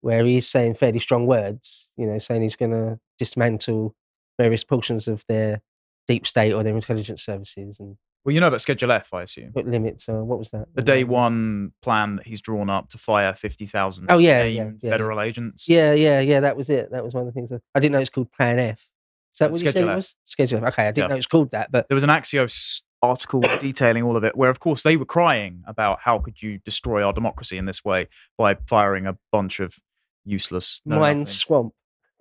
where 0.01 0.25
he's 0.25 0.47
saying 0.49 0.75
fairly 0.75 0.99
strong 0.99 1.27
words. 1.27 1.93
You 1.97 2.07
know, 2.07 2.19
saying 2.19 2.43
he's 2.43 2.57
going 2.57 2.73
to 2.73 2.99
dismantle 3.19 3.95
various 4.39 4.65
portions 4.65 5.09
of 5.09 5.25
their 5.29 5.63
deep 6.09 6.27
state 6.27 6.53
or 6.53 6.63
their 6.63 6.75
intelligence 6.75 7.25
services 7.25 7.81
and 7.81 7.97
Well, 8.25 8.35
you 8.35 8.41
know 8.41 8.49
about 8.49 8.61
Schedule 8.61 8.93
F, 8.93 9.13
I 9.15 9.23
assume. 9.23 9.53
put 9.53 9.67
limits. 9.67 10.09
Or 10.09 10.23
what 10.25 10.39
was 10.39 10.51
that? 10.51 10.67
The 10.75 10.83
day 10.83 11.03
one 11.05 11.73
plan 11.83 12.17
that 12.17 12.27
he's 12.27 12.41
drawn 12.41 12.69
up 12.71 12.89
to 12.91 12.99
fire 12.99 13.35
fifty 13.35 13.67
thousand. 13.67 14.07
Oh, 14.11 14.19
yeah, 14.19 14.45
yeah, 14.45 14.71
yeah. 14.81 14.91
federal 14.91 15.21
agents. 15.21 15.69
Yeah, 15.69 15.93
yeah, 15.93 16.21
yeah. 16.21 16.41
That 16.41 16.57
was 16.57 16.71
it. 16.71 16.91
That 16.93 17.05
was 17.05 17.15
one 17.15 17.23
of 17.23 17.27
the 17.27 17.33
things. 17.33 17.51
That, 17.51 17.63
I 17.75 17.81
didn't 17.81 17.93
know 17.93 18.01
it's 18.01 18.11
called 18.11 18.31
Plan 18.33 18.59
F. 18.59 18.79
Is 19.35 19.39
that 19.41 19.47
Uh, 19.47 19.49
what 19.53 19.61
you 19.61 19.67
said 19.67 19.73
Schedule 19.73 19.89
it 19.89 19.93
F. 19.93 19.97
was? 19.97 20.15
Schedule 20.25 20.59
F. 20.59 20.73
Okay, 20.73 20.83
I 20.83 20.87
didn't 20.93 20.99
Yeah. 21.05 21.07
know 21.09 21.15
it 21.15 21.19
was 21.19 21.27
called 21.27 21.51
that, 21.51 21.73
but 21.73 21.89
There 21.89 21.95
was 21.97 22.05
an 22.05 22.11
Axios 22.11 22.83
article 23.09 23.41
detailing 23.61 24.03
all 24.03 24.17
of 24.17 24.25
it, 24.25 24.37
where 24.37 24.51
of 24.51 24.61
course 24.61 24.83
they 24.83 24.97
were 24.97 25.05
crying 25.05 25.63
about 25.67 26.01
how 26.03 26.19
could 26.19 26.43
you 26.43 26.59
destroy 26.59 27.03
our 27.03 27.13
democracy 27.13 27.57
in 27.59 27.65
this 27.67 27.85
way 27.85 28.09
by 28.39 28.55
firing 28.67 29.07
a 29.07 29.17
bunch 29.33 29.61
of 29.61 29.77
useless. 30.25 30.81
no 30.85 30.99
Mine. 30.99 31.27
Swamp. 31.27 31.73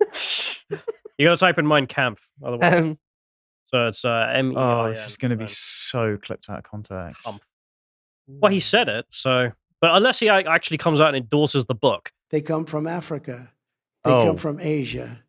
you 1.18 1.26
got 1.26 1.32
to 1.32 1.36
type 1.36 1.58
in 1.58 1.66
Mein 1.66 1.86
Kampf, 1.86 2.20
otherwise. 2.44 2.80
Um, 2.80 2.98
so 3.66 3.86
it's 3.86 4.04
uh, 4.04 4.30
M. 4.32 4.52
E 4.52 4.54
Oh, 4.56 4.88
this 4.88 5.06
is 5.08 5.16
going 5.16 5.30
to 5.30 5.36
be 5.36 5.46
so 5.48 6.16
clipped 6.22 6.48
out 6.48 6.58
of 6.58 6.64
context. 6.64 7.24
Kampf. 7.24 7.40
Well, 8.28 8.52
he 8.52 8.60
said 8.60 8.88
it, 8.88 9.06
so. 9.10 9.50
But 9.80 9.94
unless 9.96 10.18
he 10.20 10.28
actually 10.28 10.78
comes 10.78 11.00
out 11.00 11.08
and 11.08 11.16
endorses 11.16 11.64
the 11.66 11.74
book, 11.74 12.10
They 12.30 12.40
come 12.40 12.64
from 12.64 12.86
Africa. 12.86 13.52
They 14.04 14.12
Oh. 14.12 14.24
come 14.24 14.36
from 14.36 14.58
Asia. 14.60 15.22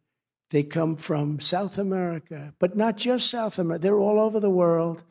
They 0.52 0.64
come 0.64 0.96
from 0.96 1.40
South 1.42 1.78
America, 1.78 2.54
but 2.60 2.78
not 2.78 2.96
just 2.96 3.30
South 3.30 3.60
America. 3.60 3.82
They're 3.84 4.00
all 4.00 4.20
over 4.20 4.40
the 4.40 4.50
world. 4.50 5.04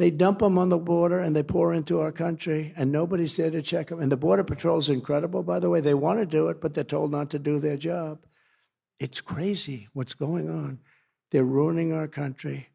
They 0.00 0.10
dump 0.10 0.38
them 0.38 0.56
on 0.56 0.70
the 0.70 0.78
border 0.78 1.18
and 1.18 1.36
they 1.36 1.42
pour 1.42 1.74
into 1.74 2.00
our 2.00 2.10
country, 2.10 2.72
and 2.74 2.90
nobody's 2.90 3.36
there 3.36 3.50
to 3.50 3.60
check 3.60 3.88
them. 3.88 4.00
And 4.00 4.10
the 4.10 4.16
Border 4.16 4.44
Patrol's 4.44 4.88
incredible, 4.88 5.42
by 5.42 5.60
the 5.60 5.68
way. 5.68 5.82
They 5.82 5.92
want 5.92 6.20
to 6.20 6.24
do 6.24 6.48
it, 6.48 6.58
but 6.58 6.72
they're 6.72 6.84
told 6.84 7.10
not 7.10 7.28
to 7.32 7.38
do 7.38 7.58
their 7.58 7.76
job. 7.76 8.24
It's 8.98 9.20
crazy 9.20 9.88
what's 9.92 10.14
going 10.14 10.48
on. 10.48 10.78
They're 11.30 11.44
ruining 11.44 11.92
our 11.92 12.08
country. 12.08 12.70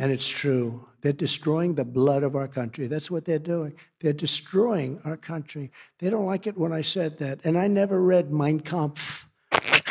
And 0.00 0.10
it's 0.10 0.26
true. 0.26 0.88
They're 1.00 1.12
destroying 1.12 1.76
the 1.76 1.84
blood 1.84 2.24
of 2.24 2.34
our 2.34 2.48
country. 2.48 2.88
That's 2.88 3.08
what 3.08 3.24
they're 3.24 3.38
doing. 3.38 3.74
They're 4.00 4.12
destroying 4.12 5.00
our 5.04 5.16
country. 5.16 5.70
They 6.00 6.10
don't 6.10 6.26
like 6.26 6.48
it 6.48 6.58
when 6.58 6.72
I 6.72 6.80
said 6.80 7.18
that. 7.18 7.44
And 7.44 7.56
I 7.56 7.68
never 7.68 8.02
read 8.02 8.32
Mein 8.32 8.58
Kampf. 8.58 9.28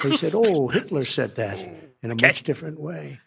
They 0.04 0.18
said, 0.18 0.34
oh, 0.36 0.68
Hitler 0.68 1.06
said 1.06 1.38
that 1.38 1.66
in 2.04 2.12
a 2.12 2.22
much 2.22 2.44
different 2.44 2.78
way. 2.78 3.22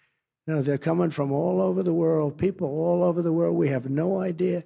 No, 0.48 0.62
they're 0.62 0.78
coming 0.78 1.10
from 1.10 1.30
all 1.30 1.60
over 1.60 1.82
the 1.82 1.92
world, 1.92 2.38
people 2.38 2.68
all 2.68 3.04
over 3.04 3.20
the 3.20 3.34
world. 3.34 3.54
We 3.54 3.68
have 3.68 3.90
no 3.90 4.18
idea. 4.22 4.64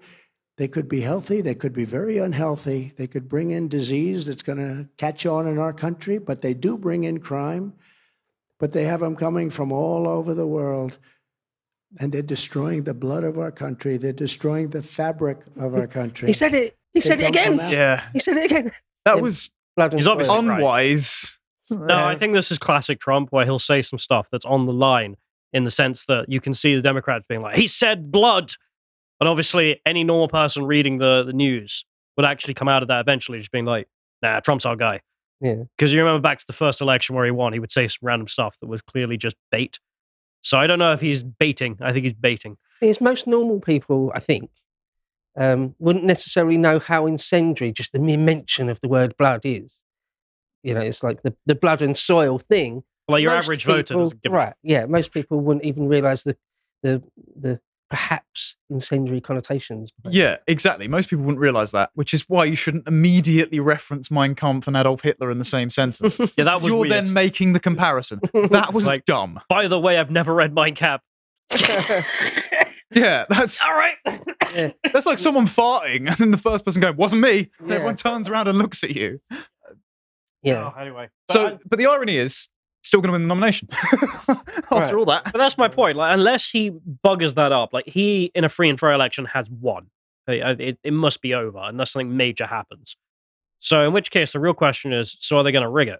They 0.56 0.68
could 0.68 0.88
be 0.88 1.00
healthy, 1.00 1.40
they 1.40 1.56
could 1.56 1.72
be 1.72 1.84
very 1.84 2.18
unhealthy. 2.18 2.92
They 2.96 3.08
could 3.08 3.28
bring 3.28 3.50
in 3.50 3.66
disease 3.66 4.26
that's 4.26 4.44
going 4.44 4.58
to 4.58 4.88
catch 4.96 5.26
on 5.26 5.48
in 5.48 5.58
our 5.58 5.72
country, 5.72 6.18
but 6.18 6.40
they 6.40 6.54
do 6.54 6.78
bring 6.78 7.02
in 7.02 7.18
crime. 7.18 7.72
But 8.60 8.72
they 8.72 8.84
have 8.84 9.00
them 9.00 9.16
coming 9.16 9.50
from 9.50 9.72
all 9.72 10.06
over 10.06 10.34
the 10.34 10.46
world 10.46 10.98
and 11.98 12.12
they're 12.12 12.22
destroying 12.22 12.84
the 12.84 12.94
blood 12.94 13.24
of 13.24 13.36
our 13.38 13.50
country. 13.50 13.96
They're 13.96 14.12
destroying 14.12 14.70
the 14.70 14.82
fabric 14.82 15.38
of 15.56 15.74
our 15.74 15.88
country. 15.88 16.28
he 16.28 16.32
said 16.32 16.54
it. 16.54 16.76
He 16.94 17.00
They 17.00 17.06
said 17.08 17.20
it 17.20 17.28
again. 17.28 17.56
Yeah, 17.70 18.04
He 18.12 18.20
said 18.20 18.36
it 18.36 18.44
again. 18.52 18.70
that 19.04 19.16
Yeah. 19.16 19.20
was 19.22 19.50
Blood 19.76 19.92
and 19.94 20.00
He's 20.00 20.04
soil. 20.04 20.12
obviously- 20.12 20.36
right. 20.36 20.58
unwise. 20.58 21.38
No, 21.70 21.96
I 22.06 22.14
think 22.14 22.34
this 22.34 22.52
is 22.52 22.58
classic 22.58 23.00
Trump, 23.00 23.32
where 23.32 23.44
he'll 23.46 23.58
say 23.58 23.80
some 23.82 23.98
stuff 23.98 24.28
that's 24.30 24.44
on 24.44 24.66
the 24.66 24.72
line 24.72 25.16
in 25.52 25.64
the 25.64 25.70
sense 25.70 26.04
that 26.06 26.28
you 26.28 26.40
can 26.40 26.54
see 26.54 26.74
the 26.74 26.82
Democrats 26.82 27.24
being 27.28 27.42
like, 27.42 27.56
he 27.56 27.66
said 27.66 28.10
blood. 28.10 28.52
And 29.20 29.28
obviously, 29.28 29.80
any 29.86 30.02
normal 30.02 30.28
person 30.28 30.64
reading 30.64 30.98
the, 30.98 31.22
the 31.24 31.32
news 31.32 31.84
would 32.16 32.26
actually 32.26 32.54
come 32.54 32.68
out 32.68 32.82
of 32.82 32.88
that 32.88 33.00
eventually, 33.00 33.38
just 33.38 33.52
being 33.52 33.64
like, 33.64 33.88
nah, 34.22 34.40
Trump's 34.40 34.66
our 34.66 34.76
guy. 34.76 35.00
Yeah. 35.40 35.64
Because 35.76 35.92
you 35.92 36.00
remember 36.00 36.20
back 36.20 36.38
to 36.38 36.46
the 36.46 36.52
first 36.52 36.80
election 36.80 37.16
where 37.16 37.24
he 37.24 37.30
won, 37.30 37.52
he 37.52 37.58
would 37.58 37.72
say 37.72 37.88
some 37.88 37.98
random 38.02 38.28
stuff 38.28 38.56
that 38.60 38.68
was 38.68 38.82
clearly 38.82 39.16
just 39.16 39.36
bait. 39.50 39.78
So 40.42 40.58
I 40.58 40.66
don't 40.66 40.78
know 40.78 40.92
if 40.92 41.00
he's 41.00 41.22
baiting. 41.22 41.78
I 41.80 41.92
think 41.92 42.04
he's 42.04 42.14
baiting. 42.14 42.56
It's 42.80 43.00
most 43.00 43.26
normal 43.26 43.60
people, 43.60 44.12
I 44.14 44.20
think, 44.20 44.50
um, 45.36 45.74
wouldn't 45.78 46.04
necessarily 46.04 46.58
know 46.58 46.78
how 46.78 47.06
incendiary 47.06 47.72
just 47.72 47.92
the 47.92 47.98
mere 47.98 48.18
mention 48.18 48.68
of 48.68 48.80
the 48.80 48.88
word 48.88 49.16
blood 49.16 49.42
is. 49.44 49.82
You 50.62 50.74
know, 50.74 50.80
it's 50.80 51.02
like 51.02 51.22
the, 51.22 51.34
the 51.46 51.54
blood 51.54 51.82
and 51.82 51.96
soil 51.96 52.38
thing. 52.38 52.84
Like 53.12 53.22
your 53.22 53.34
Most 53.34 53.44
average 53.44 53.64
voter 53.64 53.94
doesn't 53.94 54.22
give 54.22 54.32
a 54.32 54.36
right? 54.36 54.54
Yeah, 54.62 54.86
most 54.86 55.12
people 55.12 55.40
wouldn't 55.40 55.64
even 55.64 55.86
realise 55.88 56.22
the 56.22 56.36
the 56.82 57.02
the 57.36 57.60
perhaps 57.90 58.56
incendiary 58.70 59.20
connotations. 59.20 59.90
behind. 59.92 60.14
Yeah, 60.14 60.38
exactly. 60.46 60.88
Most 60.88 61.10
people 61.10 61.24
wouldn't 61.26 61.40
realize 61.40 61.72
that, 61.72 61.90
which 61.94 62.14
is 62.14 62.22
why 62.26 62.46
you 62.46 62.56
shouldn't 62.56 62.88
immediately 62.88 63.60
reference 63.60 64.10
Mein 64.10 64.34
Kampf 64.34 64.66
and 64.66 64.74
Adolf 64.76 65.02
Hitler 65.02 65.30
in 65.30 65.36
the 65.38 65.44
same 65.44 65.68
sentence. 65.68 66.18
Yeah, 66.38 66.44
that 66.44 66.54
was 66.54 66.64
You're 66.64 66.78
weird. 66.78 66.90
then 67.06 67.12
making 67.12 67.52
the 67.52 67.60
comparison. 67.60 68.20
That 68.50 68.72
was 68.72 68.86
like- 68.86 69.04
dumb. 69.04 69.40
By 69.50 69.68
the 69.68 69.78
way, 69.78 69.98
I've 69.98 70.10
never 70.10 70.32
read 70.34 70.54
Mein 70.54 70.74
Kampf. 70.74 71.04
Yeah, 72.94 73.24
that's 73.30 73.62
All 73.62 73.72
right. 73.72 73.94
that's 74.92 75.06
like 75.06 75.18
someone 75.18 75.46
farting 75.46 76.08
and 76.08 76.16
then 76.18 76.30
the 76.30 76.36
first 76.36 76.62
person 76.62 76.82
going, 76.82 76.96
"Wasn't 76.96 77.22
me." 77.22 77.48
Yeah. 77.66 77.76
everyone 77.76 77.96
turns 77.96 78.28
around 78.28 78.48
and 78.48 78.58
looks 78.58 78.84
at 78.84 78.90
you. 78.94 79.18
yeah. 80.42 80.70
Oh, 80.76 80.78
anyway. 80.78 81.08
So, 81.30 81.44
But 81.44 81.52
I- 81.54 81.58
but 81.70 81.78
the 81.78 81.86
irony 81.86 82.18
is, 82.18 82.48
still 82.82 83.00
going 83.00 83.08
to 83.08 83.12
win 83.12 83.22
the 83.22 83.28
nomination 83.28 83.68
after 83.72 84.34
Right. 84.70 84.94
all 84.94 85.04
that. 85.06 85.24
But 85.24 85.38
that's 85.38 85.56
my 85.58 85.68
point. 85.68 85.96
Like, 85.96 86.14
unless 86.14 86.50
he 86.50 86.70
buggers 87.04 87.34
that 87.34 87.52
up, 87.52 87.72
like 87.72 87.86
he 87.88 88.30
in 88.34 88.44
a 88.44 88.48
free 88.48 88.68
and 88.68 88.78
fair 88.78 88.92
election 88.92 89.24
has 89.26 89.48
won. 89.50 89.86
It, 90.28 90.60
it, 90.60 90.78
it 90.84 90.92
must 90.92 91.20
be 91.20 91.34
over 91.34 91.58
unless 91.62 91.90
something 91.92 92.16
major 92.16 92.46
happens. 92.46 92.96
So, 93.58 93.84
in 93.86 93.92
which 93.92 94.10
case, 94.10 94.32
the 94.32 94.40
real 94.40 94.54
question 94.54 94.92
is: 94.92 95.16
so 95.18 95.36
are 95.38 95.42
they 95.42 95.50
going 95.52 95.62
to 95.64 95.68
rig 95.68 95.88
it? 95.88 95.98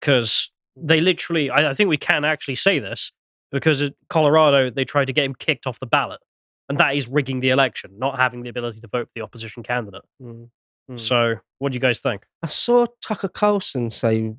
Because 0.00 0.50
they 0.76 1.00
literally, 1.00 1.50
I, 1.50 1.70
I 1.70 1.74
think 1.74 1.88
we 1.90 1.96
can 1.98 2.24
actually 2.24 2.54
say 2.54 2.78
this 2.78 3.12
because 3.50 3.82
at 3.82 3.92
Colorado 4.08 4.70
they 4.70 4.84
tried 4.84 5.06
to 5.06 5.12
get 5.12 5.24
him 5.26 5.34
kicked 5.34 5.66
off 5.66 5.78
the 5.80 5.86
ballot, 5.86 6.20
and 6.68 6.78
that 6.78 6.96
is 6.96 7.08
rigging 7.08 7.40
the 7.40 7.50
election, 7.50 7.92
not 7.98 8.18
having 8.18 8.42
the 8.42 8.48
ability 8.48 8.80
to 8.80 8.88
vote 8.88 9.06
for 9.08 9.12
the 9.14 9.20
opposition 9.20 9.62
candidate. 9.62 10.02
Mm, 10.22 10.48
mm. 10.90 10.98
So, 11.00 11.36
what 11.58 11.72
do 11.72 11.76
you 11.76 11.80
guys 11.80 12.00
think? 12.00 12.24
I 12.42 12.46
saw 12.46 12.86
Tucker 13.02 13.28
Carlson 13.28 13.90
say 13.90 14.32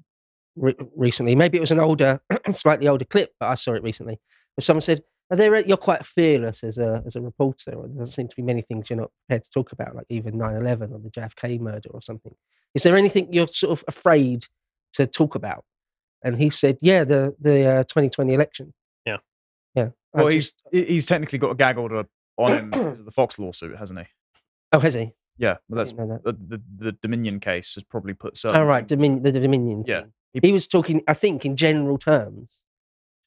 re- 0.56 0.76
recently, 0.95 1.36
maybe 1.36 1.58
it 1.58 1.62
was 1.62 1.72
an 1.72 1.80
older, 1.80 2.22
slightly 2.54 2.88
older 2.88 3.06
clip, 3.06 3.34
but 3.39 3.47
I 3.49 3.56
saw 3.56 3.74
it 3.74 3.84
recently, 3.84 4.20
where 4.56 4.62
someone 4.62 4.82
said, 4.82 5.04
Are 5.32 5.38
there, 5.38 5.66
you're 5.66 5.78
quite 5.78 6.06
fearless 6.06 6.64
as 6.64 6.78
a, 6.78 7.01
as 7.06 7.16
a 7.16 7.22
reporter. 7.22 7.72
There 7.72 7.88
doesn't 7.99 8.08
seem 8.14 8.28
to 8.28 8.36
be 8.36 8.41
many 8.41 8.62
things 8.62 8.89
you're 8.89 8.99
not 8.99 9.12
prepared 9.28 9.43
to 9.45 9.49
talk 9.51 9.72
about, 9.72 9.95
like 9.95 10.06
even 10.10 10.38
9 10.38 10.56
11 10.56 10.91
or 10.93 10.99
the 10.99 11.10
JFK 11.10 11.60
murder 11.60 11.89
or 11.91 12.01
something. 12.01 12.34
Is 12.76 12.84
there 12.84 12.97
anything 12.97 13.32
you're 13.34 13.47
sort 13.47 13.72
of 13.72 13.84
afraid 13.88 14.45
to 14.93 15.06
talk 15.06 15.36
about? 15.36 15.64
And 16.24 16.38
he 16.38 16.49
said, 16.49 16.78
Yeah, 16.82 17.04
the, 17.04 17.36
the 17.39 17.66
uh, 17.68 17.84
2020 17.84 18.34
election. 18.34 18.74
Yeah. 19.06 19.18
Yeah. 19.76 19.89
Well, 20.14 20.28
he's 20.28 20.45
just- 20.51 20.62
he- 20.72 20.86
he's 20.86 21.06
technically 21.06 21.39
got 21.39 21.51
a 21.51 21.56
gag 21.56 21.78
order 21.78 22.06
on 22.38 22.51
him 22.51 22.70
because 22.72 22.99
of 22.99 23.06
the 23.06 23.12
Fox 23.12 23.38
lawsuit, 23.38 23.78
hasn't 23.78 23.99
he? 23.99 24.06
oh, 24.72 24.80
has 24.80 24.93
he? 24.95 25.12
Yeah, 25.38 25.58
well, 25.68 25.78
that's 25.80 25.91
didn't 25.91 26.10
that. 26.10 26.24
the, 26.24 26.58
the, 26.58 26.62
the 26.86 26.91
Dominion 26.93 27.39
case 27.39 27.74
has 27.76 27.84
probably 27.84 28.14
put 28.14 28.38
certain. 28.38 28.60
Oh, 28.60 28.64
right. 28.66 28.88
things- 28.88 29.01
Domin- 29.01 29.24
the, 29.24 29.32
the 29.32 29.39
Dominion. 29.39 29.84
Yeah, 29.88 30.01
thing. 30.01 30.14
He- 30.41 30.51
was 30.51 30.67
talking, 30.67 31.01
I 31.07 31.13
think, 31.13 31.45
in 31.45 31.55
general 31.55 31.97
terms, 31.97 32.63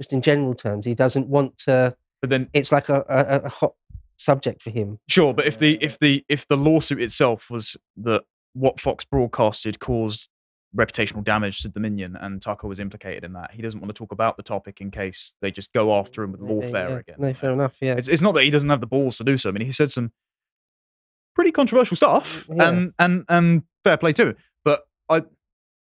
just 0.00 0.12
in 0.12 0.22
general 0.22 0.54
terms. 0.54 0.86
He 0.86 0.94
doesn't 0.94 1.28
want 1.28 1.57
to 1.59 1.96
But 2.20 2.30
then 2.30 2.48
it's 2.52 2.72
like 2.72 2.88
a, 2.88 3.04
a, 3.09 3.46
a 3.46 3.48
hot 3.48 3.74
subject 4.16 4.62
for 4.62 4.70
him. 4.70 4.98
Sure, 5.09 5.32
but 5.34 5.46
if 5.46 5.59
the 5.59 5.76
uh, 5.76 5.78
if 5.80 5.98
the 5.98 6.24
if 6.28 6.48
the 6.48 6.57
lawsuit 6.57 7.00
itself 7.00 7.50
was 7.50 7.76
that 7.98 8.24
what 8.54 8.80
Fox 8.80 9.04
broadcasted 9.04 9.78
caused 9.78 10.28
reputational 10.76 11.24
damage 11.24 11.61
to 11.61 11.68
Dominion 11.68 12.16
and 12.16 12.40
Tucker 12.42 12.66
was 12.66 12.80
implicated 12.80 13.24
in 13.24 13.32
that, 13.34 13.52
he 13.52 13.62
doesn't 13.62 13.80
want 13.80 13.88
to 13.88 13.98
talk 13.98 14.12
about 14.12 14.36
the 14.36 14.42
topic 14.42 14.80
in 14.80 14.90
case 14.90 15.34
they 15.40 15.50
just 15.50 15.72
go 15.72 15.86
mm, 15.86 16.00
after 16.00 16.22
him 16.22 16.32
with 16.32 16.40
lawfare 16.40 16.90
yeah. 16.90 16.96
again. 16.96 17.16
No, 17.18 17.34
fair 17.34 17.52
enough. 17.52 17.76
Yeah. 17.80 17.94
It's 17.94 18.09
it's 18.09 18.22
not 18.22 18.34
that 18.34 18.44
he 18.44 18.50
doesn't 18.50 18.68
have 18.68 18.80
the 18.80 18.86
balls 18.86 19.18
to 19.18 19.24
do 19.24 19.38
so. 19.38 19.48
I 19.48 19.52
mean, 19.52 19.64
he 19.64 19.72
said 19.72 19.90
some 19.90 20.12
pretty 21.34 21.52
controversial 21.52 21.96
stuff, 21.96 22.46
mm, 22.48 22.57
Yeah. 22.57 22.68
and 22.68 22.92
and 22.98 23.24
and 23.28 23.62
fair 23.84 23.96
play 23.96 24.12
to 24.14 24.28
him. 24.28 24.36
But 24.64 24.82
I 25.09 25.22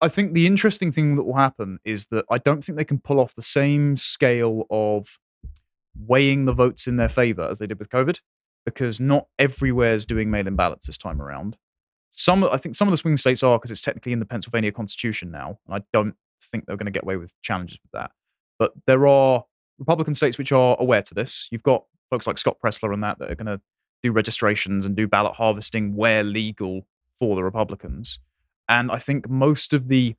I 0.02 0.08
think 0.08 0.34
the 0.34 0.48
interesting 0.48 0.92
thing 0.92 1.16
that 1.16 1.24
will 1.24 1.36
happen 1.36 1.80
is 1.86 2.08
that 2.08 2.26
I 2.30 2.40
don't 2.40 2.64
think 2.64 2.78
they 2.78 2.86
can 2.86 3.00
pull 3.00 3.20
off 3.20 3.36
the 3.36 3.42
same 3.42 3.98
scale 3.98 4.66
of 4.72 5.20
weighing 5.96 6.46
the 6.46 6.54
votes 6.54 6.88
in 6.88 6.96
their 6.96 7.10
favor 7.10 7.44
as 7.44 7.60
they 7.60 7.68
did 7.68 7.78
with 7.78 7.90
COVID, 7.90 8.20
because 8.66 9.00
not 9.00 9.28
everywhere 9.38 9.94
is 9.94 10.06
doing 10.06 10.32
mail-in 10.32 10.56
ballots 10.56 10.88
this 10.88 10.98
time 10.98 11.22
around. 11.22 11.58
Some, 12.10 12.44
I 12.44 12.58
think, 12.58 12.76
some 12.76 12.88
of 12.88 12.92
the 12.92 12.98
swing 12.98 13.16
states 13.18 13.44
are 13.44 13.58
because 13.58 13.72
it's 13.72 13.82
technically 13.82 14.12
in 14.12 14.20
the 14.20 14.26
Pennsylvania 14.26 14.72
Constitution 14.72 15.32
now, 15.32 15.60
and 15.68 15.76
I 15.76 15.86
don't 15.94 16.16
think 16.42 16.66
they're 16.66 16.78
going 16.78 16.86
to 16.86 16.92
get 16.92 17.04
away 17.04 17.18
with 17.18 17.40
challenges 17.42 17.80
with 17.84 17.92
that. 17.92 18.12
But 18.58 18.74
there 18.88 19.08
are 19.08 19.46
Republican 19.80 20.16
states 20.16 20.38
which 20.38 20.52
are 20.52 20.76
aware 20.80 21.02
to 21.04 21.14
this. 21.14 21.48
You've 21.52 21.64
got 21.64 21.86
folks 22.10 22.28
like 22.28 22.38
Scott 22.38 22.58
Presler 22.64 22.94
and 22.94 23.04
that 23.04 23.20
that 23.20 23.32
are 23.32 23.36
going 23.36 23.46
to 23.48 23.62
do 24.04 24.12
registrations 24.12 24.86
and 24.86 24.96
do 24.96 25.08
ballot 25.08 25.36
harvesting 25.36 25.96
where 25.96 26.24
legal 26.24 26.86
for 27.20 27.36
the 27.36 27.44
Republicans. 27.44 28.20
And 28.70 28.92
I 28.92 28.98
think 29.00 29.30
most 29.30 29.74
of 29.74 29.88
the 29.88 30.16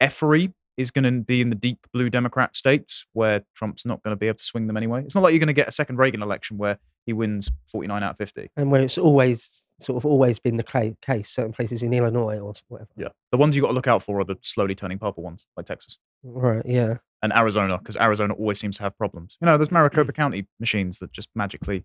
effery 0.00 0.52
is 0.76 0.90
going 0.90 1.04
to 1.04 1.10
be 1.22 1.40
in 1.42 1.50
the 1.50 1.54
deep 1.56 1.86
blue 1.92 2.08
Democrat 2.08 2.56
states 2.56 3.04
where 3.12 3.44
Trump's 3.54 3.84
not 3.84 4.02
going 4.02 4.12
to 4.12 4.18
be 4.18 4.28
able 4.28 4.38
to 4.38 4.44
swing 4.44 4.66
them 4.66 4.76
anyway. 4.78 5.02
It's 5.04 5.14
not 5.14 5.22
like 5.22 5.32
you're 5.32 5.38
going 5.40 5.48
to 5.48 5.52
get 5.52 5.68
a 5.68 5.72
second 5.72 5.96
Reagan 5.98 6.22
election 6.22 6.56
where 6.56 6.78
he 7.04 7.12
wins 7.12 7.50
49 7.66 8.02
out 8.02 8.12
of 8.12 8.16
50. 8.18 8.50
and 8.56 8.70
where 8.70 8.80
it's 8.82 8.96
always 8.96 9.66
sort 9.80 9.96
of 9.98 10.06
always 10.06 10.38
been 10.38 10.56
the 10.56 10.94
case, 11.02 11.30
certain 11.30 11.52
places 11.52 11.82
in 11.82 11.92
Illinois 11.92 12.38
or 12.38 12.54
whatever. 12.68 12.88
Yeah. 12.96 13.08
The 13.32 13.36
ones 13.38 13.54
you 13.56 13.62
got 13.62 13.68
to 13.68 13.74
look 13.74 13.88
out 13.88 14.02
for 14.02 14.20
are 14.20 14.24
the 14.24 14.36
slowly 14.42 14.74
turning 14.74 14.98
purple 14.98 15.22
ones, 15.22 15.44
like 15.56 15.66
Texas 15.66 15.98
Right. 16.22 16.62
Yeah. 16.64 16.98
and 17.22 17.32
Arizona, 17.34 17.76
because 17.78 17.96
Arizona 17.96 18.32
always 18.34 18.58
seems 18.58 18.76
to 18.78 18.82
have 18.84 18.96
problems. 18.96 19.36
You 19.40 19.46
know, 19.46 19.58
there's 19.58 19.70
Maricopa 19.72 20.12
County 20.14 20.46
machines 20.58 20.98
that 21.00 21.12
just 21.12 21.28
magically 21.34 21.84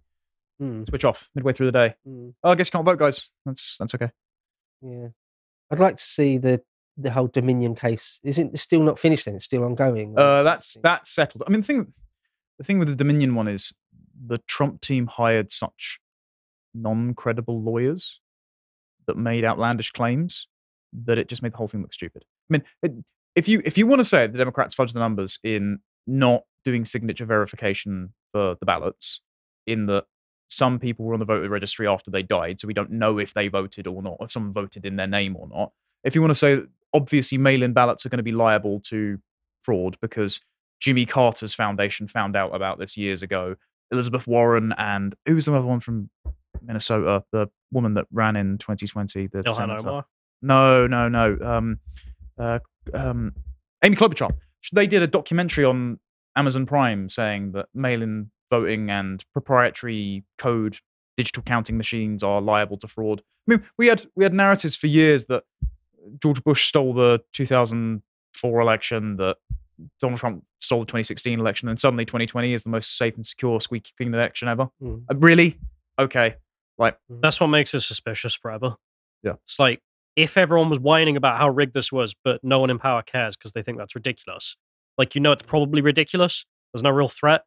Mm, 0.61 0.87
switch 0.87 1.03
off 1.03 1.27
midway 1.35 1.51
through 1.51 1.65
the 1.65 1.71
day. 1.73 1.95
mm, 2.07 2.33
Oh, 2.41 2.51
I 2.51 2.55
guess 2.55 2.67
you 2.69 2.71
can't 2.71 2.85
vote, 2.85 2.97
guys. 2.97 3.29
That's 3.45 3.75
that's 3.77 3.93
okay. 3.93 4.11
yeah. 4.81 5.07
I'd 5.71 5.79
like 5.79 5.97
to 5.97 6.03
see 6.03 6.37
the 6.37 6.61
the 6.97 7.11
whole 7.11 7.27
Dominion 7.27 7.75
case. 7.75 8.19
Isn't 8.23 8.57
still 8.57 8.81
not 8.81 8.99
finished? 8.99 9.25
Then 9.25 9.35
it's 9.35 9.45
still 9.45 9.63
ongoing. 9.63 10.17
Uh, 10.17 10.43
that's 10.43 10.77
that's 10.81 11.11
settled. 11.11 11.43
I 11.45 11.49
mean, 11.49 11.61
the 11.61 11.67
thing, 11.67 11.93
the 12.57 12.63
thing 12.63 12.79
with 12.79 12.87
the 12.87 12.95
Dominion 12.95 13.35
one 13.35 13.47
is 13.47 13.73
the 14.25 14.39
Trump 14.47 14.81
team 14.81 15.07
hired 15.07 15.51
such 15.51 15.99
non-credible 16.73 17.61
lawyers 17.61 18.19
that 19.07 19.17
made 19.17 19.45
outlandish 19.45 19.91
claims 19.91 20.47
that 20.93 21.17
it 21.17 21.27
just 21.27 21.41
made 21.41 21.53
the 21.53 21.57
whole 21.57 21.67
thing 21.67 21.81
look 21.81 21.93
stupid. 21.93 22.23
I 22.49 22.53
mean, 22.53 22.63
it, 22.81 22.93
if 23.35 23.47
you 23.47 23.61
if 23.65 23.77
you 23.77 23.87
want 23.87 23.99
to 23.99 24.05
say 24.05 24.27
the 24.27 24.37
Democrats 24.37 24.75
fudged 24.75 24.93
the 24.93 24.99
numbers 24.99 25.39
in 25.43 25.79
not 26.07 26.43
doing 26.63 26.85
signature 26.85 27.25
verification 27.25 28.13
for 28.31 28.55
the 28.59 28.65
ballots, 28.65 29.21
in 29.67 29.87
that 29.87 30.05
some 30.55 30.79
people 30.79 31.05
were 31.05 31.13
on 31.13 31.19
the 31.19 31.25
voter 31.25 31.49
registry 31.49 31.87
after 31.87 32.09
they 32.09 32.23
died, 32.23 32.59
so 32.59 32.67
we 32.67 32.73
don't 32.73 32.91
know 32.91 33.17
if 33.17 33.33
they 33.33 33.47
voted 33.47 33.87
or 33.87 34.01
not, 34.01 34.17
if 34.21 34.31
someone 34.31 34.53
voted 34.53 34.85
in 34.85 34.95
their 34.95 35.07
name 35.07 35.35
or 35.35 35.47
not. 35.47 35.71
If 36.03 36.15
you 36.15 36.21
want 36.21 36.31
to 36.31 36.35
say 36.35 36.61
obviously 36.93 37.37
mail-in 37.37 37.73
ballots 37.73 38.05
are 38.05 38.09
going 38.09 38.17
to 38.17 38.23
be 38.23 38.31
liable 38.31 38.79
to 38.79 39.19
fraud 39.63 39.97
because 40.01 40.39
Jimmy 40.79 41.05
Carter's 41.05 41.53
foundation 41.53 42.07
found 42.07 42.35
out 42.35 42.55
about 42.55 42.79
this 42.79 42.95
years 42.95 43.21
ago. 43.21 43.55
Elizabeth 43.91 44.25
Warren 44.25 44.73
and 44.77 45.15
who's 45.25 45.45
the 45.45 45.53
other 45.53 45.65
one 45.65 45.79
from 45.79 46.09
Minnesota? 46.61 47.23
The 47.31 47.49
woman 47.71 47.95
that 47.95 48.05
ran 48.11 48.35
in 48.35 48.57
2020. 48.57 49.27
The 49.27 49.39
Ilhan 49.39 49.53
senator. 49.53 49.89
Omar. 49.89 50.05
No, 50.41 50.87
no, 50.87 51.09
no. 51.09 51.37
Um, 51.41 51.79
uh, 52.37 52.59
um, 52.93 53.33
Amy 53.83 53.95
Klobuchar. 53.95 54.31
They 54.73 54.87
did 54.87 55.03
a 55.03 55.07
documentary 55.07 55.65
on 55.65 55.99
Amazon 56.35 56.65
Prime 56.65 57.09
saying 57.09 57.51
that 57.51 57.67
mail-in 57.73 58.31
voting 58.59 58.89
and 58.89 59.23
proprietary 59.33 60.23
code 60.37 60.79
digital 61.17 61.43
counting 61.43 61.77
machines 61.77 62.23
are 62.23 62.41
liable 62.41 62.77
to 62.77 62.87
fraud. 62.87 63.21
I 63.47 63.51
mean, 63.51 63.63
we 63.77 63.87
had 63.87 64.05
we 64.15 64.23
had 64.23 64.33
narratives 64.33 64.75
for 64.75 64.87
years 64.87 65.25
that 65.25 65.43
George 66.21 66.43
Bush 66.43 66.67
stole 66.67 66.93
the 66.93 67.21
2004 67.33 68.61
election, 68.61 69.17
that 69.17 69.37
Donald 69.99 70.19
Trump 70.19 70.43
stole 70.59 70.81
the 70.81 70.85
2016 70.85 71.39
election, 71.39 71.69
and 71.69 71.79
suddenly 71.79 72.05
2020 72.05 72.53
is 72.53 72.63
the 72.63 72.69
most 72.69 72.97
safe 72.97 73.15
and 73.15 73.25
secure, 73.25 73.59
squeaky 73.61 73.91
clean 73.97 74.13
election 74.13 74.47
ever. 74.47 74.69
Mm. 74.81 75.03
Uh, 75.09 75.15
really? 75.15 75.59
Okay. 75.99 76.35
Like, 76.77 76.97
That's 77.09 77.39
what 77.39 77.47
makes 77.47 77.73
it 77.73 77.81
suspicious 77.81 78.35
forever. 78.35 78.75
Yeah. 79.23 79.33
It's 79.43 79.59
like 79.59 79.81
if 80.15 80.37
everyone 80.37 80.69
was 80.69 80.79
whining 80.79 81.15
about 81.15 81.37
how 81.37 81.49
rigged 81.49 81.73
this 81.73 81.91
was, 81.91 82.15
but 82.23 82.43
no 82.43 82.59
one 82.59 82.69
in 82.69 82.79
power 82.79 83.01
cares 83.01 83.35
because 83.35 83.53
they 83.53 83.63
think 83.63 83.77
that's 83.77 83.95
ridiculous. 83.95 84.57
Like 84.97 85.15
you 85.15 85.21
know 85.21 85.31
it's 85.31 85.43
probably 85.43 85.81
ridiculous. 85.81 86.45
There's 86.73 86.83
no 86.83 86.89
real 86.89 87.07
threat. 87.07 87.43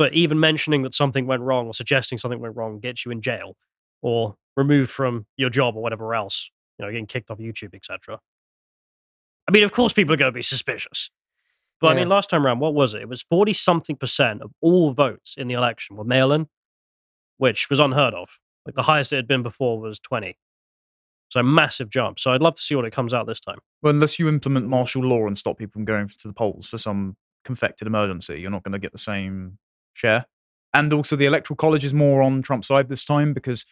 But 0.00 0.14
even 0.14 0.40
mentioning 0.40 0.80
that 0.84 0.94
something 0.94 1.26
went 1.26 1.42
wrong 1.42 1.66
or 1.66 1.74
suggesting 1.74 2.16
something 2.16 2.40
went 2.40 2.56
wrong 2.56 2.80
gets 2.80 3.04
you 3.04 3.12
in 3.12 3.20
jail 3.20 3.54
or 4.00 4.36
removed 4.56 4.90
from 4.90 5.26
your 5.36 5.50
job 5.50 5.76
or 5.76 5.82
whatever 5.82 6.14
else. 6.14 6.50
You 6.78 6.86
know, 6.86 6.90
getting 6.90 7.06
kicked 7.06 7.30
off 7.30 7.36
YouTube, 7.36 7.74
etc. 7.74 8.18
I 9.46 9.52
mean, 9.52 9.62
of 9.62 9.72
course 9.72 9.92
people 9.92 10.14
are 10.14 10.16
gonna 10.16 10.32
be 10.32 10.40
suspicious. 10.40 11.10
But 11.82 11.88
I 11.88 11.94
mean, 11.96 12.08
last 12.08 12.30
time 12.30 12.46
around, 12.46 12.60
what 12.60 12.72
was 12.72 12.94
it? 12.94 13.02
It 13.02 13.10
was 13.10 13.20
40 13.20 13.52
something 13.52 13.94
percent 13.94 14.40
of 14.40 14.52
all 14.62 14.92
votes 14.92 15.34
in 15.36 15.48
the 15.48 15.54
election 15.54 15.96
were 15.96 16.04
mail 16.04 16.32
in, 16.32 16.48
which 17.36 17.68
was 17.68 17.78
unheard 17.78 18.14
of. 18.14 18.38
Like 18.64 18.76
the 18.76 18.84
highest 18.84 19.12
it 19.12 19.16
had 19.16 19.28
been 19.28 19.42
before 19.42 19.78
was 19.78 20.00
20. 20.00 20.38
So 21.28 21.42
massive 21.42 21.90
jump. 21.90 22.18
So 22.18 22.32
I'd 22.32 22.40
love 22.40 22.54
to 22.54 22.62
see 22.62 22.74
what 22.74 22.86
it 22.86 22.94
comes 22.94 23.12
out 23.12 23.26
this 23.26 23.40
time. 23.40 23.58
Well, 23.82 23.92
unless 23.92 24.18
you 24.18 24.30
implement 24.30 24.66
martial 24.66 25.02
law 25.02 25.26
and 25.26 25.36
stop 25.36 25.58
people 25.58 25.72
from 25.72 25.84
going 25.84 26.08
to 26.08 26.28
the 26.28 26.32
polls 26.32 26.70
for 26.70 26.78
some 26.78 27.18
confected 27.44 27.86
emergency, 27.86 28.40
you're 28.40 28.50
not 28.50 28.62
going 28.62 28.72
to 28.72 28.78
get 28.78 28.92
the 28.92 28.98
same 28.98 29.58
share. 29.94 30.26
And 30.72 30.92
also, 30.92 31.16
the 31.16 31.26
electoral 31.26 31.56
college 31.56 31.84
is 31.84 31.92
more 31.92 32.22
on 32.22 32.42
Trump's 32.42 32.68
side 32.68 32.88
this 32.88 33.04
time 33.04 33.32
because 33.32 33.66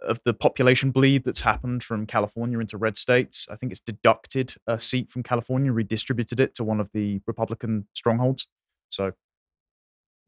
of 0.00 0.20
the 0.24 0.34
population 0.34 0.90
bleed 0.90 1.24
that's 1.24 1.40
happened 1.40 1.82
from 1.82 2.06
California 2.06 2.58
into 2.58 2.76
red 2.76 2.96
states. 2.96 3.46
I 3.50 3.56
think 3.56 3.72
it's 3.72 3.80
deducted 3.80 4.54
a 4.66 4.78
seat 4.78 5.10
from 5.10 5.22
California, 5.22 5.72
redistributed 5.72 6.38
it 6.40 6.54
to 6.56 6.64
one 6.64 6.80
of 6.80 6.90
the 6.92 7.20
Republican 7.26 7.88
strongholds. 7.94 8.46
So, 8.90 9.12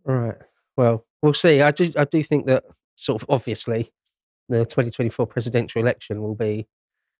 All 0.09 0.17
right. 0.17 0.37
Well, 0.77 1.07
we'll 1.23 1.35
see. 1.35 1.63
I 1.63 1.71
do. 1.71 1.93
I 1.97 2.05
do 2.05 2.23
think 2.23 2.47
that 2.47 2.65
sort 2.97 3.23
of 3.23 3.29
obviously, 3.31 3.93
the 4.49 4.65
2024 4.65 5.27
presidential 5.27 5.81
election 5.81 6.23
will 6.23 6.35
be 6.35 6.67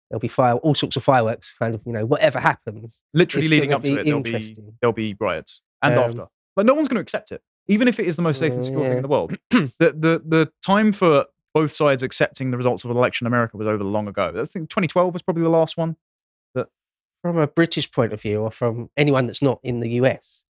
there'll 0.09 0.19
be 0.19 0.27
fire 0.27 0.55
all 0.55 0.75
sorts 0.75 0.95
of 0.95 1.03
fireworks. 1.03 1.53
Kind 1.57 1.75
of 1.75 1.81
you 1.85 1.93
know 1.93 2.05
whatever 2.05 2.39
happens. 2.39 3.03
literally 3.13 3.47
leading 3.47 3.73
up 3.73 3.83
to 3.83 3.97
it, 3.99 4.05
there'll 4.05 4.21
be 4.21 4.55
there'll 4.81 4.93
be 4.93 5.15
riots 5.19 5.61
and 5.81 5.95
Um, 5.95 6.03
after. 6.03 6.25
But 6.55 6.65
no 6.65 6.73
one's 6.73 6.87
going 6.87 6.95
to 6.95 7.01
accept 7.01 7.31
it, 7.31 7.41
even 7.67 7.87
if 7.87 7.99
it 7.99 8.05
is 8.07 8.15
the 8.15 8.21
most 8.21 8.39
safe 8.39 8.53
and 8.53 8.63
secure 8.65 8.83
thing 8.87 8.97
in 8.97 9.01
the 9.03 9.07
world. 9.07 9.37
the, 9.51 9.71
the 9.79 10.21
the 10.25 10.51
time 10.65 10.91
for 10.93 11.25
both 11.53 11.71
sides 11.71 12.03
accepting 12.03 12.51
the 12.51 12.57
results 12.57 12.83
of 12.85 12.91
an 12.91 12.97
election 12.97 13.25
in 13.25 13.27
America 13.33 13.57
was 13.57 13.67
over 13.67 13.83
long 13.83 14.07
ago. 14.07 14.27
I 14.29 14.45
think 14.45 14.69
2012 14.69 15.11
was 15.13 15.21
probably 15.21 15.43
the 15.43 15.49
last 15.49 15.75
one. 15.77 15.95
From 17.23 17.39
a 17.39 17.47
British 17.47 17.91
point 17.91 18.13
of 18.13 18.21
view, 18.21 18.41
or 18.41 18.51
from 18.51 18.91
anyone 18.95 19.25
that's 19.25 19.41
not 19.41 19.59
in 19.63 19.79
the 19.79 19.89
US, 20.01 20.45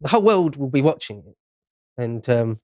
the 0.00 0.08
whole 0.08 0.22
world 0.22 0.56
will 0.56 0.70
be 0.70 0.80
watching 0.80 1.22
it, 1.26 1.36
and 2.02 2.26
um, 2.30 2.56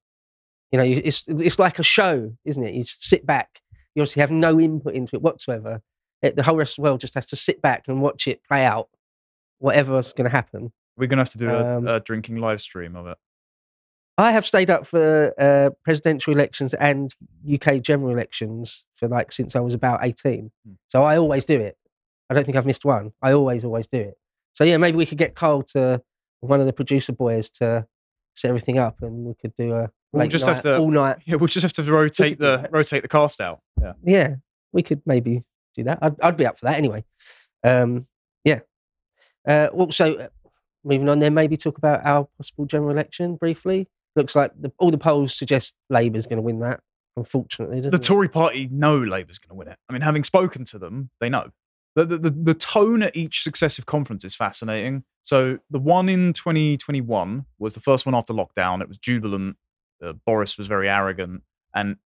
you 0.73 0.79
know 0.79 0.83
you- 0.83 1.03
it's 1.05 1.29
it's 1.29 1.59
like 1.59 1.79
a 1.79 1.83
show, 1.83 2.35
isn't 2.47 2.65
it? 2.65 2.75
You 2.75 2.85
just 2.85 3.05
sit 3.05 3.27
back. 3.27 3.61
You 3.95 4.01
obviously 4.01 4.21
have 4.21 4.31
no 4.31 4.59
input 4.59 4.95
into 4.95 5.15
it 5.15 5.23
whatsoever. 5.23 5.83
It, 6.23 6.37
the 6.37 6.43
whole 6.43 6.57
rest 6.57 6.73
of 6.73 6.77
the 6.83 6.89
world 6.89 7.01
just 7.01 7.15
has 7.15 7.27
to 7.27 7.37
sit 7.37 7.61
back 7.61 7.85
and 7.87 8.01
watch 8.01 8.27
it 8.27 8.41
play 8.49 8.65
out, 8.65 8.89
whatever's 9.59 10.15
going 10.15 10.29
to 10.29 10.35
happen. 10.35 10.73
We're 10.97 11.07
going 11.07 11.19
to 11.19 11.23
have 11.25 11.31
to 11.33 11.39
do 11.39 11.49
a, 11.51 11.77
Um, 11.77 11.87
a 11.87 12.01
drinking 12.01 12.39
live 12.39 12.63
stream 12.63 12.97
of 12.97 13.07
it. 13.09 13.19
I 14.17 14.31
have 14.33 14.47
stayed 14.47 14.71
up 14.71 14.87
for 14.87 15.35
uh, 15.41 15.71
presidential 15.83 16.33
elections 16.33 16.73
and 16.75 17.13
UK 17.53 17.81
general 17.83 18.11
elections 18.13 18.87
for 18.97 19.09
like 19.09 19.33
since 19.33 19.57
I 19.57 19.61
was 19.61 19.75
about 19.75 20.01
18. 20.05 20.51
Hmm. 20.67 20.73
So 20.89 21.03
I 21.03 21.17
always 21.19 21.45
do 21.45 21.61
it. 21.61 21.77
I 22.31 22.35
don't 22.35 22.45
think 22.45 22.57
I've 22.57 22.67
missed 22.67 22.85
one. 22.85 23.13
I 23.23 23.33
always, 23.33 23.65
always 23.65 23.87
do 23.87 23.99
it. 23.99 24.15
So 24.53 24.63
yeah, 24.65 24.77
maybe 24.77 24.97
we 24.97 25.05
could 25.07 25.19
get 25.19 25.35
Carl 25.35 25.63
to 25.73 26.01
one 26.41 26.61
of 26.61 26.67
the 26.67 26.73
producer 26.73 27.13
boys 27.13 27.51
to 27.51 27.87
set 28.35 28.49
everything 28.49 28.79
up 28.79 29.03
and 29.03 29.25
we 29.25 29.35
could 29.35 29.55
do 29.55 29.73
a 29.75 29.91
We'll 30.13 30.21
late 30.23 30.31
just 30.31 30.47
night, 30.47 30.55
have 30.55 30.63
to- 30.63 30.79
all 30.79 30.91
night. 30.91 31.17
Yeah, 31.25 31.37
we'll 31.37 31.49
just 31.49 31.63
have 31.63 31.73
to 31.75 31.83
rotate 31.93 32.39
the 32.39 32.69
rotate 32.71 33.03
the 33.03 33.09
cast 33.09 33.41
out. 33.41 33.61
Yeah. 33.81 33.93
Yeah, 34.05 34.35
we 34.73 34.83
could 34.85 35.03
maybe 35.07 35.43
do 35.75 35.83
that. 35.85 35.99
I'd, 36.01 36.21
I'd 36.21 36.37
be 36.37 36.47
up 36.47 36.57
for 36.57 36.67
that 36.67 36.79
anyway. 36.79 37.05
Um, 37.65 38.07
yeah. 38.45 38.61
Uh, 39.47 39.69
also, 39.73 40.17
uh, 40.17 40.29
moving 40.85 41.09
on, 41.09 41.19
then 41.19 41.35
maybe 41.35 41.57
talk 41.57 41.79
about 41.79 42.05
our 42.07 42.29
possible 42.37 42.65
general 42.67 42.91
election 42.93 43.35
briefly. 43.35 43.89
Looks 44.17 44.37
like 44.37 44.53
the, 44.61 44.73
all 44.79 44.91
the 44.91 44.99
polls 44.99 45.35
suggest 45.35 45.75
Labour's 45.91 46.27
going 46.27 46.37
to 46.39 46.43
win 46.43 46.61
that. 46.61 46.81
Unfortunately, 47.17 47.81
The 47.81 47.89
it? 47.89 48.03
Tory 48.03 48.29
party 48.29 48.69
know 48.73 48.97
Labour's 48.97 49.39
going 49.39 49.51
to 49.51 49.55
win 49.55 49.69
it. 49.69 49.79
I 49.89 49.93
mean, 49.93 50.03
having 50.03 50.25
spoken 50.25 50.65
to 50.67 50.79
them, 50.79 51.11
they 51.21 51.29
know. 51.29 51.51
The, 51.95 52.05
the, 52.05 52.19
the, 52.19 52.31
the 52.31 52.55
tone 52.55 53.05
at 53.05 53.15
each 53.15 53.43
successive 53.43 53.87
conference 53.87 54.25
is 54.25 54.35
fascinating. 54.35 55.05
So 55.23 55.59
the 55.71 55.79
one 55.79 56.09
in 56.09 56.33
2021 56.33 57.47
was 57.59 57.75
the 57.75 57.81
first 57.81 58.05
one 58.05 58.17
after 58.17 58.33
lockdown. 58.33 58.83
It 58.83 58.89
was 58.89 58.99
jubilant. 58.99 59.57
uh, 60.05 60.15
Boris 60.27 60.59
was 60.59 60.67
very 60.67 60.89
arrogant, 60.89 61.43
and 61.73 61.97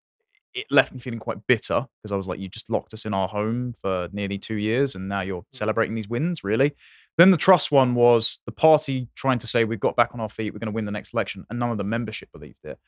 it 0.54 0.66
left 0.70 0.92
me 0.92 1.00
feeling 1.00 1.18
quite 1.18 1.46
bitter 1.46 1.86
because 2.02 2.12
I 2.12 2.16
was 2.16 2.28
like, 2.28 2.38
you 2.38 2.48
just 2.48 2.70
locked 2.70 2.92
us 2.92 3.06
in 3.06 3.14
our 3.14 3.28
home 3.28 3.74
for 3.80 4.09
nearly 4.12 4.38
two 4.38 4.56
years, 4.56 4.94
and 4.94 5.09
now 5.09 5.22
you're 5.22 5.46
celebrating 5.52 5.94
these 5.94 6.09
wins, 6.09 6.44
really. 6.44 6.74
Then 7.19 7.31
the 7.33 7.37
Truss 7.37 7.71
one 7.71 7.95
was 7.95 8.39
the 8.47 8.53
party 8.53 9.09
trying 9.16 9.39
to 9.41 9.47
say 9.47 9.64
we've 9.64 9.79
got 9.81 9.97
back 9.97 10.11
on 10.14 10.21
our 10.21 10.29
feet, 10.31 10.53
we're 10.55 10.61
going 10.61 10.73
to 10.73 10.75
win 10.75 10.85
the 10.87 10.93
next 10.93 11.12
election, 11.12 11.45
and 11.51 11.59
none 11.59 11.71
of 11.71 11.77
the 11.77 11.85
membership 11.85 12.31
believed 12.33 12.64
it. 12.64 12.79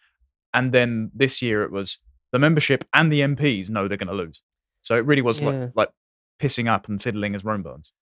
And 0.55 0.73
then 0.73 1.11
this 1.15 1.43
year 1.43 1.63
it 1.65 1.71
was 1.73 1.99
the 2.33 2.39
membership 2.39 2.85
and 2.95 3.13
the 3.13 3.21
MPs 3.21 3.71
know 3.71 3.89
they're 3.89 3.97
going 3.99 4.09
to 4.09 4.15
lose. 4.15 4.43
So 4.83 4.97
it 4.97 5.05
really 5.05 5.21
was 5.23 5.41
Yeah. 5.41 5.49
like 5.49 5.71
like 5.75 5.89
pissing 6.41 6.69
up 6.73 6.89
and 6.89 7.03
fiddling 7.03 7.35
as 7.35 7.45
Rome 7.45 7.63
burns. 7.63 7.93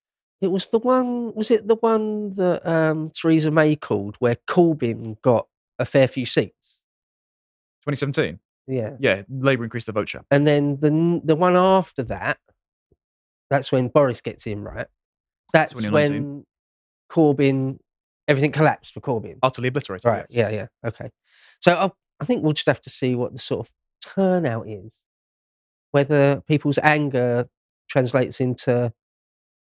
It 0.40 0.48
was 0.48 0.68
the 0.68 0.78
one. 0.78 1.34
Was 1.34 1.50
it 1.50 1.66
the 1.66 1.74
one 1.76 2.34
that 2.34 2.64
um, 2.64 3.10
Theresa 3.10 3.50
May 3.50 3.74
called, 3.74 4.14
where 4.20 4.36
Corbyn 4.46 5.20
got 5.22 5.48
a 5.80 5.84
fair 5.84 6.06
few 6.06 6.26
seats? 6.26 6.80
2017, 7.86 8.38
Yeah, 8.68 8.96
yeah, 9.00 9.22
Labour 9.28 9.64
increased 9.64 9.86
the 9.86 9.92
vote 9.92 10.08
share. 10.10 10.24
and 10.30 10.46
then 10.46 10.78
the 10.80 11.20
the 11.24 11.34
one 11.36 11.56
after 11.56 12.02
that, 12.04 12.38
that's 13.50 13.72
when 13.72 13.88
Boris 13.88 14.20
gets 14.20 14.46
in, 14.46 14.62
right? 14.62 14.86
That's 15.52 15.74
2019. 15.74 16.24
when 16.24 16.44
Corbyn, 17.10 17.78
everything 18.26 18.52
collapsed 18.52 18.92
for 18.92 19.00
Corbyn. 19.00 19.38
Utterly 19.42 19.68
obliterated. 19.68 20.04
Right. 20.04 20.26
yes. 20.28 20.52
Yeah. 20.52 20.56
Yeah. 20.82 20.88
Okay. 20.88 21.10
So 21.60 21.74
I, 21.74 21.90
I 22.20 22.24
think 22.24 22.42
we'll 22.42 22.52
just 22.52 22.66
have 22.66 22.80
to 22.82 22.90
see 22.90 23.14
what 23.14 23.32
the 23.32 23.38
sort 23.38 23.66
of 23.66 23.72
turnout 24.00 24.68
is, 24.68 25.04
whether 25.90 26.42
people's 26.46 26.78
anger 26.82 27.48
translates 27.88 28.40
into 28.40 28.92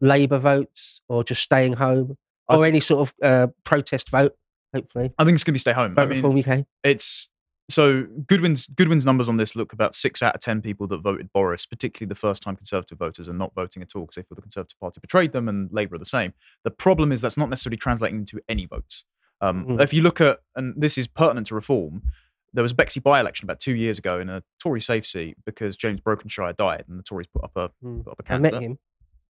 Labour 0.00 0.38
votes 0.38 1.00
or 1.08 1.24
just 1.24 1.42
staying 1.42 1.74
home 1.74 2.16
I 2.48 2.56
or 2.56 2.66
any 2.66 2.80
sort 2.80 3.08
of 3.08 3.14
uh, 3.22 3.46
protest 3.64 4.10
vote. 4.10 4.36
Hopefully, 4.74 5.12
I 5.18 5.24
think 5.24 5.36
it's 5.36 5.44
going 5.44 5.52
to 5.52 5.54
be 5.54 5.58
stay 5.58 5.72
home. 5.72 5.92
I 5.96 6.02
vote 6.02 6.08
mean, 6.10 6.22
reform 6.22 6.38
UK. 6.38 6.66
it's 6.84 7.30
so 7.68 8.04
Goodwin's 8.26 8.66
Goodwin's 8.68 9.04
numbers 9.04 9.28
on 9.28 9.36
this 9.38 9.56
look 9.56 9.72
about 9.72 9.94
six 9.94 10.22
out 10.22 10.34
of 10.34 10.40
ten 10.40 10.62
people 10.62 10.86
that 10.88 10.98
voted 10.98 11.32
Boris, 11.32 11.66
particularly 11.66 12.08
the 12.08 12.14
first 12.14 12.42
time 12.42 12.56
Conservative 12.56 12.98
voters, 12.98 13.28
are 13.28 13.32
not 13.32 13.54
voting 13.54 13.82
at 13.82 13.94
all 13.96 14.02
because 14.02 14.16
they 14.16 14.22
feel 14.22 14.36
the 14.36 14.42
Conservative 14.42 14.78
Party 14.80 15.00
betrayed 15.00 15.32
them 15.32 15.48
and 15.48 15.70
Labour 15.72 15.96
are 15.96 15.98
the 15.98 16.04
same. 16.06 16.32
The 16.64 16.70
problem 16.70 17.10
is 17.12 17.20
that's 17.20 17.36
not 17.36 17.48
necessarily 17.50 17.76
translating 17.76 18.18
into 18.20 18.40
any 18.48 18.66
votes. 18.66 19.04
Um, 19.40 19.66
Mm. 19.66 19.82
If 19.82 19.92
you 19.92 20.02
look 20.02 20.20
at, 20.20 20.40
and 20.54 20.74
this 20.76 20.96
is 20.96 21.06
pertinent 21.06 21.48
to 21.48 21.54
reform, 21.54 22.02
there 22.54 22.62
was 22.62 22.72
a 22.72 22.74
Bexley 22.74 23.00
by-election 23.00 23.44
about 23.44 23.60
two 23.60 23.74
years 23.74 23.98
ago 23.98 24.18
in 24.20 24.30
a 24.30 24.42
Tory 24.62 24.80
safe 24.80 25.04
seat 25.04 25.36
because 25.44 25.76
James 25.76 26.00
Brokenshire 26.00 26.54
died 26.56 26.84
and 26.88 26.98
the 26.98 27.02
Tories 27.02 27.26
put 27.26 27.44
up 27.44 27.52
a 27.56 27.70
Mm. 27.84 28.04
put 28.04 28.12
up 28.12 28.20
a 28.26 28.32
I 28.32 28.38
met 28.38 28.52
candidate. 28.52 28.62
him. 28.62 28.78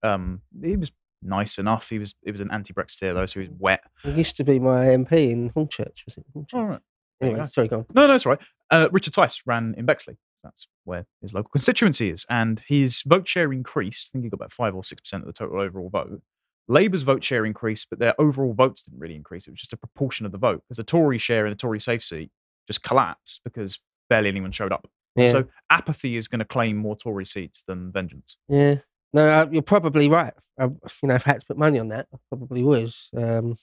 Um, 0.03 0.41
he 0.63 0.77
was 0.77 0.91
nice 1.23 1.57
enough. 1.57 1.89
He 1.89 1.97
was 1.99 2.13
he 2.23 2.31
was 2.31 2.39
an 2.39 2.51
anti-Brexiteer 2.51 3.13
though, 3.15 3.25
so 3.25 3.39
he 3.41 3.47
was 3.49 3.57
wet. 3.59 3.81
He 4.03 4.11
used 4.11 4.37
to 4.37 4.43
be 4.43 4.59
my 4.59 4.85
MP 4.85 5.31
in 5.31 5.49
Hornchurch. 5.49 6.05
Was 6.05 6.17
it 6.17 6.25
Hornchurch? 6.35 6.53
All 6.53 6.65
right. 6.67 6.81
There 7.19 7.29
you 7.29 7.33
Anyway, 7.35 7.45
go. 7.45 7.49
sorry, 7.49 7.67
go 7.67 7.77
on. 7.79 7.85
No, 7.93 8.01
no, 8.07 8.13
that's 8.13 8.25
all 8.25 8.31
right. 8.33 8.41
Uh, 8.69 8.89
Richard 8.91 9.13
Tice 9.13 9.41
ran 9.45 9.73
in 9.77 9.85
Bexley. 9.85 10.17
That's 10.43 10.67
where 10.83 11.05
his 11.21 11.33
local 11.33 11.49
constituency 11.49 12.09
is. 12.09 12.25
And 12.29 12.59
his 12.67 13.01
vote 13.01 13.27
share 13.27 13.51
increased. 13.51 14.09
I 14.09 14.11
think 14.13 14.23
he 14.25 14.29
got 14.29 14.37
about 14.37 14.53
5 14.53 14.75
or 14.75 14.81
6% 14.81 15.13
of 15.13 15.25
the 15.25 15.33
total 15.33 15.59
overall 15.59 15.89
vote. 15.89 16.21
Labour's 16.69 17.03
vote 17.03 17.23
share 17.23 17.45
increased, 17.45 17.87
but 17.89 17.99
their 17.99 18.13
overall 18.19 18.53
votes 18.53 18.83
didn't 18.83 18.99
really 18.99 19.15
increase. 19.15 19.47
It 19.47 19.51
was 19.51 19.59
just 19.61 19.73
a 19.73 19.77
proportion 19.77 20.25
of 20.25 20.31
the 20.31 20.37
vote. 20.37 20.63
Because 20.67 20.77
the 20.77 20.83
Tory 20.83 21.17
share 21.17 21.45
in 21.45 21.51
a 21.53 21.55
Tory 21.55 21.79
safe 21.79 22.03
seat 22.03 22.29
just 22.67 22.83
collapsed 22.83 23.41
because 23.43 23.79
barely 24.09 24.27
anyone 24.29 24.51
showed 24.51 24.71
up. 24.73 24.87
Yeah. 25.15 25.27
So 25.27 25.45
apathy 25.69 26.15
is 26.17 26.27
going 26.27 26.39
to 26.39 26.45
claim 26.45 26.77
more 26.77 26.95
Tory 26.95 27.25
seats 27.25 27.63
than 27.67 27.91
vengeance. 27.91 28.37
Yeah. 28.49 28.75
No, 29.13 29.27
uh, 29.29 29.47
you're 29.51 29.61
probably 29.61 30.09
right. 30.09 30.33
I, 30.59 30.65
you 30.65 30.77
know, 31.03 31.15
if 31.15 31.25
I 31.27 31.31
had 31.31 31.39
to 31.39 31.45
put 31.47 31.57
money 31.57 31.79
on 31.79 31.87
that, 31.87 32.07
I 32.13 32.17
probably 32.29 32.63
would. 32.63 32.93
Um, 33.15 33.55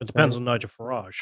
It 0.00 0.06
depends 0.06 0.34
So- 0.34 0.40
on 0.40 0.44
Nigel 0.44 0.70
Farage. 0.70 1.18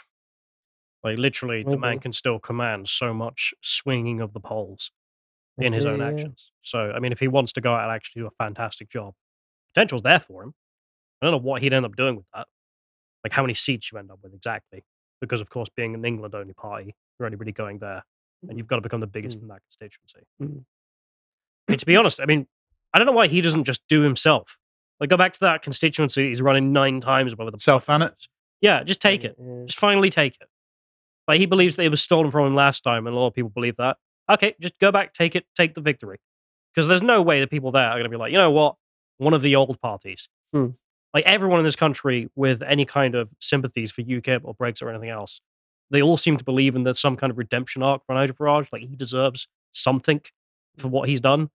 Like 1.04 1.18
literally, 1.18 1.62
the 1.62 1.76
man 1.76 1.98
can 1.98 2.12
still 2.12 2.38
command 2.38 2.88
so 2.88 3.12
much 3.12 3.52
swinging 3.60 4.20
of 4.22 4.32
the 4.32 4.40
polls 4.40 4.90
in 5.58 5.72
his 5.74 5.84
own 5.84 5.98
yeah, 5.98 6.08
actions. 6.08 6.50
So 6.62 6.92
I 6.96 6.98
mean, 6.98 7.12
if 7.12 7.20
he 7.20 7.28
wants 7.28 7.52
to 7.52 7.60
go 7.60 7.74
out 7.74 7.84
and 7.84 7.92
actually 7.92 8.22
do 8.22 8.26
a 8.26 8.30
fantastic 8.42 8.88
job, 8.88 9.14
potential's 9.74 10.02
there 10.02 10.18
for 10.20 10.42
him. 10.42 10.54
I 11.20 11.26
don't 11.26 11.32
know 11.32 11.46
what 11.46 11.62
he'd 11.62 11.74
end 11.74 11.84
up 11.84 11.94
doing 11.94 12.16
with 12.16 12.24
that. 12.34 12.48
Like 13.22 13.32
how 13.32 13.42
many 13.42 13.54
seats 13.54 13.92
you 13.92 13.98
end 13.98 14.10
up 14.10 14.18
with 14.22 14.34
exactly, 14.34 14.82
because 15.20 15.40
of 15.40 15.50
course, 15.50 15.68
being 15.76 15.94
an 15.94 16.04
England-only 16.04 16.54
party, 16.54 16.94
you're 17.18 17.26
only 17.26 17.36
really 17.36 17.52
going 17.52 17.78
there, 17.78 18.02
and 18.48 18.58
you've 18.58 18.66
got 18.66 18.76
to 18.76 18.82
become 18.82 19.00
the 19.00 19.06
biggest 19.06 19.38
Mm. 19.38 19.42
in 19.42 19.48
that 19.48 19.60
constituency. 19.62 20.26
Mm. 20.42 20.64
I 21.68 21.72
mean, 21.72 21.78
to 21.78 21.86
be 21.86 21.96
honest, 21.96 22.20
I 22.20 22.24
mean, 22.26 22.46
I 22.92 22.98
don't 22.98 23.06
know 23.06 23.12
why 23.12 23.28
he 23.28 23.40
doesn't 23.40 23.64
just 23.64 23.82
do 23.88 24.00
himself. 24.00 24.58
Like 25.00 25.10
go 25.10 25.16
back 25.16 25.32
to 25.34 25.40
that 25.40 25.62
constituency 25.62 26.28
he's 26.28 26.40
running 26.40 26.72
nine 26.72 27.00
times 27.00 27.32
above 27.32 27.52
the 27.52 27.58
South 27.58 27.86
Thanet? 27.86 28.28
Yeah, 28.60 28.82
just 28.84 29.00
take 29.00 29.24
it. 29.24 29.36
Just 29.66 29.78
finally 29.78 30.08
take 30.08 30.36
it. 30.40 30.48
Like 31.26 31.38
he 31.38 31.46
believes 31.46 31.76
that 31.76 31.84
it 31.84 31.88
was 31.90 32.02
stolen 32.02 32.30
from 32.30 32.46
him 32.46 32.54
last 32.54 32.82
time, 32.82 33.06
and 33.06 33.14
a 33.14 33.18
lot 33.18 33.28
of 33.28 33.34
people 33.34 33.50
believe 33.50 33.76
that. 33.76 33.96
Okay, 34.30 34.54
just 34.60 34.78
go 34.78 34.90
back, 34.90 35.12
take 35.12 35.36
it, 35.36 35.46
take 35.56 35.74
the 35.74 35.80
victory. 35.80 36.18
Because 36.74 36.88
there's 36.88 37.02
no 37.02 37.22
way 37.22 37.40
the 37.40 37.46
people 37.46 37.70
there 37.70 37.86
are 37.86 37.94
going 37.94 38.04
to 38.04 38.08
be 38.08 38.16
like, 38.16 38.32
you 38.32 38.38
know 38.38 38.50
what, 38.50 38.76
one 39.18 39.32
of 39.32 39.42
the 39.42 39.54
old 39.54 39.80
parties. 39.80 40.28
Hmm. 40.52 40.68
Like 41.12 41.24
everyone 41.24 41.60
in 41.60 41.64
this 41.64 41.76
country 41.76 42.28
with 42.34 42.62
any 42.62 42.84
kind 42.84 43.14
of 43.14 43.28
sympathies 43.40 43.92
for 43.92 44.02
UKIP 44.02 44.40
or 44.42 44.54
Brexit 44.54 44.82
or 44.82 44.90
anything 44.90 45.10
else, 45.10 45.40
they 45.90 46.02
all 46.02 46.16
seem 46.16 46.36
to 46.36 46.44
believe 46.44 46.74
in 46.74 46.82
there's 46.82 46.98
some 46.98 47.16
kind 47.16 47.30
of 47.30 47.38
redemption 47.38 47.82
arc 47.82 48.04
for 48.04 48.14
Nigel 48.14 48.34
Farage. 48.34 48.68
Like 48.72 48.82
he 48.82 48.96
deserves 48.96 49.46
something 49.70 50.20
for 50.76 50.88
what 50.88 51.08
he's 51.08 51.20
done. 51.20 51.50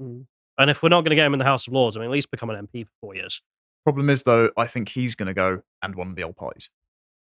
Mm. 0.00 0.26
And 0.58 0.70
if 0.70 0.82
we're 0.82 0.88
not 0.88 1.02
going 1.02 1.10
to 1.10 1.16
get 1.16 1.26
him 1.26 1.34
in 1.34 1.38
the 1.38 1.44
House 1.44 1.66
of 1.66 1.72
Lords, 1.72 1.96
I 1.96 2.00
mean, 2.00 2.08
at 2.08 2.12
least 2.12 2.30
become 2.30 2.50
an 2.50 2.66
MP 2.66 2.86
for 2.86 2.92
four 3.00 3.14
years. 3.14 3.42
Problem 3.84 4.08
is, 4.08 4.22
though, 4.22 4.50
I 4.56 4.66
think 4.66 4.88
he's 4.88 5.14
going 5.14 5.26
to 5.26 5.34
go 5.34 5.62
and 5.82 5.94
one 5.94 6.08
of 6.08 6.16
the 6.16 6.22
old 6.22 6.36
parties 6.36 6.70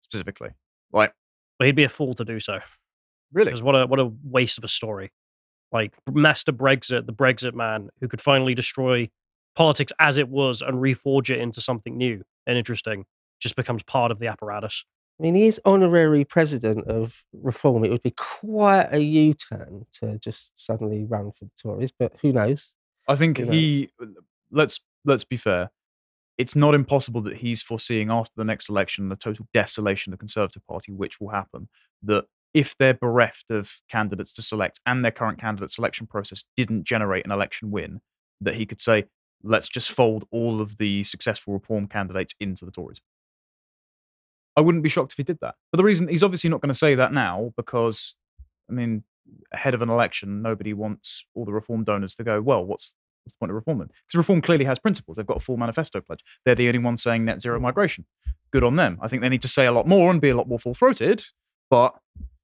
specifically. 0.00 0.50
Like, 0.92 1.12
But 1.58 1.66
he'd 1.66 1.76
be 1.76 1.84
a 1.84 1.88
fool 1.88 2.14
to 2.14 2.24
do 2.24 2.40
so. 2.40 2.60
really? 3.32 3.46
Because 3.46 3.62
what 3.62 3.74
a 3.74 3.86
what 3.86 4.00
a 4.00 4.10
waste 4.24 4.58
of 4.58 4.64
a 4.64 4.68
story. 4.68 5.12
Like 5.72 5.94
Master 6.10 6.52
Brexit, 6.52 7.06
the 7.06 7.12
Brexit 7.12 7.54
man 7.54 7.90
who 8.00 8.08
could 8.08 8.20
finally 8.20 8.54
destroy 8.54 9.08
politics 9.54 9.92
as 9.98 10.18
it 10.18 10.28
was 10.28 10.62
and 10.62 10.76
reforge 10.76 11.30
it 11.30 11.38
into 11.38 11.60
something 11.60 11.96
new 11.96 12.22
and 12.46 12.56
interesting, 12.56 13.06
just 13.40 13.56
becomes 13.56 13.82
part 13.82 14.10
of 14.10 14.18
the 14.18 14.26
apparatus. 14.26 14.84
I 15.18 15.22
mean, 15.22 15.34
he 15.34 15.46
is 15.46 15.60
honorary 15.64 16.24
president 16.24 16.86
of 16.86 17.24
Reform. 17.32 17.84
It 17.84 17.90
would 17.90 18.02
be 18.02 18.12
quite 18.12 18.88
a 18.92 19.00
U 19.00 19.32
turn 19.32 19.86
to 19.92 20.18
just 20.18 20.58
suddenly 20.62 21.04
run 21.04 21.32
for 21.32 21.46
the 21.46 21.50
Tories, 21.60 21.90
but 21.90 22.12
who 22.20 22.32
knows? 22.32 22.74
I 23.08 23.14
think 23.16 23.38
you 23.38 23.46
know. 23.46 23.52
he 23.52 23.88
let's 24.50 24.80
let's 25.04 25.24
be 25.24 25.36
fair. 25.36 25.70
It's 26.38 26.54
not 26.56 26.74
impossible 26.74 27.22
that 27.22 27.38
he's 27.38 27.62
foreseeing 27.62 28.10
after 28.10 28.32
the 28.36 28.44
next 28.44 28.68
election 28.68 29.08
the 29.08 29.16
total 29.16 29.46
desolation 29.54 30.12
of 30.12 30.18
the 30.18 30.22
Conservative 30.22 30.66
Party, 30.66 30.92
which 30.92 31.20
will 31.20 31.30
happen. 31.30 31.68
That 32.02 32.26
if 32.52 32.76
they're 32.76 32.94
bereft 32.94 33.50
of 33.50 33.80
candidates 33.88 34.32
to 34.34 34.42
select 34.42 34.80
and 34.84 35.04
their 35.04 35.12
current 35.12 35.40
candidate 35.40 35.70
selection 35.70 36.06
process 36.06 36.44
didn't 36.56 36.84
generate 36.84 37.24
an 37.24 37.30
election 37.30 37.70
win, 37.70 38.00
that 38.40 38.56
he 38.56 38.66
could 38.66 38.80
say, 38.80 39.04
let's 39.42 39.68
just 39.68 39.90
fold 39.90 40.26
all 40.30 40.60
of 40.60 40.78
the 40.78 41.04
successful 41.04 41.54
reform 41.54 41.86
candidates 41.86 42.34
into 42.40 42.64
the 42.64 42.70
Tories. 42.70 43.00
I 44.56 44.62
wouldn't 44.62 44.84
be 44.84 44.88
shocked 44.88 45.12
if 45.12 45.18
he 45.18 45.22
did 45.22 45.40
that. 45.40 45.54
But 45.70 45.76
the 45.76 45.84
reason 45.84 46.08
he's 46.08 46.22
obviously 46.22 46.50
not 46.50 46.60
going 46.60 46.68
to 46.68 46.74
say 46.74 46.94
that 46.94 47.12
now 47.12 47.52
because, 47.56 48.16
I 48.70 48.72
mean, 48.72 49.04
ahead 49.52 49.74
of 49.74 49.82
an 49.82 49.90
election, 49.90 50.40
nobody 50.40 50.72
wants 50.72 51.26
all 51.34 51.44
the 51.44 51.52
reform 51.52 51.84
donors 51.84 52.14
to 52.16 52.24
go, 52.24 52.40
well, 52.40 52.64
what's, 52.64 52.94
what's 53.26 53.34
the 53.34 53.38
point 53.38 53.50
of 53.50 53.56
reform 53.56 53.78
then? 53.78 53.88
Because 53.88 54.16
reform 54.16 54.40
clearly 54.40 54.64
has 54.64 54.78
principles. 54.78 55.16
They've 55.16 55.26
got 55.26 55.38
a 55.38 55.40
full 55.40 55.56
manifesto 55.56 56.00
pledge. 56.00 56.20
They're 56.44 56.54
the 56.54 56.68
only 56.68 56.78
ones 56.78 57.02
saying 57.02 57.24
net 57.24 57.42
zero 57.42 57.58
migration. 57.60 58.06
Good 58.52 58.64
on 58.64 58.76
them. 58.76 58.98
I 59.02 59.08
think 59.08 59.22
they 59.22 59.28
need 59.28 59.42
to 59.42 59.48
say 59.48 59.66
a 59.66 59.72
lot 59.72 59.86
more 59.86 60.10
and 60.10 60.20
be 60.20 60.30
a 60.30 60.36
lot 60.36 60.48
more 60.48 60.58
full 60.58 60.74
throated. 60.74 61.24
But 61.68 61.94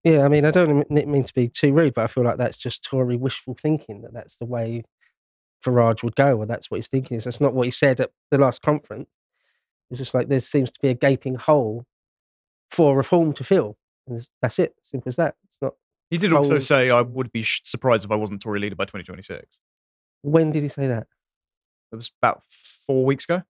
Yeah, 0.04 0.24
I 0.24 0.28
mean, 0.28 0.44
I 0.44 0.50
don't 0.50 0.90
mean 0.90 1.24
to 1.24 1.34
be 1.34 1.48
too 1.48 1.72
rude, 1.72 1.94
but 1.94 2.04
I 2.04 2.06
feel 2.08 2.24
like 2.24 2.36
that's 2.36 2.58
just 2.58 2.82
Tory 2.82 3.16
wishful 3.16 3.54
thinking 3.54 4.02
that 4.02 4.12
that's 4.12 4.36
the 4.36 4.44
way 4.44 4.82
Farage 5.64 6.02
would 6.02 6.16
go, 6.16 6.36
or 6.38 6.46
that's 6.46 6.70
what 6.70 6.78
he's 6.78 6.88
thinking 6.88 7.16
is. 7.16 7.24
That's 7.24 7.40
not 7.40 7.54
what 7.54 7.66
he 7.66 7.70
said 7.70 8.00
at 8.00 8.10
the 8.32 8.38
last 8.38 8.62
conference. 8.62 9.08
It's 9.90 9.98
just 9.98 10.14
like 10.14 10.28
there 10.28 10.40
seems 10.40 10.70
to 10.72 10.80
be 10.80 10.88
a 10.88 10.94
gaping 10.94 11.36
hole 11.36 11.84
for 12.70 12.96
reform 12.96 13.32
to 13.34 13.44
fill. 13.44 13.76
And 14.08 14.26
that's 14.40 14.58
it. 14.58 14.74
Simple 14.82 15.10
as 15.10 15.16
that. 15.16 15.36
It's 15.48 15.58
not. 15.62 15.74
he 16.10 16.18
did 16.18 16.32
also 16.32 16.58
say, 16.58 16.90
I 16.90 17.02
would 17.02 17.30
be 17.30 17.44
surprised 17.44 18.04
if 18.04 18.10
I 18.10 18.16
wasn't 18.16 18.42
Tory 18.42 18.58
leader 18.58 18.74
by 18.74 18.86
2026. 18.86 19.60
When 20.22 20.50
did 20.52 20.62
he 20.62 20.68
say 20.68 20.86
that? 20.86 21.06
It 21.92 21.96
was 21.96 22.10
about 22.20 22.42
four 22.86 23.04
weeks 23.04 23.24
ago. 23.24 23.42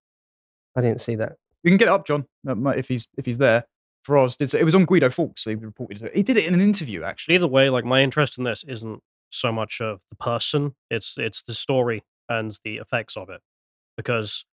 I 0.77 0.81
didn't 0.81 1.01
see 1.01 1.15
that. 1.17 1.37
You 1.63 1.71
can 1.71 1.79
get 1.79 1.87
it 1.89 1.93
up, 1.93 2.07
John, 2.07 2.27
if 2.45 2.89
he's 2.89 3.07
if 3.17 3.25
he's 3.27 3.39
there. 3.39 3.67
Farage 4.07 4.37
did 4.37 4.51
say 4.51 4.59
it 4.59 4.65
was 4.65 4.75
on 4.75 4.85
Guido 4.85 5.11
Fawkes. 5.11 5.45
He 5.45 5.55
reported 5.55 6.03
it. 6.03 6.17
He 6.17 6.25
did 6.25 6.37
it 6.37 6.45
in 6.47 6.55
an 6.55 6.61
interview, 6.61 7.05
actually. 7.05 7.37
either 7.37 7.47
way, 7.47 7.71
like 7.71 7.85
my 7.85 8.03
interest 8.03 8.37
in 8.37 8.43
this 8.45 8.65
isn't 8.67 9.01
so 9.31 9.53
much 9.53 9.81
of 9.81 10.01
the 10.11 10.17
person; 10.17 10.75
it's 10.91 11.17
it's 11.19 11.41
the 11.43 11.55
story 11.55 12.03
and 12.29 12.59
the 12.65 12.79
effects 12.79 13.17
of 13.17 13.31
it. 13.31 13.41
Because 13.97 14.45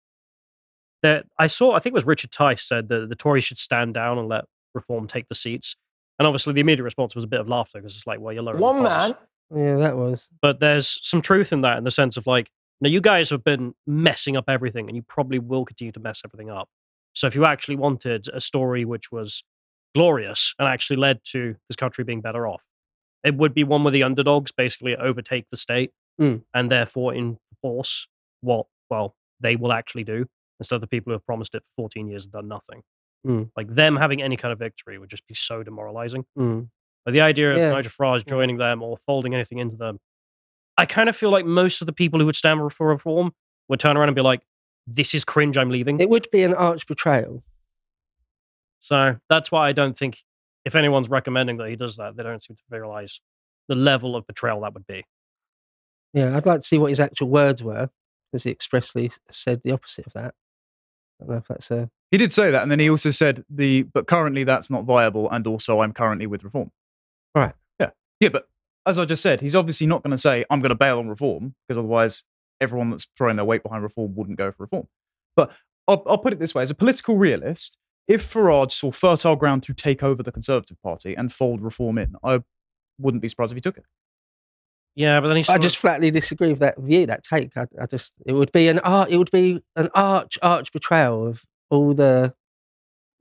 there, 1.02 1.22
I 1.38 1.46
saw, 1.46 1.72
I 1.72 1.78
think 1.78 1.92
it 1.92 1.94
was 1.94 2.04
Richard 2.04 2.30
Tice 2.32 2.62
said 2.66 2.88
that 2.88 3.08
the 3.08 3.14
Tories 3.16 3.44
should 3.44 3.58
stand 3.58 3.94
down 3.94 4.18
and 4.18 4.28
let 4.28 4.44
Reform 4.74 5.06
take 5.06 5.28
the 5.28 5.34
seats. 5.34 5.76
And 6.18 6.26
obviously, 6.26 6.52
the 6.52 6.60
immediate 6.60 6.84
response 6.84 7.14
was 7.14 7.24
a 7.24 7.28
bit 7.28 7.40
of 7.40 7.48
laughter 7.48 7.78
because 7.78 7.94
it's 7.94 8.06
like, 8.06 8.20
well, 8.20 8.34
you're 8.34 8.42
lowering 8.42 8.58
the 8.58 8.64
One 8.64 8.76
polls. 8.76 8.88
man. 8.88 9.14
Yeah, 9.55 9.76
that 9.76 9.96
was. 9.96 10.28
but 10.42 10.61
there's 10.61 11.01
some 11.03 11.22
truth 11.22 11.53
in 11.53 11.62
that 11.62 11.78
in 11.78 11.84
the 11.84 11.90
sense 11.90 12.16
of 12.16 12.26
like 12.26 12.51
now 12.80 12.88
you 12.90 13.01
guys 13.01 13.30
have 13.30 13.42
been 13.42 13.74
messing 13.86 14.36
up 14.36 14.44
everything 14.49 14.88
and 14.88 14.96
you 14.96 15.03
probably 15.03 15.38
will 15.38 15.64
continue 15.64 15.92
to 15.92 16.01
mess 16.01 16.22
everything 16.24 16.51
up 16.51 16.68
so 17.14 17.26
if 17.26 17.34
you 17.34 17.44
actually 17.44 17.76
wanted 17.76 18.26
a 18.32 18.40
story 18.40 18.84
which 18.84 19.11
was 19.11 19.42
glorious 19.94 20.55
and 20.59 20.68
actually 20.68 20.96
led 20.96 21.20
to 21.24 21.57
this 21.68 21.76
country 21.76 22.05
being 22.05 22.20
better 22.20 22.46
off 22.46 22.62
It 23.24 23.34
would 23.36 23.55
be 23.55 23.64
one 23.64 23.82
where 23.84 23.90
the 23.90 24.03
underdogs 24.03 24.53
basically 24.53 24.94
overtake 24.96 25.46
the 25.51 25.57
state 25.57 25.92
Mm. 26.20 26.42
and 26.53 26.68
therefore 26.68 27.14
enforce 27.14 28.09
what, 28.40 28.66
well, 28.90 29.14
they 29.38 29.55
will 29.55 29.72
actually 29.72 30.03
do 30.03 30.26
instead 30.59 30.74
of 30.74 30.80
the 30.80 30.88
people 30.88 31.11
who 31.11 31.14
have 31.14 31.24
promised 31.24 31.55
it 31.55 31.62
for 31.76 31.82
14 31.84 32.09
years 32.09 32.24
and 32.24 32.32
done 32.32 32.49
nothing. 32.49 32.82
Mm. 33.24 33.51
Like 33.57 33.72
them 33.72 33.94
having 33.94 34.20
any 34.20 34.36
kind 34.36 34.51
of 34.53 34.59
victory 34.59 34.99
would 34.99 35.11
just 35.11 35.24
be 35.28 35.34
so 35.36 35.62
demoralizing. 35.62 36.24
Mm. 36.36 36.70
But 37.09 37.12
the 37.12 37.22
idea 37.22 37.52
of 37.52 37.56
Yeah. 37.56 37.72
Nigel 37.72 37.90
Farage 37.90 38.26
joining 38.26 38.59
them 38.59 38.82
or 38.82 38.98
folding 39.06 39.34
anything 39.34 39.56
into 39.56 39.76
them, 39.76 39.98
I 40.76 40.84
kind 40.84 41.09
of 41.09 41.16
feel 41.16 41.30
like 41.30 41.46
most 41.46 41.80
of 41.80 41.86
the 41.86 41.92
people 41.94 42.20
who 42.20 42.26
would 42.26 42.36
stand 42.36 42.61
for 42.70 42.86
reform 42.86 43.32
would 43.68 43.80
turn 43.80 43.96
around 43.96 44.11
and 44.11 44.14
be 44.14 44.20
like, 44.20 44.42
this 44.86 45.14
is 45.14 45.24
cringe, 45.24 45.56
I'm 45.56 45.70
leaving. 45.70 46.00
It 46.00 46.11
would 46.11 46.30
be 46.30 46.42
an 46.42 46.52
arch 46.52 46.86
betrayal. 46.86 47.42
So 48.80 49.16
that's 49.30 49.50
why 49.50 49.68
I 49.68 49.72
don't 49.72 49.96
think 49.96 50.22
if 50.66 50.76
anyone's 50.76 51.09
recommending 51.09 51.56
that 51.56 51.70
he 51.70 51.76
does 51.76 51.96
that, 51.96 52.14
they 52.14 52.22
don't 52.22 52.42
seem 52.42 52.56
to 52.56 52.78
realize 52.78 53.22
the 53.68 53.74
level 53.74 54.14
of 54.14 54.26
betrayal 54.26 54.61
that 54.61 54.74
would 54.74 54.86
be. 54.86 55.06
Yeah, 56.12 56.36
I'd 56.36 56.44
like 56.44 56.61
to 56.61 56.66
see 56.66 56.76
what 56.76 56.90
his 56.90 57.00
actual 57.00 57.30
words 57.30 57.62
were, 57.62 57.88
because 58.30 58.42
he 58.42 58.50
expressly 58.50 59.12
said 59.30 59.62
the 59.64 59.72
opposite 59.72 60.06
of 60.09 60.12
that. 60.12 60.34
I 61.22 61.24
don't 61.24 61.30
know 61.30 61.36
if 61.38 61.48
that's 61.48 61.70
a. 61.70 61.88
He 62.11 62.18
did 62.18 62.34
say 62.34 62.50
that, 62.50 62.62
and 62.62 62.70
then 62.70 62.80
he 62.80 62.90
also 62.90 63.09
said 63.09 63.46
the 63.48 63.84
but 63.84 64.06
currently 64.06 64.44
that's 64.44 64.68
not 64.68 64.84
viable, 64.84 65.30
and 65.30 65.46
also 65.46 65.80
I'm 65.80 65.94
currently 65.94 66.26
with 66.26 66.44
reform. 66.44 66.70
Right. 68.20 68.26
Yeah. 68.26 68.26
Yeah, 68.26 68.30
but 68.30 68.48
as 68.86 68.98
I 68.98 69.04
just 69.04 69.22
said, 69.22 69.40
he's 69.40 69.54
obviously 69.54 69.86
not 69.86 70.02
going 70.02 70.12
to 70.12 70.18
say 70.18 70.44
I'm 70.50 70.60
going 70.60 70.70
to 70.70 70.74
bail 70.74 70.98
on 70.98 71.08
reform 71.08 71.54
because 71.66 71.78
otherwise 71.78 72.24
everyone 72.60 72.90
that's 72.90 73.06
throwing 73.16 73.36
their 73.36 73.44
weight 73.44 73.62
behind 73.62 73.82
reform 73.82 74.14
wouldn't 74.14 74.38
go 74.38 74.50
for 74.50 74.64
reform. 74.64 74.88
But 75.36 75.52
I'll, 75.86 76.02
I'll 76.06 76.18
put 76.18 76.32
it 76.32 76.38
this 76.38 76.54
way: 76.54 76.62
as 76.62 76.70
a 76.70 76.74
political 76.74 77.16
realist, 77.16 77.76
if 78.08 78.32
Farage 78.32 78.72
saw 78.72 78.90
fertile 78.90 79.36
ground 79.36 79.62
to 79.64 79.74
take 79.74 80.02
over 80.02 80.22
the 80.22 80.32
Conservative 80.32 80.80
Party 80.82 81.14
and 81.14 81.32
fold 81.32 81.60
reform 81.60 81.98
in, 81.98 82.14
I 82.24 82.40
wouldn't 82.98 83.22
be 83.22 83.28
surprised 83.28 83.52
if 83.52 83.56
he 83.56 83.60
took 83.60 83.76
it. 83.76 83.84
Yeah, 84.94 85.20
but 85.20 85.28
then 85.28 85.36
he's 85.36 85.48
I 85.48 85.58
just 85.58 85.76
flatly 85.76 86.10
disagree 86.10 86.48
with 86.48 86.58
that 86.58 86.78
view, 86.78 87.06
that 87.06 87.22
take. 87.22 87.56
I, 87.56 87.66
I 87.80 87.86
just, 87.86 88.14
it 88.26 88.32
would 88.32 88.50
be 88.50 88.68
an 88.68 88.80
art, 88.80 89.10
it 89.10 89.16
would 89.16 89.30
be 89.30 89.62
an 89.76 89.88
arch, 89.94 90.38
arch 90.42 90.72
betrayal 90.72 91.26
of 91.26 91.44
all 91.70 91.94
the 91.94 92.34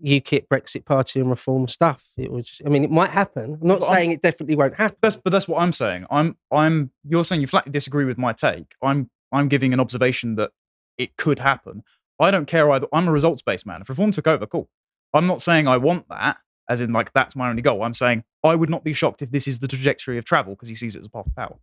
UKIP, 0.04 0.48
Brexit 0.48 0.86
Party, 0.86 1.20
and 1.20 1.30
reform 1.30 1.68
stuff. 1.68 2.06
It 2.18 2.32
was, 2.32 2.48
just, 2.48 2.62
I 2.66 2.70
mean, 2.70 2.84
it 2.84 2.92
might 2.92 3.10
happen. 3.10 3.58
I'm 3.62 3.68
not 3.68 3.80
But 3.80 3.86
I'm- 3.88 3.96
saying 3.96 4.12
it 4.12 4.22
definitely 4.22 4.56
won't 4.56 4.76
happen. 4.76 4.98
That's 5.02 5.16
but 5.16 5.32
that's 5.32 5.48
what 5.48 5.62
I'm 5.62 5.74
saying. 5.74 6.06
I'm 6.12 6.38
I'm 6.52 6.92
you're 7.08 7.26
saying 7.26 7.42
you 7.42 7.48
flatly 7.48 7.72
disagree 7.72 8.06
with 8.06 8.18
my 8.18 8.34
take. 8.34 8.74
I'm 8.82 9.10
I'm 9.32 9.48
giving 9.48 9.74
an 9.74 9.80
observation 9.80 10.36
that 10.36 10.52
it 10.98 11.18
could 11.18 11.40
happen. 11.40 11.84
I 12.20 12.32
don't 12.32 12.48
care 12.48 12.70
either. 12.72 12.88
I'm 12.94 13.08
a 13.08 13.12
results 13.12 13.42
based 13.42 13.66
man. 13.66 13.82
If 13.82 13.90
reform 13.90 14.12
took 14.12 14.28
over, 14.28 14.46
cool. 14.46 14.70
I'm 15.14 15.28
not 15.28 15.42
saying 15.42 15.68
I 15.68 15.78
want 15.78 16.08
that, 16.10 16.38
as 16.70 16.82
in 16.82 16.92
like 16.94 17.12
that's 17.14 17.36
my 17.36 17.50
only 17.50 17.62
goal. 17.62 17.82
I'm 17.84 17.94
saying 17.94 18.24
I 18.44 18.56
would 18.56 18.70
not 18.70 18.84
be 18.84 18.94
shocked 18.94 19.22
if 19.22 19.32
this 19.32 19.48
is 19.48 19.60
the 19.60 19.68
trajectory 19.68 20.18
of 20.18 20.26
travel 20.26 20.54
because 20.54 20.70
he 20.70 20.76
sees 20.76 20.96
it 20.96 21.00
as 21.00 21.06
a 21.08 21.10
path 21.10 21.26
to 21.26 21.32
power. 21.32 21.58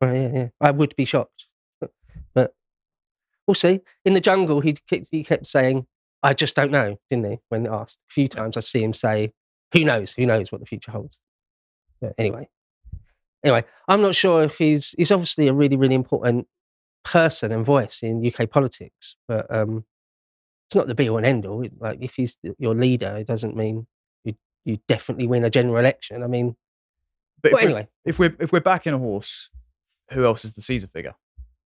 Well, 0.00 0.14
yeah, 0.14 0.30
yeah. 0.32 0.48
I 0.60 0.70
would 0.70 0.96
be 0.96 1.04
shocked, 1.04 1.46
but, 1.80 1.90
but 2.34 2.54
we'll 3.46 3.54
see. 3.54 3.80
In 4.04 4.14
the 4.14 4.20
jungle, 4.20 4.60
he 4.60 4.72
kept, 4.72 5.08
he 5.10 5.22
kept 5.22 5.46
saying, 5.46 5.86
"I 6.22 6.34
just 6.34 6.54
don't 6.54 6.70
know," 6.70 6.98
didn't 7.08 7.30
he? 7.30 7.38
When 7.48 7.66
asked 7.66 8.00
a 8.10 8.12
few 8.12 8.28
times, 8.28 8.56
I 8.56 8.60
see 8.60 8.82
him 8.82 8.92
say, 8.92 9.32
"Who 9.72 9.84
knows? 9.84 10.12
Who 10.12 10.26
knows 10.26 10.52
what 10.52 10.60
the 10.60 10.66
future 10.66 10.92
holds?" 10.92 11.18
But 12.00 12.14
anyway, 12.18 12.48
anyway, 13.44 13.64
I'm 13.88 14.02
not 14.02 14.14
sure 14.14 14.42
if 14.42 14.58
he's 14.58 14.94
he's 14.96 15.10
obviously 15.10 15.48
a 15.48 15.52
really 15.52 15.76
really 15.76 15.94
important 15.94 16.46
person 17.04 17.52
and 17.52 17.64
voice 17.64 18.02
in 18.02 18.24
UK 18.24 18.50
politics, 18.50 19.16
but 19.26 19.46
um, 19.54 19.84
it's 20.68 20.74
not 20.74 20.86
the 20.86 20.94
be 20.94 21.08
all 21.08 21.16
and 21.16 21.26
end 21.26 21.46
all. 21.46 21.64
Like 21.78 21.98
if 22.00 22.14
he's 22.14 22.38
your 22.58 22.74
leader, 22.74 23.16
it 23.16 23.26
doesn't 23.26 23.56
mean 23.56 23.86
you 24.24 24.34
you 24.64 24.78
definitely 24.86 25.26
win 25.26 25.44
a 25.44 25.50
general 25.50 25.78
election. 25.78 26.22
I 26.22 26.26
mean, 26.26 26.56
But 27.42 27.52
well, 27.52 27.62
if, 27.62 27.64
we're, 27.64 27.68
anyway, 27.68 27.88
if 28.04 28.18
we're 28.18 28.36
if 28.38 28.52
we're 28.52 28.60
back 28.60 28.86
in 28.86 28.94
a 28.94 28.98
horse, 28.98 29.48
who 30.12 30.24
else 30.24 30.44
is 30.44 30.52
the 30.54 30.62
Caesar 30.62 30.86
figure? 30.86 31.14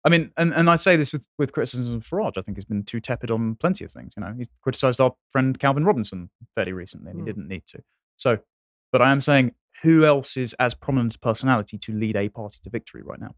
I 0.06 0.10
mean, 0.10 0.32
and, 0.36 0.54
and 0.54 0.70
I 0.70 0.76
say 0.76 0.97
this 0.97 1.14
with, 1.14 1.26
with 1.38 1.54
criticism 1.54 1.95
of 1.95 2.06
Farage. 2.08 2.38
I 2.38 2.41
think 2.41 2.58
he's 2.58 2.66
been 2.66 2.84
too 2.84 2.99
tepid 2.99 3.32
on 3.32 3.56
plenty 3.56 3.86
of 3.86 3.91
things. 3.91 4.14
You 4.18 4.22
know, 4.24 4.34
he's 4.38 4.49
criticised 4.62 4.99
our 4.99 5.14
friend 5.30 5.58
Calvin 5.58 5.86
Robinson 5.86 6.30
fairly 6.56 6.74
recently, 6.74 7.12
and 7.12 7.20
he 7.20 7.22
Hmm. 7.22 7.26
didn't 7.28 7.47
need 7.47 7.66
to. 7.68 7.84
So, 8.18 8.39
but 8.91 9.01
I 9.01 9.12
am 9.12 9.22
saying, 9.22 9.54
who 9.82 10.04
else 10.06 10.36
is 10.38 10.54
as 10.60 10.74
prominent 10.74 11.16
a 11.16 11.20
personality 11.20 11.78
to 11.78 11.93
lead 11.93 12.16
a 12.18 12.28
party 12.30 12.60
to 12.64 12.70
victory 12.70 13.01
right 13.01 13.20
now? 13.20 13.36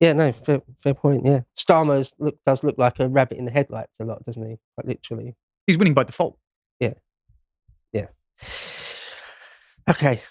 Yeah, 0.00 0.14
no, 0.14 0.32
fair, 0.32 0.62
fair 0.80 0.94
point. 0.94 1.24
Yeah, 1.26 1.42
Starmer's 1.56 2.12
look 2.18 2.38
does 2.44 2.64
look 2.64 2.76
like 2.78 2.98
a 2.98 3.08
rabbit 3.08 3.38
in 3.38 3.44
the 3.44 3.52
headlights 3.52 4.00
a 4.00 4.04
lot, 4.04 4.24
doesn't 4.24 4.42
he? 4.48 4.56
Quite 4.74 4.88
literally. 4.88 5.36
He's 5.66 5.78
winning 5.78 5.94
by 5.94 6.02
default. 6.04 6.38
Yeah, 6.80 6.94
yeah. 7.92 8.06
Okay, 9.88 10.22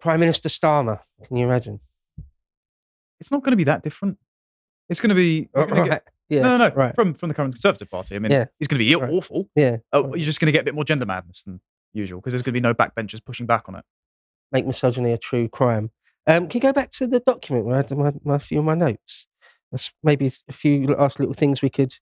Prime 0.00 0.20
Minister 0.20 0.48
Starmer. 0.48 1.00
Can 1.26 1.36
you 1.36 1.46
imagine? 1.46 1.80
It's 3.20 3.30
not 3.30 3.42
going 3.42 3.52
to 3.52 3.56
be 3.56 3.64
that 3.64 3.82
different. 3.82 4.18
It's 4.88 5.00
going 5.00 5.08
to 5.10 5.14
be 5.14 5.48
right. 5.54 5.88
get- 5.90 6.04
Yeah. 6.28 6.42
no, 6.42 6.56
no, 6.58 6.68
no, 6.68 6.74
Right. 6.74 6.94
from 6.94 7.14
from 7.14 7.28
the 7.28 7.34
current 7.34 7.54
Conservative 7.54 7.90
Party. 7.90 8.16
I 8.16 8.18
mean, 8.18 8.32
Yeah. 8.32 8.46
he's 8.58 8.68
going 8.68 8.78
to 8.78 8.84
be 8.84 8.94
Right. 8.94 9.10
awful. 9.10 9.48
Yeah. 9.54 9.78
Oh, 9.92 10.14
you're 10.14 10.24
just 10.24 10.40
going 10.40 10.46
to 10.46 10.52
get 10.52 10.62
a 10.62 10.64
bit 10.64 10.74
more 10.74 10.84
gender 10.84 11.06
madness 11.06 11.42
than 11.42 11.60
usual 11.92 12.20
because 12.20 12.32
there's 12.32 12.42
going 12.42 12.52
to 12.54 12.60
be 12.60 12.60
no 12.60 12.74
backbenchers 12.74 13.24
pushing 13.24 13.46
back 13.46 13.68
on 13.68 13.74
it. 13.76 13.84
Make 14.52 14.66
misogyny 14.66 15.12
a 15.12 15.18
true 15.18 15.48
crime. 15.48 15.90
Um, 16.26 16.48
can 16.48 16.58
you 16.58 16.62
go 16.62 16.72
back 16.72 16.90
to 16.92 17.06
the 17.06 17.20
document 17.20 17.64
where 17.66 17.74
I 17.74 17.78
had 17.78 17.96
my, 17.96 18.12
my 18.24 18.38
few 18.38 18.58
of 18.58 18.64
my 18.64 18.74
notes? 18.74 19.26
That's 19.72 19.92
maybe 20.02 20.32
a 20.48 20.52
few 20.52 20.86
last 20.88 21.18
little 21.20 21.34
things 21.34 21.62
we 21.62 21.70
could 21.70 21.94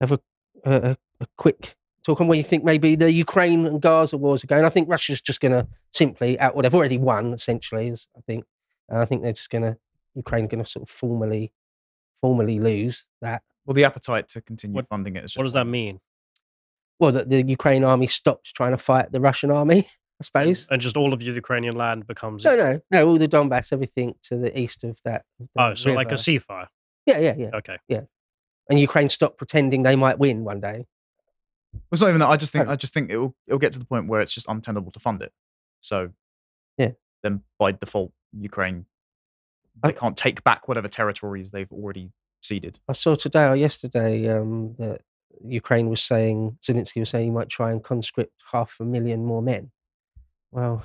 have 0.00 0.12
a, 0.12 0.20
a, 0.64 0.96
a- 1.20 1.26
quick 1.38 1.74
talk 2.04 2.20
on 2.20 2.28
where 2.28 2.36
you 2.36 2.44
think 2.44 2.64
maybe 2.64 2.96
the 2.96 3.10
Ukraine 3.12 3.64
and 3.66 3.80
Gaza 3.80 4.16
wars 4.18 4.44
are 4.44 4.46
going. 4.46 4.64
I 4.64 4.68
think 4.70 4.88
Russia's 4.90 5.20
just 5.22 5.40
going 5.40 5.52
to 5.52 5.66
simply 5.90 6.38
out. 6.38 6.54
Well, 6.54 6.62
they've 6.62 6.74
already 6.74 6.98
won 6.98 7.32
essentially. 7.32 7.88
is- 7.88 8.08
I 8.16 8.20
think. 8.26 8.44
And 8.90 8.98
I 8.98 9.06
think 9.06 9.22
they're 9.22 9.32
just 9.32 9.48
going 9.50 9.62
to 9.62 9.78
Ukraine 10.14 10.46
going 10.46 10.62
to 10.62 10.68
sort 10.68 10.82
of 10.82 10.90
formally, 10.90 11.52
formally 12.20 12.60
lose 12.60 13.06
that. 13.20 13.42
Well, 13.66 13.74
the 13.74 13.84
appetite 13.84 14.28
to 14.30 14.40
continue 14.40 14.76
What- 14.76 14.88
funding 14.88 15.16
it 15.16 15.24
is. 15.24 15.32
Just 15.32 15.38
What 15.38 15.44
does 15.44 15.52
that 15.54 15.66
mean? 15.66 16.00
Well, 17.00 17.12
that 17.12 17.28
the 17.28 17.42
Ukraine 17.42 17.82
army 17.84 18.06
stops 18.06 18.52
trying 18.52 18.70
to 18.70 18.78
fight 18.78 19.10
the 19.12 19.20
Russian 19.20 19.50
army. 19.50 19.88
I 20.20 20.22
mm. 20.22 20.26
suppose. 20.26 20.66
And 20.70 20.80
just 20.80 20.96
all 20.96 21.12
of 21.12 21.22
your 21.22 21.34
Ukrainian 21.34 21.74
land 21.74 22.06
becomes. 22.06 22.44
No, 22.44 22.54
no, 22.54 22.80
no. 22.90 23.08
All 23.08 23.18
the 23.18 23.26
Donbass, 23.26 23.72
everything 23.72 24.14
to 24.22 24.36
the 24.36 24.56
east 24.58 24.84
of 24.84 25.00
that. 25.04 25.24
of 25.40 25.48
the 25.54 25.62
Oh, 25.62 25.74
so 25.74 25.92
like 25.92 26.06
a 26.06 26.10
river. 26.10 26.16
ceasefire. 26.22 26.68
Yeah, 27.04 27.18
yeah, 27.18 27.34
yeah. 27.36 27.50
Okay. 27.54 27.78
Yeah, 27.88 28.02
and 28.70 28.78
Ukraine 28.78 29.08
stop 29.08 29.36
pretending 29.36 29.82
they 29.82 29.96
might 29.96 30.18
win 30.18 30.44
one 30.44 30.60
day. 30.60 30.86
It's 31.90 32.00
not 32.00 32.08
even 32.08 32.20
that. 32.20 32.28
I 32.28 32.36
just 32.36 32.52
think 32.52 32.68
Oh. 32.68 32.70
I 32.70 32.76
just 32.76 32.94
think 32.94 33.10
it'll 33.10 33.34
it'll 33.48 33.58
get 33.58 33.72
to 33.72 33.80
the 33.80 33.84
point 33.84 34.06
where 34.06 34.20
it's 34.20 34.32
just 34.32 34.46
untenable 34.48 34.92
to 34.92 35.00
fund 35.00 35.20
it. 35.20 35.32
So 35.80 36.10
Yeah. 36.78 36.92
then 37.24 37.42
by 37.58 37.72
default, 37.72 38.12
Ukraine 38.32 38.86
they 39.82 39.90
I- 39.90 39.92
can't 39.92 40.16
take 40.16 40.42
back 40.44 40.68
whatever 40.68 40.88
territories 40.88 41.50
they've 41.50 41.70
already 41.72 42.12
ceded. 42.42 42.80
I 42.88 42.92
saw 42.92 43.14
today 43.14 43.46
or 43.46 43.56
yesterday 43.56 44.28
um, 44.28 44.74
that 44.78 45.00
Ukraine 45.46 45.88
was 45.88 46.02
saying 46.02 46.58
Zelensky 46.62 47.00
was 47.00 47.10
saying 47.10 47.24
he 47.24 47.30
might 47.30 47.48
try 47.48 47.72
and 47.72 47.82
conscript 47.82 48.32
half 48.52 48.76
a 48.80 48.84
million 48.84 49.24
more 49.24 49.42
men. 49.42 49.70
Well, 50.52 50.84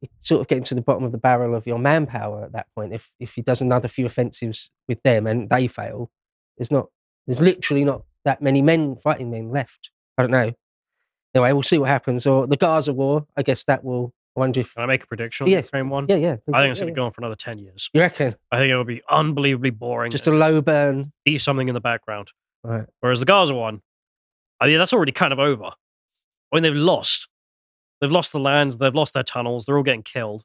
you're 0.00 0.10
sort 0.20 0.40
of 0.42 0.48
getting 0.48 0.64
to 0.64 0.74
the 0.74 0.82
bottom 0.82 1.04
of 1.04 1.12
the 1.12 1.18
barrel 1.18 1.54
of 1.54 1.66
your 1.66 1.78
manpower 1.78 2.44
at 2.44 2.52
that 2.52 2.66
point. 2.74 2.92
If 2.92 3.12
if 3.18 3.34
he 3.34 3.42
does 3.42 3.60
another 3.60 3.88
few 3.88 4.06
offensives 4.06 4.70
with 4.86 5.02
them 5.02 5.26
and 5.26 5.48
they 5.48 5.66
fail, 5.66 6.10
there's 6.56 6.70
not 6.70 6.88
there's 7.26 7.40
literally 7.40 7.84
not 7.84 8.02
that 8.24 8.42
many 8.42 8.62
men 8.62 8.96
fighting 8.96 9.30
men 9.30 9.50
left. 9.50 9.90
I 10.16 10.22
don't 10.22 10.30
know. 10.30 10.52
Anyway, 11.34 11.52
we'll 11.52 11.62
see 11.62 11.78
what 11.78 11.88
happens. 11.88 12.26
Or 12.26 12.46
the 12.46 12.56
Gaza 12.56 12.92
war, 12.92 13.26
I 13.36 13.42
guess 13.42 13.64
that 13.64 13.84
will. 13.84 14.12
I 14.36 14.40
wonder 14.40 14.60
if. 14.60 14.74
Can 14.74 14.84
I 14.84 14.86
make 14.86 15.02
a 15.02 15.06
prediction 15.06 15.44
on 15.44 15.50
Yeah. 15.50 15.60
the 15.60 15.66
Ukraine 15.66 15.88
one? 15.88 16.06
Yeah, 16.08 16.16
yeah. 16.16 16.36
I 16.54 16.60
think 16.60 16.70
it's 16.70 16.80
going 16.80 16.92
to 16.94 16.96
go 16.96 17.06
on 17.06 17.12
for 17.12 17.20
another 17.20 17.34
10 17.34 17.58
years. 17.58 17.90
You 17.92 18.00
reckon? 18.02 18.36
I 18.52 18.58
think 18.58 18.70
it 18.70 18.76
will 18.76 18.84
be 18.84 19.02
unbelievably 19.10 19.70
boring. 19.70 20.10
Just 20.10 20.26
a 20.26 20.30
low 20.30 20.60
burn. 20.60 21.12
be 21.24 21.38
something 21.38 21.68
in 21.68 21.74
the 21.74 21.80
background. 21.80 22.28
Right. 22.62 22.86
Whereas 23.00 23.20
the 23.20 23.26
Gaza 23.26 23.54
one, 23.54 23.82
I 24.60 24.66
mean, 24.66 24.78
that's 24.78 24.92
already 24.92 25.12
kind 25.12 25.32
of 25.32 25.38
over. 25.38 25.64
I 25.66 26.54
mean, 26.56 26.62
they've 26.62 26.74
lost. 26.74 27.28
They've 28.00 28.10
lost 28.10 28.32
the 28.32 28.40
lands. 28.40 28.76
They've 28.78 28.94
lost 28.94 29.12
their 29.14 29.22
tunnels. 29.24 29.64
They're 29.66 29.76
all 29.76 29.82
getting 29.82 30.02
killed. 30.02 30.44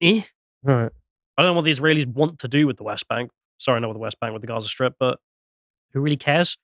Eh? 0.00 0.22
Right. 0.62 0.90
I 1.36 1.42
don't 1.42 1.50
know 1.50 1.54
what 1.54 1.64
the 1.64 1.70
Israelis 1.70 2.06
want 2.06 2.38
to 2.40 2.48
do 2.48 2.66
with 2.66 2.76
the 2.76 2.82
West 2.84 3.08
Bank. 3.08 3.30
Sorry, 3.58 3.80
not 3.80 3.88
with 3.88 3.96
the 3.96 4.00
West 4.00 4.18
Bank, 4.20 4.32
with 4.32 4.42
the 4.42 4.48
Gaza 4.48 4.68
Strip, 4.68 4.94
but 5.00 5.18
who 5.92 6.00
really 6.00 6.16
cares? 6.16 6.56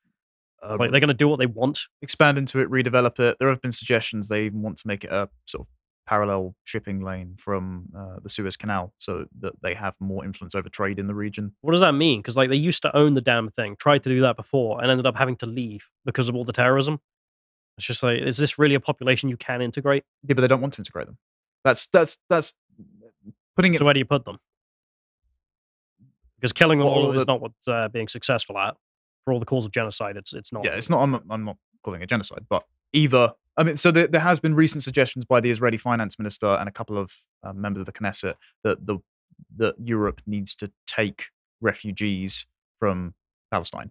Uh, 0.62 0.76
Like, 0.78 0.90
they're 0.90 1.00
going 1.00 1.08
to 1.08 1.14
do 1.14 1.28
what 1.28 1.38
they 1.38 1.46
want. 1.46 1.80
expand 2.02 2.38
into 2.38 2.58
it, 2.60 2.70
redevelop 2.70 3.18
it. 3.20 3.36
There 3.38 3.48
have 3.48 3.60
been 3.60 3.72
suggestions 3.72 4.28
they 4.28 4.44
even 4.46 4.62
want 4.62 4.78
to 4.78 4.86
make 4.86 5.04
it 5.04 5.10
a 5.10 5.28
sort 5.46 5.66
of 5.66 5.73
parallel 6.06 6.54
shipping 6.64 7.00
lane 7.02 7.34
from 7.38 7.86
uh, 7.96 8.16
the 8.22 8.28
Suez 8.28 8.56
Canal, 8.56 8.92
so 8.98 9.26
that 9.40 9.54
they 9.62 9.74
have 9.74 9.94
more 10.00 10.24
influence 10.24 10.54
over 10.54 10.68
trade 10.68 10.98
in 10.98 11.06
the 11.06 11.14
region. 11.14 11.54
What 11.62 11.72
does 11.72 11.80
that 11.80 11.92
mean? 11.92 12.20
Because 12.20 12.36
like 12.36 12.48
they 12.50 12.56
used 12.56 12.82
to 12.82 12.94
own 12.96 13.14
the 13.14 13.20
damn 13.20 13.50
thing, 13.50 13.76
tried 13.76 14.02
to 14.04 14.10
do 14.10 14.20
that 14.22 14.36
before, 14.36 14.80
and 14.82 14.90
ended 14.90 15.06
up 15.06 15.16
having 15.16 15.36
to 15.36 15.46
leave 15.46 15.88
because 16.04 16.28
of 16.28 16.34
all 16.34 16.44
the 16.44 16.52
terrorism. 16.52 17.00
It's 17.78 17.86
just 17.86 18.02
like, 18.02 18.20
is 18.20 18.36
this 18.36 18.58
really 18.58 18.74
a 18.76 18.80
population 18.80 19.28
you 19.28 19.36
can 19.36 19.60
integrate? 19.60 20.04
Yeah, 20.26 20.34
but 20.34 20.42
they 20.42 20.46
don't 20.48 20.60
want 20.60 20.74
to 20.74 20.80
integrate 20.80 21.06
them. 21.06 21.18
That's 21.64 21.86
that's 21.88 22.18
that's 22.28 22.54
putting 23.56 23.74
it. 23.74 23.78
So 23.78 23.84
where 23.84 23.94
do 23.94 23.98
you 23.98 24.04
put 24.04 24.24
them? 24.24 24.38
Because 26.36 26.52
killing 26.52 26.78
them 26.78 26.86
Well, 26.86 26.96
all 26.96 27.12
the- 27.12 27.18
is 27.18 27.26
not 27.26 27.40
what 27.40 27.52
uh, 27.66 27.88
being 27.88 28.08
successful 28.08 28.58
at. 28.58 28.76
For 29.24 29.32
all 29.32 29.40
the 29.40 29.46
cause 29.46 29.64
of 29.64 29.70
genocide, 29.72 30.18
it's 30.18 30.34
it's 30.34 30.52
not. 30.52 30.64
yeah, 30.66 30.72
it's 30.72 30.90
not. 30.90 31.00
I'm 31.02 31.10
not, 31.12 31.22
I'm 31.30 31.44
not 31.46 31.56
calling 31.82 32.02
it 32.02 32.10
genocide, 32.10 32.44
but 32.50 32.64
either 32.92 33.32
I 33.56 33.62
mean, 33.62 33.76
so 33.76 33.90
there, 33.90 34.06
there 34.06 34.20
has 34.20 34.40
been 34.40 34.54
recent 34.54 34.82
suggestions 34.82 35.24
by 35.24 35.40
the 35.40 35.50
Israeli 35.50 35.78
finance 35.78 36.18
minister 36.18 36.46
and 36.54 36.68
a 36.68 36.72
couple 36.72 36.98
of 36.98 37.12
uh, 37.42 37.52
members 37.52 37.80
of 37.80 37.86
the 37.86 37.92
Knesset 37.92 38.34
that 38.64 38.86
the 38.86 38.98
that 39.56 39.74
Europe 39.82 40.20
needs 40.26 40.54
to 40.56 40.70
take 40.86 41.26
refugees 41.60 42.46
from 42.78 43.14
Palestine. 43.50 43.90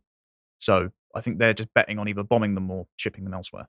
So 0.58 0.92
I 1.16 1.22
think 1.22 1.38
they're 1.38 1.54
just 1.54 1.74
betting 1.74 2.00
on 2.00 2.08
either 2.08 2.24
bombing 2.24 2.56
them 2.56 2.70
or 2.72 2.88
shipping 2.98 3.24
them 3.24 3.34
elsewhere. 3.34 3.68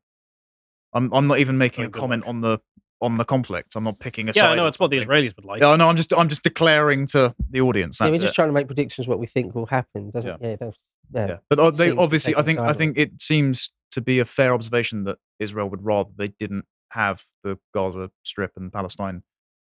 I'm 0.92 1.12
I'm 1.12 1.26
not 1.26 1.38
even 1.38 1.58
making 1.58 1.82
Very 1.84 1.88
a 1.88 2.00
comment 2.00 2.22
luck. 2.22 2.28
on 2.28 2.40
the 2.40 2.58
on 3.00 3.16
the 3.18 3.24
conflict. 3.24 3.74
I'm 3.76 3.84
not 3.84 3.98
picking 3.98 4.28
a 4.28 4.32
Yeah, 4.34 4.42
side. 4.42 4.52
I 4.52 4.54
know 4.54 4.64
or 4.64 4.68
it's 4.68 4.78
what 4.78 4.90
the. 4.90 4.98
Israelis 4.98 5.34
would 5.36 5.44
like. 5.44 5.60
Yeah, 5.60 5.76
no, 5.76 5.88
I'm 5.88 5.96
just 5.96 6.12
I'm 6.12 6.28
just 6.28 6.42
declaring 6.42 7.06
to 7.08 7.34
the 7.50 7.60
audience. 7.60 7.98
yeah, 8.00 8.06
we're 8.06 8.14
just 8.14 8.26
it. 8.26 8.34
trying 8.34 8.48
to 8.48 8.52
make 8.52 8.66
predictions 8.66 9.06
what 9.08 9.18
we 9.18 9.26
think 9.26 9.54
will 9.54 9.66
happen, 9.66 10.10
doesn't 10.10 10.40
Yeah. 10.40 10.56
Yeah. 10.60 10.70
Yeah. 11.12 11.26
yeah. 11.26 11.36
But 11.50 11.58
uh, 11.58 11.70
they 11.70 11.76
seem 11.84 11.90
to 11.90 11.94
be 11.96 12.02
obviously, 12.02 12.36
I 12.36 12.42
think, 12.42 12.58
I 12.58 12.72
think 12.72 12.96
it 12.96 13.20
seems 13.20 13.70
to 13.94 14.00
be 14.00 14.18
a 14.18 14.24
fair 14.24 14.52
observation 14.52 15.04
that 15.04 15.18
Israel 15.38 15.70
would 15.70 15.84
rather 15.84 16.10
they 16.16 16.26
didn't 16.26 16.64
have 16.90 17.22
the 17.44 17.58
Gaza 17.72 18.10
Strip 18.24 18.50
and 18.56 18.72
Palestine 18.72 19.22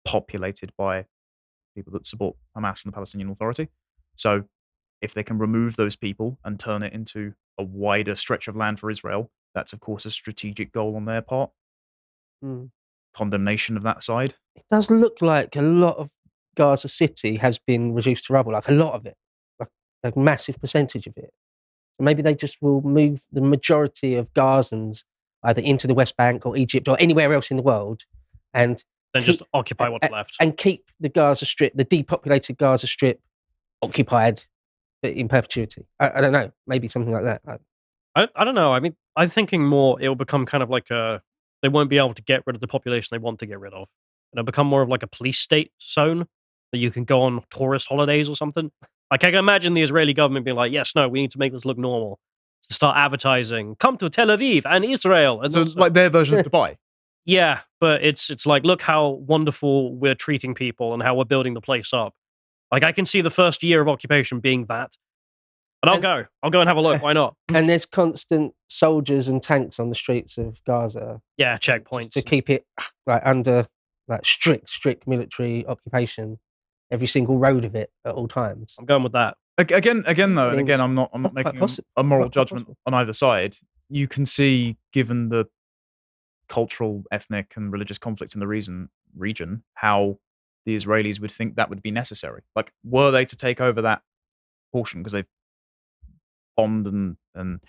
populated 0.05 0.71
by 0.77 1.05
people 1.75 1.91
that 1.93 2.07
support 2.07 2.37
Hamas 2.57 2.85
and 2.85 2.93
the 2.93 2.95
Palestinian 2.95 3.29
Authority. 3.29 3.67
So, 4.15 4.45
if 5.01 5.13
they 5.13 5.23
can 5.23 5.37
remove 5.37 5.75
those 5.75 5.97
people 5.97 6.39
and 6.45 6.57
turn 6.57 6.81
it 6.81 6.93
into 6.93 7.33
a 7.57 7.63
wider 7.63 8.15
stretch 8.15 8.47
of 8.47 8.55
land 8.55 8.79
for 8.79 8.89
Israel, 8.89 9.31
that's 9.53 9.73
of 9.73 9.81
course 9.81 10.05
a 10.05 10.11
strategic 10.11 10.71
goal 10.71 10.95
on 10.95 11.03
their 11.03 11.21
part. 11.21 11.51
Mm. 12.43 12.69
Condemnation 13.13 13.75
of 13.75 13.83
that 13.83 14.01
side. 14.01 14.35
It 14.55 14.63
does 14.69 14.89
look 14.89 15.17
like 15.21 15.57
a 15.57 15.61
lot 15.61 15.97
of 15.97 16.09
Gaza 16.55 16.87
City 16.87 17.35
has 17.35 17.59
been 17.59 17.93
reduced 17.93 18.27
to 18.27 18.33
rubble, 18.33 18.53
like 18.53 18.69
a 18.69 18.71
lot 18.71 18.93
of 18.93 19.05
it, 19.05 19.15
like 19.59 20.15
a 20.15 20.17
massive 20.17 20.59
percentage 20.61 21.05
of 21.05 21.17
it. 21.17 21.31
Maybe 21.99 22.21
they 22.21 22.35
just 22.35 22.61
will 22.61 22.81
move 22.81 23.25
the 23.31 23.41
majority 23.41 24.15
of 24.15 24.33
Gazans 24.33 25.03
either 25.43 25.61
into 25.61 25.87
the 25.87 25.93
West 25.93 26.17
Bank 26.17 26.45
or 26.45 26.57
Egypt 26.57 26.87
or 26.87 26.97
anywhere 26.99 27.31
else 27.33 27.51
in 27.51 27.57
the 27.57 27.63
world 27.63 28.03
and 28.53 28.83
Then 29.13 29.23
just 29.23 29.41
occupy 29.53 29.89
what's 29.89 30.09
left. 30.09 30.35
and 30.39 30.57
keep 30.57 30.85
the 30.99 31.09
Gaza 31.09 31.45
Strip, 31.45 31.73
the 31.75 31.83
depopulated 31.83 32.57
Gaza 32.57 32.87
Strip, 32.87 33.21
occupied 33.81 34.43
in 35.03 35.27
perpetuity. 35.27 35.85
I, 35.99 36.09
I 36.15 36.21
don't 36.21 36.31
know, 36.31 36.51
maybe 36.67 36.87
something 36.87 37.13
like 37.13 37.23
that. 37.23 37.41
I- 37.47 37.57
I, 38.17 38.29
I 38.33 38.43
don't 38.45 38.55
know. 38.55 38.71
I 38.73 38.79
mean, 38.79 38.95
I'm 39.17 39.29
thinking 39.29 39.61
more 39.65 39.97
it 40.01 40.07
will 40.07 40.15
become 40.15 40.45
kind 40.45 40.63
of 40.63 40.69
like 40.69 40.89
a 40.89 41.21
they 41.61 41.67
won't 41.67 41.89
be 41.89 41.97
able 41.97 42.13
to 42.13 42.23
get 42.23 42.43
rid 42.45 42.55
of 42.55 42.61
the 42.61 42.67
population 42.67 43.09
they 43.11 43.17
want 43.17 43.39
to 43.39 43.45
get 43.45 43.59
rid 43.59 43.73
of. 43.73 43.89
And 44.31 44.39
it'll 44.39 44.45
become 44.45 44.67
more 44.67 44.81
of 44.81 44.87
like 44.87 45.03
a 45.03 45.07
police 45.07 45.37
state 45.37 45.73
zone 45.83 46.25
that 46.71 46.77
you 46.77 46.91
can 46.91 47.03
go 47.03 47.23
on 47.23 47.43
tourist 47.49 47.87
holidays 47.89 48.29
or 48.29 48.37
something. 48.37 48.71
Like 49.11 49.23
I 49.23 49.27
can 49.31 49.35
imagine 49.39 49.73
the 49.73 49.81
Israeli 49.81 50.13
government 50.13 50.45
being 50.45 50.57
like, 50.57 50.71
"Yes, 50.71 50.93
no, 50.95 51.07
we 51.07 51.21
need 51.21 51.31
to 51.31 51.39
make 51.39 51.53
this 51.53 51.65
look 51.65 51.77
normal." 51.77 52.19
To 52.67 52.73
start 52.73 52.97
advertising, 52.97 53.75
come 53.75 53.95
to 53.97 54.09
Tel 54.09 54.27
Aviv 54.27 54.63
and 54.65 54.83
Israel, 54.83 55.41
and 55.41 55.53
So, 55.53 55.59
also- 55.61 55.79
like 55.79 55.93
their 55.93 56.09
version 56.09 56.39
of 56.39 56.45
Dubai. 56.51 56.77
yeah, 57.23 57.59
but 57.79 58.03
it's 58.03 58.31
it's 58.31 58.45
like 58.47 58.63
look 58.63 58.81
how 58.81 59.09
wonderful 59.09 59.95
we're 59.95 60.15
treating 60.15 60.55
people 60.55 60.93
and 60.93 61.03
how 61.03 61.13
we're 61.15 61.25
building 61.25 61.53
the 61.53 61.61
place 61.61 61.93
up. 61.93 62.13
Like 62.71 62.83
I 62.83 62.91
can 62.91 63.05
see 63.05 63.21
the 63.21 63.29
first 63.29 63.61
year 63.63 63.81
of 63.81 63.87
occupation 63.87 64.39
being 64.39 64.65
that, 64.65 64.93
and 65.83 65.89
I'll 65.91 65.95
And- 65.97 66.01
go. 66.01 66.25
I'll 66.41 66.49
go 66.49 66.59
and 66.61 66.67
have 66.67 66.77
a 66.77 66.81
look. 66.81 67.01
Why 67.07 67.13
not? 67.13 67.35
and 67.53 67.69
there's 67.69 67.85
constant 67.85 68.53
soldiers 68.67 69.27
and 69.27 69.43
tanks 69.43 69.79
on 69.79 69.89
the 69.89 69.95
streets 69.95 70.39
of 70.39 70.63
Gaza 70.65 71.21
Yeah, 71.37 71.57
checkpoints. 71.59 72.09
to 72.13 72.23
keep 72.23 72.49
it 72.49 72.65
like 73.05 73.21
under 73.23 73.67
like 74.07 74.25
strict, 74.25 74.69
strict 74.69 75.07
military 75.07 75.65
occupation. 75.67 76.39
Every 76.91 77.07
single 77.07 77.37
road 77.37 77.65
of 77.65 77.75
it 77.75 77.91
at 78.05 78.13
all 78.13 78.27
times. 78.27 78.75
I'm 78.79 78.85
going 78.85 79.03
with 79.03 79.13
that. 79.13 79.37
Again, 79.57 80.03
again 80.05 80.35
though, 80.35 80.49
I 80.49 80.51
and 80.51 80.59
again, 80.59 80.81
I'm 80.81 80.95
not, 80.95 81.09
I'm 81.13 81.21
not 81.21 81.33
making 81.33 81.57
a- 81.57 81.61
possi- 81.61 81.79
a 81.95 82.03
moral 82.03 82.29
judgment 82.29 82.65
possible. 82.65 82.77
on 82.85 82.93
either 82.93 83.13
side. 83.13 83.55
You 83.89 84.07
can 84.07 84.25
see, 84.25 84.77
given 84.91 85.29
the 85.29 85.45
cultural, 86.49 87.03
ethnic, 87.11 87.53
and 87.55 87.71
religious 87.71 87.97
conflicts 87.97 88.33
in 88.35 88.39
the 88.39 88.47
reason 88.47 88.89
region, 89.15 89.63
how 89.75 90.19
the 90.65 90.75
Israelis 90.75 91.19
would 91.19 91.31
think 91.31 91.55
that 91.55 91.69
would 91.69 91.81
be 91.81 91.91
necessary. 91.91 92.41
Like, 92.55 92.73
were 92.83 93.11
they 93.11 93.25
to 93.25 93.35
take 93.35 93.61
over 93.61 93.81
that 93.83 94.01
portion 94.73 95.01
because 95.01 95.13
they've 95.13 95.25
bombed 96.57 96.87
and 96.87 97.17
and 97.33 97.59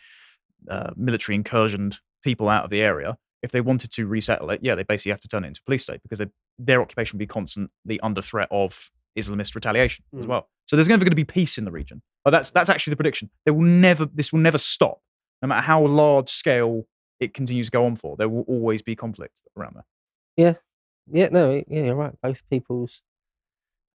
uh, 0.69 0.91
military 0.97 1.39
incursioned 1.39 1.99
people 2.23 2.49
out 2.49 2.65
of 2.65 2.71
the 2.71 2.83
area? 2.83 3.17
If 3.43 3.53
they 3.53 3.61
wanted 3.61 3.93
to 3.93 4.07
resettle 4.07 4.51
it, 4.51 4.61
yeah, 4.63 4.75
they 4.75 4.83
basically 4.83 5.13
have 5.13 5.21
to 5.21 5.29
turn 5.29 5.45
it 5.45 5.49
into 5.49 5.61
a 5.63 5.67
police 5.67 5.85
state 5.85 6.03
because 6.03 6.19
they, 6.19 6.27
their 6.59 6.81
occupation 6.83 7.17
would 7.17 7.21
be 7.23 7.27
constantly 7.29 8.01
under 8.01 8.21
threat 8.21 8.49
of 8.51 8.91
Islamist 9.17 9.55
retaliation 9.55 10.05
as 10.19 10.25
Mm. 10.25 10.29
well. 10.29 10.49
So 10.67 10.77
there's 10.77 10.89
never 10.89 11.05
going 11.05 11.11
to 11.13 11.17
be 11.17 11.25
peace 11.25 11.59
in 11.59 11.65
the 11.65 11.71
region. 11.71 12.03
But 12.25 12.31
that's 12.33 12.51
that's 12.51 12.69
actually 12.71 12.93
the 12.93 12.97
prediction. 12.97 13.31
They 13.45 13.53
will 13.53 13.63
never. 13.67 14.07
This 14.07 14.33
will 14.33 14.41
never 14.41 14.59
stop, 14.59 15.01
no 15.43 15.49
matter 15.49 15.63
how 15.63 15.87
large 15.87 16.29
scale 16.31 16.87
it 17.21 17.33
continues 17.35 17.69
to 17.69 17.71
go 17.71 17.87
on 17.87 17.97
for. 17.97 18.17
There 18.17 18.29
will 18.29 18.43
always 18.49 18.83
be 18.83 18.95
conflict 18.97 19.41
around 19.57 19.75
there. 19.77 19.85
Yeah, 20.37 20.55
yeah, 21.11 21.29
no, 21.31 21.63
yeah, 21.69 21.85
you're 21.85 21.95
right. 21.95 22.15
Both 22.23 22.43
peoples 22.51 23.01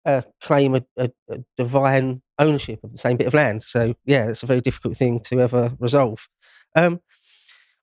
uh, 0.06 0.22
claim 0.40 0.74
a, 0.76 0.82
a, 0.97 1.10
a 1.28 1.38
divine 1.56 2.22
ownership 2.38 2.82
of 2.82 2.92
the 2.92 2.98
same 2.98 3.16
bit 3.18 3.26
of 3.26 3.34
land. 3.34 3.62
So 3.66 3.94
yeah, 4.06 4.28
it's 4.28 4.42
a 4.42 4.47
very 4.47 4.60
difficult 4.62 4.97
thing 4.97 5.20
to 5.24 5.40
ever 5.40 5.72
resolve. 5.78 6.28
Um, 6.74 7.01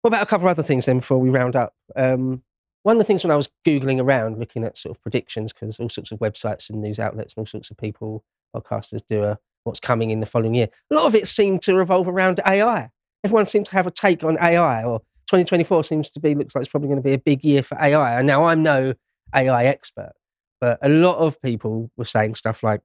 what 0.02 0.10
about 0.10 0.24
a 0.24 0.26
couple 0.26 0.48
of 0.48 0.52
other 0.52 0.64
things 0.64 0.86
then 0.86 1.00
before 1.00 1.20
we 1.20 1.30
round 1.30 1.56
up? 1.56 1.74
Um, 1.96 2.42
one 2.88 2.96
of 2.96 3.00
the 3.00 3.04
things 3.04 3.22
when 3.26 3.32
I 3.32 3.36
was 3.36 3.50
googling 3.68 4.02
around, 4.02 4.40
looking 4.40 4.64
at 4.64 4.78
sort 4.78 4.96
of 4.96 5.04
predictions, 5.04 5.52
because 5.52 5.78
all 5.78 5.90
sorts 5.90 6.14
of 6.14 6.20
websites 6.20 6.70
and 6.70 6.82
news 6.82 7.00
outlets 7.00 7.34
and 7.34 7.42
all 7.42 7.46
sorts 7.46 7.70
of 7.70 7.76
people, 7.76 8.24
podcasters 8.56 9.06
do 9.06 9.26
a 9.26 9.38
what's 9.66 9.82
coming 9.82 10.10
in 10.10 10.22
the 10.22 10.26
following 10.26 10.56
year. 10.56 10.70
A 10.90 10.96
lot 10.96 11.06
of 11.06 11.14
it 11.14 11.28
seemed 11.28 11.62
to 11.64 11.76
revolve 11.76 12.08
around 12.08 12.40
AI. 12.48 12.90
Everyone 13.26 13.46
seemed 13.46 13.66
to 13.66 13.74
have 13.74 13.88
a 13.88 13.92
take 13.92 14.24
on 14.24 14.38
AI, 14.42 14.86
or 14.86 15.00
2024 15.30 15.84
seems 15.84 16.10
to 16.12 16.22
be 16.22 16.34
looks 16.34 16.56
like 16.56 16.62
it's 16.62 16.70
probably 16.70 16.88
going 16.88 17.02
to 17.02 17.04
be 17.04 17.12
a 17.12 17.18
big 17.18 17.44
year 17.44 17.62
for 17.62 17.78
AI. 17.78 18.18
And 18.18 18.26
now 18.26 18.46
I'm 18.46 18.64
no 18.64 18.94
AI 19.36 19.66
expert, 19.66 20.14
but 20.62 20.80
a 20.82 20.88
lot 20.88 21.18
of 21.18 21.42
people 21.42 21.92
were 21.98 22.06
saying 22.06 22.36
stuff 22.36 22.64
like 22.64 22.80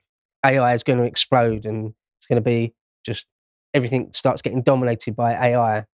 AI 0.45 0.75
is 0.75 0.83
going 0.83 0.99
to 0.99 1.05
explode 1.05 1.65
and 1.65 1.95
it's 2.19 2.27
going 2.27 2.43
to 2.43 2.45
be 2.45 2.75
just 3.07 3.27
everything 3.73 4.09
starts 4.13 4.43
getting 4.43 4.63
dominated 4.63 5.15
by 5.15 5.33
AI 5.35 5.85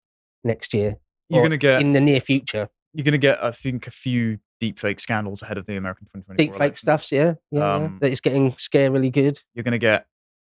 next 0.45 0.73
year. 0.73 0.97
You're 1.29 1.43
going 1.43 1.51
to 1.51 1.59
get 1.59 1.83
in 1.83 1.93
the 1.93 2.01
near 2.01 2.21
future. 2.21 2.71
You're 2.99 3.05
going 3.05 3.13
to 3.13 3.19
get 3.19 3.43
I 3.43 3.53
think 3.53 3.87
a 3.87 3.93
few 3.93 4.41
deepfake 4.61 4.99
scandals 4.99 5.41
ahead 5.41 5.57
of 5.57 5.67
the 5.67 5.77
American 5.77 6.07
2024 6.07 6.37
Deep 6.37 6.53
fake 6.53 6.61
election. 6.61 6.77
stuffs, 6.79 7.13
yeah, 7.13 7.35
yeah, 7.53 7.61
yeah, 7.61 7.75
Um, 7.77 7.99
that 8.01 8.11
it's 8.11 8.21
getting 8.21 8.53
scarily 8.55 9.13
good. 9.13 9.41
You're 9.55 9.63
going 9.63 9.71
to 9.71 9.79
get 9.79 10.07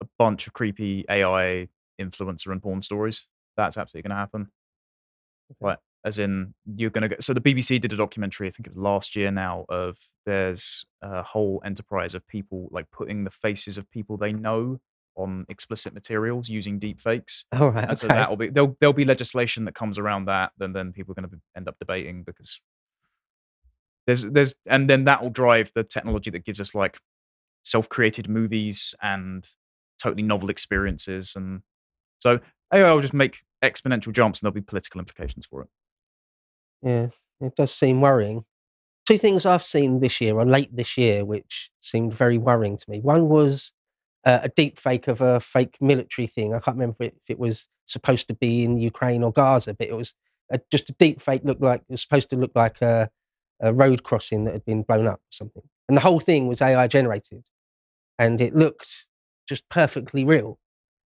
a 0.01 0.07
bunch 0.21 0.47
of 0.47 0.53
creepy 0.53 1.05
AI 1.11 1.67
influencer 2.01 2.53
and 2.53 2.63
porn 2.63 2.81
stories. 2.81 3.27
That's 3.57 3.77
absolutely 3.77 4.09
going 4.09 4.17
to 4.17 4.21
happen. 4.21 4.53
Like, 5.61 5.79
as 6.05 6.21
in, 6.21 6.55
you're 6.77 6.91
going 6.91 7.03
to 7.03 7.09
get. 7.09 7.25
So 7.25 7.35
the 7.35 7.41
BBC 7.41 7.81
did 7.81 7.93
a 7.93 7.97
documentary, 7.97 8.47
I 8.47 8.51
think 8.51 8.69
it 8.69 8.77
was 8.77 8.85
last 8.85 9.17
year 9.17 9.33
now, 9.33 9.65
of 9.69 9.99
there's 10.25 10.87
a 11.03 11.25
whole 11.25 11.61
enterprise 11.65 12.15
of 12.15 12.25
people 12.29 12.69
like 12.71 12.93
putting 12.93 13.25
the 13.25 13.31
faces 13.31 13.79
of 13.79 13.91
people 13.91 14.17
they 14.17 14.33
know 14.33 14.79
on 15.19 15.45
explicit 15.49 15.93
materials 15.93 16.49
using 16.49 16.79
deep 16.79 17.01
fakes. 17.01 17.45
All 17.53 17.71
right, 17.71 17.89
And 17.89 17.99
so 17.99 18.07
that'll 18.07 18.37
be 18.37 18.49
there'll 18.49 18.77
there'll 18.81 18.93
be 18.93 19.05
legislation 19.05 19.65
that 19.67 19.75
comes 19.75 19.99
around 19.99 20.27
that, 20.27 20.53
then 20.57 20.73
then 20.73 20.93
people 20.93 21.13
are 21.13 21.21
going 21.21 21.29
to 21.29 21.37
end 21.57 21.69
up 21.69 21.77
debating 21.79 22.23
because 22.23 22.61
there's 24.07 24.23
there's 24.23 24.55
and 24.67 24.89
then 24.89 25.05
that 25.05 25.23
will 25.23 25.31
drive 25.31 25.73
the 25.75 25.85
technology 25.85 26.31
that 26.31 26.45
gives 26.45 26.61
us 26.61 26.75
like 26.75 26.99
self-created 27.65 28.29
movies 28.29 28.95
and 29.03 29.47
totally 30.01 30.23
novel 30.23 30.49
experiences, 30.49 31.35
and 31.37 31.63
so 32.21 32.41
AI 32.73 32.93
will 32.93 33.01
just 33.01 33.15
make 33.15 33.43
exponential 33.63 34.13
jumps, 34.13 34.41
and 34.41 34.47
there'll 34.47 34.55
be 34.55 34.61
political 34.61 35.01
implications 35.01 35.47
for 35.47 35.63
it. 35.63 35.69
Yeah, 36.83 37.09
it 37.41 37.57
does 37.57 37.75
seem 37.75 38.01
worrying. 38.01 38.45
Two 39.07 39.19
things 39.19 39.47
I've 39.47 39.65
seen 39.65 40.01
this 40.01 40.21
year 40.21 40.37
or 40.37 40.45
late 40.45 40.75
this 40.75 40.97
year, 40.97 41.25
which 41.25 41.71
seemed 41.81 42.15
very 42.15 42.39
worrying 42.39 42.77
to 42.77 42.91
me. 42.91 43.01
One 43.01 43.29
was 43.29 43.73
uh, 44.29 44.41
a 44.43 44.51
deep 44.51 44.79
fake 44.79 45.09
of 45.09 45.23
a 45.23 45.41
fake 45.41 45.79
military 45.81 46.27
thing. 46.27 46.53
I 46.53 46.61
can't 46.61 46.77
remember 46.77 46.97
if 47.01 47.31
it 47.31 47.39
was 47.39 47.67
supposed 47.87 48.29
to 48.29 48.35
be 48.35 48.63
in 48.63 48.77
Ukraine 48.77 49.23
or 49.23 49.33
Gaza, 49.33 49.73
but 49.73 49.89
it 49.89 49.97
was 49.97 50.15
a, 50.53 50.61
just 50.71 50.91
a 50.91 50.93
deep 50.99 51.23
fake. 51.23 51.41
Looked 51.45 51.63
like 51.63 51.81
it 51.81 51.93
was 51.93 52.03
supposed 52.03 52.29
to 52.31 52.37
look 52.37 52.53
like 52.55 52.83
a, 52.83 53.09
a 53.59 53.73
road 53.73 54.03
crossing 54.03 54.45
that 54.45 54.53
had 54.53 54.67
been 54.67 54.83
blown 54.83 55.07
up 55.07 55.21
or 55.21 55.33
something. 55.33 55.63
And 55.89 55.97
the 55.97 56.03
whole 56.03 56.21
thing 56.21 56.47
was 56.47 56.61
AI 56.61 56.87
generated, 56.89 57.49
and 58.19 58.39
it 58.43 58.55
looked 58.55 59.07
just 59.49 59.67
perfectly 59.71 60.25
real. 60.25 60.59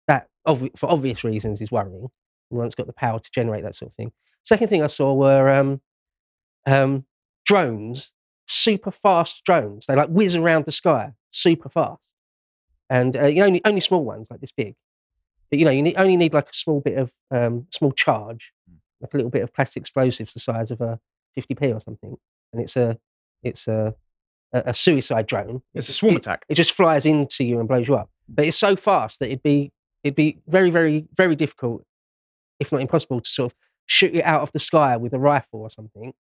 That, 0.08 0.28
for 0.46 0.92
obvious 0.92 1.24
reasons, 1.24 1.60
is 1.60 1.72
worrying. 1.72 2.10
Anyone's 2.52 2.76
got 2.76 2.86
the 2.86 2.94
power 2.94 3.18
to 3.18 3.32
generate 3.34 3.64
that 3.64 3.74
sort 3.74 3.90
of 3.90 3.96
thing. 3.96 4.12
Second 4.44 4.68
thing 4.68 4.84
I 4.84 4.88
saw 4.88 5.12
were 5.16 5.50
um, 5.50 5.82
um, 6.68 7.06
drones, 7.48 8.14
super 8.48 8.92
fast 8.92 9.44
drones. 9.44 9.88
They 9.88 9.96
like 9.96 10.10
whiz 10.10 10.36
around 10.36 10.66
the 10.66 10.72
sky, 10.72 11.14
super 11.32 11.68
fast, 11.68 12.14
and 12.90 13.16
uh, 13.16 13.26
you 13.26 13.44
only 13.44 13.62
only 13.66 13.82
small 13.82 14.04
ones 14.04 14.30
like 14.30 14.42
this 14.42 14.52
big. 14.52 14.76
But 15.50 15.60
you 15.60 15.66
know, 15.66 15.72
you 15.72 15.82
need, 15.82 15.96
only 15.98 16.18
need 16.18 16.34
like 16.34 16.50
a 16.50 16.54
small 16.54 16.82
bit 16.82 16.98
of 16.98 17.14
um, 17.32 17.68
small 17.72 17.92
charge, 17.92 18.52
like 19.02 19.14
a 19.14 19.18
little 19.18 19.32
bit 19.32 19.44
of 19.44 19.54
plastic 19.54 19.82
explosives 19.82 20.34
the 20.34 20.40
size 20.40 20.72
of 20.72 20.82
a 20.82 21.00
50p 21.40 21.74
or 21.76 21.80
something, 21.80 22.18
and 22.52 22.62
it's 22.62 22.76
a 22.76 22.98
it's 23.44 23.68
a 23.68 23.96
a, 24.54 24.64
a 24.68 24.74
suicide 24.74 25.28
drone. 25.28 25.62
It's 25.74 25.90
a 25.90 25.94
swarm 25.94 26.16
it- 26.16 26.20
attack. 26.20 26.46
It 26.50 26.56
just 26.56 26.72
flies 26.72 27.06
into 27.06 27.44
you 27.44 27.60
and 27.60 27.68
blows 27.68 27.88
you 27.88 27.96
up. 27.96 28.10
But 28.28 28.46
it's 28.46 28.58
so 28.58 28.76
fast 28.76 29.20
that 29.20 29.28
it'd 29.28 29.44
be 29.44 29.72
it'd 30.04 30.16
be 30.16 30.40
very 30.48 30.70
very 30.70 31.08
very 31.16 31.36
difficult, 31.36 31.86
if 32.60 32.72
not 32.72 32.82
impossible, 32.82 33.22
to 33.22 33.30
sort 33.30 33.52
of 33.52 33.58
shoot 33.86 34.14
it 34.14 34.24
out 34.24 34.42
of 34.42 34.52
the 34.52 34.60
sky 34.60 34.98
with 34.98 35.14
a 35.14 35.20
rifle 35.20 35.62
or 35.62 35.70
something, 35.70 36.14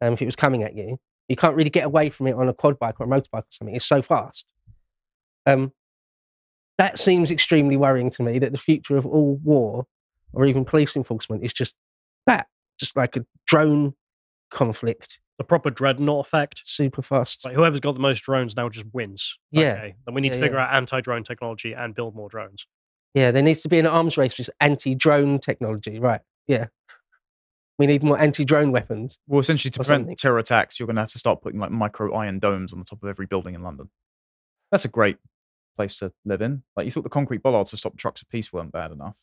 um, 0.00 0.12
if 0.12 0.22
it 0.22 0.26
was 0.26 0.36
coming 0.36 0.62
at 0.62 0.74
you, 0.74 0.98
you 1.28 1.36
can't 1.36 1.56
really 1.56 1.70
get 1.70 1.84
away 1.84 2.10
from 2.10 2.26
it 2.26 2.34
on 2.34 2.48
a 2.48 2.52
quad 2.52 2.78
bike 2.78 3.00
or 3.00 3.06
a 3.06 3.08
motorbike 3.08 3.42
or 3.42 3.46
something. 3.50 3.74
It's 3.74 3.86
so 3.86 4.02
fast. 4.02 4.52
Um, 5.46 5.72
that 6.78 6.98
seems 6.98 7.30
extremely 7.30 7.76
worrying 7.76 8.10
to 8.10 8.22
me 8.22 8.38
that 8.38 8.52
the 8.52 8.58
future 8.58 8.96
of 8.96 9.06
all 9.06 9.36
war 9.42 9.86
or 10.32 10.46
even 10.46 10.64
police 10.64 10.96
enforcement 10.96 11.44
is 11.44 11.52
just 11.52 11.74
that, 12.26 12.48
just 12.78 12.96
like 12.96 13.16
a 13.16 13.24
drone 13.46 13.94
conflict, 14.50 15.18
The 15.38 15.44
proper 15.44 15.70
dreadnought 15.70 16.26
effect. 16.26 16.62
super 16.64 17.02
fast. 17.02 17.44
Like 17.44 17.54
whoever's 17.54 17.80
got 17.80 17.94
the 17.94 18.00
most 18.00 18.20
drones 18.20 18.56
now 18.56 18.68
just 18.68 18.86
wins. 18.92 19.38
Yeah. 19.50 19.72
Okay. 19.72 19.94
Then 20.04 20.14
we 20.14 20.20
need 20.20 20.32
to 20.32 20.38
figure 20.38 20.58
yeah. 20.58 20.66
out 20.66 20.74
anti-drone 20.74 21.24
technology 21.24 21.72
and 21.72 21.94
build 21.94 22.14
more 22.14 22.28
drones. 22.28 22.66
Yeah, 23.14 23.30
there 23.30 23.42
needs 23.42 23.62
to 23.62 23.68
be 23.70 23.78
an 23.78 23.86
arms 23.86 24.18
race 24.18 24.36
with 24.36 24.50
anti-drone 24.60 25.38
technology, 25.38 25.98
right? 25.98 26.20
Yeah, 26.46 26.66
we 27.78 27.86
need 27.86 28.02
more 28.02 28.18
anti-drone 28.18 28.72
weapons. 28.72 29.18
Well, 29.26 29.40
essentially, 29.40 29.70
to 29.70 29.78
prevent 29.78 30.02
something. 30.02 30.16
terror 30.16 30.38
attacks, 30.38 30.78
you're 30.78 30.86
going 30.86 30.96
to 30.96 31.02
have 31.02 31.12
to 31.12 31.18
start 31.18 31.40
putting 31.40 31.58
like 31.58 31.70
micro 31.70 32.14
iron 32.14 32.38
domes 32.38 32.74
on 32.74 32.78
the 32.78 32.84
top 32.84 33.02
of 33.02 33.08
every 33.08 33.24
building 33.24 33.54
in 33.54 33.62
London. 33.62 33.88
That's 34.70 34.84
a 34.84 34.88
great 34.88 35.16
place 35.76 35.96
to 35.98 36.12
live 36.24 36.40
in. 36.42 36.62
Like 36.76 36.84
you 36.86 36.90
thought 36.90 37.04
the 37.04 37.10
concrete 37.10 37.42
bollards 37.42 37.70
to 37.70 37.76
stop 37.76 37.96
trucks 37.96 38.22
of 38.22 38.28
peace 38.28 38.52
weren't 38.52 38.72
bad 38.72 38.90
enough. 38.92 39.14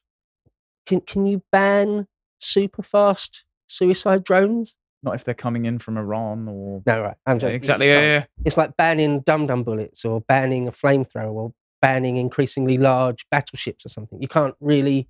Can 0.86 1.02
can 1.02 1.26
you 1.26 1.44
ban 1.52 2.08
super 2.40 2.84
fast 2.84 3.46
suicide 3.68 4.24
drones? 4.24 4.76
Not 5.02 5.16
if 5.16 5.24
they're 5.26 5.34
coming 5.34 5.66
in 5.66 5.80
from 5.80 5.98
Iran 5.98 6.48
or 6.48 6.82
No, 6.86 7.02
right. 7.02 7.18
I'm 7.26 7.36
Yeah, 7.36 7.40
joking. 7.40 7.56
exactly. 7.56 7.88
Yeah, 7.90 8.00
yeah. 8.02 8.26
It's 8.46 8.56
like 8.58 8.78
banning 8.78 9.20
dum 9.22 9.48
dum 9.48 9.64
bullets 9.64 10.06
or 10.06 10.22
banning 10.22 10.68
a 10.68 10.72
flamethrower 10.72 11.32
or 11.34 11.54
banning 11.82 12.16
increasingly 12.18 12.78
large 12.78 13.26
battleships 13.30 13.86
or 13.86 13.90
something. 13.90 14.22
You 14.22 14.30
can't 14.30 14.56
really 14.62 15.08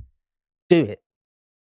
do 0.69 0.77
it, 0.83 1.01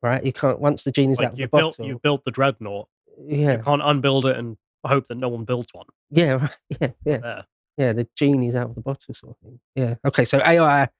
right? 0.02 0.22
You 0.24 0.32
can't 0.34 0.60
once 0.60 0.84
the 0.84 0.92
genie's 0.92 1.18
out 1.18 1.24
Like 1.24 1.32
of 1.34 1.38
you 1.38 1.46
the 1.46 1.56
built, 1.56 1.76
bottle. 1.78 1.86
you 1.86 1.98
built 2.02 2.24
the 2.24 2.30
dreadnought. 2.30 2.88
yeah, 3.26 3.56
You 3.58 3.62
can't 3.62 3.82
unbuild 3.82 4.26
it 4.26 4.36
and 4.36 4.58
hope 4.86 5.06
that 5.08 5.14
no 5.16 5.28
one 5.30 5.44
builds 5.44 5.68
one. 5.72 5.86
yeah, 6.10 6.32
right. 6.42 6.50
yeah, 6.80 6.88
yeah. 7.06 7.16
There. 7.18 7.44
Yeah, 7.80 7.94
the 7.94 8.06
genie's 8.14 8.54
out 8.54 8.68
of 8.68 8.74
the 8.74 8.82
bottle, 8.82 9.14
sort 9.14 9.30
of 9.30 9.38
thing. 9.38 9.58
Yeah. 9.74 9.94
Okay. 10.04 10.26
So 10.26 10.38
AI 10.44 10.90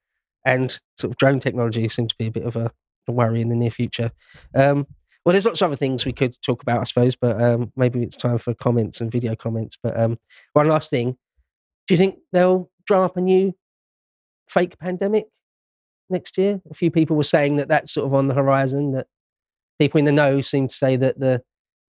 and 0.43 0.79
sort 0.97 1.11
of 1.11 1.17
drone 1.17 1.39
technology 1.39 1.87
seem 1.87 2.07
to 2.07 2.15
be 2.17 2.25
a 2.25 2.31
bit 2.31 2.43
of 2.43 2.55
a, 2.55 2.71
a 3.07 3.11
worry 3.11 3.39
in 3.39 3.49
the 3.49 3.55
near 3.55 3.69
future. 3.69 4.09
Um, 4.55 4.87
well, 5.23 5.33
there's 5.33 5.45
lots 5.45 5.61
of 5.61 5.67
other 5.67 5.75
things 5.75 6.07
we 6.07 6.11
could 6.11 6.35
talk 6.41 6.63
about, 6.63 6.79
I 6.79 6.83
suppose, 6.85 7.15
but 7.15 7.39
um, 7.39 7.71
maybe 7.75 8.01
it's 8.01 8.17
time 8.17 8.39
for 8.39 8.55
comments 8.55 8.99
and 8.99 9.11
video 9.11 9.35
comments. 9.35 9.77
But 9.81 9.99
um, 9.99 10.17
one 10.53 10.67
last 10.69 10.89
thing: 10.89 11.17
Do 11.87 11.93
you 11.93 11.97
think 11.97 12.15
they'll 12.33 12.71
draw 12.87 13.05
up 13.05 13.15
a 13.15 13.21
new 13.21 13.53
fake 14.49 14.79
pandemic 14.79 15.27
next 16.09 16.35
year? 16.35 16.61
A 16.71 16.73
few 16.73 16.89
people 16.89 17.15
were 17.15 17.23
saying 17.23 17.57
that 17.57 17.67
that's 17.67 17.93
sort 17.93 18.07
of 18.07 18.15
on 18.15 18.27
the 18.27 18.33
horizon. 18.33 18.93
That 18.93 19.05
people 19.77 19.99
in 19.99 20.05
the 20.05 20.11
know 20.11 20.41
seem 20.41 20.67
to 20.67 20.75
say 20.75 20.95
that 20.95 21.19
the 21.19 21.43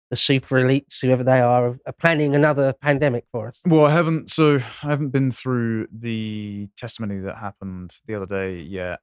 the 0.09 0.15
super 0.15 0.55
elites, 0.55 1.01
whoever 1.01 1.23
they 1.23 1.39
are, 1.39 1.77
are 1.85 1.93
planning 1.99 2.35
another 2.35 2.73
pandemic 2.81 3.25
for 3.31 3.49
us. 3.49 3.61
Well, 3.65 3.85
I 3.85 3.91
haven't. 3.91 4.29
So 4.29 4.55
I 4.83 4.89
haven't 4.89 5.09
been 5.09 5.31
through 5.31 5.87
the 5.91 6.69
testimony 6.77 7.19
that 7.21 7.37
happened 7.37 7.95
the 8.05 8.15
other 8.15 8.25
day 8.25 8.59
yet. 8.61 8.99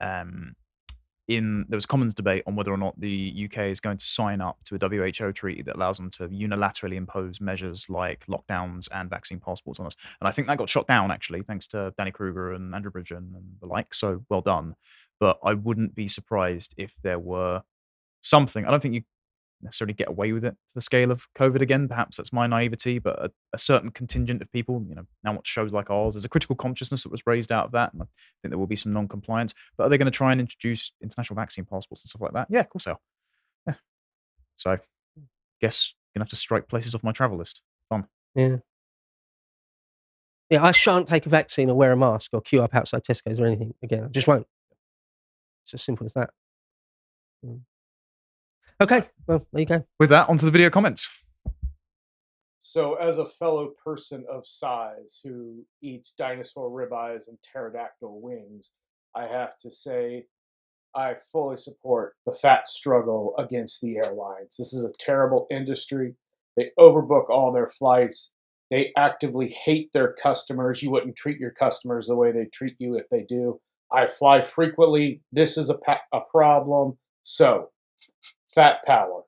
Um, 0.00 0.54
in 1.28 1.66
there 1.68 1.76
was 1.76 1.86
Commons 1.86 2.14
debate 2.14 2.44
on 2.46 2.54
whether 2.54 2.72
or 2.72 2.76
not 2.76 2.98
the 3.00 3.48
UK 3.50 3.64
is 3.64 3.80
going 3.80 3.96
to 3.96 4.04
sign 4.04 4.40
up 4.40 4.58
to 4.64 4.76
a 4.76 4.78
WHO 4.88 5.32
treaty 5.32 5.62
that 5.62 5.74
allows 5.74 5.96
them 5.96 6.10
to 6.10 6.28
unilaterally 6.28 6.94
impose 6.94 7.40
measures 7.40 7.90
like 7.90 8.24
lockdowns 8.26 8.88
and 8.92 9.10
vaccine 9.10 9.40
passports 9.40 9.80
on 9.80 9.86
us. 9.86 9.96
And 10.20 10.28
I 10.28 10.30
think 10.30 10.46
that 10.46 10.58
got 10.58 10.70
shot 10.70 10.86
down 10.86 11.10
actually, 11.10 11.42
thanks 11.42 11.66
to 11.68 11.92
Danny 11.98 12.12
Kruger 12.12 12.52
and 12.52 12.74
Andrew 12.74 12.92
Bridgen 12.92 13.34
and 13.34 13.56
the 13.60 13.66
like. 13.66 13.92
So 13.92 14.24
well 14.28 14.40
done. 14.40 14.76
But 15.18 15.38
I 15.42 15.54
wouldn't 15.54 15.94
be 15.94 16.08
surprised 16.08 16.74
if 16.76 16.94
there 17.02 17.18
were 17.18 17.62
something. 18.20 18.64
I 18.64 18.70
don't 18.70 18.80
think 18.80 18.94
you 18.94 19.02
necessarily 19.62 19.94
get 19.94 20.08
away 20.08 20.32
with 20.32 20.44
it 20.44 20.50
to 20.68 20.74
the 20.74 20.80
scale 20.80 21.10
of 21.10 21.26
COVID 21.36 21.60
again. 21.60 21.88
Perhaps 21.88 22.16
that's 22.16 22.32
my 22.32 22.46
naivety, 22.46 22.98
but 22.98 23.18
a, 23.18 23.30
a 23.52 23.58
certain 23.58 23.90
contingent 23.90 24.42
of 24.42 24.50
people, 24.52 24.84
you 24.88 24.94
know, 24.94 25.06
now 25.24 25.34
watch 25.34 25.46
shows 25.46 25.72
like 25.72 25.90
ours, 25.90 26.14
there's 26.14 26.24
a 26.24 26.28
critical 26.28 26.56
consciousness 26.56 27.02
that 27.02 27.12
was 27.12 27.26
raised 27.26 27.50
out 27.50 27.66
of 27.66 27.72
that. 27.72 27.92
And 27.92 28.02
I 28.02 28.06
think 28.42 28.50
there 28.50 28.58
will 28.58 28.66
be 28.66 28.76
some 28.76 28.92
non 28.92 29.08
compliance. 29.08 29.54
But 29.76 29.84
are 29.84 29.88
they 29.88 29.98
going 29.98 30.06
to 30.06 30.10
try 30.10 30.32
and 30.32 30.40
introduce 30.40 30.92
international 31.02 31.36
vaccine 31.36 31.64
passports 31.64 32.02
and 32.02 32.10
stuff 32.10 32.22
like 32.22 32.32
that? 32.32 32.48
Yeah, 32.50 32.60
of 32.60 32.68
course 32.68 32.84
they 32.84 32.92
are. 32.92 33.00
Yeah. 33.66 33.74
So, 34.56 34.78
guess 35.60 35.94
going 36.16 36.20
to 36.20 36.24
have 36.24 36.30
to 36.30 36.36
strike 36.36 36.68
places 36.68 36.94
off 36.94 37.04
my 37.04 37.12
travel 37.12 37.36
list. 37.36 37.60
Fun. 37.88 38.06
Yeah. 38.34 38.56
Yeah, 40.48 40.64
I 40.64 40.72
shan't 40.72 41.08
take 41.08 41.26
a 41.26 41.28
vaccine 41.28 41.68
or 41.68 41.74
wear 41.74 41.92
a 41.92 41.96
mask 41.96 42.30
or 42.32 42.40
queue 42.40 42.62
up 42.62 42.74
outside 42.74 43.02
Tesco's 43.02 43.40
or 43.40 43.46
anything 43.46 43.74
again. 43.82 44.04
I 44.04 44.08
just 44.08 44.28
won't. 44.28 44.46
It's 45.64 45.74
as 45.74 45.82
simple 45.82 46.06
as 46.06 46.14
that. 46.14 46.30
Mm. 47.44 47.62
Okay, 48.80 49.04
well, 49.26 49.46
there 49.52 49.60
you 49.60 49.66
go. 49.66 49.86
With 49.98 50.10
that, 50.10 50.28
onto 50.28 50.44
the 50.44 50.52
video 50.52 50.68
comments. 50.68 51.08
So, 52.58 52.94
as 52.94 53.16
a 53.16 53.24
fellow 53.24 53.72
person 53.82 54.24
of 54.30 54.46
size 54.46 55.20
who 55.22 55.64
eats 55.82 56.10
dinosaur 56.10 56.68
ribeyes 56.70 57.28
and 57.28 57.38
pterodactyl 57.40 58.20
wings, 58.20 58.72
I 59.14 59.26
have 59.26 59.56
to 59.58 59.70
say 59.70 60.26
I 60.94 61.14
fully 61.14 61.56
support 61.56 62.16
the 62.26 62.32
fat 62.32 62.66
struggle 62.66 63.34
against 63.38 63.80
the 63.80 63.96
airlines. 63.96 64.56
This 64.58 64.72
is 64.72 64.84
a 64.84 64.92
terrible 64.98 65.46
industry. 65.50 66.14
They 66.56 66.70
overbook 66.78 67.30
all 67.30 67.52
their 67.52 67.68
flights. 67.68 68.32
They 68.70 68.92
actively 68.96 69.48
hate 69.64 69.92
their 69.92 70.12
customers. 70.12 70.82
You 70.82 70.90
wouldn't 70.90 71.16
treat 71.16 71.38
your 71.38 71.52
customers 71.52 72.08
the 72.08 72.16
way 72.16 72.32
they 72.32 72.46
treat 72.46 72.76
you 72.78 72.96
if 72.96 73.08
they 73.10 73.22
do. 73.22 73.60
I 73.92 74.06
fly 74.06 74.42
frequently. 74.42 75.22
This 75.30 75.56
is 75.56 75.70
a, 75.70 75.78
pa- 75.78 76.00
a 76.12 76.20
problem. 76.32 76.98
So, 77.22 77.70
fat 78.56 78.84
power. 78.84 79.22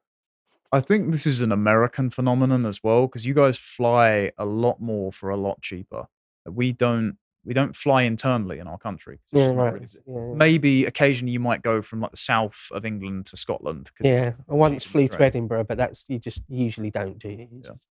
I 0.72 0.80
think 0.80 1.12
this 1.12 1.24
is 1.26 1.40
an 1.40 1.52
American 1.52 2.10
phenomenon 2.10 2.66
as 2.66 2.82
well 2.82 3.06
because 3.06 3.24
you 3.24 3.32
guys 3.34 3.56
fly 3.58 4.32
a 4.36 4.44
lot 4.44 4.80
more 4.82 5.12
for 5.12 5.30
a 5.30 5.36
lot 5.36 5.62
cheaper. 5.62 6.08
We 6.46 6.72
don't. 6.72 7.16
We 7.44 7.54
don't 7.54 7.74
fly 7.74 8.02
internally 8.02 8.58
in 8.58 8.66
our 8.66 8.76
country. 8.76 9.20
it's 9.24 9.32
Yeah, 9.32 9.50
right. 9.52 9.72
really- 9.72 9.86
Yeah, 10.06 10.34
Maybe 10.34 10.84
occasionally 10.84 11.32
you 11.32 11.40
might 11.40 11.62
go 11.62 11.80
from 11.80 12.00
like 12.00 12.10
the 12.10 12.18
south 12.18 12.68
of 12.72 12.84
England 12.84 13.24
to 13.26 13.36
Scotland. 13.38 13.90
'cause 13.94 14.10
it's 14.10 14.20
yeah. 14.20 14.32
I 14.50 14.54
once 14.54 14.84
cheap 14.84 14.92
flew 14.92 15.08
to. 15.08 15.22
Edinburgh, 15.22 15.64
but 15.64 15.78
that's 15.78 16.04
you 16.10 16.18
just 16.18 16.42
usually 16.48 16.90
don't 16.90 17.18
do. 17.18 17.30
You 17.30 17.48
Yeah. 17.50 17.70
just- 17.72 17.88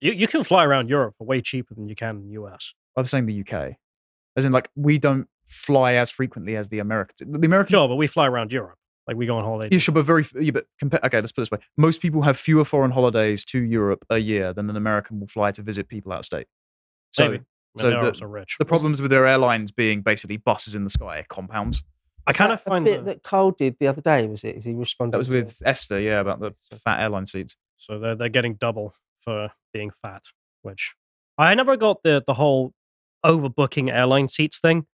You, 0.00 0.12
you 0.12 0.26
can 0.28 0.42
fly 0.44 0.64
around 0.64 0.88
Europe 0.88 1.14
for 1.18 1.26
way 1.26 1.42
cheaper 1.42 1.74
than 1.74 1.88
you 1.88 1.96
can 1.96 2.16
in 2.16 2.26
the 2.28 2.32
US. 2.42 2.72
I 2.96 3.00
was 3.02 3.10
saying 3.10 3.26
the 3.26 3.34
UK, 3.44 3.76
as 4.36 4.44
in 4.46 4.52
like 4.52 4.70
we 4.74 4.96
don't 4.96 5.28
fly 5.44 5.94
as 5.94 6.10
frequently 6.10 6.56
as 6.56 6.70
the 6.70 6.78
Americans. 6.78 7.18
The 7.38 7.46
Americans, 7.46 7.70
Sure, 7.78 7.88
but 7.88 7.96
we 7.96 8.06
fly 8.06 8.26
around 8.26 8.52
Europe. 8.52 8.78
Like 9.06 9.16
we 9.16 9.26
go 9.26 9.36
on 9.38 9.44
holiday. 9.44 9.74
yeah, 9.74 9.78
sure, 9.78 9.94
but 9.94 10.04
very. 10.04 10.22
f- 10.22 10.32
Yeah, 10.40 10.50
but 10.50 10.66
compare. 10.78 10.98
Okay, 11.04 11.20
let's 11.20 11.30
put 11.32 11.42
it 11.42 11.50
this 11.50 11.50
way: 11.52 11.64
most 11.76 12.00
people 12.00 12.22
have 12.22 12.36
fewer 12.36 12.64
foreign 12.64 12.90
holidays 12.90 13.44
to 13.46 13.60
Europe 13.60 14.04
a 14.10 14.18
year 14.18 14.52
than 14.52 14.68
an 14.68 14.76
American 14.76 15.20
will 15.20 15.28
fly 15.28 15.52
to 15.52 15.62
visit 15.62 15.88
people 15.88 16.12
out 16.12 16.20
of 16.20 16.24
state. 16.24 16.46
So 17.12 17.30
Maybe. 17.30 17.44
So 17.78 17.88
they 17.90 17.94
are 17.94 18.00
the- 18.02 18.08
also 18.08 18.26
rich. 18.26 18.56
the 18.58 18.64
problems 18.64 19.00
with 19.02 19.10
their 19.10 19.26
airlines 19.26 19.70
being 19.70 20.00
basically 20.02 20.38
buses 20.38 20.74
in 20.74 20.82
the 20.84 20.90
sky 20.90 21.24
compounds. 21.28 21.82
I 22.26 22.32
kind 22.32 22.50
that 22.50 22.54
of 22.54 22.60
a 22.66 22.70
find 22.70 22.84
bit 22.84 22.98
the- 23.04 23.04
that 23.12 23.22
Cole 23.22 23.52
did 23.52 23.76
the 23.78 23.86
other 23.86 24.00
day. 24.00 24.26
Was 24.26 24.42
it? 24.42 24.56
Is 24.56 24.64
he 24.64 24.72
responded? 24.74 25.12
That 25.12 25.18
was 25.18 25.28
to- 25.28 25.34
with 25.44 25.62
Esther, 25.64 26.00
yeah, 26.00 26.18
about 26.20 26.40
the 26.40 26.54
fat 26.84 27.00
airline 27.00 27.26
seats. 27.26 27.56
So 27.76 27.98
they're 28.00 28.16
they're 28.16 28.28
getting 28.28 28.54
double 28.54 28.94
for 29.22 29.52
being 29.72 29.90
fat, 29.90 30.24
which 30.62 30.94
I 31.38 31.54
never 31.54 31.76
got 31.76 32.02
the 32.02 32.24
the 32.26 32.34
whole 32.34 32.72
overbooking 33.24 33.92
airline 33.92 34.28
seats 34.28 34.58
thing. 34.58 34.86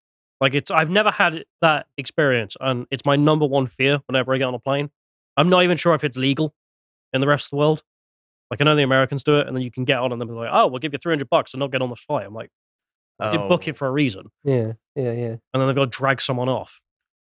Like 0.43 0.52
it's 0.55 0.70
I've 0.70 0.90
never 0.90 1.10
had 1.10 1.44
that 1.62 1.86
experience, 1.97 2.56
and 2.60 2.86
it's 2.90 3.06
my 3.06 3.16
number 3.16 3.47
one 3.47 3.66
fear 3.69 4.01
whenever 4.06 4.35
I 4.35 4.39
get 4.39 4.44
on 4.44 4.55
a 4.55 4.59
plane. 4.59 4.90
I'm 5.39 5.48
not 5.48 5.62
even 5.64 5.78
sure 5.78 5.94
if 5.94 6.05
it's 6.05 6.16
legal 6.19 6.55
in 7.14 7.20
the 7.23 7.27
rest 7.27 7.47
of 7.47 7.51
the 7.51 7.56
world. 7.56 7.82
Like 8.51 8.60
I 8.60 8.64
know 8.64 8.77
the 8.77 8.82
Americans 8.82 9.23
do 9.23 9.39
it, 9.39 9.47
and 9.47 9.56
then 9.56 9.62
you 9.62 9.70
can 9.70 9.85
get 9.85 9.98
on 9.98 10.12
and 10.12 10.20
they're 10.20 10.28
like, 10.28 10.51
"Oh, 10.52 10.66
we'll 10.66 10.81
give 10.81 10.93
you 10.93 10.98
300 10.98 11.31
bucks 11.31 11.55
and 11.55 11.60
not 11.60 11.70
get 11.73 11.81
on 11.81 11.89
the 11.89 11.97
flight." 11.97 12.27
I'm 12.27 12.35
like, 12.35 12.51
I 13.20 13.31
did 13.31 13.48
book 13.48 13.62
Oh. 13.66 13.70
it 13.70 13.78
for 13.78 13.86
a 13.86 13.90
reason, 13.93 14.27
Yeah, 14.44 14.73
yeah, 14.97 15.12
yeah. 15.12 15.27
and 15.28 15.40
then 15.55 15.69
they've 15.69 15.77
got 15.77 15.90
to 15.93 15.97
drag 15.98 16.20
someone 16.20 16.48
off. 16.48 16.81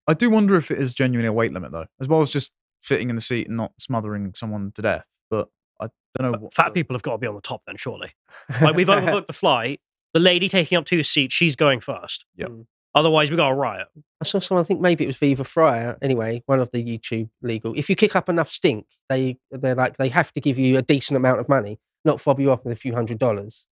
I 0.07 0.15
do 0.15 0.29
wonder 0.29 0.55
if 0.57 0.71
it 0.71 0.79
is 0.79 0.93
genuinely 0.93 1.27
a 1.27 1.33
weight 1.33 1.53
limit 1.53 1.71
though, 1.71 1.85
as 2.01 2.07
well 2.07 2.19
as 2.21 2.29
just 2.31 2.51
fitting 2.81 3.09
in 3.09 3.15
the 3.15 3.21
seat 3.21 3.47
and 3.47 3.55
not 3.55 3.71
smothering 3.79 4.33
someone 4.35 4.71
to 4.75 4.81
death. 4.81 5.05
But 5.29 5.49
I 5.79 5.87
don't 6.17 6.25
know. 6.25 6.31
But 6.31 6.41
what 6.41 6.53
fat 6.55 6.67
the- 6.67 6.71
people 6.81 6.95
have 6.95 7.03
got 7.03 7.11
to 7.13 7.17
be 7.19 7.27
on 7.27 7.35
the 7.35 7.41
top 7.41 7.61
then, 7.67 7.77
surely. 7.77 8.11
Like 8.59 8.75
we've 8.75 8.87
overbooked 8.89 9.27
the 9.27 9.33
flight. 9.33 9.79
The 10.15 10.19
lady 10.19 10.49
taking 10.49 10.77
up 10.77 10.85
two 10.85 11.03
seats, 11.03 11.33
she's 11.33 11.55
going 11.55 11.79
first. 11.79 12.25
Yep. 12.37 12.49
Mm. 12.49 12.65
Otherwise, 12.95 13.31
we 13.31 13.37
got 13.37 13.49
a 13.49 13.55
riot. 13.55 13.87
I 14.21 14.25
saw 14.25 14.39
someone 14.39 14.63
I 14.63 14.67
think 14.67 14.79
maybe 14.79 15.03
it 15.03 15.07
was 15.07 15.17
Viva 15.17 15.43
Frei. 15.43 15.95
Anyway, 16.01 16.43
one 16.45 16.59
of 16.59 16.69
the 16.71 16.83
YouTube 16.83 17.29
legal. 17.41 17.73
If 17.75 17.89
you 17.89 17.95
kick 17.95 18.15
up 18.15 18.29
enough 18.29 18.51
stink, 18.51 18.85
they 19.09 19.37
they're 19.51 19.75
like 19.75 19.97
they 19.97 20.09
have 20.09 20.31
to 20.33 20.41
give 20.41 20.59
you 20.59 20.77
a 20.77 20.81
decent 20.81 21.17
amount 21.17 21.39
of 21.39 21.49
money, 21.49 21.79
not 22.05 22.21
fob 22.21 22.39
you 22.39 22.51
off 22.51 22.63
with 22.63 22.73
a 22.73 22.79
few 22.79 22.93
hundred 22.93 23.17
dollars. 23.17 23.67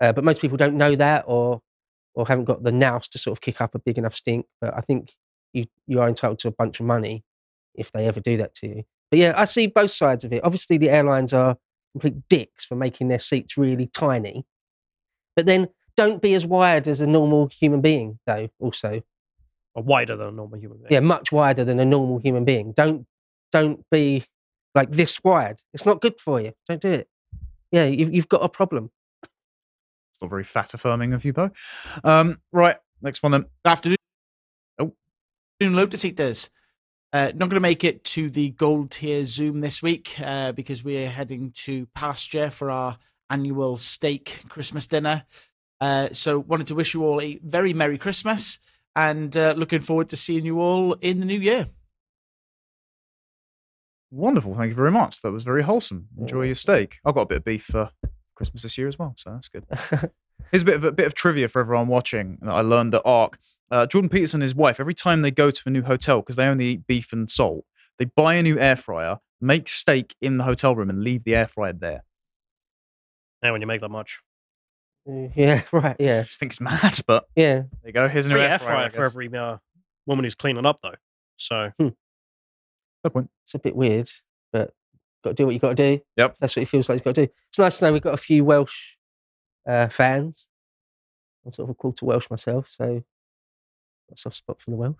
Uh, 0.00 0.12
but 0.12 0.24
most 0.24 0.40
people 0.40 0.56
don't 0.56 0.76
know 0.76 0.94
that, 0.96 1.24
or 1.26 1.60
or 2.14 2.26
haven't 2.26 2.46
got 2.46 2.62
the 2.62 2.72
nous 2.72 3.08
to 3.08 3.18
sort 3.18 3.36
of 3.36 3.42
kick 3.42 3.60
up 3.60 3.74
a 3.74 3.78
big 3.78 3.98
enough 3.98 4.14
stink. 4.14 4.46
But 4.60 4.74
I 4.74 4.80
think 4.80 5.12
you 5.52 5.66
you 5.86 6.00
are 6.00 6.08
entitled 6.08 6.38
to 6.40 6.48
a 6.48 6.52
bunch 6.52 6.80
of 6.80 6.86
money 6.86 7.24
if 7.74 7.92
they 7.92 8.06
ever 8.06 8.20
do 8.20 8.38
that 8.38 8.54
to 8.54 8.68
you. 8.68 8.82
But 9.10 9.20
yeah, 9.20 9.34
I 9.36 9.44
see 9.44 9.66
both 9.66 9.90
sides 9.90 10.24
of 10.24 10.32
it. 10.32 10.42
Obviously, 10.42 10.78
the 10.78 10.90
airlines 10.90 11.34
are 11.34 11.56
complete 11.92 12.26
dicks 12.28 12.64
for 12.64 12.74
making 12.74 13.08
their 13.08 13.18
seats 13.18 13.58
really 13.58 13.86
tiny, 13.86 14.46
but 15.36 15.44
then 15.44 15.68
don't 15.96 16.20
be 16.22 16.34
as 16.34 16.44
wired 16.46 16.88
as 16.88 17.00
a 17.00 17.06
normal 17.06 17.46
human 17.48 17.80
being, 17.80 18.18
though. 18.26 18.48
Also, 18.58 19.02
Or 19.74 19.82
wider 19.82 20.16
than 20.16 20.28
a 20.28 20.32
normal 20.32 20.58
human 20.58 20.78
being. 20.78 20.88
yeah, 20.90 21.00
much 21.00 21.32
wider 21.32 21.64
than 21.64 21.80
a 21.80 21.84
normal 21.84 22.18
human 22.18 22.44
being. 22.44 22.72
Don't 22.72 23.06
don't 23.52 23.84
be 23.90 24.24
like 24.74 24.90
this 24.90 25.22
wired. 25.24 25.60
It's 25.72 25.86
not 25.86 26.00
good 26.00 26.20
for 26.20 26.40
you. 26.40 26.52
Don't 26.68 26.80
do 26.80 26.90
it. 26.90 27.08
Yeah, 27.72 27.86
you've, 27.86 28.12
you've 28.12 28.28
got 28.28 28.44
a 28.44 28.48
problem. 28.48 28.90
It's 29.22 30.20
not 30.22 30.30
very 30.30 30.44
fat 30.44 30.72
affirming 30.74 31.12
of 31.12 31.24
you, 31.24 31.32
Beau. 31.32 31.50
Um, 32.04 32.38
right, 32.52 32.76
next 33.02 33.22
one 33.22 33.32
then. 33.32 33.44
Afternoon. 33.64 33.96
Oh. 34.78 34.94
Afternoon, 35.60 35.76
Lotus 35.76 36.04
Eaters. 36.04 36.50
Uh, 37.12 37.26
not 37.34 37.48
going 37.48 37.50
to 37.50 37.60
make 37.60 37.84
it 37.84 38.04
to 38.04 38.28
the 38.28 38.50
gold 38.50 38.90
tier 38.90 39.24
Zoom 39.24 39.60
this 39.60 39.82
week 39.82 40.14
uh, 40.20 40.52
because 40.52 40.82
we're 40.84 41.08
heading 41.08 41.50
to 41.52 41.86
pasture 41.94 42.50
for 42.50 42.70
our 42.70 42.98
annual 43.30 43.78
steak 43.78 44.44
Christmas 44.48 44.86
dinner. 44.86 45.24
Uh, 45.80 46.08
so, 46.12 46.38
wanted 46.38 46.66
to 46.68 46.74
wish 46.74 46.94
you 46.94 47.04
all 47.04 47.20
a 47.20 47.38
very 47.44 47.72
Merry 47.72 47.98
Christmas 47.98 48.58
and 48.94 49.36
uh, 49.36 49.54
looking 49.56 49.80
forward 49.80 50.08
to 50.08 50.16
seeing 50.16 50.46
you 50.46 50.60
all 50.60 50.94
in 50.94 51.20
the 51.20 51.26
new 51.26 51.38
year. 51.38 51.68
Wonderful. 54.10 54.54
Thank 54.54 54.70
you 54.70 54.74
very 54.74 54.90
much. 54.90 55.20
That 55.20 55.32
was 55.32 55.44
very 55.44 55.62
wholesome. 55.62 56.08
Enjoy 56.18 56.42
your 56.42 56.54
steak. 56.54 56.98
I've 57.04 57.14
got 57.14 57.22
a 57.22 57.26
bit 57.26 57.38
of 57.38 57.44
beef 57.44 57.64
for 57.64 57.90
Christmas 58.34 58.62
this 58.62 58.78
year 58.78 58.88
as 58.88 58.98
well, 58.98 59.14
so 59.16 59.30
that's 59.32 59.48
good. 59.48 59.66
Here's 60.50 60.62
a 60.62 60.66
bit 60.66 60.76
of 60.76 60.84
a 60.84 60.92
bit 60.92 61.06
of 61.06 61.14
trivia 61.14 61.48
for 61.48 61.60
everyone 61.60 61.88
watching 61.88 62.38
that 62.42 62.52
I 62.52 62.60
learned 62.60 62.94
at 62.94 63.02
ARC. 63.04 63.38
Uh, 63.70 63.84
Jordan 63.84 64.08
Peterson 64.08 64.38
and 64.38 64.42
his 64.44 64.54
wife, 64.54 64.78
every 64.78 64.94
time 64.94 65.22
they 65.22 65.32
go 65.32 65.50
to 65.50 65.62
a 65.66 65.70
new 65.70 65.82
hotel, 65.82 66.20
because 66.20 66.36
they 66.36 66.46
only 66.46 66.66
eat 66.66 66.86
beef 66.86 67.12
and 67.12 67.28
salt, 67.30 67.64
they 67.98 68.04
buy 68.04 68.34
a 68.34 68.42
new 68.42 68.58
air 68.58 68.76
fryer, 68.76 69.18
make 69.40 69.68
steak 69.68 70.14
in 70.20 70.38
the 70.38 70.44
hotel 70.44 70.76
room, 70.76 70.88
and 70.88 71.02
leave 71.02 71.24
the 71.24 71.34
air 71.34 71.48
fryer 71.48 71.72
there. 71.72 72.04
Yeah, 73.42 73.50
when 73.50 73.60
you 73.60 73.66
make 73.66 73.80
that 73.80 73.88
much. 73.88 74.20
Yeah, 75.36 75.62
right. 75.72 75.96
Yeah, 76.00 76.20
I 76.20 76.22
just 76.24 76.40
think 76.40 76.50
it's 76.52 76.60
mad, 76.60 77.00
but 77.06 77.28
yeah. 77.36 77.54
there 77.54 77.68
you 77.84 77.92
go. 77.92 78.08
Here's 78.08 78.26
a 78.26 78.28
new 78.28 78.34
Free 78.34 78.42
air, 78.42 78.50
air 78.50 78.58
fryer. 78.58 78.90
Fryer 78.90 78.90
for 78.90 79.04
every 79.04 79.32
uh, 79.36 79.58
woman 80.04 80.24
who's 80.24 80.34
cleaning 80.34 80.66
up, 80.66 80.80
though. 80.82 80.94
So 81.36 81.70
Fair 81.78 81.92
point. 83.10 83.30
It's 83.44 83.54
a 83.54 83.58
bit 83.60 83.76
weird, 83.76 84.10
but 84.52 84.72
got 85.22 85.30
to 85.30 85.34
do 85.34 85.46
what 85.46 85.54
you 85.54 85.60
got 85.60 85.76
to 85.76 85.96
do. 85.96 86.00
Yep. 86.16 86.38
That's 86.40 86.56
what 86.56 86.62
it 86.62 86.68
feels 86.68 86.88
like 86.88 86.96
he's 86.96 87.02
got 87.02 87.14
to 87.14 87.26
do. 87.26 87.32
It's 87.48 87.58
nice 87.58 87.78
to 87.78 87.84
know 87.84 87.92
we've 87.92 88.02
got 88.02 88.14
a 88.14 88.18
few 88.18 88.44
Welsh 88.44 88.96
uh, 89.68 89.88
fans. 89.88 90.48
I'm 91.44 91.52
sort 91.52 91.68
of 91.68 91.70
a 91.70 91.74
quarter 91.74 92.04
Welsh 92.04 92.28
myself, 92.28 92.66
so 92.68 92.86
got 94.08 94.14
a 94.14 94.18
soft 94.18 94.36
spot 94.36 94.60
for 94.60 94.70
the 94.70 94.76
Welsh. 94.76 94.96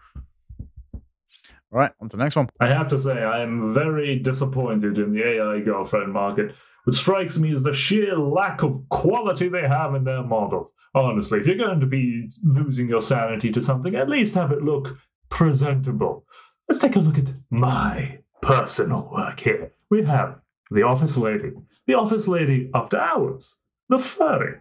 Right, 1.71 1.91
on 2.01 2.09
to 2.09 2.17
the 2.17 2.23
next 2.23 2.37
one. 2.37 2.49
I 2.61 2.69
have 2.69 2.89
to 2.89 2.99
say, 2.99 3.23
I 3.23 3.43
am 3.43 3.73
very 3.75 4.19
disappointed 4.19 4.99
in 4.99 5.13
the 5.13 5.23
AI 5.23 5.61
girlfriend 5.61 6.13
market. 6.13 6.55
What 6.85 6.95
strikes 6.95 7.39
me 7.39 7.53
is 7.53 7.63
the 7.63 7.73
sheer 7.73 8.17
lack 8.17 8.63
of 8.63 8.89
quality 8.89 9.49
they 9.49 9.67
have 9.67 9.95
in 9.95 10.05
their 10.05 10.23
models. 10.23 10.73
Honestly, 10.95 11.41
if 11.41 11.47
you're 11.47 11.57
going 11.57 11.81
to 11.81 11.87
be 11.87 12.31
losing 12.45 12.89
your 12.89 13.01
sanity 13.01 13.51
to 13.51 13.61
something, 13.61 13.97
at 13.97 14.09
least 14.09 14.37
have 14.37 14.53
it 14.53 14.63
look 14.63 14.97
presentable. 15.29 16.25
Let's 16.69 16.81
take 16.81 16.97
a 16.97 17.01
look 17.01 17.19
at 17.19 17.35
my 17.51 18.19
personal 18.41 19.11
work 19.13 19.41
here. 19.41 19.73
We 19.91 20.05
have 20.05 20.41
the 20.71 20.85
office 20.85 21.17
lady, 21.17 21.53
the 21.87 21.95
office 21.95 22.29
lady 22.29 22.71
after 22.75 22.99
hours, 22.99 23.59
the 23.89 23.99
furry, 23.99 24.61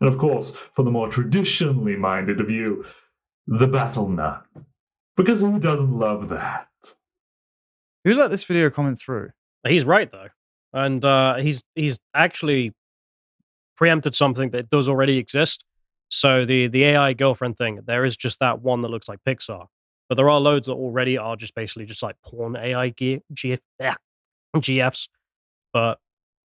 and 0.00 0.08
of 0.08 0.18
course, 0.18 0.54
for 0.74 0.82
the 0.84 0.90
more 0.90 1.08
traditionally 1.08 1.96
minded 1.96 2.40
of 2.40 2.50
you, 2.50 2.84
the 3.46 3.66
battle 3.66 4.08
nun. 4.08 4.40
Because 5.16 5.40
who 5.40 5.58
doesn't 5.58 5.96
love 5.96 6.28
that? 6.30 6.66
Who 8.04 8.14
let 8.14 8.30
this 8.30 8.44
video 8.44 8.70
comment 8.70 8.98
through? 8.98 9.30
he's 9.66 9.84
right 9.84 10.10
though, 10.10 10.28
and 10.72 11.02
uh, 11.04 11.36
he's 11.36 11.62
he's 11.74 11.98
actually 12.14 12.72
preempted 13.76 14.14
something 14.14 14.50
that 14.50 14.70
does 14.70 14.88
already 14.88 15.16
exist. 15.16 15.64
So 16.10 16.44
the 16.44 16.66
the 16.66 16.84
AI 16.84 17.14
girlfriend 17.14 17.56
thing, 17.56 17.80
there 17.86 18.04
is 18.04 18.16
just 18.16 18.40
that 18.40 18.60
one 18.60 18.82
that 18.82 18.88
looks 18.88 19.08
like 19.08 19.20
Pixar, 19.26 19.66
but 20.08 20.16
there 20.16 20.28
are 20.28 20.40
loads 20.40 20.66
that 20.66 20.74
already 20.74 21.16
are 21.16 21.36
just 21.36 21.54
basically 21.54 21.86
just 21.86 22.02
like 22.02 22.16
porn 22.22 22.56
AI 22.56 22.90
G- 22.90 23.22
GF, 23.32 23.58
yeah, 23.80 23.94
GFs. 24.56 25.08
But 25.72 25.98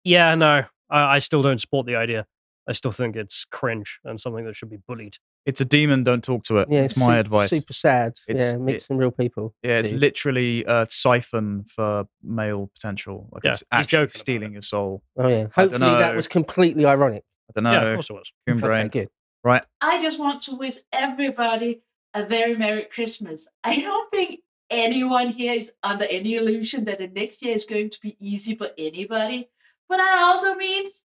yeah, 0.05 0.35
no, 0.37 0.65
I, 0.89 1.17
I 1.17 1.19
still 1.19 1.43
don't 1.43 1.61
support 1.61 1.87
the 1.87 1.97
idea. 1.97 2.25
I 2.69 2.73
still 2.73 2.93
think 2.93 3.17
it's 3.17 3.47
cringe 3.47 3.99
and 4.05 4.21
something 4.21 4.45
that 4.45 4.57
should 4.57 4.71
be 4.71 4.79
bullied. 4.87 5.17
It's 5.49 5.63
a 5.63 5.65
demon. 5.65 6.05
Don't 6.05 6.23
talk 6.23 6.45
to 6.45 6.59
it. 6.59 6.69
Yeah, 6.71 6.83
it's 6.83 6.99
my 6.99 7.07
super, 7.07 7.19
advice. 7.19 7.51
Super 7.51 7.73
sad. 7.73 8.13
It's- 8.29 8.53
yeah, 8.53 8.59
meet 8.59 8.77
it- 8.77 8.83
some 8.83 8.99
real 8.99 9.11
people. 9.11 9.55
Yeah, 9.63 9.79
it's 9.79 9.89
dude. 9.89 9.99
literally 10.01 10.65
a 10.67 10.87
siphon 10.91 11.65
for 11.65 12.07
male 12.23 12.71
potential. 12.75 13.29
Like 13.33 13.45
Yeah, 13.45 13.53
it's 13.53 13.63
actually 13.73 14.09
stealing 14.09 14.51
it. 14.51 14.57
your 14.57 14.63
soul. 14.63 15.03
Oh 15.17 15.27
yeah. 15.27 15.47
Hopefully 15.55 15.79
that 16.05 16.15
was 16.15 16.29
completely 16.29 16.85
ironic. 16.85 17.25
I 17.49 17.53
don't 17.55 17.65
know. 17.65 17.73
Yeah, 17.73 17.83
of 17.83 17.97
course 17.97 18.11
it 18.11 18.13
was. 18.13 18.31
Coon 18.47 18.59
Okay, 18.59 18.67
brain. 18.67 18.89
good. 18.89 19.09
Right. 19.43 19.63
I 19.81 20.03
just 20.03 20.19
want 20.21 20.43
to 20.43 20.55
wish 20.57 20.77
everybody 20.93 21.81
a 22.13 22.27
very 22.27 22.55
Merry 22.57 22.83
Christmas. 22.83 23.49
I 23.65 23.81
don't 23.81 24.11
think 24.11 24.41
anyone 24.71 25.29
here 25.29 25.55
is 25.55 25.73
under 25.83 26.05
any 26.11 26.35
illusion 26.35 26.85
that 26.85 26.99
the 26.99 27.09
next 27.09 27.41
year 27.43 27.55
is 27.55 27.65
going 27.65 27.89
to 27.89 27.99
be 28.03 28.17
easy 28.21 28.55
for 28.55 28.69
anybody, 28.77 29.49
but 29.89 29.97
that 29.97 30.19
also 30.21 30.55
means 30.57 31.05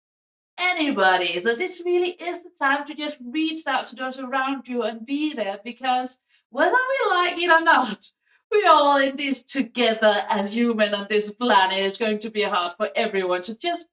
anybody. 0.59 1.41
So 1.41 1.55
this 1.55 1.83
really 1.85 2.11
is 2.11 2.43
the 2.43 2.51
time 2.59 2.87
to 2.87 2.95
just 2.95 3.17
reach 3.25 3.67
out 3.67 3.87
to 3.87 3.97
those 3.97 4.19
around 4.19 4.69
you 4.69 4.83
and 4.83 5.07
be 5.07 5.35
there 5.35 5.59
because 5.65 6.19
whether 6.51 6.71
we 6.71 7.11
like 7.11 7.39
it 7.39 7.51
or 7.51 7.63
not, 7.63 8.05
we're 8.51 8.71
all 8.71 8.99
in 8.99 9.17
this 9.17 9.43
together 9.43 10.25
as 10.29 10.55
human 10.55 10.95
on 10.95 11.07
this 11.09 11.33
planet. 11.33 11.79
It's 11.79 11.97
going 11.97 12.19
to 12.21 12.31
be 12.31 12.43
hard 12.43 12.75
for 12.77 12.91
everyone. 12.95 13.43
So 13.43 13.55
just 13.55 13.89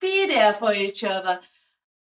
be 0.00 0.26
there 0.26 0.54
for 0.54 0.72
each 0.72 1.04
other 1.04 1.40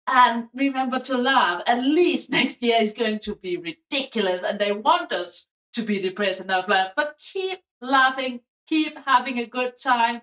and 0.09 0.48
remember 0.55 0.98
to 1.01 1.16
laugh. 1.16 1.62
At 1.66 1.82
least 1.82 2.31
next 2.39 2.62
year 2.62 2.78
is 2.81 2.93
going 2.93 3.20
to 3.20 3.36
be 3.36 3.56
ridiculous, 3.56 4.43
and 4.43 4.59
they 4.59 4.73
want 4.73 5.12
us 5.12 5.47
to 5.74 5.82
be 5.82 5.98
depressed 5.98 6.40
and 6.40 6.48
not 6.48 6.69
laugh. 6.69 6.93
But 6.97 7.16
keep 7.19 7.60
laughing, 7.81 8.40
keep 8.66 8.97
having 9.06 9.39
a 9.39 9.47
good 9.47 9.78
time. 9.78 10.23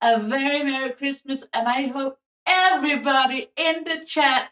A 0.00 0.18
very 0.18 0.62
Merry 0.62 0.90
Christmas, 0.90 1.46
and 1.52 1.68
I 1.68 1.88
hope 1.88 2.18
everybody 2.46 3.48
in 3.56 3.84
the 3.84 4.04
chat 4.06 4.50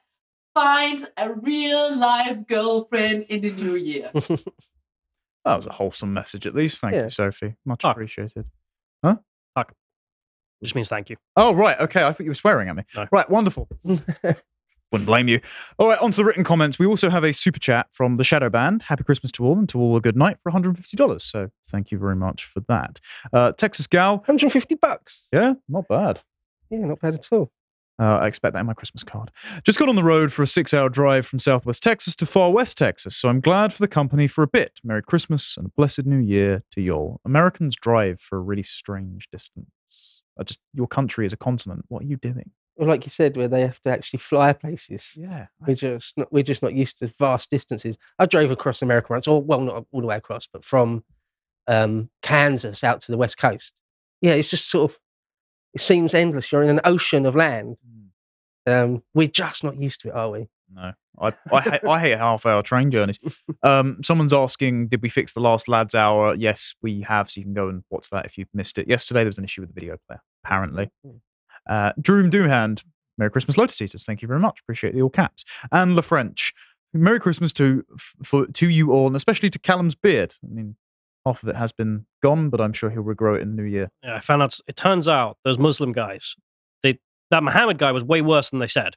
finds 0.54 1.04
a 1.16 1.32
real 1.32 1.96
life 1.96 2.46
girlfriend 2.46 3.24
in 3.24 3.42
the 3.42 3.50
new 3.52 3.76
year. 3.76 4.10
That 5.46 5.56
was 5.56 5.66
a 5.66 5.72
wholesome 5.72 6.14
message, 6.14 6.46
at 6.46 6.54
least. 6.54 6.80
Thank 6.80 6.94
Yeah. 6.94 7.02
you, 7.02 7.10
Sophie. 7.10 7.54
Much 7.66 7.84
Oh. 7.84 7.90
appreciated. 7.90 8.46
Just 10.62 10.74
means 10.74 10.88
thank 10.88 11.10
you. 11.10 11.16
Oh, 11.36 11.52
right. 11.54 11.78
Okay. 11.78 12.02
I 12.02 12.10
thought 12.12 12.24
you 12.24 12.30
were 12.30 12.34
swearing 12.34 12.70
at 12.70 12.76
me. 12.76 12.84
No. 12.96 13.06
Right. 13.12 13.28
Wonderful. 13.28 13.68
Wouldn't 13.84 15.04
blame 15.04 15.28
you. 15.28 15.40
All 15.76 15.88
right. 15.88 15.98
On 15.98 16.10
to 16.10 16.16
the 16.16 16.24
written 16.24 16.42
comments. 16.44 16.78
We 16.78 16.86
also 16.86 17.10
have 17.10 17.22
a 17.22 17.34
super 17.34 17.58
chat 17.58 17.88
from 17.92 18.16
the 18.16 18.24
Shadow 18.24 18.48
Band. 18.48 18.84
Happy 18.84 19.04
Christmas 19.04 19.30
to 19.32 19.44
all 19.44 19.58
and 19.58 19.68
to 19.68 19.78
all 19.78 19.94
a 19.96 20.00
good 20.00 20.16
night 20.16 20.38
for 20.42 20.50
$150. 20.50 21.20
So 21.20 21.50
thank 21.66 21.90
you 21.90 21.98
very 21.98 22.16
much 22.16 22.46
for 22.46 22.60
that. 22.68 22.98
Uh, 23.30 23.52
Texas 23.52 23.86
Gal. 23.86 24.18
150 24.18 24.74
bucks. 24.76 25.28
Yeah, 25.34 25.54
not 25.68 25.86
bad. 25.88 26.22
Yeah, 26.70 26.78
not 26.86 27.00
bad 27.00 27.12
at 27.14 27.28
all. 27.30 27.50
Uh, 28.00 28.18
I 28.18 28.26
expect 28.26 28.54
that 28.54 28.60
in 28.60 28.66
my 28.66 28.74
Christmas 28.74 29.04
card. 29.04 29.30
Just 29.62 29.78
got 29.78 29.88
on 29.88 29.94
the 29.94 30.02
road 30.02 30.32
for 30.32 30.42
a 30.42 30.46
six 30.46 30.74
hour 30.74 30.88
drive 30.88 31.26
from 31.26 31.38
Southwest 31.38 31.82
Texas 31.82 32.16
to 32.16 32.26
Far 32.26 32.50
West 32.50 32.76
Texas, 32.76 33.16
so 33.16 33.28
I'm 33.28 33.40
glad 33.40 33.72
for 33.72 33.78
the 33.78 33.88
company 33.88 34.26
for 34.26 34.42
a 34.42 34.48
bit. 34.48 34.80
Merry 34.82 35.02
Christmas 35.02 35.56
and 35.56 35.66
a 35.66 35.70
blessed 35.76 36.04
new 36.04 36.18
year 36.18 36.64
to 36.72 36.80
y'all. 36.80 37.20
Americans 37.24 37.76
drive 37.76 38.20
for 38.20 38.36
a 38.38 38.40
really 38.40 38.64
strange 38.64 39.28
distance. 39.30 40.22
I 40.38 40.42
just 40.42 40.58
your 40.72 40.88
country 40.88 41.24
is 41.24 41.32
a 41.32 41.36
continent. 41.36 41.84
What 41.88 42.02
are 42.02 42.06
you 42.06 42.16
doing? 42.16 42.50
Well, 42.76 42.88
like 42.88 43.04
you 43.04 43.10
said, 43.10 43.36
where 43.36 43.46
they 43.46 43.60
have 43.60 43.80
to 43.82 43.90
actually 43.90 44.18
fly 44.18 44.52
places. 44.52 45.12
Yeah. 45.16 45.46
We're 45.64 45.76
just 45.76 46.18
not, 46.18 46.32
we're 46.32 46.42
just 46.42 46.62
not 46.62 46.74
used 46.74 46.98
to 46.98 47.06
vast 47.06 47.50
distances. 47.50 47.96
I 48.18 48.26
drove 48.26 48.50
across 48.50 48.82
America 48.82 49.12
once, 49.12 49.28
or 49.28 49.40
well, 49.40 49.60
not 49.60 49.86
all 49.92 50.00
the 50.00 50.08
way 50.08 50.16
across, 50.16 50.48
but 50.52 50.64
from 50.64 51.04
um, 51.68 52.10
Kansas 52.22 52.82
out 52.82 53.00
to 53.02 53.12
the 53.12 53.18
west 53.18 53.38
coast. 53.38 53.80
Yeah, 54.20 54.32
it's 54.32 54.50
just 54.50 54.68
sort 54.68 54.90
of 54.90 54.98
it 55.74 55.80
seems 55.80 56.14
endless. 56.14 56.50
You're 56.52 56.62
in 56.62 56.70
an 56.70 56.80
ocean 56.84 57.26
of 57.26 57.34
land. 57.34 57.76
Um, 58.66 59.02
we're 59.12 59.28
just 59.28 59.62
not 59.62 59.76
used 59.76 60.00
to 60.02 60.08
it, 60.08 60.14
are 60.14 60.30
we? 60.30 60.48
No, 60.74 60.92
I 61.20 61.32
I, 61.52 61.60
hate, 61.60 61.84
I 61.84 62.00
hate 62.00 62.18
half 62.18 62.46
hour 62.46 62.62
train 62.62 62.90
journeys. 62.90 63.18
Um, 63.62 63.98
someone's 64.02 64.32
asking, 64.32 64.88
did 64.88 65.02
we 65.02 65.10
fix 65.10 65.34
the 65.34 65.40
last 65.40 65.68
lads 65.68 65.94
hour? 65.94 66.34
Yes, 66.34 66.74
we 66.80 67.02
have. 67.02 67.30
So 67.30 67.40
you 67.40 67.44
can 67.44 67.54
go 67.54 67.68
and 67.68 67.84
watch 67.90 68.08
that 68.10 68.24
if 68.24 68.38
you 68.38 68.46
missed 68.54 68.78
it. 68.78 68.88
Yesterday 68.88 69.20
there 69.20 69.26
was 69.26 69.38
an 69.38 69.44
issue 69.44 69.60
with 69.60 69.74
the 69.74 69.78
video 69.78 69.98
player, 70.08 70.22
apparently. 70.44 70.90
Uh, 71.68 71.92
Drew 72.00 72.28
Doohand, 72.30 72.84
Merry 73.18 73.30
Christmas, 73.30 73.56
Lotus 73.58 73.80
Eaters. 73.80 74.04
Thank 74.04 74.22
you 74.22 74.28
very 74.28 74.40
much. 74.40 74.60
Appreciate 74.60 74.94
the 74.94 75.02
all 75.02 75.10
caps. 75.10 75.44
And 75.70 75.94
La 75.94 76.02
French, 76.02 76.54
Merry 76.94 77.20
Christmas 77.20 77.52
to 77.54 77.84
f- 77.94 78.14
for 78.22 78.46
to 78.46 78.68
you 78.68 78.92
all, 78.92 79.06
and 79.06 79.16
especially 79.16 79.50
to 79.50 79.58
Callum's 79.58 79.94
beard. 79.94 80.34
I 80.42 80.52
mean, 80.52 80.76
half 81.24 81.42
of 81.42 81.48
it 81.48 81.56
has 81.56 81.72
been 81.72 82.06
gone, 82.22 82.50
but 82.50 82.60
I'm 82.60 82.72
sure 82.72 82.90
he'll 82.90 83.02
regrow 83.02 83.36
it 83.36 83.42
in 83.42 83.56
the 83.56 83.62
new 83.62 83.68
year. 83.68 83.90
Yeah, 84.02 84.16
I 84.16 84.20
found 84.20 84.42
out. 84.42 84.58
It 84.66 84.76
turns 84.76 85.08
out 85.08 85.38
those 85.44 85.58
Muslim 85.58 85.92
guys, 85.92 86.36
they 86.82 86.98
that 87.30 87.42
Muhammad 87.42 87.78
guy 87.78 87.92
was 87.92 88.04
way 88.04 88.20
worse 88.20 88.50
than 88.50 88.58
they 88.58 88.66
said. 88.66 88.96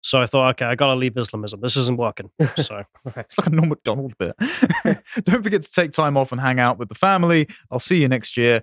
So 0.00 0.20
I 0.20 0.26
thought, 0.26 0.50
okay, 0.50 0.64
I 0.64 0.74
gotta 0.74 0.94
leave 0.94 1.16
Islamism. 1.16 1.60
This 1.60 1.76
isn't 1.76 1.98
working. 1.98 2.30
So 2.56 2.84
It's 3.16 3.36
like 3.36 3.48
a 3.48 3.50
Norm 3.50 3.68
Macdonald 3.68 4.16
bit. 4.16 4.36
Don't 5.24 5.42
forget 5.42 5.62
to 5.62 5.70
take 5.70 5.90
time 5.92 6.16
off 6.16 6.32
and 6.32 6.40
hang 6.40 6.60
out 6.60 6.78
with 6.78 6.88
the 6.88 6.94
family. 6.94 7.48
I'll 7.70 7.80
see 7.80 8.00
you 8.00 8.08
next 8.08 8.36
year. 8.36 8.62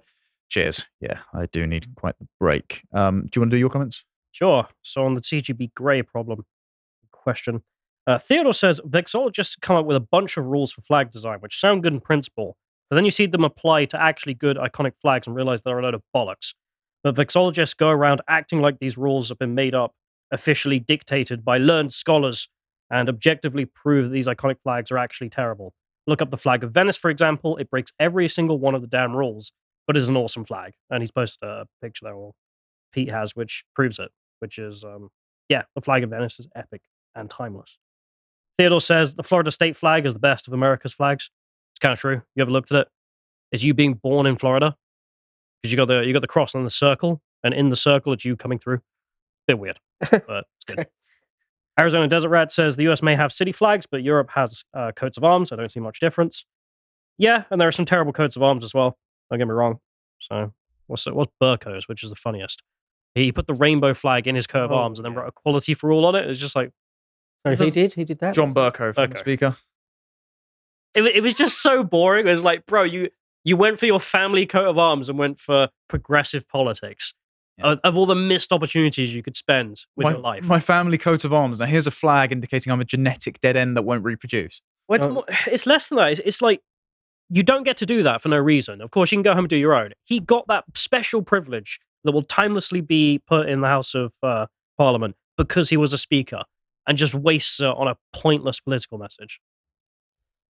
Cheers. 0.50 0.88
Yeah, 1.02 1.20
I 1.34 1.48
do 1.48 1.68
need 1.68 1.88
quite 1.96 2.18
the 2.20 2.28
break. 2.40 2.84
Um, 2.94 3.24
do 3.24 3.32
you 3.36 3.42
want 3.42 3.52
to 3.52 3.58
do 3.58 3.60
your 3.60 3.70
comments? 3.70 4.06
Sure. 4.32 4.68
So 4.82 5.06
on 5.06 5.14
the 5.16 5.22
CGP 5.22 5.74
Grey 5.74 6.02
problem 6.02 6.46
question, 7.12 7.64
uh, 8.08 8.20
Theodore 8.20 8.54
says 8.54 8.80
Vexol 8.88 9.32
just 9.32 9.62
come 9.62 9.76
up 9.76 9.86
with 9.86 9.98
a 9.98 10.02
bunch 10.02 10.38
of 10.38 10.46
rules 10.46 10.72
for 10.72 10.82
flag 10.82 11.12
design, 11.12 11.40
which 11.40 11.60
sound 11.60 11.84
good 11.84 11.94
in 11.94 12.00
principle, 12.00 12.56
But 12.90 12.98
then 12.98 13.06
you 13.06 13.12
see 13.12 13.26
them 13.26 13.44
apply 13.44 13.86
to 13.86 14.02
actually 14.02 14.36
good 14.36 14.58
iconic 14.58 14.94
flags 15.02 15.28
and 15.28 15.36
realize 15.36 15.62
they're 15.62 15.80
a 15.80 15.84
load 15.84 15.96
of 15.96 16.04
bollocks. 16.16 16.54
But 17.04 17.16
vexologists 17.16 17.76
go 17.76 17.90
around 17.90 18.22
acting 18.28 18.62
like 18.62 18.80
these 18.80 18.98
rules 18.98 19.30
have 19.30 19.40
been 19.40 19.56
made 19.56 19.76
up, 19.76 19.94
officially 20.32 20.80
dictated 20.80 21.44
by 21.44 21.58
learned 21.58 21.94
scholars, 21.94 22.50
and 22.92 23.10
objectively 23.10 23.66
prove 23.66 24.06
that 24.06 24.14
these 24.14 24.28
iconic 24.28 24.58
flags 24.64 24.92
are 24.92 24.98
actually 24.98 25.30
terrible. 25.30 25.74
Look 26.08 26.22
up 26.22 26.30
the 26.30 26.38
flag 26.38 26.64
of 26.64 26.72
Venice, 26.72 26.98
for 26.98 27.10
example. 27.10 27.58
It 27.58 27.70
breaks 27.70 27.92
every 28.00 28.28
single 28.30 28.60
one 28.60 28.76
of 28.76 28.82
the 28.82 28.88
damn 28.88 29.16
rules, 29.16 29.52
but 29.88 29.98
is 29.98 30.10
an 30.10 30.18
awesome 30.18 30.46
flag. 30.46 30.74
And 30.90 31.02
he's 31.02 31.12
posted 31.12 31.48
a 31.48 31.66
picture 31.82 32.06
there, 32.06 32.14
or 32.14 32.34
Pete 32.92 33.10
has, 33.10 33.36
which 33.36 33.66
proves 33.76 33.98
it, 33.98 34.12
which 34.40 34.60
is, 34.60 34.84
um, 34.84 35.10
yeah, 35.50 35.64
the 35.74 35.82
flag 35.82 36.04
of 36.04 36.12
Venice 36.12 36.40
is 36.40 36.48
epic 36.56 36.82
and 37.16 37.30
timeless. 37.30 37.78
Theodore 38.58 38.82
says 38.82 39.16
the 39.16 39.24
Florida 39.24 39.52
state 39.52 39.76
flag 39.76 40.06
is 40.06 40.14
the 40.14 40.20
best 40.20 40.48
of 40.48 40.54
America's 40.54 40.94
flags. 40.94 41.30
It's 41.76 41.80
kind 41.80 41.94
of 41.94 42.00
true. 42.00 42.22
You 42.36 42.42
ever 42.42 42.52
looked 42.52 42.72
at 42.72 42.82
it? 42.82 42.88
It's 43.52 43.64
you 43.64 43.74
being 43.74 43.94
born 43.96 44.26
in 44.26 44.38
Florida 44.38 44.76
because 45.62 45.72
you 45.72 45.78
got 45.78 45.86
the 45.88 46.02
you 46.06 46.14
got 46.14 46.22
the 46.22 46.28
cross 46.28 46.56
and 46.56 46.66
the 46.66 46.70
circle, 46.70 47.22
and 47.44 47.54
in 47.54 47.70
the 47.70 47.76
circle 47.76 48.14
it's 48.14 48.26
you 48.26 48.36
coming 48.36 48.60
through. 48.60 48.80
Bit 49.48 49.60
weird, 49.60 49.80
but 50.00 50.46
it's 50.56 50.66
good. 50.66 50.88
Arizona 51.80 52.08
Desert 52.08 52.30
Rat 52.30 52.52
says 52.52 52.76
the 52.78 52.88
US 52.90 53.02
may 53.02 53.16
have 53.16 53.32
city 53.34 53.52
flags, 53.52 53.86
but 53.86 54.02
Europe 54.02 54.30
has 54.36 54.64
uh, 54.74 54.92
coats 54.96 55.18
of 55.18 55.24
arms. 55.24 55.52
I 55.52 55.56
don't 55.58 55.72
see 55.72 55.80
much 55.82 56.00
difference. 56.00 56.46
Yeah, 57.18 57.44
and 57.52 57.60
there 57.62 57.68
are 57.68 57.72
some 57.74 57.86
terrible 57.86 58.14
coats 58.14 58.36
of 58.36 58.44
arms 58.44 58.64
as 58.64 58.74
well. 58.74 58.98
Don't 59.30 59.40
get 59.40 59.48
me 59.48 59.54
wrong. 59.54 59.80
So 60.20 60.54
what's 60.88 61.06
what's 61.06 61.32
Bercow's, 61.42 61.88
which 61.88 62.04
is 62.04 62.10
the 62.10 62.16
funniest? 62.16 62.64
He 63.14 63.32
put 63.32 63.48
the 63.48 63.54
rainbow 63.54 63.94
flag 63.94 64.28
in 64.28 64.36
his 64.36 64.48
coat 64.48 64.66
of 64.66 64.72
Oh, 64.72 64.76
arms 64.76 65.00
and 65.00 65.06
then 65.06 65.14
wrote 65.14 65.28
equality 65.30 65.74
for 65.74 65.92
all 65.92 66.06
on 66.06 66.16
it. 66.16 66.30
It's 66.30 66.40
just 66.40 66.56
like 66.56 66.72
Sorry, 67.46 67.56
who 67.58 67.66
This- 67.66 67.74
did? 67.74 67.94
He 67.94 68.04
did 68.06 68.20
that? 68.20 68.34
John 68.36 68.54
Bercow 68.54 68.94
from 68.96 69.12
Bercow. 69.12 69.18
speaker. 69.18 69.58
It, 70.96 71.06
it 71.06 71.22
was 71.24 71.36
just 71.36 71.62
so 71.62 71.84
boring. 71.84 72.28
It 72.28 72.32
was 72.32 72.44
like, 72.44 72.66
bro, 72.66 72.84
you 72.84 73.10
you 73.44 73.56
went 73.58 73.80
for 73.80 73.86
your 73.86 74.00
family 74.00 74.46
coat 74.46 74.68
of 74.68 74.78
arms 74.78 75.10
and 75.10 75.20
went 75.20 75.40
for 75.40 75.70
progressive 75.88 76.48
politics. 76.48 77.14
Yeah. 77.58 77.68
Of, 77.74 77.80
of 77.86 77.98
all 77.98 78.06
the 78.06 78.16
missed 78.16 78.52
opportunities 78.52 79.16
you 79.16 79.24
could 79.24 79.36
spend 79.38 79.86
with 79.96 80.06
my, 80.06 80.12
your 80.12 80.20
life. 80.20 80.44
my 80.44 80.60
family 80.60 80.98
coat 80.98 81.24
of 81.24 81.32
arms. 81.32 81.60
Now 81.60 81.68
here's 81.68 81.88
a 81.88 81.92
flag 81.92 82.32
indicating 82.34 82.74
I'm 82.74 82.82
a 82.82 82.86
genetic 82.86 83.40
dead 83.40 83.56
end 83.56 83.78
that 83.78 83.84
won't 83.84 84.04
reproduce. 84.04 84.62
Well, 84.90 84.98
it's, 84.98 85.06
Oh. 85.06 85.12
more, 85.14 85.26
it's 85.48 85.66
less 85.66 85.88
than 85.88 85.98
that. 85.98 86.12
It's, 86.12 86.22
it's 86.26 86.42
like 86.42 86.62
you 87.30 87.44
don't 87.44 87.64
get 87.64 87.78
to 87.78 87.86
do 87.86 88.04
that 88.04 88.22
for 88.22 88.28
no 88.30 88.38
reason. 88.38 88.82
Of 88.82 88.92
course, 88.92 89.12
you 89.12 89.18
can 89.18 89.24
go 89.24 89.34
home 89.34 89.46
and 89.46 89.50
do 89.50 89.56
your 89.58 89.74
own. 89.74 89.92
He 90.04 90.20
got 90.20 90.48
that 90.48 90.66
special 90.74 91.22
privilege 91.22 91.80
that 92.04 92.12
will 92.12 92.24
timelessly 92.24 92.82
be 92.82 93.22
put 93.26 93.48
in 93.48 93.62
the 93.62 93.68
House 93.68 93.96
of 93.96 94.12
uh, 94.22 94.48
Parliament 94.78 95.16
because 95.38 95.70
he 95.70 95.78
was 95.78 95.94
a 95.94 95.98
speaker 95.98 96.42
and 96.88 96.98
just 96.98 97.16
wastes 97.16 97.62
it 97.62 97.66
on 97.68 97.88
a 97.88 97.96
pointless 98.14 98.60
political 98.60 98.98
message. 98.98 99.40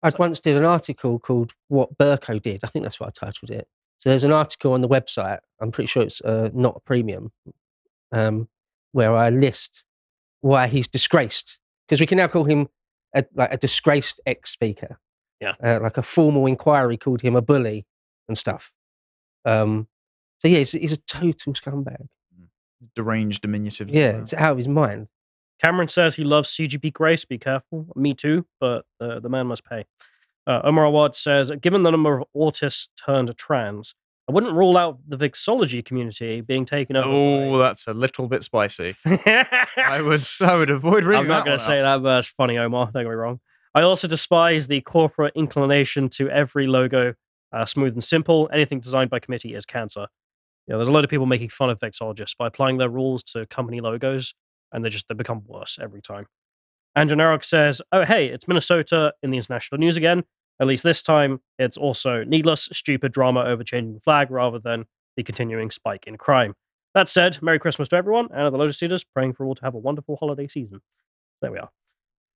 I 0.05 0.13
once 0.19 0.41
did 0.41 0.57
an 0.57 0.65
article 0.65 1.19
called 1.19 1.53
"What 1.69 1.99
Bercow 1.99 2.41
Did." 2.41 2.61
I 2.63 2.69
think 2.69 2.85
that's 2.85 3.01
what 3.01 3.09
I 3.09 3.27
titled 3.27 3.51
it. 3.51 3.67
So 3.99 4.11
there's 4.11 4.25
an 4.25 4.33
article 4.33 4.73
on 4.73 4.81
the 4.83 4.89
website. 4.89 5.39
I'm 5.61 5.73
pretty 5.73 5.87
sure 5.89 6.03
it's 6.03 6.21
uh, 6.21 6.51
not 6.53 6.77
a 6.77 6.81
premium, 6.81 7.33
um, 8.13 8.49
where 8.93 9.17
I 9.17 9.31
list 9.31 9.85
why 10.41 10.67
he's 10.67 10.89
disgraced 10.89 11.59
because 11.89 12.01
we 12.01 12.07
can 12.07 12.19
now 12.19 12.29
call 12.29 12.45
him 12.45 12.69
a, 13.15 13.25
like 13.35 13.53
a 13.53 13.57
disgraced 13.57 14.21
ex-speaker. 14.27 14.99
Yeah. 15.41 15.55
uh, 15.63 15.81
like 15.83 15.99
a 15.99 16.03
formal 16.03 16.47
inquiry 16.47 16.97
called 16.97 17.21
him 17.21 17.37
a 17.37 17.43
bully 17.43 17.87
and 18.29 18.39
stuff. 18.39 18.73
Um, 19.45 19.89
so 20.39 20.49
yeah, 20.49 20.59
he's, 20.59 20.73
he's 20.73 20.93
a 20.93 20.97
total 20.97 21.53
scumbag. 21.53 22.09
Deranged, 22.95 23.43
diminutive. 23.43 23.89
Yeah, 23.89 24.21
it's 24.21 24.33
out 24.35 24.53
of 24.53 24.59
his 24.59 24.69
mind. 24.69 25.09
Cameron 25.65 25.89
says 25.89 26.17
he 26.17 26.25
loves 26.25 26.55
CGP 26.55 26.93
Grace. 26.93 27.25
Be 27.25 27.39
careful. 27.39 27.87
Me 27.97 28.13
too, 28.13 28.47
but 28.61 28.85
uh, 29.01 29.21
the 29.21 29.29
man 29.31 29.47
must 29.47 29.65
pay. 29.65 29.87
Uh, 30.47 30.61
Omar 30.63 30.85
Awad 30.85 31.17
says, 31.17 31.51
given 31.63 31.85
the 31.85 31.91
number 31.91 32.19
of 32.19 32.27
autists 32.37 32.89
turned 33.03 33.35
trans, 33.39 33.95
I 34.29 34.33
wouldn't 34.33 34.53
rule 34.55 34.77
out 34.77 34.99
the 35.09 35.17
vixology 35.17 35.83
community 35.83 36.43
being 36.43 36.67
taken 36.67 36.97
over. 36.97 37.09
Oh, 37.09 37.59
that's 37.59 37.87
a 37.87 37.95
little 37.95 38.29
bit 38.29 38.43
spicy. 38.45 38.95
I 39.07 40.01
would, 40.05 40.27
I 40.41 40.55
would 40.55 40.71
avoid 40.71 41.05
reading 41.05 41.23
I'm 41.23 41.29
not 41.29 41.47
going 41.47 41.59
to 41.59 41.65
say 41.65 41.81
out. 41.81 41.97
that, 41.99 42.03
but 42.03 42.19
it's 42.19 42.29
funny, 42.29 42.59
Omar. 42.59 42.91
Don't 42.93 43.05
get 43.05 43.09
me 43.09 43.15
wrong. 43.15 43.41
I 43.75 43.83
also 43.83 44.07
despise 44.07 44.67
the 44.67 44.83
corporate 44.83 45.33
inclination 45.35 46.09
to 46.11 46.29
every 46.29 46.67
logo 46.67 47.15
uh, 47.53 47.65
smooth 47.65 47.95
and 47.95 48.05
simple. 48.05 48.51
Anything 48.53 48.81
designed 48.81 49.11
by 49.11 49.19
committee 49.19 49.55
is 49.55 49.65
cancer. 49.65 50.09
Yeah, 50.67 50.77
there's 50.77 50.89
a 50.89 50.93
lot 50.93 51.05
of 51.05 51.11
people 51.11 51.27
making 51.27 51.51
fun 51.51 51.71
of 51.71 51.79
vexologists 51.79 52.37
by 52.39 52.47
applying 52.47 52.79
their 52.79 52.89
rules 52.89 53.23
to 53.25 53.47
company 53.47 53.81
logos, 53.81 54.35
and 54.75 54.85
they 54.85 54.91
just 54.91 55.09
they 55.09 55.15
become 55.15 55.43
worse 55.47 55.79
every 55.81 56.03
time. 56.03 56.27
Andrew 56.95 57.17
Narok 57.17 57.45
says, 57.45 57.81
"Oh 57.93 58.05
hey, 58.05 58.27
it's 58.27 58.47
Minnesota 58.47 59.15
in 59.23 59.31
the 59.31 59.39
international 59.39 59.79
news 59.79 59.97
again. 59.97 60.25
At 60.61 60.67
least 60.67 60.85
this 60.85 61.03
time, 61.03 61.41
it's 61.59 61.77
also 61.77 62.23
needless, 62.25 62.69
stupid 62.73 63.13
drama 63.13 63.45
over 63.45 63.65
changing 63.65 63.95
the 63.95 64.01
flag 64.01 64.31
rather 64.31 64.59
than 64.59 64.85
the 65.17 65.23
continuing 65.23 65.71
spike 65.71 66.07
in 66.07 66.19
crime." 66.19 66.55
That 66.95 67.09
said, 67.09 67.43
Merry 67.43 67.59
Christmas 67.59 67.89
to 67.89 67.97
everyone, 67.97 68.29
and 68.31 68.55
the 68.55 68.59
Lotus 68.59 68.83
Eaters, 68.83 69.03
praying 69.03 69.33
for 69.33 69.47
all 69.47 69.57
to 69.57 69.65
have 69.65 69.75
a 69.75 69.79
wonderful 69.79 70.17
holiday 70.17 70.47
season. 70.47 70.81
There 71.43 71.51
we 71.51 71.59
are. 71.59 71.71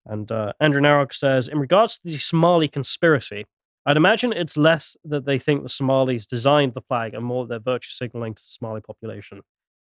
And 0.04 0.32
uh, 0.32 0.52
Andrew 0.58 0.80
Narok 0.80 1.12
says, 1.12 1.46
in 1.46 1.58
regards 1.58 1.98
to 1.98 2.00
the 2.04 2.18
Somali 2.18 2.66
conspiracy, 2.66 3.44
I'd 3.86 3.96
imagine 3.96 4.32
it's 4.32 4.56
less 4.56 4.96
that 5.04 5.26
they 5.26 5.38
think 5.38 5.62
the 5.62 5.68
Somalis 5.68 6.26
designed 6.26 6.74
the 6.74 6.82
flag 6.82 7.14
and 7.14 7.24
more 7.24 7.46
that 7.46 7.64
they're 7.64 7.74
virtue 7.74 7.90
signaling 7.90 8.34
to 8.34 8.42
the 8.42 8.48
Somali 8.48 8.80
population. 8.80 9.42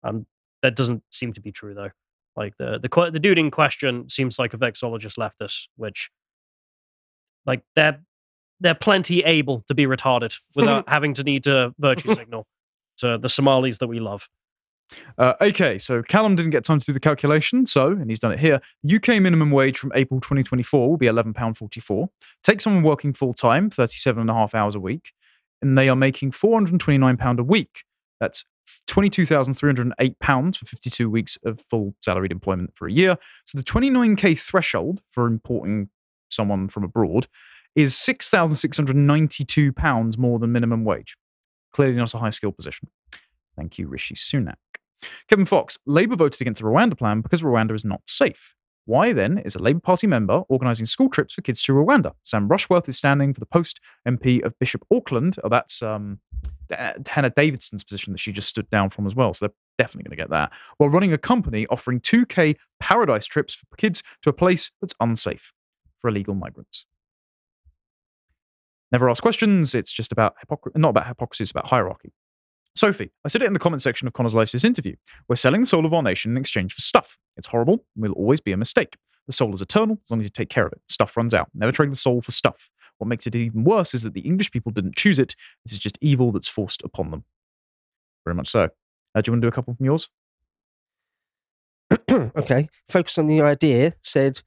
Um, 0.03 0.27
that 0.61 0.75
doesn't 0.75 1.03
seem 1.09 1.33
to 1.33 1.41
be 1.41 1.51
true, 1.51 1.73
though. 1.73 1.89
Like 2.35 2.57
the 2.57 2.79
the 2.79 3.11
the 3.11 3.19
dude 3.19 3.37
in 3.37 3.51
question 3.51 4.09
seems 4.09 4.39
like 4.39 4.53
a 4.53 4.57
vexologist 4.57 5.17
leftist, 5.17 5.67
which, 5.75 6.09
like 7.45 7.63
they're 7.75 7.99
they're 8.59 8.75
plenty 8.75 9.23
able 9.23 9.63
to 9.67 9.73
be 9.73 9.85
retarded 9.85 10.37
without 10.55 10.85
having 10.87 11.13
to 11.15 11.23
need 11.23 11.43
to 11.43 11.73
virtue 11.79 12.13
signal 12.15 12.47
to 12.97 13.17
the 13.17 13.27
Somalis 13.27 13.79
that 13.79 13.87
we 13.87 13.99
love. 13.99 14.29
Uh, 15.17 15.33
okay, 15.41 15.77
so 15.77 16.03
Callum 16.03 16.35
didn't 16.35 16.51
get 16.51 16.63
time 16.65 16.79
to 16.79 16.85
do 16.85 16.93
the 16.93 16.99
calculation, 16.99 17.65
so, 17.65 17.87
and 17.87 18.09
he's 18.09 18.19
done 18.19 18.33
it 18.33 18.39
here. 18.39 18.61
UK 18.85 19.21
minimum 19.21 19.51
wage 19.51 19.77
from 19.77 19.91
April 19.95 20.19
2024 20.19 20.89
will 20.89 20.97
be 20.97 21.05
£11.44. 21.05 22.09
Take 22.43 22.61
someone 22.61 22.83
working 22.83 23.13
full 23.13 23.33
time, 23.33 23.69
37 23.69 24.21
and 24.21 24.29
a 24.29 24.33
half 24.33 24.53
hours 24.53 24.75
a 24.75 24.79
week, 24.79 25.13
and 25.61 25.77
they 25.77 25.87
are 25.87 25.95
making 25.95 26.31
£429 26.31 27.39
a 27.39 27.43
week. 27.43 27.83
That's 28.19 28.45
£22,308 28.87 30.57
for 30.57 30.65
52 30.65 31.09
weeks 31.09 31.37
of 31.43 31.61
full 31.61 31.95
salaried 32.01 32.31
employment 32.31 32.71
for 32.75 32.87
a 32.87 32.91
year. 32.91 33.17
So 33.45 33.57
the 33.57 33.63
29k 33.63 34.39
threshold 34.39 35.01
for 35.09 35.27
importing 35.27 35.89
someone 36.29 36.69
from 36.69 36.83
abroad 36.83 37.27
is 37.75 37.93
£6,692 37.93 40.17
more 40.17 40.39
than 40.39 40.51
minimum 40.51 40.83
wage. 40.83 41.15
Clearly 41.73 41.95
not 41.95 42.13
a 42.13 42.17
high 42.17 42.31
skill 42.31 42.51
position. 42.51 42.89
Thank 43.55 43.77
you, 43.77 43.87
Rishi 43.87 44.15
Sunak. 44.15 44.55
Kevin 45.29 45.45
Fox, 45.45 45.77
Labour 45.85 46.15
voted 46.15 46.41
against 46.41 46.61
the 46.61 46.67
Rwanda 46.67 46.97
plan 46.97 47.21
because 47.21 47.41
Rwanda 47.41 47.73
is 47.73 47.85
not 47.85 48.01
safe. 48.05 48.55
Why 48.91 49.13
then 49.13 49.37
is 49.37 49.55
a 49.55 49.59
Labour 49.59 49.79
Party 49.79 50.05
member 50.05 50.43
organising 50.49 50.85
school 50.85 51.07
trips 51.07 51.35
for 51.35 51.41
kids 51.41 51.63
to 51.63 51.71
Rwanda? 51.71 52.13
Sam 52.23 52.49
Rushworth 52.49 52.89
is 52.89 52.97
standing 52.97 53.33
for 53.33 53.39
the 53.39 53.45
post 53.45 53.79
MP 54.05 54.43
of 54.43 54.59
Bishop 54.59 54.85
Auckland. 54.93 55.37
Oh, 55.45 55.47
that's 55.47 55.81
um, 55.81 56.19
Da- 56.67 56.95
Dehenna 56.95 57.33
Davison's 57.33 57.85
position 57.85 58.11
that 58.11 58.19
she 58.19 58.33
just 58.33 58.49
stood 58.49 58.69
down 58.69 58.89
from 58.89 59.07
as 59.07 59.15
well. 59.15 59.33
So 59.33 59.45
they're 59.45 59.55
definitely 59.77 60.09
going 60.09 60.17
to 60.17 60.21
get 60.23 60.29
that. 60.31 60.51
While 60.75 60.89
running 60.89 61.13
a 61.13 61.17
company 61.17 61.65
offering 61.67 62.01
2K 62.01 62.57
paradise 62.81 63.27
trips 63.27 63.55
for 63.55 63.65
kids 63.77 64.03
to 64.23 64.29
a 64.29 64.33
place 64.33 64.71
that's 64.81 64.93
unsafe 64.99 65.53
for 66.01 66.09
illegal 66.09 66.35
migrants. 66.35 66.85
Never 68.91 69.09
ask 69.09 69.23
questions. 69.23 69.73
It's 69.73 69.93
just 69.93 70.11
about 70.11 70.35
hypocrisy, 70.41 70.77
not 70.77 70.89
about 70.89 71.07
hypocrisy, 71.07 71.45
it's 71.45 71.51
about 71.51 71.67
hierarchy. 71.67 72.11
Sophie, 72.75 73.11
I 73.25 73.27
said 73.27 73.41
it 73.41 73.47
in 73.47 73.53
the 73.53 73.59
comment 73.59 73.81
section 73.81 74.07
of 74.07 74.13
Connor's 74.13 74.35
latest 74.35 74.63
interview. 74.63 74.95
We're 75.27 75.35
selling 75.35 75.61
the 75.61 75.67
soul 75.67 75.85
of 75.85 75.93
our 75.93 76.01
nation 76.01 76.31
in 76.31 76.37
exchange 76.37 76.73
for 76.73 76.81
stuff. 76.81 77.17
It's 77.35 77.47
horrible 77.47 77.85
and 77.95 78.03
will 78.03 78.13
always 78.13 78.39
be 78.39 78.51
a 78.51 78.57
mistake. 78.57 78.97
The 79.27 79.33
soul 79.33 79.53
is 79.53 79.61
eternal 79.61 79.99
as 80.03 80.09
long 80.11 80.21
as 80.21 80.25
you 80.25 80.29
take 80.29 80.49
care 80.49 80.65
of 80.65 80.71
it. 80.71 80.81
Stuff 80.87 81.15
runs 81.17 81.33
out. 81.33 81.49
Never 81.53 81.71
trade 81.71 81.91
the 81.91 81.97
soul 81.97 82.21
for 82.21 82.31
stuff. 82.31 82.69
What 82.97 83.07
makes 83.07 83.27
it 83.27 83.35
even 83.35 83.63
worse 83.63 83.93
is 83.93 84.03
that 84.03 84.13
the 84.13 84.21
English 84.21 84.51
people 84.51 84.71
didn't 84.71 84.95
choose 84.95 85.19
it. 85.19 85.35
This 85.65 85.73
is 85.73 85.79
just 85.79 85.97
evil 86.01 86.31
that's 86.31 86.47
forced 86.47 86.81
upon 86.83 87.11
them. 87.11 87.25
Very 88.25 88.35
much 88.35 88.49
so. 88.49 88.69
Uh, 89.13 89.21
do 89.21 89.29
you 89.29 89.33
want 89.33 89.41
to 89.41 89.45
do 89.45 89.49
a 89.49 89.51
couple 89.51 89.73
from 89.73 89.85
yours? 89.85 90.09
okay. 92.11 92.69
Focus 92.89 93.17
on 93.17 93.27
the 93.27 93.41
idea 93.41 93.95
said, 94.01 94.41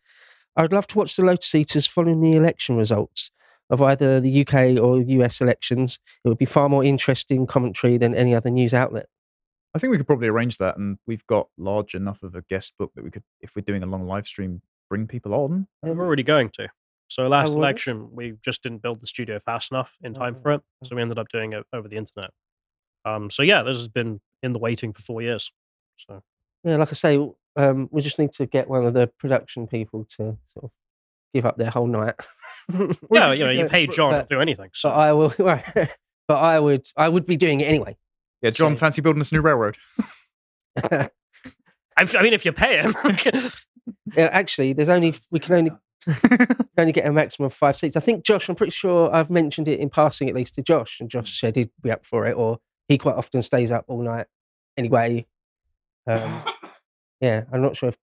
I 0.56 0.62
would 0.62 0.72
love 0.72 0.86
to 0.88 0.98
watch 0.98 1.16
the 1.16 1.24
Lotus 1.24 1.54
Eaters 1.54 1.86
following 1.86 2.20
the 2.20 2.36
election 2.36 2.76
results 2.76 3.30
of 3.70 3.82
either 3.82 4.20
the 4.20 4.46
UK 4.46 4.78
or 4.80 5.00
US 5.00 5.40
elections. 5.40 5.98
It 6.24 6.28
would 6.28 6.38
be 6.38 6.44
far 6.44 6.68
more 6.68 6.84
interesting 6.84 7.46
commentary 7.46 7.98
than 7.98 8.14
any 8.14 8.34
other 8.34 8.50
news 8.50 8.74
outlet. 8.74 9.06
I 9.74 9.78
think 9.78 9.90
we 9.90 9.96
could 9.96 10.06
probably 10.06 10.28
arrange 10.28 10.58
that, 10.58 10.76
and 10.76 10.98
we've 11.06 11.26
got 11.26 11.48
large 11.58 11.94
enough 11.94 12.22
of 12.22 12.34
a 12.34 12.42
guest 12.42 12.74
book 12.78 12.92
that 12.94 13.02
we 13.02 13.10
could, 13.10 13.24
if 13.40 13.56
we're 13.56 13.62
doing 13.62 13.82
a 13.82 13.86
long 13.86 14.06
live 14.06 14.26
stream, 14.26 14.62
bring 14.88 15.08
people 15.08 15.34
on. 15.34 15.66
We're 15.82 15.98
already 15.98 16.22
going 16.22 16.50
to. 16.50 16.68
So 17.08 17.26
last 17.26 17.50
will 17.50 17.56
we? 17.56 17.62
election, 17.62 18.08
we 18.12 18.34
just 18.42 18.62
didn't 18.62 18.82
build 18.82 19.00
the 19.00 19.06
studio 19.06 19.40
fast 19.44 19.72
enough 19.72 19.96
in 20.02 20.14
time 20.14 20.36
for 20.36 20.52
it, 20.52 20.62
so 20.84 20.94
we 20.94 21.02
ended 21.02 21.18
up 21.18 21.28
doing 21.28 21.52
it 21.52 21.64
over 21.72 21.88
the 21.88 21.96
internet. 21.96 22.30
Um, 23.04 23.30
so 23.30 23.42
yeah, 23.42 23.62
this 23.62 23.76
has 23.76 23.88
been 23.88 24.20
in 24.42 24.52
the 24.52 24.58
waiting 24.58 24.92
for 24.92 25.02
four 25.02 25.22
years. 25.22 25.50
So 25.98 26.22
Yeah, 26.62 26.76
like 26.76 26.90
I 26.90 26.94
say, 26.94 27.30
um, 27.56 27.88
we 27.90 28.00
just 28.00 28.18
need 28.18 28.32
to 28.32 28.46
get 28.46 28.68
one 28.68 28.84
of 28.86 28.94
the 28.94 29.08
production 29.18 29.66
people 29.66 30.04
to 30.16 30.38
sort 30.52 30.64
of 30.64 30.70
give 31.34 31.44
up 31.44 31.56
their 31.56 31.70
whole 31.70 31.86
night. 31.86 32.14
yeah, 33.10 33.32
you 33.32 33.44
know, 33.44 33.50
you 33.50 33.66
pay 33.66 33.86
John 33.86 34.12
but, 34.12 34.28
to 34.28 34.34
do 34.36 34.40
anything. 34.40 34.70
So 34.72 34.88
I 34.88 35.12
will. 35.12 35.32
but 35.38 35.90
I 36.28 36.58
would. 36.58 36.86
I 36.96 37.08
would 37.08 37.26
be 37.26 37.36
doing 37.36 37.60
it 37.60 37.64
anyway. 37.64 37.96
Yeah, 38.42 38.50
John, 38.50 38.76
So- 38.76 38.80
fancy 38.80 39.02
building 39.02 39.18
this 39.20 39.32
new 39.32 39.40
railroad? 39.40 39.76
I, 40.82 41.10
I 41.96 42.22
mean, 42.22 42.32
if 42.32 42.44
you 42.44 42.52
pay 42.52 42.80
him, 42.82 42.94
Yeah, 44.16 44.28
actually, 44.32 44.72
there's 44.72 44.88
only 44.88 45.14
we 45.30 45.38
can 45.38 45.54
only 45.54 45.70
can 46.04 46.48
only 46.78 46.92
get 46.92 47.06
a 47.06 47.12
maximum 47.12 47.46
of 47.46 47.54
five 47.54 47.76
seats. 47.76 47.96
I 47.96 48.00
think 48.00 48.24
Josh. 48.24 48.48
I'm 48.48 48.54
pretty 48.56 48.70
sure 48.70 49.14
I've 49.14 49.30
mentioned 49.30 49.68
it 49.68 49.80
in 49.80 49.90
passing 49.90 50.28
at 50.28 50.34
least 50.34 50.54
to 50.56 50.62
Josh, 50.62 50.98
and 51.00 51.10
Josh 51.10 51.38
said 51.38 51.56
he'd 51.56 51.70
be 51.82 51.90
up 51.90 52.04
for 52.04 52.26
it, 52.26 52.34
or 52.36 52.58
he 52.88 52.98
quite 52.98 53.16
often 53.16 53.42
stays 53.42 53.70
up 53.70 53.84
all 53.88 54.02
night 54.02 54.26
anyway. 54.76 55.26
Um, 56.06 56.42
yeah, 57.20 57.44
I'm 57.52 57.62
not 57.62 57.76
sure 57.76 57.88
if 57.90 57.96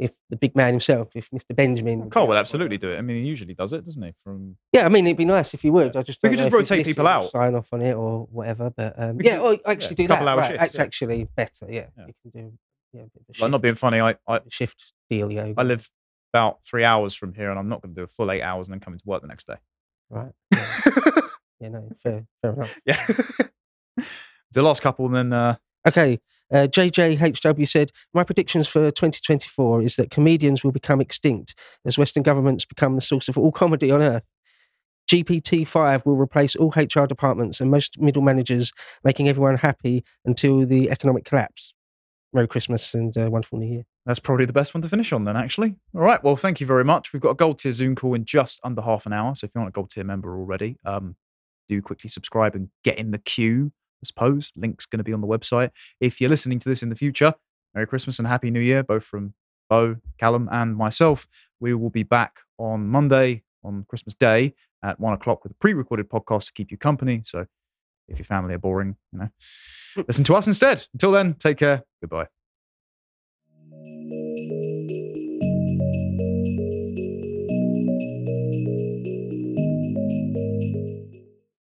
if 0.00 0.16
the 0.30 0.36
big 0.36 0.56
man 0.56 0.70
himself, 0.70 1.08
if 1.14 1.30
Mr. 1.30 1.54
Benjamin, 1.54 2.10
Cole 2.10 2.26
will 2.26 2.32
up 2.32 2.34
for 2.34 2.36
it. 2.36 2.40
absolutely 2.40 2.78
do 2.78 2.92
it. 2.92 2.98
I 2.98 3.02
mean, 3.02 3.22
he 3.22 3.28
usually 3.28 3.54
does 3.54 3.72
it, 3.72 3.84
doesn't 3.84 4.02
he? 4.02 4.12
From 4.24 4.56
Yeah, 4.72 4.86
I 4.86 4.88
mean, 4.88 5.06
it'd 5.06 5.16
be 5.16 5.24
nice 5.24 5.54
if 5.54 5.62
you 5.64 5.72
would. 5.72 5.94
I 5.96 6.02
just 6.02 6.22
We 6.22 6.30
could 6.30 6.38
just 6.38 6.52
rotate 6.52 6.86
people 6.86 7.06
out. 7.06 7.30
Sign 7.30 7.54
off 7.54 7.72
on 7.72 7.82
it 7.82 7.92
or 7.94 8.26
whatever. 8.30 8.70
But 8.70 8.94
um, 8.98 9.20
yeah, 9.20 9.38
or 9.38 9.58
actually 9.66 9.96
do 9.96 10.08
couple 10.08 10.26
that. 10.26 10.36
Right, 10.36 10.46
shifts, 10.48 10.60
that's 10.60 10.74
yeah. 10.76 10.82
actually 10.82 11.28
better. 11.36 11.66
Yeah, 11.68 11.86
Yeah. 11.96 12.06
you 12.06 12.14
can 12.22 12.30
do 12.42 12.52
yeah, 12.92 13.00
a 13.02 13.04
bit 13.04 13.10
of 13.16 13.22
a 13.28 13.32
shift, 13.34 13.42
like 13.42 13.50
not 13.50 13.62
being 13.62 13.74
funny, 13.74 14.00
I, 14.00 14.16
I 14.26 14.40
shift 14.48 14.92
deal. 15.08 15.30
Yeah, 15.32 15.52
I 15.56 15.62
live 15.62 15.90
about 16.32 16.64
three 16.64 16.84
hours 16.84 17.14
from 17.14 17.34
here, 17.34 17.50
and 17.50 17.58
I'm 17.58 17.68
not 17.68 17.82
going 17.82 17.94
to 17.94 18.00
do 18.00 18.04
a 18.04 18.08
full 18.08 18.30
eight 18.30 18.42
hours 18.42 18.68
and 18.68 18.74
then 18.74 18.80
come 18.80 18.94
into 18.94 19.06
work 19.06 19.22
the 19.22 19.28
next 19.28 19.46
day. 19.46 19.56
right. 20.08 20.32
Yeah, 21.62 21.68
no, 21.68 21.90
fair, 22.02 22.24
fair 22.40 22.54
enough. 22.54 22.74
Yeah. 22.86 23.06
the 24.52 24.62
last 24.62 24.80
couple, 24.80 25.04
and 25.06 25.14
then 25.14 25.32
uh, 25.34 25.56
Okay, 25.86 26.20
uh, 26.52 26.66
JJHW 26.66 27.68
said, 27.68 27.92
My 28.12 28.24
predictions 28.24 28.66
for 28.66 28.90
2024 28.90 29.82
is 29.82 29.96
that 29.96 30.10
comedians 30.10 30.64
will 30.64 30.72
become 30.72 31.00
extinct 31.00 31.54
as 31.84 31.98
Western 31.98 32.22
governments 32.22 32.64
become 32.64 32.94
the 32.94 33.00
source 33.00 33.28
of 33.28 33.38
all 33.38 33.52
comedy 33.62 33.90
on 33.90 34.02
earth. 34.02 34.24
GPT 35.10 35.66
5 35.66 36.06
will 36.06 36.16
replace 36.16 36.54
all 36.54 36.72
HR 36.76 37.06
departments 37.06 37.60
and 37.60 37.70
most 37.70 38.00
middle 38.00 38.22
managers, 38.22 38.72
making 39.02 39.28
everyone 39.28 39.56
happy 39.56 40.04
until 40.24 40.64
the 40.64 40.88
economic 40.90 41.24
collapse. 41.24 41.74
Merry 42.32 42.46
Christmas 42.46 42.94
and 42.94 43.16
uh, 43.18 43.28
wonderful 43.28 43.58
New 43.58 43.66
Year. 43.66 43.84
that's 44.06 44.20
probably 44.20 44.44
the 44.44 44.52
best 44.52 44.72
one 44.72 44.82
to 44.82 44.88
finish 44.88 45.12
on. 45.12 45.24
Then, 45.24 45.36
actually. 45.36 45.74
All 45.94 46.00
right. 46.00 46.22
Well, 46.22 46.36
thank 46.36 46.60
you 46.60 46.66
very 46.66 46.84
much. 46.84 47.12
We've 47.12 47.20
got 47.22 47.30
a 47.30 47.34
gold 47.34 47.58
tier 47.58 47.72
Zoom 47.72 47.96
call 47.96 48.14
in 48.14 48.24
just 48.24 48.60
under 48.62 48.82
half 48.82 49.04
an 49.04 49.12
hour. 49.12 49.34
So 49.34 49.46
if 49.46 49.50
you're 49.52 49.64
not 49.64 49.70
a 49.70 49.72
gold 49.72 49.90
tier 49.90 50.04
member 50.04 50.38
already, 50.38 50.76
um, 50.84 51.16
do 51.68 51.82
quickly 51.82 52.08
subscribe 52.08 52.54
and 52.54 52.68
get 52.84 52.98
in 52.98 53.10
the 53.10 53.18
queue. 53.18 53.72
I 54.02 54.04
suppose 54.04 54.52
link's 54.56 54.86
going 54.86 54.98
to 54.98 55.04
be 55.04 55.12
on 55.12 55.20
the 55.20 55.26
website. 55.26 55.70
If 56.00 56.20
you're 56.20 56.30
listening 56.30 56.58
to 56.60 56.68
this 56.68 56.82
in 56.82 56.88
the 56.88 56.96
future, 56.96 57.34
Merry 57.74 57.86
Christmas 57.86 58.18
and 58.18 58.26
Happy 58.26 58.50
New 58.50 58.60
Year, 58.60 58.82
both 58.82 59.04
from 59.04 59.34
Beau, 59.68 59.96
Callum, 60.18 60.48
and 60.50 60.76
myself. 60.76 61.28
We 61.60 61.74
will 61.74 61.90
be 61.90 62.02
back 62.02 62.40
on 62.58 62.88
Monday 62.88 63.42
on 63.62 63.84
Christmas 63.88 64.14
Day 64.14 64.54
at 64.82 64.98
one 64.98 65.12
o'clock 65.12 65.44
with 65.44 65.52
a 65.52 65.56
pre-recorded 65.56 66.08
podcast 66.08 66.46
to 66.46 66.52
keep 66.52 66.70
you 66.70 66.78
company. 66.78 67.20
So 67.24 67.46
if 68.08 68.18
your 68.18 68.24
family 68.24 68.54
are 68.54 68.58
boring, 68.58 68.96
you 69.12 69.20
know, 69.20 69.28
listen 70.08 70.24
to 70.24 70.34
us 70.34 70.46
instead. 70.46 70.86
Until 70.92 71.12
then, 71.12 71.34
take 71.34 71.58
care. 71.58 71.84
Goodbye. 72.00 72.26